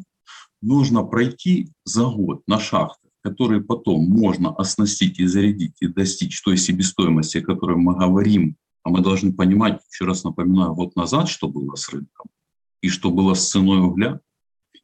нужно 0.62 1.02
пройти 1.02 1.72
за 1.84 2.04
год 2.04 2.42
на 2.46 2.58
шахты 2.58 3.00
которые 3.22 3.62
потом 3.62 4.04
можно 4.08 4.54
оснастить 4.54 5.18
и 5.18 5.26
зарядить 5.26 5.76
и 5.80 5.86
достичь 5.86 6.40
той 6.42 6.56
себестоимости, 6.56 7.38
о 7.38 7.44
которой 7.44 7.76
мы 7.76 7.94
говорим, 7.94 8.56
а 8.82 8.90
мы 8.90 9.02
должны 9.02 9.32
понимать, 9.32 9.80
еще 9.92 10.06
раз 10.06 10.24
напоминаю, 10.24 10.72
вот 10.72 10.96
назад, 10.96 11.28
что 11.28 11.48
было 11.48 11.74
с 11.74 11.88
рынком 11.90 12.28
и 12.80 12.88
что 12.88 13.10
было 13.10 13.34
с 13.34 13.50
ценой 13.50 13.80
угля, 13.80 14.20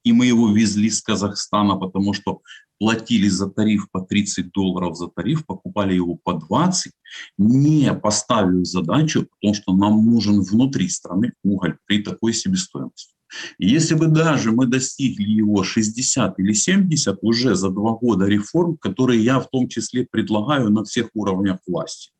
и 0.04 0.12
мы 0.12 0.26
его 0.26 0.52
везли 0.52 0.90
с 0.90 1.00
Казахстана, 1.00 1.76
потому 1.76 2.12
что 2.12 2.42
платили 2.78 3.28
за 3.28 3.48
тариф 3.48 3.90
по 3.90 4.00
30 4.00 4.52
долларов 4.52 4.96
за 4.96 5.08
тариф, 5.08 5.46
покупали 5.46 5.94
его 5.94 6.18
по 6.22 6.34
20, 6.34 6.92
не 7.38 7.92
поставив 7.94 8.66
задачу 8.66 9.22
о 9.22 9.26
том, 9.40 9.54
что 9.54 9.74
нам 9.74 10.04
нужен 10.04 10.42
внутри 10.42 10.88
страны 10.88 11.32
уголь 11.42 11.76
при 11.86 12.02
такой 12.02 12.32
себестоимости. 12.32 13.14
Если 13.58 13.94
бы 13.94 14.06
даже 14.06 14.52
мы 14.52 14.66
достигли 14.66 15.28
его 15.28 15.64
60 15.64 16.38
или 16.38 16.52
70 16.52 17.18
уже 17.22 17.54
за 17.54 17.70
два 17.70 17.92
года 17.92 18.26
реформ, 18.26 18.76
которые 18.76 19.22
я 19.22 19.40
в 19.40 19.48
том 19.50 19.68
числе 19.68 20.06
предлагаю 20.08 20.70
на 20.70 20.84
всех 20.84 21.10
уровнях 21.14 21.58
власти, 21.66 22.10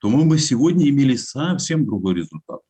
то 0.00 0.08
мы 0.08 0.24
бы 0.24 0.38
сегодня 0.38 0.88
имели 0.88 1.16
совсем 1.16 1.84
другой 1.84 2.14
результат. 2.14 2.60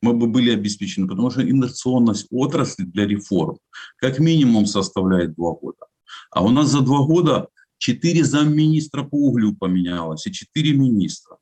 Мы 0.00 0.12
бы 0.14 0.28
были 0.28 0.50
обеспечены, 0.50 1.08
потому 1.08 1.30
что 1.30 1.48
инновационность 1.48 2.26
отрасли 2.30 2.84
для 2.84 3.06
реформ 3.06 3.58
как 3.96 4.18
минимум 4.18 4.66
составляет 4.66 5.34
два 5.34 5.52
года. 5.52 5.87
А 6.30 6.44
у 6.44 6.50
нас 6.50 6.68
за 6.68 6.80
два 6.80 7.04
года 7.04 7.48
четыре 7.78 8.24
замминистра 8.24 9.02
по 9.02 9.16
углю 9.16 9.56
поменялось 9.56 10.26
и 10.26 10.32
четыре 10.32 10.72
министра. 10.72 11.38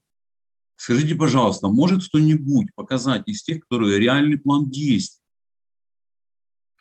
Скажите, 0.77 1.15
пожалуйста, 1.15 1.69
может 1.69 2.07
кто-нибудь 2.07 2.75
показать 2.75 3.23
из 3.27 3.43
тех, 3.43 3.61
которые 3.67 3.99
реальный 3.99 4.39
план 4.39 4.69
действий, 4.71 5.23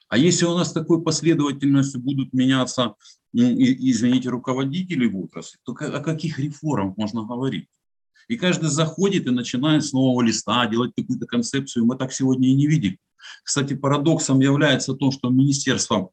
а 0.08 0.18
если 0.18 0.46
у 0.46 0.56
нас 0.56 0.72
такой 0.72 1.02
последовательностью 1.02 2.00
будут 2.00 2.32
меняться, 2.32 2.96
извините, 3.34 4.30
руководители 4.30 5.08
в 5.08 5.18
отрасли, 5.18 5.58
то 5.64 5.74
о 5.74 6.00
каких 6.00 6.40
реформах 6.40 6.96
можно 6.96 7.26
говорить? 7.26 7.68
И 8.28 8.38
каждый 8.38 8.70
заходит 8.70 9.28
и 9.28 9.32
начинает 9.32 9.84
с 9.84 9.94
нового 9.94 10.22
листа 10.22 10.66
делать 10.68 10.94
какую-то 10.96 11.26
концепцию. 11.26 11.86
Мы 11.86 11.98
так 11.98 12.14
сегодня 12.14 12.50
и 12.50 12.54
не 12.54 12.68
видим. 12.68 12.98
Кстати, 13.44 13.76
парадоксом 13.76 14.40
является 14.40 14.94
то, 14.94 15.12
что 15.12 15.30
Министерство 15.30 16.12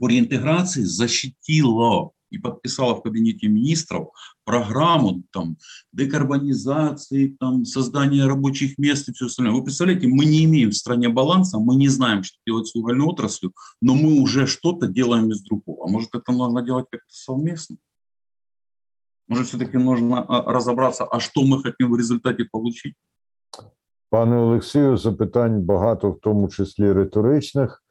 по 0.00 0.08
реинтеграции 0.08 0.82
защитило 0.82 2.12
и 2.30 2.38
подписала 2.38 2.94
в 2.94 3.02
кабинете 3.02 3.48
министров 3.48 4.08
программу 4.44 5.22
там, 5.32 5.56
декарбонизации, 5.92 7.36
там, 7.40 7.64
создания 7.64 8.26
рабочих 8.26 8.78
мест 8.78 9.08
и 9.08 9.12
все 9.12 9.26
остальное. 9.26 9.54
Вы 9.54 9.64
представляете, 9.64 10.08
мы 10.08 10.24
не 10.24 10.44
имеем 10.44 10.70
в 10.70 10.76
стране 10.76 11.08
баланса, 11.08 11.58
мы 11.58 11.76
не 11.76 11.88
знаем, 11.88 12.22
что 12.22 12.36
делать 12.46 12.66
с 12.66 12.74
угольной 12.74 13.06
отраслью, 13.06 13.52
но 13.80 13.94
мы 13.94 14.20
уже 14.20 14.46
что-то 14.46 14.86
делаем 14.86 15.30
из 15.30 15.42
другого. 15.42 15.86
А 15.86 15.90
может, 15.90 16.14
это 16.14 16.32
нужно 16.32 16.62
делать 16.62 16.86
как-то 16.90 17.06
совместно? 17.08 17.76
Может, 19.28 19.48
все-таки 19.48 19.76
нужно 19.76 20.22
а, 20.22 20.52
разобраться, 20.52 21.04
а 21.04 21.20
что 21.20 21.44
мы 21.44 21.62
хотим 21.62 21.90
в 21.90 21.96
результате 21.96 22.44
получить? 22.44 22.94
Пане 24.10 24.36
Олексію, 24.36 24.96
запитань 24.96 25.60
багато, 25.60 26.10
в 26.10 26.20
тому 26.20 26.48
числі 26.48 26.92
риторичних. 26.92 27.84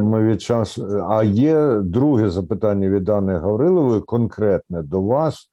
Ми 0.00 0.22
від 0.22 0.42
часу. 0.42 1.04
А 1.08 1.24
є 1.24 1.80
друге 1.80 2.30
запитання 2.30 2.88
від 2.88 3.08
Анни 3.08 3.38
Гаврилової, 3.38 4.00
конкретне 4.00 4.82
до 4.82 5.02
вас. 5.02 5.48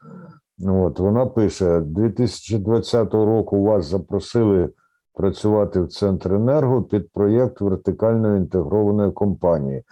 От 0.66 1.00
вона 1.00 1.26
пише: 1.26 1.80
2020 1.80 3.14
року 3.14 3.64
вас 3.64 3.86
запросили 3.86 4.70
працювати 5.14 5.82
в 5.82 5.88
Центренерго 5.88 6.84
під 6.84 7.12
проєкт 7.12 7.62
вертикальної 7.62 8.38
інтегрованої 8.38 9.12
компанії. 9.12 9.84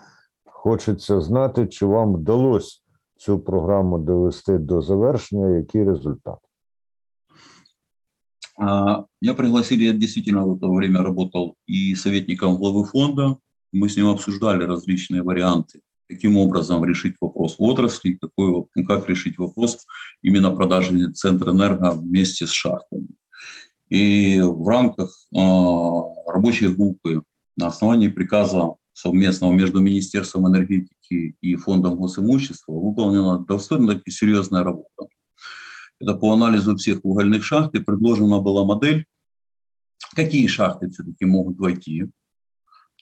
Хочеться 0.45 1.21
знати, 1.21 1.67
чи 1.67 1.85
вам 1.85 2.13
вдалося 2.13 2.81
цю 3.17 3.39
программу 3.39 3.97
довести 3.97 4.57
до 4.57 4.81
завершення, 4.81 5.49
який 5.49 5.83
результат? 5.83 6.37
Я 9.21 9.33
пригласил, 9.33 9.79
я 9.79 9.93
действительно 9.93 10.47
в 10.47 10.55
это 10.55 10.67
время 10.67 11.03
работал 11.03 11.55
и 11.67 11.95
советником 11.95 12.57
главы 12.57 12.85
фонда. 12.85 13.35
Мы 13.75 13.89
с 13.89 13.97
ним 13.97 14.07
обсуждали 14.07 14.63
различные 14.63 15.21
варианты, 15.21 15.81
каким 16.07 16.37
образом 16.37 16.85
решить 16.85 17.17
вопрос 17.19 17.59
в 17.59 17.61
отрасли, 17.63 18.13
какой, 18.13 18.65
как 18.87 19.09
решить 19.09 19.37
вопрос 19.37 19.85
именно 20.21 20.49
продажи 20.55 21.11
центра 21.11 21.51
энерго 21.51 21.91
вместе 21.91 22.47
с 22.47 22.51
шахтами. 22.51 23.09
И 23.89 24.39
в 24.39 24.65
рамках 24.65 25.09
э, 25.09 25.37
рабочей 25.37 26.69
группы 26.69 27.21
на 27.57 27.67
основании 27.67 28.07
приказа 28.07 28.75
совместного 28.93 29.51
между 29.51 29.81
Министерством 29.81 30.47
энергетики 30.47 31.35
и 31.41 31.55
Фондом 31.57 31.97
госимущества 31.97 32.71
выполнена 32.71 33.39
достаточно 33.39 34.01
серьезная 34.07 34.63
работа. 34.63 35.09
Это 35.99 36.13
по 36.13 36.31
анализу 36.31 36.77
всех 36.77 37.03
угольных 37.03 37.43
шахт 37.43 37.75
и 37.75 37.79
предложена 37.79 38.39
была 38.39 38.63
модель, 38.63 39.05
какие 40.15 40.47
шахты 40.47 40.89
все-таки 40.89 41.25
могут 41.25 41.57
войти 41.57 42.05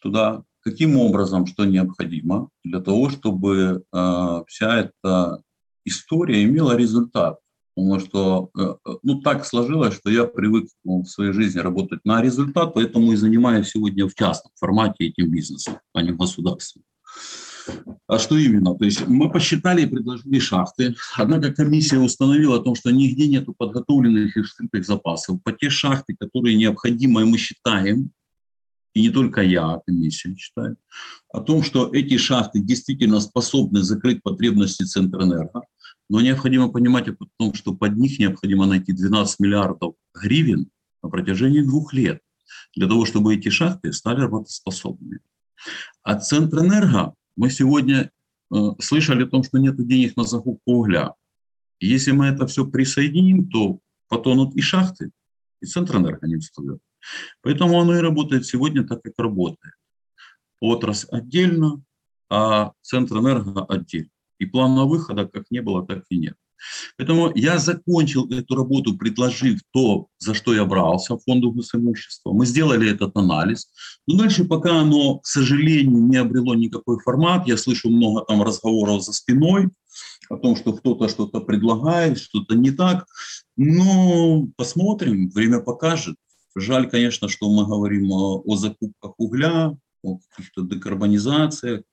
туда, 0.01 0.43
каким 0.63 0.97
образом, 0.97 1.45
что 1.45 1.65
необходимо 1.65 2.49
для 2.63 2.79
того, 2.79 3.09
чтобы 3.09 3.83
э, 3.91 4.43
вся 4.47 4.79
эта 4.79 5.41
история 5.85 6.43
имела 6.43 6.75
результат. 6.75 7.39
Потому 7.75 7.99
что 7.99 8.49
э, 8.57 8.75
ну, 9.01 9.21
так 9.21 9.45
сложилось, 9.45 9.95
что 9.95 10.09
я 10.09 10.25
привык 10.25 10.67
ну, 10.83 11.01
в 11.01 11.07
своей 11.07 11.33
жизни 11.33 11.59
работать 11.59 12.01
на 12.05 12.21
результат, 12.21 12.73
поэтому 12.73 13.11
и 13.11 13.15
занимаюсь 13.15 13.69
сегодня 13.69 14.07
в 14.07 14.13
частном 14.13 14.51
формате 14.59 15.07
этим 15.07 15.31
бизнесом, 15.31 15.79
а 15.93 16.01
не 16.01 16.11
государственным. 16.11 16.85
А 18.07 18.19
что 18.19 18.37
именно? 18.37 18.75
То 18.75 18.85
есть 18.85 19.07
мы 19.07 19.31
посчитали 19.31 19.83
и 19.83 19.85
предложили 19.85 20.39
шахты. 20.39 20.95
Однако 21.15 21.53
комиссия 21.53 21.97
установила 21.97 22.57
о 22.57 22.63
том, 22.63 22.75
что 22.75 22.91
нигде 22.91 23.27
нет 23.27 23.47
подготовленных 23.57 24.35
и 24.35 24.41
вскрытых 24.41 24.85
запасов. 24.85 25.41
По 25.43 25.51
те 25.51 25.69
шахты, 25.69 26.15
которые 26.19 26.55
необходимы, 26.55 27.25
мы 27.25 27.37
считаем, 27.37 28.11
и 28.93 29.01
не 29.01 29.09
только 29.09 29.41
я, 29.41 29.73
а 29.73 29.81
комиссия 29.85 30.35
считает, 30.35 30.77
о 31.29 31.41
том, 31.41 31.63
что 31.63 31.93
эти 31.93 32.17
шахты 32.17 32.59
действительно 32.59 33.19
способны 33.19 33.81
закрыть 33.81 34.21
потребности 34.21 34.83
Центрэнерго, 34.83 35.61
но 36.09 36.21
необходимо 36.21 36.69
понимать 36.69 37.07
о 37.07 37.15
том, 37.37 37.53
что 37.53 37.73
под 37.73 37.97
них 37.97 38.19
необходимо 38.19 38.65
найти 38.65 38.93
12 38.93 39.39
миллиардов 39.39 39.95
гривен 40.13 40.69
на 41.01 41.09
протяжении 41.09 41.61
двух 41.61 41.93
лет 41.93 42.21
для 42.75 42.87
того, 42.87 43.05
чтобы 43.05 43.35
эти 43.35 43.49
шахты 43.49 43.93
стали 43.93 44.21
работоспособными. 44.21 45.19
А 46.03 46.19
Центрэнерго 46.19 47.13
мы 47.35 47.49
сегодня 47.49 48.11
э, 48.53 48.55
слышали 48.79 49.23
о 49.23 49.27
том, 49.27 49.43
что 49.43 49.57
нет 49.57 49.75
денег 49.87 50.15
на 50.17 50.23
закупку 50.23 50.71
угля. 50.71 51.13
Если 51.79 52.11
мы 52.11 52.27
это 52.27 52.45
все 52.45 52.65
присоединим, 52.65 53.49
то 53.49 53.79
потонут 54.07 54.55
и 54.55 54.61
шахты, 54.61 55.09
и 55.61 55.65
Центрэнерго 55.65 56.27
не 56.27 56.37
всплывет. 56.37 56.79
Поэтому 57.41 57.79
оно 57.79 57.97
и 57.97 58.01
работает 58.01 58.45
сегодня 58.45 58.85
так, 58.85 59.01
как 59.01 59.13
работает. 59.17 59.75
Отрасль 60.59 61.07
отдельно, 61.11 61.83
а 62.29 62.71
Центр 62.81 63.17
энерго 63.17 63.65
отдельно. 63.65 64.09
И 64.39 64.45
плана 64.45 64.85
выхода 64.85 65.27
как 65.27 65.45
не 65.51 65.61
было, 65.61 65.85
так 65.85 66.03
и 66.09 66.17
нет. 66.17 66.35
Поэтому 66.97 67.31
я 67.35 67.57
закончил 67.57 68.29
эту 68.29 68.55
работу, 68.55 68.97
предложив 68.97 69.61
то, 69.71 70.07
за 70.19 70.33
что 70.33 70.53
я 70.53 70.65
брался 70.65 71.17
фонду 71.17 71.51
госимущества. 71.51 72.31
Мы 72.31 72.45
сделали 72.45 72.89
этот 72.89 73.15
анализ. 73.17 73.67
Но 74.07 74.17
дальше 74.17 74.45
пока 74.45 74.81
оно, 74.81 75.19
к 75.19 75.25
сожалению, 75.25 76.03
не 76.03 76.17
обрело 76.17 76.55
никакой 76.55 76.99
формат. 76.99 77.47
Я 77.47 77.57
слышу 77.57 77.89
много 77.89 78.23
там 78.25 78.41
разговоров 78.41 79.03
за 79.03 79.13
спиной 79.13 79.69
о 80.29 80.37
том, 80.37 80.55
что 80.55 80.73
кто-то 80.73 81.09
что-то 81.09 81.41
предлагает, 81.41 82.19
что-то 82.19 82.55
не 82.55 82.71
так. 82.71 83.05
Но 83.57 84.47
посмотрим, 84.55 85.29
время 85.29 85.59
покажет. 85.59 86.15
Жаль, 86.55 86.89
конечно, 86.89 87.27
что 87.29 87.49
мы 87.51 87.65
говорим 87.65 88.11
о, 88.11 88.41
о 88.45 88.55
закупках 88.55 89.13
угля, 89.17 89.75
о 90.03 90.17
каких-то 90.17 90.63
декарбонизациях, 90.63 91.83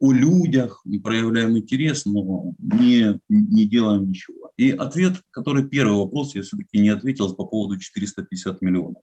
о 0.00 0.12
людях, 0.12 0.82
проявляем 1.02 1.56
интерес, 1.56 2.04
но 2.06 2.54
не, 2.58 3.20
не 3.28 3.64
делаем 3.66 4.08
ничего. 4.08 4.50
И 4.56 4.70
ответ, 4.70 5.22
который 5.30 5.68
первый 5.68 5.98
вопрос, 5.98 6.34
я 6.34 6.42
все-таки 6.42 6.78
не 6.78 6.88
ответил 6.88 7.34
по 7.34 7.44
поводу 7.44 7.78
450 7.78 8.60
миллионов. 8.62 9.02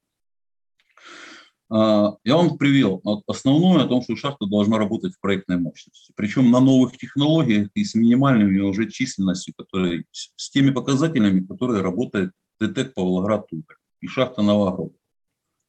А, 1.70 2.16
я 2.24 2.36
вам 2.36 2.58
привел 2.58 3.02
основное 3.28 3.84
о 3.84 3.88
том, 3.88 4.02
что 4.02 4.16
шахта 4.16 4.46
должна 4.46 4.78
работать 4.78 5.14
в 5.14 5.20
проектной 5.20 5.58
мощности. 5.58 6.14
Причем 6.16 6.52
на 6.52 6.60
новых 6.60 6.98
технологиях 6.98 7.70
и 7.74 7.84
с 7.84 7.96
минимальными 7.96 8.60
уже 8.60 8.90
численностью, 8.90 9.54
которые, 9.58 10.06
с 10.12 10.50
теми 10.50 10.72
показателями, 10.72 11.46
которые 11.46 11.82
работает 11.82 12.32
ДТЭК 12.60 12.94
Павлоград 12.94 13.48
Тупер 13.48 13.78
и 14.02 14.08
шахта 14.08 14.42
Новоград. 14.42 14.92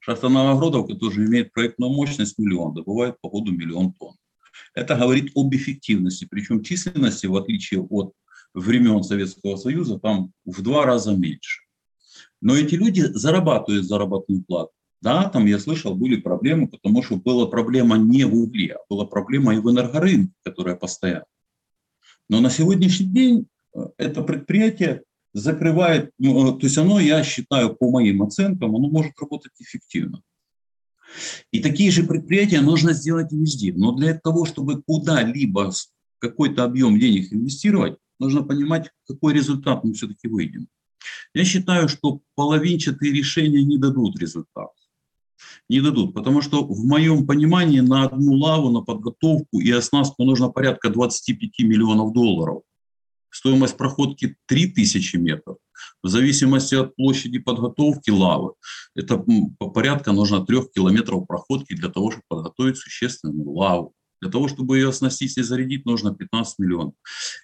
Шахта 0.07 0.29
Новогродовка 0.29 0.95
тоже 0.95 1.27
имеет 1.27 1.53
проектную 1.53 1.93
мощность 1.93 2.39
миллион, 2.39 2.75
добывает 2.75 3.21
по 3.21 3.29
году 3.29 3.51
миллион 3.51 3.93
тонн. 3.93 4.15
Это 4.73 4.95
говорит 4.95 5.33
об 5.35 5.53
эффективности, 5.53 6.29
причем 6.31 6.63
численности, 6.63 7.27
в 7.27 7.35
отличие 7.35 7.83
от 7.83 8.13
времен 8.55 9.03
Советского 9.03 9.57
Союза, 9.57 9.99
там 9.99 10.31
в 10.45 10.63
два 10.63 10.87
раза 10.87 11.13
меньше. 11.13 11.63
Но 12.41 12.55
эти 12.55 12.77
люди 12.77 13.01
зарабатывают 13.01 13.85
заработную 13.85 14.45
плату. 14.45 14.71
Да, 15.01 15.29
там 15.29 15.45
я 15.47 15.59
слышал, 15.59 15.97
были 15.97 16.21
проблемы, 16.21 16.69
потому 16.69 17.03
что 17.03 17.17
была 17.17 17.47
проблема 17.47 17.99
не 17.99 18.23
в 18.27 18.35
угле, 18.37 18.77
а 18.77 18.85
была 18.89 19.07
проблема 19.07 19.57
и 19.57 19.59
в 19.59 19.69
энергорынке, 19.69 20.33
которая 20.45 20.77
постоянно. 20.77 21.27
Но 22.29 22.41
на 22.41 22.51
сегодняшний 22.51 23.07
день 23.07 23.47
э, 23.75 23.81
это 23.97 24.23
предприятие 24.23 25.03
закрывает, 25.37 26.13
ну, 26.19 26.59
то 26.59 26.67
есть 26.67 26.79
оно, 26.79 26.99
я 26.99 27.23
считаю, 27.23 27.77
по 27.77 27.91
моим 27.91 28.23
оценкам, 28.23 28.75
оно 28.75 28.89
может 28.89 29.13
работать 29.21 29.53
эффективно. 29.59 30.23
И 31.53 31.61
такие 31.61 31.91
же 31.91 32.05
предприятия 32.05 32.63
нужно 32.63 32.95
сделать 32.95 33.33
везде. 33.33 33.73
Но 33.75 33.93
для 33.93 34.15
того, 34.19 34.47
чтобы 34.47 34.83
куда-либо 34.83 35.73
какой-то 36.19 36.65
объем 36.65 36.99
денег 36.99 37.33
инвестировать, 37.33 37.99
нужно 38.19 38.43
понимать, 38.43 38.91
какой 39.07 39.35
результат 39.35 39.85
мы 39.85 39.93
все-таки 39.93 40.27
выйдем. 40.27 40.69
Я 41.35 41.45
считаю, 41.45 41.89
что 41.89 42.21
половинчатые 42.35 43.13
решения 43.13 43.63
не 43.63 43.77
дадут 43.77 44.19
результат. 44.19 44.71
Не 45.69 45.83
дадут, 45.83 46.15
потому 46.15 46.41
что 46.41 46.65
в 46.65 46.87
моем 46.87 47.27
понимании 47.27 47.81
на 47.81 48.05
одну 48.05 48.33
лаву, 48.33 48.71
на 48.71 48.81
подготовку 48.81 49.61
и 49.61 49.71
оснастку 49.71 50.25
нужно 50.25 50.49
порядка 50.49 50.89
25 50.89 51.59
миллионов 51.59 52.15
долларов. 52.15 52.63
Стоимость 53.31 53.77
проходки 53.77 54.37
3000 54.47 55.17
метров. 55.17 55.57
В 56.03 56.09
зависимости 56.09 56.75
от 56.75 56.95
площади 56.97 57.39
подготовки 57.39 58.11
лавы, 58.11 58.53
это 58.95 59.23
по 59.59 59.71
порядка 59.71 60.13
нужно 60.13 60.45
3 60.45 60.63
километров 60.75 61.27
проходки 61.27 61.75
для 61.75 61.89
того, 61.89 62.11
чтобы 62.11 62.25
подготовить 62.29 62.79
существенную 62.79 63.51
лаву. 63.51 63.95
Для 64.23 64.31
того, 64.31 64.49
чтобы 64.49 64.79
ее 64.79 64.89
оснастить 64.89 65.37
и 65.37 65.43
зарядить, 65.43 65.85
нужно 65.85 66.15
15 66.15 66.59
миллионов. 66.59 66.95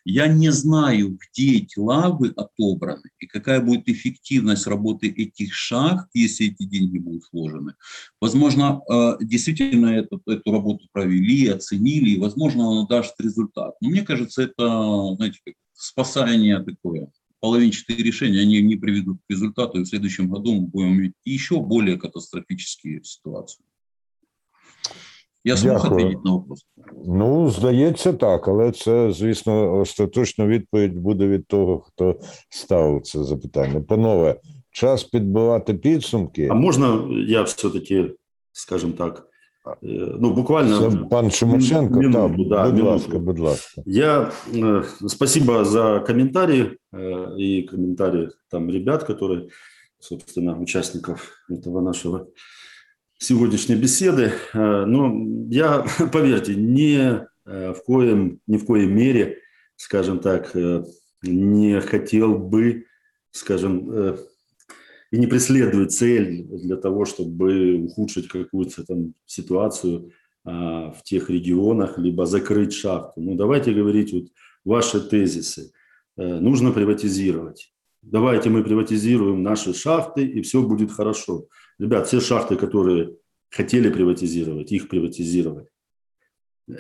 Я 0.04 0.26
не 0.26 0.50
знаю, 0.50 1.18
где 1.18 1.58
эти 1.58 1.78
лавы 1.78 2.32
отобраны 2.34 3.10
и 3.18 3.26
какая 3.26 3.60
будет 3.60 3.88
эффективность 3.88 4.66
работы 4.66 5.08
этих 5.08 5.52
шахт, 5.52 6.08
если 6.14 6.46
эти 6.46 6.64
деньги 6.64 6.98
будут 6.98 7.24
вложены. 7.30 7.74
Возможно, 8.20 8.80
э, 8.90 9.16
действительно 9.20 9.88
эту, 9.88 10.22
эту 10.26 10.50
работу 10.50 10.86
провели, 10.92 11.48
оценили, 11.48 12.10
и, 12.10 12.20
возможно, 12.20 12.70
она 12.70 12.86
даст 12.86 13.20
результат. 13.20 13.74
Но 13.82 13.90
мне 13.90 14.02
кажется, 14.02 14.42
это, 14.42 15.14
знаете, 15.16 15.40
как 15.44 15.54
спасание 15.81 16.63
такое, 16.63 17.11
половинчатые 17.39 18.03
решения, 18.03 18.41
они 18.41 18.61
не 18.61 18.75
приведут 18.75 19.17
к 19.17 19.29
результату, 19.29 19.79
и 19.79 19.83
в 19.83 19.87
следующем 19.87 20.29
году 20.29 20.53
мы 20.53 20.67
будем 20.67 20.93
иметь 20.93 21.13
еще 21.23 21.59
более 21.59 21.97
катастрофические 21.97 23.03
ситуации. 23.03 23.63
Я 25.43 25.57
смог 25.57 25.85
відповідь 25.85 26.25
на 26.25 26.31
вопрос? 26.31 26.65
Ну, 27.05 27.49
здається, 27.49 28.13
так, 28.13 28.47
але 28.47 28.71
це, 28.71 29.11
звісно, 29.11 29.79
остаточна 29.79 30.47
відповідь 30.47 30.97
буде 30.97 31.27
від 31.27 31.47
того, 31.47 31.79
хто 31.79 32.19
ставив 32.49 33.01
це 33.01 33.23
запитання. 33.23 33.81
Панове, 33.81 34.39
час 34.71 35.03
підбивати 35.03 35.73
підсумки. 35.73 36.47
А 36.51 36.53
можна 36.53 37.07
я 37.27 37.41
все-таки, 37.41 38.13
скажімо 38.51 38.93
так, 38.97 39.17
э, 39.17 39.30
ну 39.80 40.34
буквально 40.34 41.06
пан 41.06 41.30
Шимошенко, 41.30 41.98
минуту, 41.98 42.48
так, 42.48 42.66
да, 42.66 42.70
будь 42.70 42.82
ласка, 42.82 43.18
будь 43.18 43.38
ласка. 43.38 43.82
Я 43.84 44.32
э, 44.52 44.82
спасибо 45.06 45.64
за 45.64 46.02
комментарии 46.04 46.78
э, 46.92 47.36
и 47.36 47.62
комментарии 47.62 48.30
там 48.50 48.68
ребят, 48.70 49.04
которые, 49.04 49.50
собственно, 50.00 50.58
участников 50.58 51.30
этого 51.48 51.80
нашего 51.80 52.28
сегодняшней 53.18 53.76
беседы. 53.76 54.32
Э, 54.52 54.84
но 54.84 55.14
я, 55.48 55.86
поверьте, 56.12 56.56
не 56.56 57.24
э, 57.46 57.72
в 57.72 57.84
коем, 57.84 58.40
ни 58.48 58.56
в 58.56 58.66
коей 58.66 58.86
мере, 58.86 59.38
скажем 59.76 60.18
так, 60.18 60.56
э, 60.56 60.84
не 61.22 61.80
хотел 61.80 62.36
бы, 62.36 62.86
скажем, 63.30 63.90
э, 63.92 64.16
и 65.12 65.18
не 65.18 65.26
преследую 65.26 65.88
цель 65.88 66.44
для 66.44 66.76
того, 66.76 67.04
чтобы 67.04 67.74
ухудшить 67.74 68.28
какую-то 68.28 68.82
там 68.84 69.14
ситуацию 69.26 70.10
а, 70.42 70.90
в 70.92 71.02
тех 71.02 71.28
регионах, 71.28 71.98
либо 71.98 72.24
закрыть 72.24 72.72
шахту. 72.72 73.20
Ну, 73.20 73.34
давайте 73.34 73.74
говорить 73.74 74.12
вот 74.14 74.24
ваши 74.64 75.00
тезисы. 75.00 75.70
Э, 76.16 76.40
Нужно 76.40 76.72
приватизировать. 76.72 77.74
Давайте 78.00 78.48
мы 78.48 78.64
приватизируем 78.64 79.42
наши 79.42 79.74
шахты, 79.74 80.24
и 80.24 80.40
все 80.40 80.62
будет 80.62 80.90
хорошо. 80.90 81.46
Ребят, 81.78 82.08
все 82.08 82.18
шахты, 82.20 82.56
которые 82.56 83.14
хотели 83.50 83.90
приватизировать, 83.90 84.72
их 84.72 84.88
приватизировали. 84.88 85.68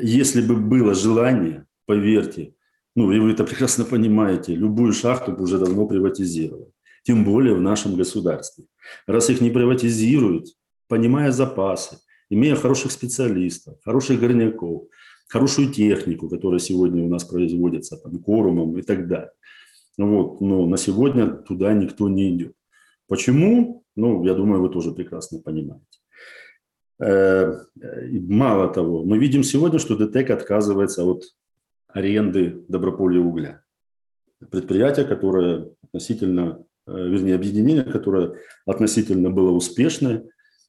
Если 0.00 0.40
бы 0.40 0.56
было 0.56 0.94
желание, 0.94 1.66
поверьте, 1.84 2.54
ну, 2.96 3.12
и 3.12 3.18
вы 3.18 3.32
это 3.32 3.44
прекрасно 3.44 3.84
понимаете, 3.84 4.54
любую 4.54 4.94
шахту 4.94 5.32
бы 5.32 5.42
уже 5.42 5.58
давно 5.58 5.86
приватизировали. 5.86 6.71
Тем 7.02 7.24
более 7.24 7.54
в 7.54 7.60
нашем 7.60 7.96
государстве. 7.96 8.64
Раз 9.06 9.30
их 9.30 9.40
не 9.40 9.50
приватизируют, 9.50 10.46
понимая 10.88 11.32
запасы, 11.32 11.98
имея 12.30 12.54
хороших 12.54 12.92
специалистов, 12.92 13.78
хороших 13.84 14.20
горняков, 14.20 14.84
хорошую 15.28 15.72
технику, 15.72 16.28
которая 16.28 16.60
сегодня 16.60 17.02
у 17.02 17.08
нас 17.08 17.24
производится, 17.24 17.96
там, 17.96 18.18
корумом 18.18 18.78
и 18.78 18.82
так 18.82 19.08
далее. 19.08 19.32
Вот, 19.98 20.40
но 20.40 20.66
на 20.66 20.76
сегодня 20.76 21.28
туда 21.28 21.72
никто 21.72 22.08
не 22.08 22.30
идет. 22.30 22.54
Почему? 23.08 23.84
Ну, 23.96 24.24
я 24.24 24.34
думаю, 24.34 24.62
вы 24.62 24.70
тоже 24.70 24.92
прекрасно 24.92 25.40
понимаете. 25.40 25.84
Э, 26.98 27.58
Мало 28.28 28.72
того, 28.72 29.04
мы 29.04 29.18
видим 29.18 29.42
сегодня, 29.42 29.78
что 29.78 29.96
ДТЭК 29.96 30.30
отказывается 30.30 31.04
от 31.04 31.24
аренды 31.88 32.64
доброполья 32.68 33.20
угля. 33.20 33.62
Предприятие, 34.50 35.06
которое 35.06 35.68
относительно, 35.82 36.64
вернее, 36.86 37.34
объединение, 37.34 37.84
которое 37.84 38.34
относительно 38.66 39.30
было 39.30 39.50
успешное, 39.50 40.24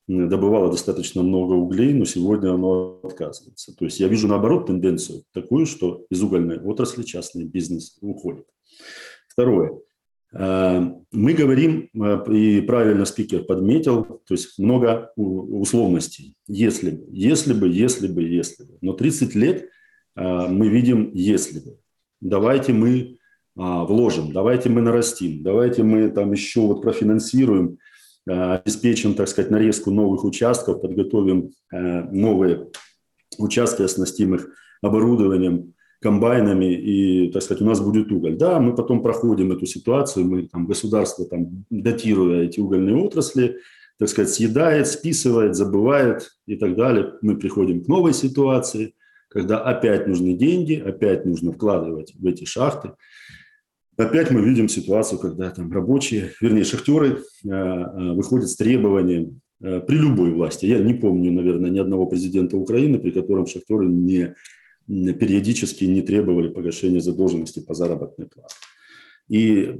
добывало 0.08 0.70
достаточно 0.70 1.24
много 1.24 1.54
углей, 1.54 1.94
но 1.94 2.06
сегодня 2.06 2.54
оно 2.54 3.00
отказывается. 3.04 3.76
То 3.76 3.86
есть 3.86 4.00
я 4.00 4.08
вижу 4.08 4.28
наоборот 4.28 4.68
тенденцию 4.68 5.24
такую, 5.34 5.66
что 5.66 6.06
из 6.10 6.22
угольной 6.22 6.60
отрасли 6.60 7.04
частный 7.04 7.46
бизнес 7.46 7.98
уходит. 8.02 8.46
Второе. 9.30 9.80
Э, 10.34 10.82
Мы 11.12 11.34
говорим, 11.34 11.90
э, 11.94 12.34
и 12.34 12.62
правильно 12.62 13.06
спикер 13.06 13.44
подметил, 13.44 14.04
то 14.04 14.34
есть 14.34 14.60
много 14.60 15.12
условностей. 15.16 16.36
Если 16.48 16.92
бы, 16.92 17.06
если 17.12 17.54
бы, 17.54 17.70
если 17.70 18.08
бы, 18.08 18.24
если 18.24 18.64
бы. 18.64 18.78
Но 18.82 18.94
30 18.94 19.36
лет 19.36 19.70
э, 20.16 20.48
мы 20.48 20.70
видим 20.70 21.12
«если 21.14 21.60
бы». 21.60 21.78
Давайте 22.20 22.74
мы 22.74 23.18
вложим, 23.56 24.32
давайте 24.32 24.70
мы 24.70 24.82
нарастим, 24.82 25.44
давайте 25.44 25.84
мы 25.84 26.10
там 26.10 26.32
еще 26.32 26.62
вот 26.62 26.82
профинансируем, 26.82 27.78
э, 28.28 28.56
обеспечим, 28.56 29.14
так 29.14 29.28
сказать, 29.28 29.52
нарезку 29.52 29.92
новых 29.92 30.24
участков, 30.24 30.82
подготовим 30.82 31.52
э, 31.72 31.78
новые 32.12 32.70
участки, 33.38 33.84
оснастим 33.84 34.36
их 34.36 34.48
оборудованием, 34.82 35.74
комбайнами, 36.02 36.74
и, 36.74 37.32
так 37.32 37.42
сказать, 37.42 37.62
у 37.62 37.66
нас 37.66 37.80
будет 37.80 38.12
уголь. 38.12 38.36
Да, 38.36 38.60
мы 38.60 38.76
потом 38.76 39.02
проходим 39.02 39.52
эту 39.54 39.66
ситуацию, 39.66 40.26
мы 40.26 40.48
там, 40.48 40.68
государство, 40.68 41.26
там, 41.26 41.66
датируя 41.70 42.44
эти 42.44 42.60
угольные 42.60 42.96
отрасли, 42.96 43.58
так 43.98 44.10
сказать, 44.10 44.32
съедает, 44.32 44.88
списывает, 44.88 45.56
забывает 45.56 46.32
и 46.46 46.58
так 46.58 46.76
далее. 46.76 47.14
Мы 47.22 47.38
приходим 47.38 47.84
к 47.84 47.88
новой 47.88 48.14
ситуации, 48.14 48.96
когда 49.30 49.62
опять 49.62 50.08
нужны 50.08 50.34
деньги, 50.34 50.76
опять 50.76 51.26
нужно 51.26 51.54
вкладывать 51.54 52.14
в 52.16 52.26
эти 52.28 52.44
шахты. 52.44 52.92
Опять 53.96 54.32
мы 54.32 54.42
видим 54.42 54.68
ситуацию, 54.70 55.20
когда 55.20 55.52
там 55.52 55.72
рабочие, 55.72 56.32
вернее, 56.42 56.64
шахтеры 56.64 57.20
э, 57.46 57.50
э, 57.50 58.14
выходят 58.14 58.50
с 58.50 58.56
требованием 58.56 59.42
э, 59.62 59.82
при 59.82 59.98
любой 59.98 60.32
власти. 60.32 60.66
Я 60.66 60.80
не 60.80 60.96
помню, 60.96 61.32
наверное, 61.32 61.70
ни 61.70 61.78
одного 61.78 62.08
президента 62.08 62.58
Украины, 62.58 62.98
при 62.98 63.12
котором 63.12 63.46
шахтеры 63.46 63.88
не 63.88 64.34
периодически 64.88 65.86
не 65.86 66.02
требовали 66.02 66.50
погашения 66.50 67.00
задолженности 67.00 67.62
по 67.62 67.74
заработной 67.74 68.28
плате. 68.28 68.56
И, 69.30 69.80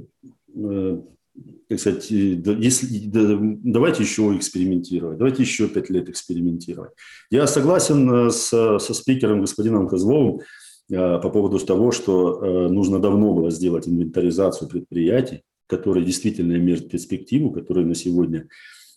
так 1.68 1.78
сказать, 1.78 2.10
если, 2.10 3.06
да, 3.08 3.38
давайте 3.38 4.02
еще 4.02 4.34
экспериментировать, 4.34 5.18
давайте 5.18 5.42
еще 5.42 5.68
пять 5.68 5.90
лет 5.90 6.08
экспериментировать. 6.08 6.92
Я 7.30 7.46
согласен 7.46 8.30
с, 8.30 8.48
со 8.48 8.94
спикером 8.94 9.42
господином 9.42 9.88
Козловым 9.88 10.40
по 10.88 11.30
поводу 11.30 11.58
того, 11.58 11.92
что 11.92 12.40
э, 12.40 12.68
нужно 12.68 12.98
давно 12.98 13.32
было 13.32 13.50
сделать 13.50 13.88
инвентаризацию 13.88 14.68
предприятий, 14.68 15.42
которые 15.66 16.04
действительно 16.04 16.56
имеют 16.56 16.90
перспективу, 16.90 17.50
которые 17.50 17.86
на 17.86 17.94
сегодня 17.94 18.48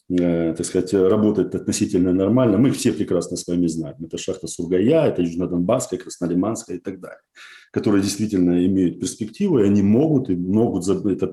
э, 0.09 0.53
так 0.53 0.65
сказать, 0.65 0.93
работает 0.93 1.55
относительно 1.55 2.11
нормально. 2.11 2.57
Мы 2.57 2.71
все 2.71 2.91
прекрасно 2.91 3.37
с 3.37 3.47
вами 3.47 3.67
знаем. 3.67 3.95
Это 4.03 4.17
шахта 4.17 4.47
Сургая, 4.47 5.07
это 5.07 5.21
Южнодонбасская, 5.21 5.97
Краснолиманская 5.97 6.75
и 6.75 6.79
так 6.79 6.99
далее, 6.99 7.21
которые 7.71 8.03
действительно 8.03 8.65
имеют 8.65 8.99
перспективу, 8.99 9.59
и 9.59 9.63
они 9.63 9.81
могут 9.81 10.29
и 10.29 10.35
могут 10.35 10.85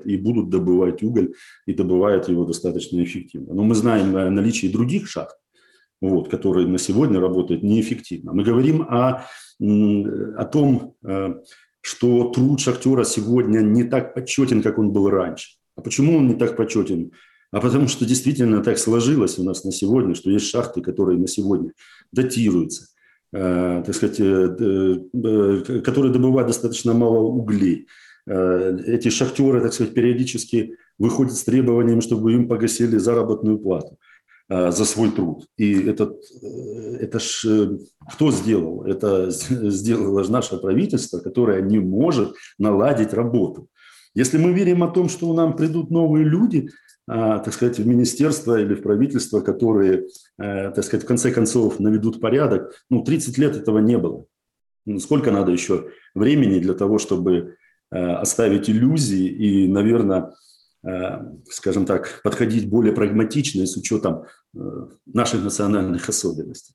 и 0.05 0.17
будут 0.17 0.51
добывать 0.51 1.03
уголь, 1.03 1.35
и 1.67 1.75
добывают 1.75 2.29
его 2.29 2.45
достаточно 2.45 3.03
эффективно. 3.03 3.55
Но 3.55 3.65
мы 3.65 3.75
знаем 3.75 4.17
о 4.17 4.31
наличии 4.31 4.69
других 4.69 5.09
шахт, 5.09 5.37
вот, 6.09 6.29
которые 6.29 6.67
на 6.67 6.79
сегодня 6.79 7.21
работают 7.21 7.63
неэффективно. 7.63 8.33
Мы 8.33 8.45
говорим 8.45 8.83
о, 8.83 9.27
о 9.61 10.45
том, 10.45 10.97
э, 11.05 11.35
что 11.81 12.31
труд 12.31 12.61
шахтера 12.61 13.05
сегодня 13.05 13.61
не 13.61 13.85
так 13.85 14.15
почетен, 14.15 14.63
как 14.63 14.79
он 14.79 14.93
был 14.93 15.09
раньше. 15.11 15.57
А 15.77 15.81
почему 15.81 16.19
он 16.19 16.29
не 16.29 16.35
так 16.35 16.57
почетен? 16.57 17.13
А 17.51 17.61
потому 17.61 17.89
что 17.89 18.05
действительно 18.05 18.63
так 18.63 18.79
сложилось 18.79 19.39
у 19.39 19.45
нас 19.45 19.65
на 19.65 19.73
сегодня, 19.73 20.15
что 20.15 20.31
есть 20.31 20.47
шахты, 20.47 20.81
которые 20.81 21.19
на 21.19 21.29
сегодня 21.29 21.73
датируются, 22.13 22.89
э, 23.33 23.83
так 23.85 23.95
сказать, 23.95 24.21
э, 24.21 25.81
которые 25.85 26.13
добывают 26.13 26.49
достаточно 26.49 26.95
мало 26.95 27.19
углей. 27.19 27.87
Эти 28.27 29.11
шахтеры, 29.11 29.61
так 29.61 29.75
сказать, 29.75 29.93
периодически 29.93 30.77
выходят 30.99 31.35
с 31.35 31.45
требованием, 31.45 32.01
чтобы 32.01 32.33
им 32.33 32.49
погасили 32.49 32.97
заработную 32.97 33.59
плату 33.59 33.99
за 34.49 34.85
свой 34.85 35.11
труд. 35.11 35.47
И 35.57 35.89
этот, 35.89 36.21
э, 36.43 36.97
это 37.01 37.19
ж 37.19 37.45
э, 37.47 37.79
кто 38.13 38.31
сделал? 38.31 38.85
Это 38.85 39.31
сделало 39.71 40.25
же 40.25 40.33
наше 40.33 40.59
правительство, 40.59 41.19
которое 41.19 41.63
не 41.63 41.79
может 41.79 42.35
наладить 42.59 43.15
работу. 43.15 43.69
Если 44.15 44.39
мы 44.39 44.53
верим 44.53 44.83
о 44.83 44.91
том, 44.91 45.09
что 45.09 45.33
нам 45.35 45.57
придут 45.57 45.91
новые 45.91 46.25
люди, 46.25 46.69
а, 47.07 47.39
так 47.39 47.53
сказать, 47.53 47.79
в 47.79 47.87
министерство 47.87 48.59
или 48.59 48.75
в 48.75 48.83
правительство, 48.83 49.41
которые, 49.41 50.07
э, 50.39 50.71
так 50.71 50.85
сказать, 50.85 51.05
в 51.05 51.09
конце 51.09 51.31
концов 51.31 51.81
наведут 51.81 52.21
порядок, 52.21 52.73
ну, 52.89 53.03
30 53.03 53.37
лет 53.39 53.57
этого 53.57 53.79
не 53.79 53.99
было. 53.99 54.25
Ну, 54.87 54.99
Сколько 55.01 55.31
надо 55.31 55.53
еще 55.53 55.91
времени 56.15 56.61
для 56.61 56.75
того, 56.75 56.99
чтобы 56.99 57.57
э, 57.91 57.99
оставить 57.99 58.71
иллюзии 58.71 59.27
и, 59.27 59.69
наверное, 59.69 60.21
э, 60.21 60.31
скажем 61.51 61.87
так, 61.87 62.21
подходить 62.23 62.69
более 62.69 62.93
прагматично 62.93 63.63
и 63.63 63.67
с 63.67 63.77
учетом 63.77 64.25
э, 64.55 64.59
наших 65.07 65.43
национальных 65.43 66.09
особенностей. 66.09 66.75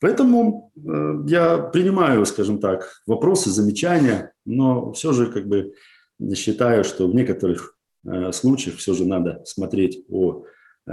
Поэтому 0.00 0.72
э, 0.76 1.24
я 1.26 1.58
принимаю, 1.58 2.24
скажем 2.26 2.60
так, 2.60 3.00
вопросы, 3.06 3.50
замечания, 3.50 4.32
но 4.44 4.92
все 4.92 5.12
же 5.12 5.32
как 5.32 5.46
бы 5.48 5.72
считаю, 6.34 6.84
что 6.84 7.08
в 7.08 7.14
некоторых 7.14 7.76
э, 8.06 8.32
случаях 8.32 8.76
все 8.76 8.94
же 8.94 9.04
надо 9.04 9.42
смотреть 9.44 10.04
о 10.08 10.44
э, 10.86 10.92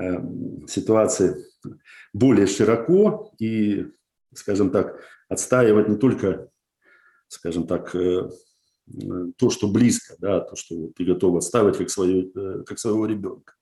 ситуации 0.67 1.45
более 2.13 2.47
широко 2.47 3.33
и, 3.37 3.87
скажем 4.33 4.71
так, 4.71 4.99
отстаивать 5.29 5.89
не 5.89 5.97
только, 5.97 6.49
скажем 7.27 7.67
так, 7.67 7.93
э, 7.95 7.99
э, 7.99 8.29
то, 9.36 9.50
что 9.50 9.68
близко, 9.68 10.14
да, 10.18 10.40
то, 10.40 10.56
что 10.56 10.88
ты 10.96 11.04
готов 11.04 11.36
отставить 11.36 11.76
как, 11.76 11.90
свою, 11.90 12.30
э, 12.34 12.62
как 12.64 12.78
своего 12.78 13.06
ребенка. 13.06 13.54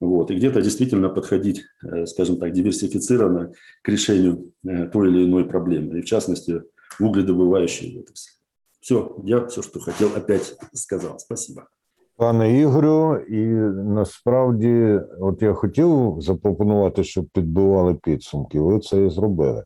Вот, 0.00 0.30
и 0.30 0.34
где-то 0.34 0.62
действительно 0.62 1.08
подходить, 1.08 1.62
э, 1.84 2.06
скажем 2.06 2.38
так, 2.38 2.52
диверсифицированно 2.52 3.52
к 3.82 3.88
решению 3.88 4.52
э, 4.64 4.86
той 4.88 5.08
или 5.08 5.24
иной 5.24 5.44
проблемы, 5.44 5.98
и 5.98 6.02
в 6.02 6.06
частности 6.06 6.62
в 6.98 7.04
угледобывающей 7.04 8.00
отрасли. 8.00 8.32
Все, 8.80 9.16
я 9.24 9.46
все, 9.46 9.62
что 9.62 9.80
хотел, 9.80 10.08
опять 10.16 10.56
сказал. 10.72 11.18
Спасибо. 11.18 11.68
Пане 12.16 12.60
Ігорю, 12.60 13.16
і 13.16 13.44
насправді, 13.74 15.00
от 15.20 15.42
я 15.42 15.52
хотів 15.52 16.16
запропонувати, 16.18 17.04
щоб 17.04 17.26
підбивали 17.26 17.94
підсумки. 17.94 18.60
Ви 18.60 18.78
це 18.80 19.06
і 19.06 19.10
зробили. 19.10 19.64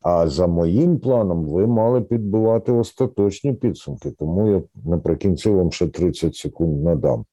А 0.00 0.28
за 0.28 0.46
моїм 0.46 0.98
планом, 0.98 1.44
ви 1.44 1.66
мали 1.66 2.00
підбивати 2.00 2.72
остаточні 2.72 3.52
підсумки, 3.52 4.10
тому 4.10 4.50
я 4.50 4.62
наприкінці 4.84 5.50
вам 5.50 5.72
ще 5.72 5.88
30 5.88 6.36
секунд 6.36 6.84
надам. 6.84 7.24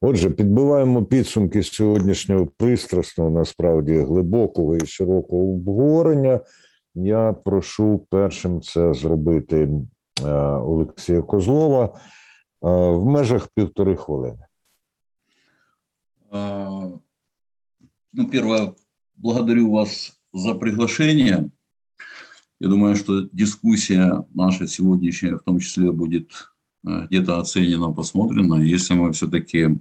Отже, 0.00 0.30
підбиваємо 0.30 1.04
підсумки 1.04 1.62
сьогоднішнього 1.62 2.46
пристрасного, 2.46 3.30
насправді 3.30 3.98
глибокого 3.98 4.76
і 4.76 4.86
широкого 4.86 5.42
обговорення. 5.42 6.40
Я 6.94 7.32
прошу 7.32 8.06
першим 8.10 8.60
це 8.60 8.94
зробити 8.94 9.68
е, 10.24 10.32
Олексія 10.42 11.22
Козлова 11.22 11.84
е, 11.84 11.90
в 12.90 13.04
межах 13.06 13.48
півтори 13.54 13.96
хвилини. 13.96 14.46
А, 16.30 16.90
Ну, 18.12 18.28
первое, 18.28 18.74
благодарю 19.16 19.70
вас 19.70 20.20
за 20.32 20.54
приглашение. 20.54 21.50
Я 22.60 22.68
думаю, 22.68 22.94
что 22.94 23.22
дискуссия 23.32 24.24
наша 24.34 24.66
сегодняшняя 24.66 25.36
в 25.36 25.42
том 25.42 25.58
числе 25.58 25.90
будет 25.92 26.30
э, 26.86 27.06
где-то 27.06 27.40
оценена, 27.40 27.90
посмотрена. 27.90 28.56
Если 28.62 28.94
мы 28.94 29.12
все-таки 29.12 29.78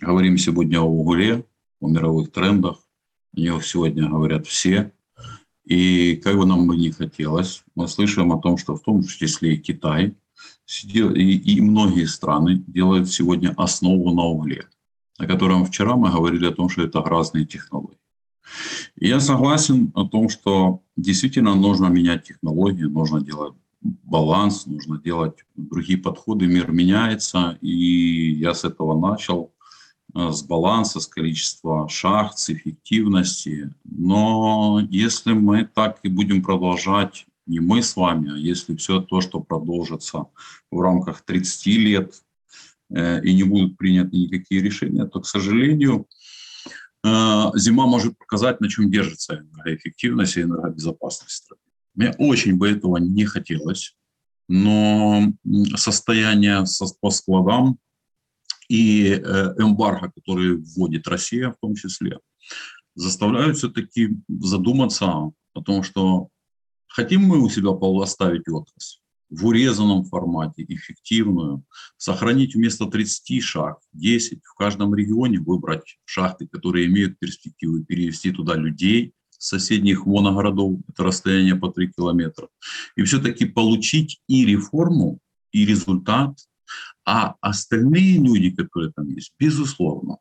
говорим 0.00 0.38
сегодня 0.38 0.80
о 0.80 0.84
угле, 0.84 1.44
о 1.80 1.88
мировых 1.88 2.32
трендах, 2.32 2.78
о 3.36 3.40
них 3.40 3.64
сегодня 3.64 4.08
говорят 4.08 4.46
все. 4.46 4.92
И 5.64 6.16
как 6.16 6.36
бы 6.36 6.46
нам 6.46 6.66
бы 6.66 6.76
не 6.76 6.90
хотелось, 6.90 7.62
мы 7.76 7.86
слышим 7.86 8.32
о 8.32 8.40
том, 8.40 8.56
что 8.56 8.74
в 8.74 8.82
том 8.82 9.04
числе 9.04 9.54
и 9.54 9.58
Китай 9.58 10.16
и, 10.66 11.60
многие 11.60 12.06
страны 12.06 12.64
делают 12.66 13.10
сегодня 13.10 13.54
основу 13.56 14.12
на 14.12 14.22
угле 14.22 14.66
о 15.22 15.26
котором 15.26 15.64
вчера 15.64 15.96
мы 15.96 16.10
говорили 16.10 16.46
о 16.46 16.52
том, 16.52 16.68
что 16.68 16.82
это 16.82 17.00
разные 17.00 17.46
технологии. 17.46 17.98
Я 18.96 19.20
согласен 19.20 19.92
о 19.94 20.06
том, 20.06 20.28
что 20.28 20.82
действительно 20.96 21.54
нужно 21.54 21.86
менять 21.86 22.24
технологии, 22.24 22.84
нужно 22.84 23.20
делать 23.20 23.54
баланс, 23.80 24.66
нужно 24.66 24.98
делать 24.98 25.44
другие 25.56 25.98
подходы, 25.98 26.46
мир 26.46 26.70
меняется, 26.70 27.58
и 27.60 28.32
я 28.32 28.54
с 28.54 28.64
этого 28.64 28.98
начал, 28.98 29.52
э, 30.14 30.30
с 30.30 30.42
баланса, 30.42 31.00
с 31.00 31.06
количества 31.06 31.88
шахт, 31.88 32.38
с 32.38 32.50
эффективности. 32.50 33.74
Но 33.84 34.80
если 34.90 35.32
мы 35.32 35.64
так 35.64 35.98
и 36.02 36.08
будем 36.08 36.42
продолжать, 36.42 37.26
не 37.46 37.58
мы 37.58 37.82
с 37.82 37.96
вами, 37.96 38.32
а 38.32 38.36
если 38.36 38.76
все 38.76 39.00
то, 39.00 39.20
что 39.20 39.40
продолжится 39.40 40.26
в 40.70 40.80
рамках 40.80 41.22
30 41.22 41.76
лет, 41.76 42.14
Э, 42.94 43.22
и 43.22 43.32
не 43.32 43.44
будут 43.44 43.78
приняты 43.78 44.16
никакие 44.16 44.60
решения, 44.60 45.06
то, 45.06 45.20
к 45.20 45.26
сожалению, 45.26 46.06
зима 47.04 47.86
может 47.86 48.16
показать, 48.16 48.60
на 48.60 48.68
чем 48.68 48.90
держится 48.90 49.36
энергоэффективность 49.36 50.36
и 50.36 50.42
энергобезопасность 50.42 51.34
страны. 51.34 51.60
Мне 51.94 52.12
очень 52.18 52.56
бы 52.56 52.70
этого 52.70 52.96
не 52.98 53.24
хотелось, 53.24 53.96
но 54.48 55.32
состояние 55.76 56.64
по 57.00 57.10
складам 57.10 57.78
и 58.68 59.08
э, 59.08 59.54
эмбарго, 59.58 60.10
который 60.14 60.56
вводит 60.56 61.06
Россия 61.08 61.50
в 61.50 61.56
том 61.60 61.74
числе, 61.74 62.18
заставляют 62.94 63.58
все-таки 63.58 64.16
задуматься 64.28 65.32
о 65.54 65.62
том, 65.62 65.82
что 65.82 66.28
хотим 66.86 67.22
мы 67.22 67.40
у 67.40 67.50
себя 67.50 67.70
оставить 68.02 68.48
отрасль, 68.48 69.00
в 69.32 69.46
урезанном 69.46 70.04
формате, 70.04 70.64
эффективную, 70.68 71.64
сохранить 71.96 72.54
вместо 72.54 72.86
30 72.86 73.42
шахт 73.42 73.82
10, 73.92 74.44
в 74.44 74.54
каждом 74.54 74.94
регионе 74.94 75.40
выбрать 75.40 75.98
шахты, 76.04 76.46
которые 76.46 76.86
имеют 76.86 77.18
перспективу 77.18 77.82
перевести 77.82 78.30
туда 78.30 78.54
людей 78.56 79.14
с 79.30 79.48
соседних 79.48 80.04
моногородов, 80.04 80.80
это 80.88 81.04
расстояние 81.04 81.56
по 81.56 81.68
3 81.70 81.92
километра, 81.92 82.48
и 82.94 83.02
все-таки 83.04 83.46
получить 83.46 84.20
и 84.28 84.44
реформу, 84.44 85.18
и 85.50 85.64
результат, 85.64 86.36
а 87.04 87.34
остальные 87.40 88.18
люди, 88.18 88.50
которые 88.50 88.92
там 88.92 89.08
есть, 89.08 89.32
безусловно, 89.38 90.18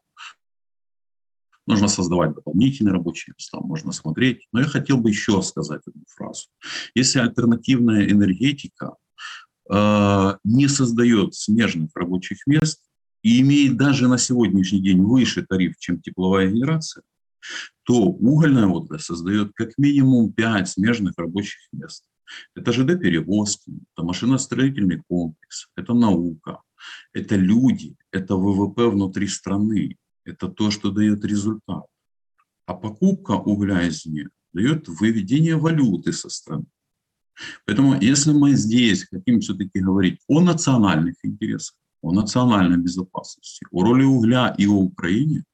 Нужно 1.68 1.88
создавать 1.88 2.34
дополнительные 2.34 2.94
рабочие 2.94 3.34
места, 3.38 3.60
можно 3.62 3.92
смотреть. 3.92 4.48
Но 4.52 4.62
я 4.62 4.66
хотел 4.66 4.98
бы 4.98 5.10
еще 5.10 5.42
сказать 5.42 5.82
одну 5.86 6.04
фразу. 6.08 6.48
Если 6.96 7.20
альтернативная 7.20 8.10
энергетика 8.10 8.96
не 9.72 10.68
создает 10.68 11.34
смежных 11.34 11.91
рабочих 11.95 12.45
мест 12.45 12.81
и 13.23 13.39
имеет 13.41 13.77
даже 13.77 14.07
на 14.07 14.18
сегодняшний 14.18 14.81
день 14.81 15.02
выше 15.02 15.45
тариф, 15.48 15.77
чем 15.80 16.02
тепловая 16.02 16.49
генерация, 16.49 17.03
то 17.84 17.95
угольная 18.03 18.68
отрасль 18.68 19.06
создает 19.06 19.52
как 19.56 19.77
минимум 19.77 20.34
5 20.34 20.69
смежных 20.69 21.14
рабочих 21.18 21.61
мест. 21.72 22.03
Это 22.56 22.72
ЖД-перевозки, 22.72 23.72
это 23.93 24.06
машиностроительный 24.06 25.02
комплекс, 25.07 25.68
это 25.76 25.93
наука, 25.93 26.61
это 27.14 27.35
люди, 27.35 27.95
это 28.11 28.35
ВВП 28.35 28.89
внутри 28.89 29.27
страны, 29.27 29.98
это 30.26 30.48
то, 30.48 30.69
что 30.72 30.91
дает 30.91 31.23
результат. 31.26 31.85
А 32.65 32.73
покупка 32.73 33.31
угля 33.31 33.88
из 33.88 34.06
нее 34.06 34.30
дает 34.53 34.88
выведение 34.88 35.56
валюты 35.56 36.14
со 36.14 36.30
страны. 36.30 36.65
Поэтому 37.66 37.94
если 38.01 38.32
мы 38.32 38.53
здесь 38.53 39.05
хотим 39.05 39.40
все-таки 39.40 39.81
говорить 39.81 40.20
о 40.28 40.40
национальных 40.40 41.16
интересах, 41.23 41.77
о 42.03 42.12
национальной 42.12 42.78
безопасности, 42.78 43.66
о 43.70 43.82
роли 43.82 44.05
угля 44.05 44.55
и 44.59 44.66
о 44.66 44.74
Украине, 44.74 45.44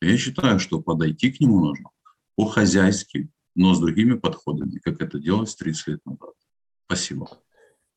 то 0.00 0.06
я 0.06 0.16
считаю, 0.16 0.58
что 0.58 0.80
подойти 0.80 1.30
к 1.30 1.40
нему 1.40 1.60
нужно 1.60 1.90
по-хозяйски, 2.36 3.28
но 3.54 3.74
с 3.74 3.80
другими 3.80 4.14
подходами, 4.14 4.80
как 4.82 5.02
это 5.02 5.18
делалось 5.18 5.54
30 5.56 5.86
лет 5.88 6.00
назад. 6.06 6.34
Спасибо. 6.86 7.28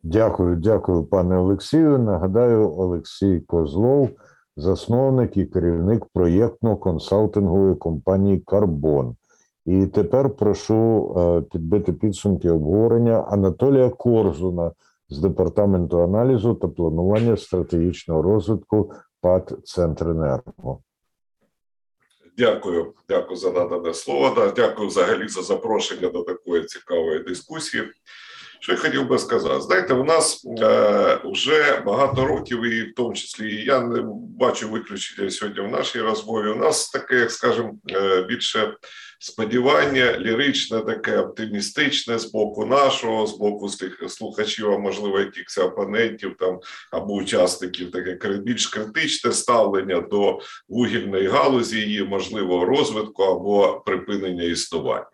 Дякую, 0.03 0.57
дякую, 0.57 1.05
пане 1.05 1.37
Олексію. 1.37 1.99
Нагадаю, 1.99 2.71
Олексій 2.71 3.39
Козлов – 3.39 4.19
засновник 4.55 5.37
і 5.37 5.45
керівник 5.45 6.05
проєктно-консалтингової 6.15 7.77
компанії 7.77 8.39
Карбон. 8.39 9.15
І 9.68 9.86
тепер 9.86 10.36
прошу 10.36 10.74
е, 11.18 11.50
підбити 11.52 11.92
підсумки 11.92 12.50
обговорення 12.50 13.26
Анатолія 13.30 13.90
Корзуна 13.90 14.72
з 15.08 15.18
департаменту 15.18 16.02
аналізу 16.02 16.54
та 16.54 16.68
планування 16.68 17.36
стратегічного 17.36 18.22
розвитку 18.22 18.92
ПАД 19.20 19.58
«Центренерго». 19.64 20.82
Дякую, 22.38 22.92
дякую 23.08 23.36
за 23.36 23.52
надане 23.52 23.94
слово. 23.94 24.52
Дякую 24.56 24.88
взагалі 24.88 25.28
за 25.28 25.42
запрошення 25.42 26.08
до 26.08 26.22
такої 26.22 26.64
цікавої 26.64 27.18
дискусії. 27.18 27.82
Що 28.60 28.72
я 28.72 28.78
хотів 28.78 29.08
би 29.08 29.18
сказати, 29.18 29.60
знаєте, 29.60 29.94
у 29.94 30.04
нас 30.04 30.46
е, 30.60 31.20
вже 31.24 31.82
багато 31.86 32.26
років, 32.26 32.64
і 32.64 32.82
в 32.82 32.94
тому 32.94 33.14
числі 33.14 33.64
я 33.64 33.80
не 33.80 34.02
бачу 34.38 34.68
виключення 34.68 35.30
сьогодні 35.30 35.60
в 35.60 35.68
нашій 35.68 36.00
розмові. 36.00 36.48
У 36.48 36.56
нас 36.56 36.90
таке, 36.90 37.16
як 37.16 37.30
скажемо, 37.30 37.74
е, 37.90 38.22
більше 38.22 38.76
сподівання, 39.18 40.18
ліричне, 40.18 40.80
таке 40.80 41.18
оптимістичне 41.18 42.18
з 42.18 42.32
боку 42.32 42.66
нашого, 42.66 43.26
з 43.26 43.38
боку 43.38 43.68
слухачів, 44.08 44.70
а 44.70 44.78
можливо, 44.78 45.18
якихось 45.18 45.58
опонентів 45.58 46.36
там 46.38 46.60
або 46.90 47.14
учасників, 47.14 47.90
таке 47.90 48.28
більш 48.28 48.66
критичне 48.66 49.32
ставлення 49.32 50.00
до 50.00 50.38
вугільної 50.68 51.26
галузі, 51.26 51.80
її 51.80 52.04
можливого 52.04 52.64
розвитку 52.64 53.22
або 53.22 53.82
припинення 53.86 54.42
існування. 54.42 55.06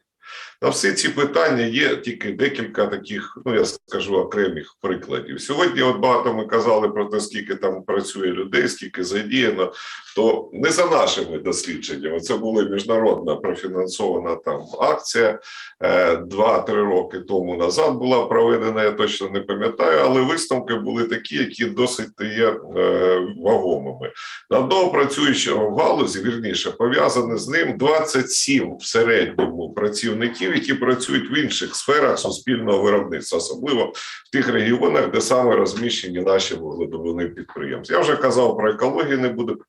На 0.62 0.68
всі 0.68 0.92
ці 0.92 1.08
питання 1.08 1.62
є 1.62 1.96
тільки 1.96 2.32
декілька 2.32 2.86
таких, 2.86 3.38
ну 3.46 3.54
я 3.54 3.64
скажу 3.64 4.16
окремих 4.16 4.74
прикладів. 4.80 5.40
Сьогодні, 5.40 5.82
от 5.82 5.98
багато 5.98 6.34
ми 6.34 6.46
казали 6.46 6.88
про 6.88 7.04
те, 7.04 7.20
скільки 7.20 7.54
там 7.54 7.82
працює 7.82 8.26
людей, 8.26 8.68
скільки 8.68 9.04
задіяно, 9.04 9.72
то 10.16 10.50
не 10.52 10.70
за 10.70 10.86
нашими 10.86 11.38
дослідженнями. 11.38 12.20
Це 12.20 12.36
була 12.36 12.62
міжнародна 12.62 13.36
профінансована 13.36 14.36
там 14.36 14.60
акція 14.80 15.38
е, 15.82 16.16
два-три 16.16 16.82
роки 16.82 17.18
тому 17.18 17.56
назад 17.56 17.94
була 17.94 18.26
проведена. 18.26 18.82
Я 18.82 18.92
точно 18.92 19.30
не 19.30 19.40
пам'ятаю, 19.40 20.00
але 20.04 20.20
висновки 20.20 20.74
були 20.74 21.04
такі, 21.04 21.36
які 21.36 21.64
досить 21.64 22.20
є 22.20 22.48
е, 22.76 23.20
вагомими. 23.38 24.12
На 24.50 24.58
одного 24.58 24.90
працюючого 24.90 25.70
в 25.70 25.76
галузі 25.76 26.22
вірніше 26.22 26.70
пов'язане 26.70 27.36
з 27.36 27.48
ним 27.48 27.78
27 27.78 28.76
в 28.76 28.84
середньому 28.84 29.74
працівників 29.74 30.53
які 30.54 30.74
працюють 30.74 31.30
в 31.30 31.34
інших 31.38 31.76
сферах 31.76 32.18
суспільного 32.18 32.82
виробництва, 32.82 33.38
особливо 33.38 33.92
в 34.26 34.30
тих 34.32 34.48
регіонах, 34.48 35.10
де 35.10 35.20
саме 35.20 35.56
розміщені 35.56 36.20
наші 36.20 36.54
вугледобувні 36.54 37.28
підприємства. 37.28 37.96
Я 37.96 38.02
вже 38.02 38.16
казав 38.16 38.56
про 38.56 38.70
екологію, 38.70 39.18
не 39.18 39.28
буду 39.28 39.62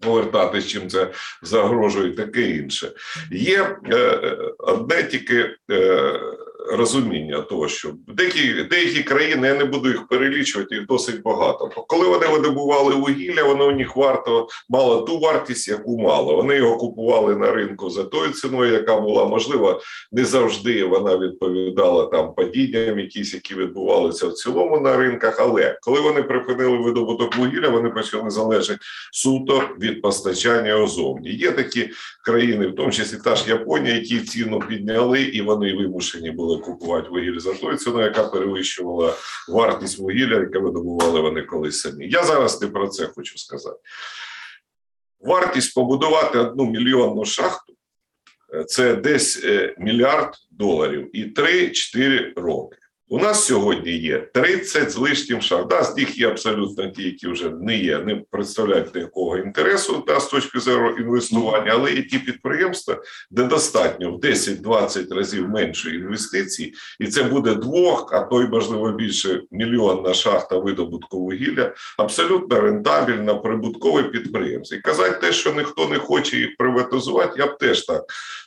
повертати, 0.00 0.62
чим 0.62 0.88
це 0.88 1.10
загрожує, 1.42 2.12
таке 2.12 2.42
інше. 2.42 2.92
Є 3.32 3.76
е, 3.90 3.96
е, 3.96 4.38
одне 4.58 5.02
тільки 5.02 5.56
е, 5.70 6.20
розуміння 6.72 7.40
того, 7.40 7.68
що 7.68 7.92
деякі, 8.08 8.62
деякі 8.70 9.02
країни, 9.02 9.48
я 9.48 9.54
не 9.54 9.64
буду 9.64 9.88
їх 9.88 10.08
перелічувати, 10.08 10.74
їх 10.74 10.86
досить 10.86 11.22
багато. 11.22 11.70
Коли 11.88 12.08
вони 12.08 12.26
видобували 12.26 12.94
вугілля, 12.94 13.42
воно 13.42 13.68
у 13.68 13.72
них 13.72 13.96
варто 13.96 14.48
мало 14.68 15.00
ту 15.00 15.18
вартість, 15.18 15.68
яку 15.68 15.98
мало. 15.98 16.36
Вони 16.36 16.56
його 16.56 16.76
купували 16.76 17.36
на 17.36 17.52
ринку 17.52 17.90
за 17.90 18.04
тою 18.04 18.30
ціною, 18.30 18.72
яка 18.72 19.00
була 19.00 19.24
можливо, 19.24 19.80
не 20.12 20.24
завжди 20.24 20.84
вона 20.84 21.18
відповідала 21.18 22.06
там 22.06 22.34
падінням, 22.34 22.98
якісь, 22.98 23.34
які 23.34 23.54
відбувалися 23.54 24.28
в 24.28 24.32
цілому 24.32 24.80
на 24.80 24.96
ринках. 24.96 25.40
Але 25.40 25.78
коли 25.82 26.00
вони 26.00 26.22
припинили 26.22 26.76
видобуток 26.76 27.36
вугілля, 27.36 27.68
вони 27.68 27.90
почали 27.90 28.30
залежати 28.30 28.78
суто 29.12 29.62
від 29.80 30.02
постачання 30.02 30.76
озовні. 30.76 31.30
Є 31.30 31.50
такі 31.50 31.90
країни, 32.24 32.66
в 32.66 32.74
тому 32.74 32.90
числі 32.90 33.18
та 33.24 33.36
ж 33.36 33.44
Японія, 33.48 33.94
які 33.94 34.20
ціну 34.20 34.60
підняли, 34.68 35.22
і 35.22 35.42
вони 35.42 35.74
вимушені 35.74 36.30
були 36.30 36.53
купувати 36.58 37.08
вугілля 37.08 37.40
за 37.40 37.54
тою 37.54 37.76
ціною, 37.76 38.04
яка 38.04 38.24
перевищувала 38.24 39.14
вартість 39.48 39.98
вугілля, 39.98 40.40
яке 40.40 40.58
видобували 40.58 41.20
вони 41.20 41.42
колись 41.42 41.80
самі. 41.80 42.08
Я 42.08 42.24
зараз 42.24 42.62
не 42.62 42.68
про 42.68 42.88
це 42.88 43.06
хочу 43.06 43.38
сказати. 43.38 43.80
Вартість 45.20 45.74
побудувати 45.74 46.38
одну 46.38 46.64
мільйонну 46.64 47.24
шахту 47.24 47.74
це 48.66 48.96
десь 48.96 49.44
е, 49.44 49.74
мільярд 49.78 50.34
доларів 50.50 51.16
і 51.16 51.24
3-4 51.24 52.32
роки. 52.36 52.76
У 53.14 53.18
нас 53.18 53.44
сьогодні 53.44 53.92
є 53.92 54.18
30 54.18 54.90
з 54.90 54.96
лишнім 54.96 55.42
шахт. 55.42 55.84
З 55.84 55.96
них 55.96 56.18
є 56.18 56.28
абсолютно 56.28 56.90
ті, 56.90 57.02
які 57.02 57.28
вже 57.28 57.50
не 57.50 57.78
є, 57.78 57.98
не 57.98 58.16
представляють 58.30 58.94
ніякого 58.94 59.38
інтересу 59.38 60.04
да, 60.06 60.20
з 60.20 60.28
точки 60.28 60.60
зору 60.60 60.96
інвестування, 60.98 61.72
але 61.74 61.92
є 61.92 62.02
ті 62.02 62.18
підприємства, 62.18 63.02
де 63.30 63.42
достатньо 63.42 64.12
в 64.12 64.20
10-20 64.20 65.14
разів 65.14 65.48
менше 65.48 65.90
інвестицій, 65.90 66.72
і 67.00 67.06
це 67.06 67.22
буде 67.22 67.54
двох, 67.54 68.12
а 68.12 68.20
то 68.20 68.42
й 68.42 68.48
можливо 68.48 68.92
більше 68.92 69.42
мільйонна 69.50 70.14
шахта 70.14 70.58
видобутку 70.58 71.20
вугілля, 71.20 71.74
абсолютно 71.98 72.60
рентабельна, 72.60 73.34
прибуткове 73.34 74.02
підприємство. 74.02 74.76
І 74.76 74.80
казати 74.80 75.18
те, 75.20 75.32
що 75.32 75.52
ніхто 75.52 75.88
не 75.88 75.98
хоче 75.98 76.36
їх 76.36 76.56
приватизувати, 76.58 77.32
я 77.38 77.46
б 77.46 77.58
теж 77.58 77.82
так 77.82 78.04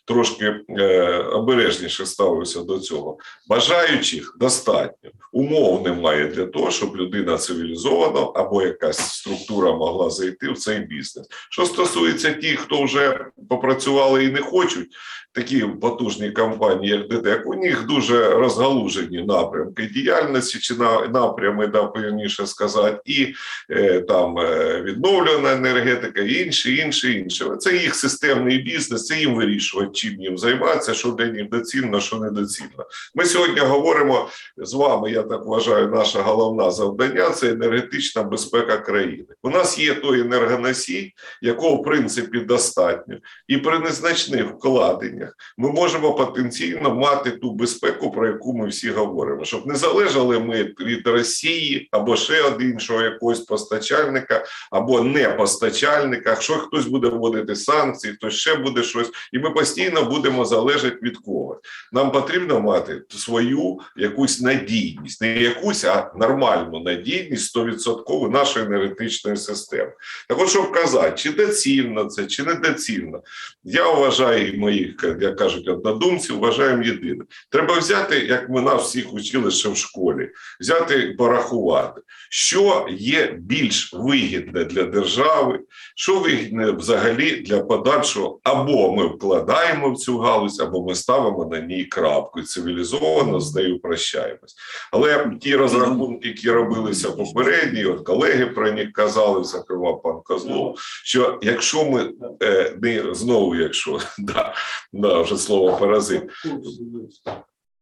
трошки 0.08 0.56
е, 0.70 1.18
обережніше 1.18 2.06
ставився 2.06 2.62
до 2.62 2.80
цього. 2.80 3.18
Бажаючих 3.48 4.36
достатньо. 4.40 5.10
Умов 5.32 5.84
немає 5.84 6.28
для 6.28 6.46
того, 6.46 6.72
щоб 6.72 6.98
людина 6.98 7.38
цивілізовано 7.38 8.20
або 8.20 8.62
якась 8.62 9.00
структура 9.00 9.72
могла 9.72 10.10
зайти 10.10 10.52
в 10.52 10.58
цей 10.58 10.80
бізнес. 10.80 11.28
Що 11.52 11.66
стосується 11.66 12.34
тих, 12.34 12.60
хто 12.60 12.84
вже 12.84 13.26
попрацювали 13.50 14.26
і 14.26 14.32
не 14.32 14.42
хочуть, 14.42 14.90
такі 15.38 15.66
потужні 15.82 16.32
компанії, 16.32 16.92
як 16.92 17.08
ДТЕК, 17.08 17.48
у 17.48 17.54
них 17.54 17.86
дуже 17.86 18.30
розгалужені 18.30 19.24
напрямки 19.24 19.86
діяльності 19.86 20.60
чи 20.60 20.76
на 20.76 21.08
напрями, 21.08 21.68
да, 21.68 21.84
повільніше 21.84 22.48
сказати, 22.48 23.00
і 23.06 23.34
е, 23.70 24.00
там 24.00 24.40
е, 24.40 24.82
відновлена 24.82 25.54
енергетика, 25.54 26.22
і 26.22 26.34
інше, 26.34 26.72
інше, 26.72 27.12
інше. 27.12 27.46
Це 27.60 27.78
їх 27.78 27.96
системний 27.96 28.58
бізнес, 28.58 29.06
це 29.06 29.20
їм 29.20 29.36
вирішувати, 29.36 29.92
чим 29.98 30.22
їм 30.22 30.38
займатися, 30.38 30.94
що 30.94 31.12
для 31.12 31.26
них 31.26 31.50
доцільно, 31.50 32.00
що 32.00 32.16
недоцільно. 32.16 32.86
Ми 33.16 33.26
сьогодні 33.26 33.60
говоримо 33.60 34.30
з 34.58 34.74
вами. 34.74 35.12
Я 35.12 35.24
так 35.24 35.46
вважаю, 35.46 35.88
наша 35.88 36.22
головна 36.22 36.72
завдання 36.72 37.30
це 37.30 37.50
енергетична 37.50 38.24
безпека 38.24 38.78
країни. 38.78 39.26
У 39.44 39.50
нас 39.50 39.80
є 39.80 39.94
той 39.94 40.22
енергоносій, 40.22 41.14
якого 41.42 41.76
в 41.76 41.84
принципі 41.84 42.40
достатньо, 42.40 43.16
і 43.48 43.58
при 43.58 43.80
незначних 43.80 44.46
вкладеннях 44.46 45.36
ми 45.58 45.72
можемо 45.72 46.14
потенційно 46.14 46.96
мати 46.96 47.32
ту 47.32 47.52
безпеку, 47.52 48.12
про 48.12 48.28
яку 48.28 48.58
ми 48.58 48.68
всі 48.68 48.90
говоримо, 48.90 49.46
щоб 49.46 49.68
не 49.68 49.76
залежали 49.76 50.40
ми 50.40 50.64
від 50.80 51.08
Росії 51.08 51.88
або 51.92 52.16
ще 52.16 52.42
од 52.42 52.62
іншого 52.62 53.02
якогось 53.02 53.40
постачальника, 53.40 54.46
або 54.72 55.02
не 55.02 55.30
постачальника. 55.30 56.36
Що 56.40 56.54
хтось 56.54 56.86
буде 56.86 57.08
вводити 57.08 57.56
санкції, 57.56 58.14
хтось 58.14 58.34
ще 58.34 58.56
буде 58.56 58.84
щось, 58.84 59.12
і 59.34 59.40
ми 59.40 59.50
постійно 59.50 59.87
будемо 59.96 60.46
залежати 60.46 60.98
від 61.04 61.18
когось. 61.18 61.58
Нам 61.92 62.12
потрібно 62.12 62.60
мати 62.60 63.02
свою 63.10 63.80
якусь 63.96 64.42
надійність, 64.42 65.22
не 65.22 65.42
якусь, 65.42 65.84
а 65.84 66.12
нормальну 66.16 66.80
надійність 66.80 67.58
100% 67.58 68.30
нашої 68.30 68.66
енергетичної 68.66 69.38
системи. 69.38 69.92
Так 70.30 70.40
от, 70.40 70.50
щоб 70.50 70.72
казати, 70.72 71.14
чи 71.16 71.32
доцільно 71.32 72.06
це, 72.06 72.26
чи 72.26 72.44
недоцільно, 72.44 73.22
я 73.64 73.92
вважаю 73.92 74.60
моїх, 74.60 75.06
як 75.22 75.36
кажуть, 75.36 75.68
однодумців, 75.68 76.40
вважаємо 76.40 76.84
єдине. 76.84 77.24
Треба 77.50 77.78
взяти, 77.78 78.20
як 78.20 78.50
ми 78.50 78.62
нас 78.62 78.84
всіх 78.84 79.14
учили 79.14 79.52
ще 79.52 79.70
в 79.70 79.78
школі, 79.78 80.27
взяти 80.60 81.00
і 81.00 81.14
порахувати, 81.14 82.02
що 82.30 82.88
є 82.90 83.36
більш 83.40 83.94
вигідне 83.94 84.64
для 84.66 84.84
держави, 84.84 85.60
що 85.96 86.20
вигідне 86.20 86.72
взагалі 86.72 87.36
для 87.36 87.60
подальшого, 87.60 88.40
або 88.44 88.96
ми 88.96 89.08
вкладаємо 89.08 89.92
в 89.92 89.98
цю 89.98 90.18
галузь, 90.18 90.60
або 90.60 90.84
ми 90.84 90.96
ставимо 90.96 91.46
на 91.46 91.60
ній 91.60 91.84
крапку. 91.84 92.40
І 92.40 92.44
цивілізовано 92.44 93.40
з 93.40 93.56
нею 93.56 93.80
прощаємось. 93.80 94.56
Але 94.92 95.32
ті 95.42 95.56
розрахунки, 95.56 96.28
які 96.28 96.52
робилися 96.52 97.12
попередні, 97.12 97.86
от 97.86 98.06
колеги 98.06 98.46
про 98.46 98.72
них 98.72 98.92
казали, 98.94 99.44
зокрема 99.44 99.94
пан 99.94 100.22
Козлов, 100.24 100.76
що 101.04 101.40
якщо 101.42 101.86
ми 101.86 102.12
е, 102.44 102.74
не 102.82 103.14
знову, 103.14 103.56
якщо 103.56 104.00
да, 104.18 104.54
да, 104.94 105.22
вже 105.22 105.38
слово 105.38 105.78
паразит, 105.78 106.24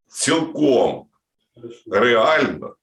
цілком 0.08 1.06
реально 1.91 2.75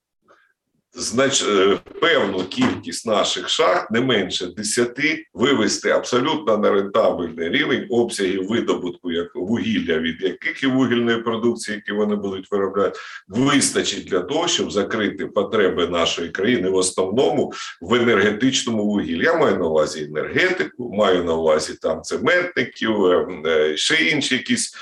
знач, 0.95 1.43
е, 1.43 1.79
певну 2.01 2.45
кількість 2.45 3.07
наших 3.07 3.49
шахт, 3.49 3.91
не 3.91 4.01
менше 4.01 4.47
10, 4.47 5.27
вивести 5.35 5.91
абсолютно 5.91 6.59
на 6.59 6.71
рентабельний 6.71 7.49
рівень 7.49 7.87
обсягів 7.91 8.49
видобутку 8.49 9.13
як 9.13 9.35
вугілля, 9.35 9.99
від 9.99 10.23
яких 10.23 10.63
і 10.63 10.67
вугільної 10.67 11.19
продукції, 11.19 11.75
які 11.75 11.93
вони 11.93 12.17
будуть 12.17 12.51
виробляти, 12.51 12.99
вистачить 13.29 14.05
для 14.05 14.21
того, 14.21 14.49
щоб 14.49 14.73
закрити 14.73 15.27
потреби 15.27 15.87
нашої 15.87 16.29
країни 16.29 16.71
в 16.71 16.75
основному 16.75 17.53
в 17.81 17.95
енергетичному 17.95 18.85
вугіллі. 18.85 19.25
Я 19.25 19.35
маю 19.35 19.57
на 19.57 19.67
увазі 19.67 20.05
енергетику, 20.05 20.95
маю 20.95 21.25
на 21.25 21.35
увазі 21.35 21.75
там 21.83 22.03
цементників, 22.03 23.05
е, 23.05 23.27
е, 23.47 23.77
ще 23.77 23.95
інші 23.95 24.35
якісь 24.35 24.75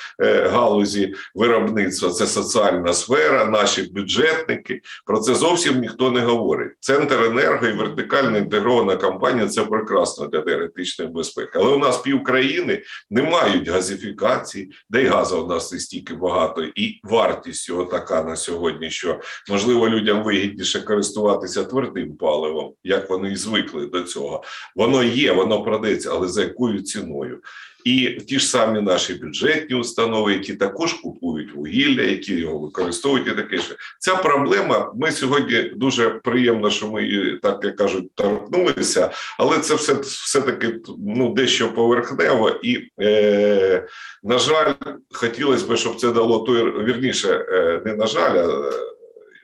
галузі 0.51 1.15
виробництва. 1.35 2.11
Це 2.11 2.27
соціальна 2.27 2.93
сфера, 2.93 3.45
наші 3.45 3.83
бюджетники. 3.83 4.81
Про 5.07 5.19
це 5.19 5.35
зовсім 5.35 5.81
ніхто 5.81 6.00
не 6.09 6.21
говорить. 6.21 6.73
Центр 6.81 7.25
енерго 7.25 7.67
і 7.67 7.73
вертикально 7.73 8.39
інтегрована 8.39 8.97
компанія 8.97 9.49
це 9.49 9.65
прекрасно 9.65 10.27
для 10.27 10.39
енергетичної 10.39 11.11
безпеки. 11.11 11.51
Але 11.55 11.75
у 11.75 11.79
нас 11.79 11.99
пів 11.99 12.23
країни 12.23 12.83
не 13.11 13.23
мають 13.23 13.69
газифікації, 13.69 14.73
де 14.91 15.03
й 15.03 15.07
газу 15.07 15.43
у 15.43 15.47
нас 15.47 15.73
не 15.73 15.79
стільки 15.79 16.15
багато, 16.15 16.63
і 16.63 17.01
вартість 17.05 17.69
його 17.69 17.85
така 17.85 18.23
на 18.23 18.37
сьогодні, 18.37 18.91
що 18.91 19.21
можливо 19.51 19.89
людям 19.89 20.23
вигідніше 20.23 20.81
користуватися 20.81 21.65
твердим 21.65 22.17
паливом, 22.17 22.75
як 22.85 23.11
вони 23.11 23.33
і 23.33 23.37
звикли 23.37 23.87
до 23.87 24.03
цього. 24.03 24.43
Воно 24.77 25.03
є, 25.03 25.33
воно 25.33 25.63
продається, 25.63 26.11
але 26.13 26.29
за 26.29 26.43
якою 26.43 26.83
ціною? 26.83 27.41
І 27.85 28.07
ті 28.11 28.39
ж 28.39 28.47
самі 28.47 28.81
наші 28.81 29.15
бюджетні 29.15 29.77
установи, 29.77 30.33
які 30.33 30.55
також 30.55 30.93
купують 30.93 31.55
вугілля, 31.55 32.03
які 32.03 32.35
його 32.35 32.59
використовують, 32.59 33.27
і 33.27 33.31
таке 33.31 33.59
ще 33.59 33.75
ця 33.99 34.17
проблема. 34.17 34.93
Ми 34.97 35.13
сьогодні 35.13 35.63
дуже 35.63 36.11
приємно, 36.11 36.71
що 36.71 36.91
ми 36.91 37.05
її, 37.05 37.39
так 37.43 37.65
як 37.65 37.77
кажуть, 37.77 38.15
торкнулися, 38.15 39.11
але 39.39 39.59
це 39.59 39.75
все 39.75 39.95
все 39.95 40.41
таки 40.41 40.81
ну 40.99 41.35
дещо 41.35 41.75
поверхнево, 41.75 42.51
і 42.63 42.79
е, 43.01 43.89
на 44.23 44.39
жаль, 44.39 44.73
хотілося 45.13 45.67
б, 45.67 45.77
щоб 45.77 45.97
це 45.97 46.13
дало 46.13 46.39
той 46.39 46.85
вірніше, 46.85 47.29
е, 47.29 47.83
не 47.85 47.95
на 47.95 48.07
жаль. 48.07 48.37
а 48.37 48.73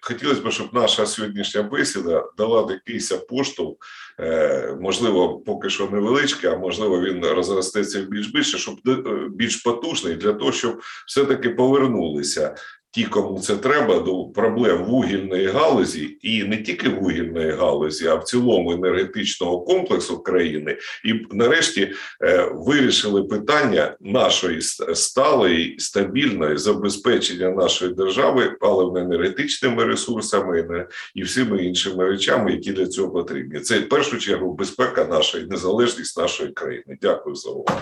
Хотілося 0.08 0.40
б, 0.40 0.50
щоб 0.50 0.68
наша 0.72 1.06
сьогоднішня 1.06 1.62
бесіда 1.62 2.24
дала 2.38 2.72
якийсь 2.72 3.08
поштовх, 3.08 3.76
е, 4.20 4.76
можливо, 4.80 5.38
поки 5.38 5.70
що 5.70 5.88
невеличкий, 5.90 6.50
а 6.50 6.56
можливо, 6.56 7.00
він 7.00 7.24
розростеться 7.24 8.00
більш 8.00 8.26
більше, 8.26 8.58
щоб 8.58 8.74
е, 8.86 8.96
більш 9.30 9.56
потужний 9.56 10.14
для 10.14 10.32
того, 10.32 10.52
щоб 10.52 10.80
все-таки 11.06 11.50
повернулися 11.50 12.54
ті, 12.90 13.04
кому 13.04 13.40
це 13.40 13.56
треба, 13.56 13.98
до 13.98 14.24
проблем 14.24 14.84
вугільної 14.84 15.46
галузі, 15.46 16.18
і 16.22 16.44
не 16.44 16.62
тільки 16.62 16.88
вугільної 16.88 17.50
галузі, 17.50 18.06
а 18.06 18.14
в 18.14 18.24
цілому 18.24 18.72
енергетичного 18.72 19.60
комплексу 19.60 20.22
країни, 20.22 20.78
і 21.04 21.14
нарешті 21.30 21.92
е, 22.22 22.50
вирішили 22.54 23.24
питання 23.24 23.96
нашої 24.00 24.60
сталої 24.94 25.78
стабільної 25.78 26.58
забезпечення 26.58 27.50
нашої 27.50 27.94
держави 27.94 28.56
паливно-енергетичними 28.60 29.84
ресурсами 29.84 30.86
і 31.14 31.22
всіми 31.22 31.64
іншими 31.64 32.04
речами, 32.08 32.52
які 32.52 32.72
для 32.72 32.86
цього 32.86 33.10
потрібні. 33.10 33.60
Це 33.60 33.78
в 33.78 33.88
першу 33.88 34.18
чергу 34.18 34.54
безпека 34.54 35.04
нашої 35.04 35.46
незалежність 35.46 36.18
нашої 36.18 36.52
країни. 36.52 36.98
Дякую 37.02 37.34
за 37.34 37.50
увагу. 37.50 37.80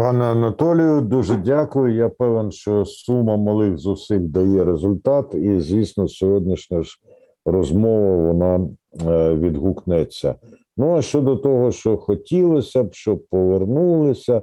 Пане 0.00 0.24
Анатолію, 0.24 1.00
дуже 1.00 1.36
дякую. 1.36 1.94
Я 1.94 2.08
певен, 2.08 2.50
що 2.50 2.84
сума 2.84 3.36
малих 3.36 3.78
зусиль 3.78 4.20
дає 4.20 4.64
результат, 4.64 5.34
і 5.34 5.60
звісно, 5.60 6.08
сьогоднішня 6.08 6.82
ж 6.82 6.98
розмова 7.44 8.16
вона 8.16 8.68
е, 9.06 9.34
відгукнеться. 9.34 10.34
Ну 10.76 10.96
а 10.96 11.02
щодо 11.02 11.36
того, 11.36 11.72
що 11.72 11.96
хотілося 11.96 12.84
б, 12.84 12.94
щоб 12.94 13.26
повернулися, 13.26 14.42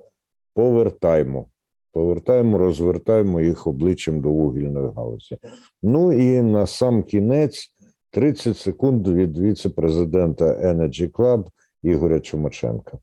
повертаймо. 0.54 1.46
Повертаємо, 1.92 2.58
розвертаємо 2.58 3.42
їх 3.42 3.68
обличчям 3.68 4.22
до 4.22 4.30
вугільної 4.30 4.92
галузі. 4.96 5.38
Ну 5.84 6.14
і 6.14 6.42
на 6.42 6.68
сам 6.68 7.04
кінець 7.04 7.74
30 8.12 8.58
секунд 8.58 9.08
від 9.08 9.38
віце-президента 9.38 10.46
Energy 10.46 11.12
Club 11.12 11.46
Ігоря 11.84 12.20
Чумаченка. 12.20 12.98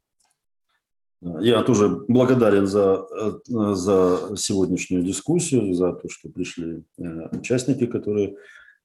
Я 1.40 1.62
тоже 1.62 1.88
благодарен 2.08 2.66
за, 2.66 3.06
за 3.46 4.36
сегодняшнюю 4.36 5.02
дискуссию, 5.02 5.72
за 5.72 5.92
то, 5.92 6.08
что 6.08 6.28
пришли 6.28 6.82
э, 6.98 7.28
участники, 7.32 7.86
которые 7.86 8.36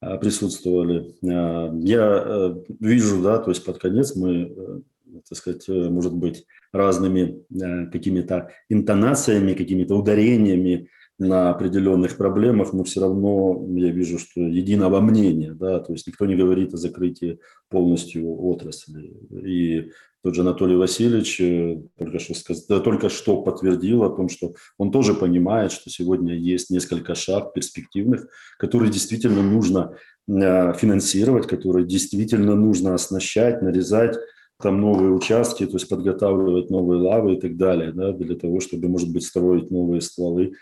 э, 0.01 0.17
присутствовали. 0.17 1.15
Э, 1.21 1.69
я 1.81 2.55
вижу, 2.79 3.21
да, 3.21 3.39
то 3.39 3.51
есть 3.51 3.65
под 3.65 3.79
конец 3.79 4.15
мы, 4.15 4.83
так 5.27 5.37
сказать, 5.37 5.67
может 5.67 6.13
быть, 6.13 6.45
разными 6.71 7.43
какими-то 7.91 8.51
интонациями, 8.69 9.53
какими-то 9.53 9.95
ударениями 9.95 10.87
на 11.19 11.49
определенных 11.51 12.15
проблемах, 12.15 12.71
но 12.71 12.83
все 12.85 13.01
равно 13.01 13.65
я 13.75 13.91
вижу, 13.91 14.17
что 14.17 14.39
единого 14.41 15.01
мнения, 15.01 15.53
да, 15.53 15.79
то 15.79 15.91
есть 15.91 16.07
никто 16.07 16.25
не 16.25 16.35
говорит 16.35 16.73
о 16.73 16.77
закрытии 16.77 17.39
полностью 17.69 18.41
отрасли. 18.41 19.13
И 19.31 19.91
тот 20.23 20.35
же 20.35 20.41
Анатолий 20.41 20.77
Васильевич 20.77 21.39
э, 21.41 21.81
только 21.97 22.19
что, 22.19 22.33
сказал, 22.33 22.81
только 22.83 23.09
что 23.09 23.41
подтвердил 23.41 24.03
о 24.03 24.15
том, 24.15 24.29
что 24.29 24.53
он 24.77 24.91
тоже 24.91 25.13
понимает, 25.13 25.73
что 25.73 25.89
сегодня 25.89 26.35
есть 26.35 26.69
несколько 26.69 27.15
шаг 27.15 27.53
перспективных, 27.53 28.27
которые 28.57 28.91
действительно 28.91 29.43
нужно 29.43 29.95
э, 30.27 30.73
финансировать, 30.73 31.47
которые 31.47 31.85
действительно 31.85 32.55
нужно 32.55 32.93
оснащать, 32.93 33.61
нарезать, 33.61 34.17
там 34.61 34.81
новые 34.81 35.13
участки, 35.13 35.65
то 35.65 35.73
есть 35.73 35.87
подготавливать 35.87 36.69
новые 36.69 37.01
лавы 37.01 37.35
и 37.35 37.39
так 37.39 37.55
далее, 37.55 37.93
да, 37.93 38.11
для 38.11 38.35
того, 38.35 38.59
чтобы, 38.59 38.89
может 38.89 39.11
быть, 39.11 39.23
строить 39.23 39.71
новые 39.71 40.01
стволы 40.01 40.53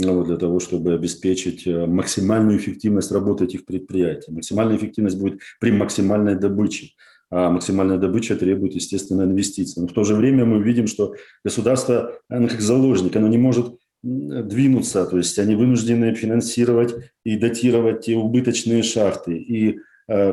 ну, 0.00 0.24
для 0.24 0.36
того, 0.36 0.60
чтобы 0.60 0.94
обеспечить 0.94 1.66
э, 1.66 1.86
максимальную 1.86 2.58
эффективность 2.58 3.10
работы 3.10 3.44
этих 3.44 3.64
предприятий. 3.64 4.30
Максимальная 4.30 4.76
эффективность 4.76 5.18
будет 5.18 5.40
при 5.60 5.72
максимальной 5.72 6.36
добыче. 6.36 6.90
А 7.30 7.50
максимальная 7.50 7.98
добыча 7.98 8.36
требует, 8.36 8.74
естественно, 8.74 9.22
инвестиций. 9.22 9.82
Но 9.82 9.88
в 9.88 9.92
то 9.92 10.04
же 10.04 10.14
время 10.14 10.44
мы 10.44 10.62
видим, 10.62 10.86
что 10.86 11.14
государство, 11.44 12.12
оно 12.28 12.48
как 12.48 12.60
заложник, 12.60 13.16
оно 13.16 13.26
не 13.26 13.38
может 13.38 13.74
двинуться, 14.02 15.04
то 15.04 15.16
есть 15.16 15.36
они 15.40 15.56
вынуждены 15.56 16.14
финансировать 16.14 16.94
и 17.24 17.36
датировать 17.36 18.02
те 18.02 18.14
убыточные 18.14 18.84
шахты. 18.84 19.36
И 19.36 19.80
э, 20.06 20.30
э, 20.30 20.32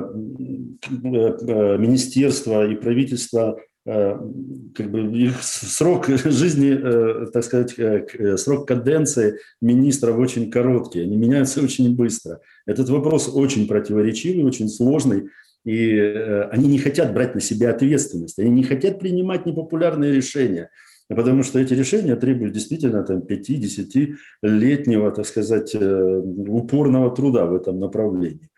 э 0.92 1.78
министерство 1.80 2.68
и 2.70 2.76
правительство 2.76 3.60
как 3.86 4.90
бы 4.90 5.02
их 5.16 5.44
срок 5.44 6.08
жизни, 6.10 6.76
э, 6.76 7.28
так 7.32 7.44
сказать, 7.44 7.76
э, 7.78 8.36
срок 8.38 8.68
каденции 8.68 9.38
министров 9.62 10.18
очень 10.18 10.50
короткий, 10.50 11.02
они 11.02 11.18
меняются 11.18 11.62
очень 11.64 11.96
быстро. 11.96 12.42
Этот 12.66 12.90
вопрос 12.90 13.30
очень 13.32 13.68
противоречивый, 13.68 14.44
очень 14.44 14.70
сложный, 14.70 15.30
и 15.66 15.98
они 16.52 16.68
не 16.68 16.78
хотят 16.78 17.14
брать 17.14 17.34
на 17.36 17.42
себя 17.42 17.72
ответственность, 17.72 18.38
они 18.40 18.50
не 18.52 18.64
хотят 18.64 19.00
принимать 19.00 19.48
непопулярные 19.48 20.14
решения, 20.14 20.70
потому 21.08 21.42
что 21.42 21.60
эти 21.60 21.74
решения 21.74 22.16
требуют 22.16 22.54
действительно 22.54 23.04
там 23.04 23.20
5-10-летнего, 23.20 25.12
так 25.12 25.26
сказать, 25.26 25.76
упорного 25.76 27.16
труда 27.16 27.48
в 27.48 27.56
этом 27.56 27.80
направлении 27.80 28.50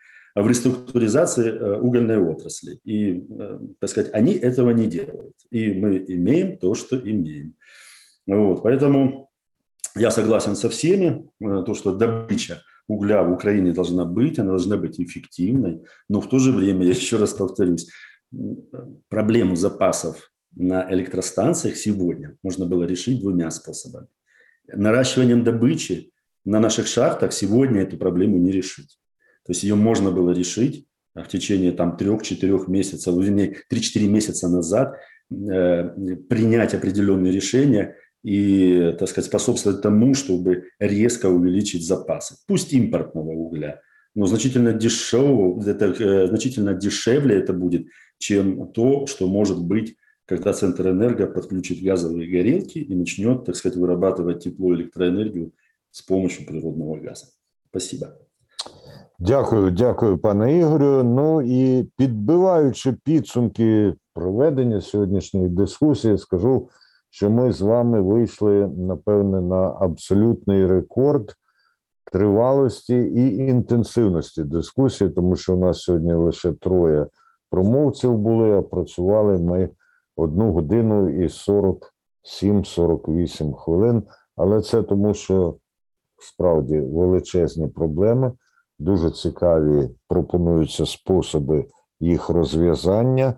в 0.42 0.48
реструктуризации 0.48 1.50
э, 1.50 1.78
угольной 1.80 2.18
отрасли. 2.18 2.78
И, 2.84 3.24
э, 3.28 3.58
так 3.80 3.90
сказать, 3.90 4.12
они 4.12 4.32
этого 4.32 4.70
не 4.70 4.86
делают. 4.86 5.36
И 5.50 5.72
мы 5.72 6.04
имеем 6.08 6.58
то, 6.58 6.74
что 6.74 6.98
имеем. 6.98 7.54
Вот, 8.26 8.62
поэтому 8.62 9.30
я 9.96 10.10
согласен 10.10 10.54
со 10.54 10.68
всеми, 10.68 11.28
э, 11.40 11.62
то, 11.64 11.74
что 11.74 11.94
добыча 11.94 12.62
угля 12.86 13.22
в 13.22 13.32
Украине 13.32 13.72
должна 13.72 14.04
быть, 14.04 14.38
она 14.38 14.50
должна 14.50 14.76
быть 14.76 15.00
эффективной, 15.00 15.82
но 16.08 16.20
в 16.20 16.28
то 16.28 16.38
же 16.38 16.52
время, 16.52 16.84
я 16.84 16.90
еще 16.90 17.16
раз 17.16 17.34
повторюсь, 17.34 17.90
проблему 19.08 19.56
запасов 19.56 20.30
на 20.54 20.90
электростанциях 20.92 21.76
сегодня 21.76 22.36
можно 22.42 22.66
было 22.66 22.84
решить 22.84 23.20
двумя 23.20 23.50
способами. 23.50 24.08
Наращиванием 24.66 25.44
добычи 25.44 26.12
на 26.44 26.60
наших 26.60 26.86
шахтах 26.86 27.32
сегодня 27.32 27.82
эту 27.82 27.96
проблему 27.96 28.38
не 28.38 28.52
решить. 28.52 28.98
То 29.48 29.52
есть 29.52 29.62
ее 29.62 29.76
можно 29.76 30.10
было 30.10 30.30
решить 30.30 30.84
в 31.14 31.26
течение 31.26 31.72
там 31.72 31.96
трех-четырех 31.96 32.68
месяцев, 32.68 33.14
вернее, 33.16 33.56
3-4 33.72 34.06
месяца 34.06 34.46
назад 34.46 34.94
э, 35.30 36.16
принять 36.28 36.74
определенные 36.74 37.32
решения 37.32 37.96
и, 38.22 38.94
так 38.98 39.08
сказать, 39.08 39.24
способствовать 39.24 39.80
тому, 39.80 40.12
чтобы 40.12 40.64
резко 40.78 41.30
увеличить 41.30 41.86
запасы. 41.86 42.36
Пусть 42.46 42.74
импортного 42.74 43.30
угля, 43.30 43.80
но 44.14 44.26
значительно 44.26 44.74
дешевого, 44.74 45.66
это, 45.66 45.86
э, 45.86 46.26
значительно 46.26 46.74
дешевле 46.74 47.36
это 47.36 47.54
будет, 47.54 47.86
чем 48.18 48.70
то, 48.72 49.06
что 49.06 49.28
может 49.28 49.64
быть, 49.64 49.96
когда 50.26 50.52
Центр 50.52 50.90
Энерго 50.90 51.26
подключит 51.26 51.82
газовые 51.82 52.28
горелки 52.28 52.80
и 52.80 52.94
начнет, 52.94 53.46
так 53.46 53.56
сказать, 53.56 53.78
вырабатывать 53.78 54.44
тепло 54.44 54.74
и 54.74 54.76
электроэнергию 54.76 55.52
с 55.90 56.02
помощью 56.02 56.46
природного 56.46 56.98
газа. 56.98 57.28
Спасибо. 57.70 58.27
Дякую, 59.20 59.70
дякую, 59.70 60.18
пане 60.18 60.58
Ігорю. 60.58 61.04
Ну 61.04 61.42
і 61.42 61.82
підбиваючи 61.96 62.92
підсумки 62.92 63.94
проведення 64.14 64.80
сьогоднішньої 64.80 65.48
дискусії, 65.48 66.18
скажу, 66.18 66.68
що 67.10 67.30
ми 67.30 67.52
з 67.52 67.60
вами 67.60 68.00
вийшли, 68.00 68.68
напевне, 68.68 69.40
на 69.40 69.76
абсолютний 69.80 70.66
рекорд 70.66 71.34
тривалості 72.12 72.94
і 72.96 73.36
інтенсивності 73.36 74.44
дискусії, 74.44 75.10
тому 75.10 75.36
що 75.36 75.54
у 75.54 75.58
нас 75.58 75.78
сьогодні 75.78 76.12
лише 76.12 76.52
троє 76.52 77.06
промовців 77.50 78.18
були, 78.18 78.58
а 78.58 78.62
працювали 78.62 79.38
ми 79.38 79.70
одну 80.16 80.52
годину 80.52 81.24
і 81.24 81.28
47-48 82.24 83.54
хвилин. 83.54 84.02
Але 84.36 84.62
це 84.62 84.82
тому, 84.82 85.14
що 85.14 85.56
справді 86.18 86.80
величезні 86.80 87.68
проблеми 87.68 88.32
дуже 88.78 89.10
цікаві 89.10 89.90
пропонуються 90.08 90.86
способи 90.86 91.66
їх 92.00 92.28
розв'язання. 92.28 93.34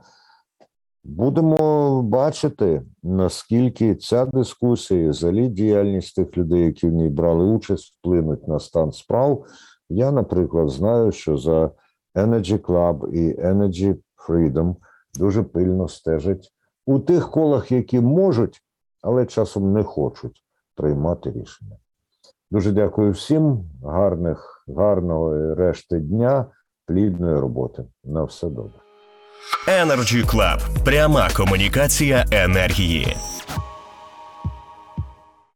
Будемо 1.04 2.02
бачити, 2.02 2.82
наскільки 3.02 3.94
ця 3.94 4.26
дискусія, 4.26 5.10
взагалі 5.10 5.48
діяльність 5.48 6.16
тих 6.16 6.36
людей, 6.36 6.64
які 6.64 6.88
в 6.88 6.92
ній 6.92 7.08
брали 7.08 7.44
участь, 7.44 7.94
вплинуть 7.98 8.48
на 8.48 8.60
стан 8.60 8.92
справ. 8.92 9.44
Я, 9.88 10.10
наприклад, 10.10 10.68
знаю, 10.68 11.12
що 11.12 11.36
за 11.36 11.70
Energy 12.14 12.58
Club 12.58 13.08
і 13.08 13.40
Energy 13.40 13.96
Freedom 14.28 14.74
дуже 15.14 15.42
пильно 15.42 15.88
стежать 15.88 16.52
у 16.86 16.98
тих 16.98 17.30
колах, 17.30 17.72
які 17.72 18.00
можуть, 18.00 18.62
але 19.02 19.26
часом 19.26 19.72
не 19.72 19.82
хочуть 19.82 20.44
приймати 20.74 21.30
рішення. 21.30 21.76
Дуже 22.50 22.72
дякую 22.72 23.12
всім, 23.12 23.64
гарних, 23.84 24.59
гарного 24.69 25.55
решти 25.55 25.99
дня, 25.99 26.45
плідної 26.87 27.39
роботи. 27.39 27.83
На 28.03 28.23
все 28.23 28.47
добре. 28.47 28.79
Energy 29.67 30.25
Club. 30.25 30.59
пряма 30.85 31.29
комунікація 31.35 32.25
енергії. 32.31 33.15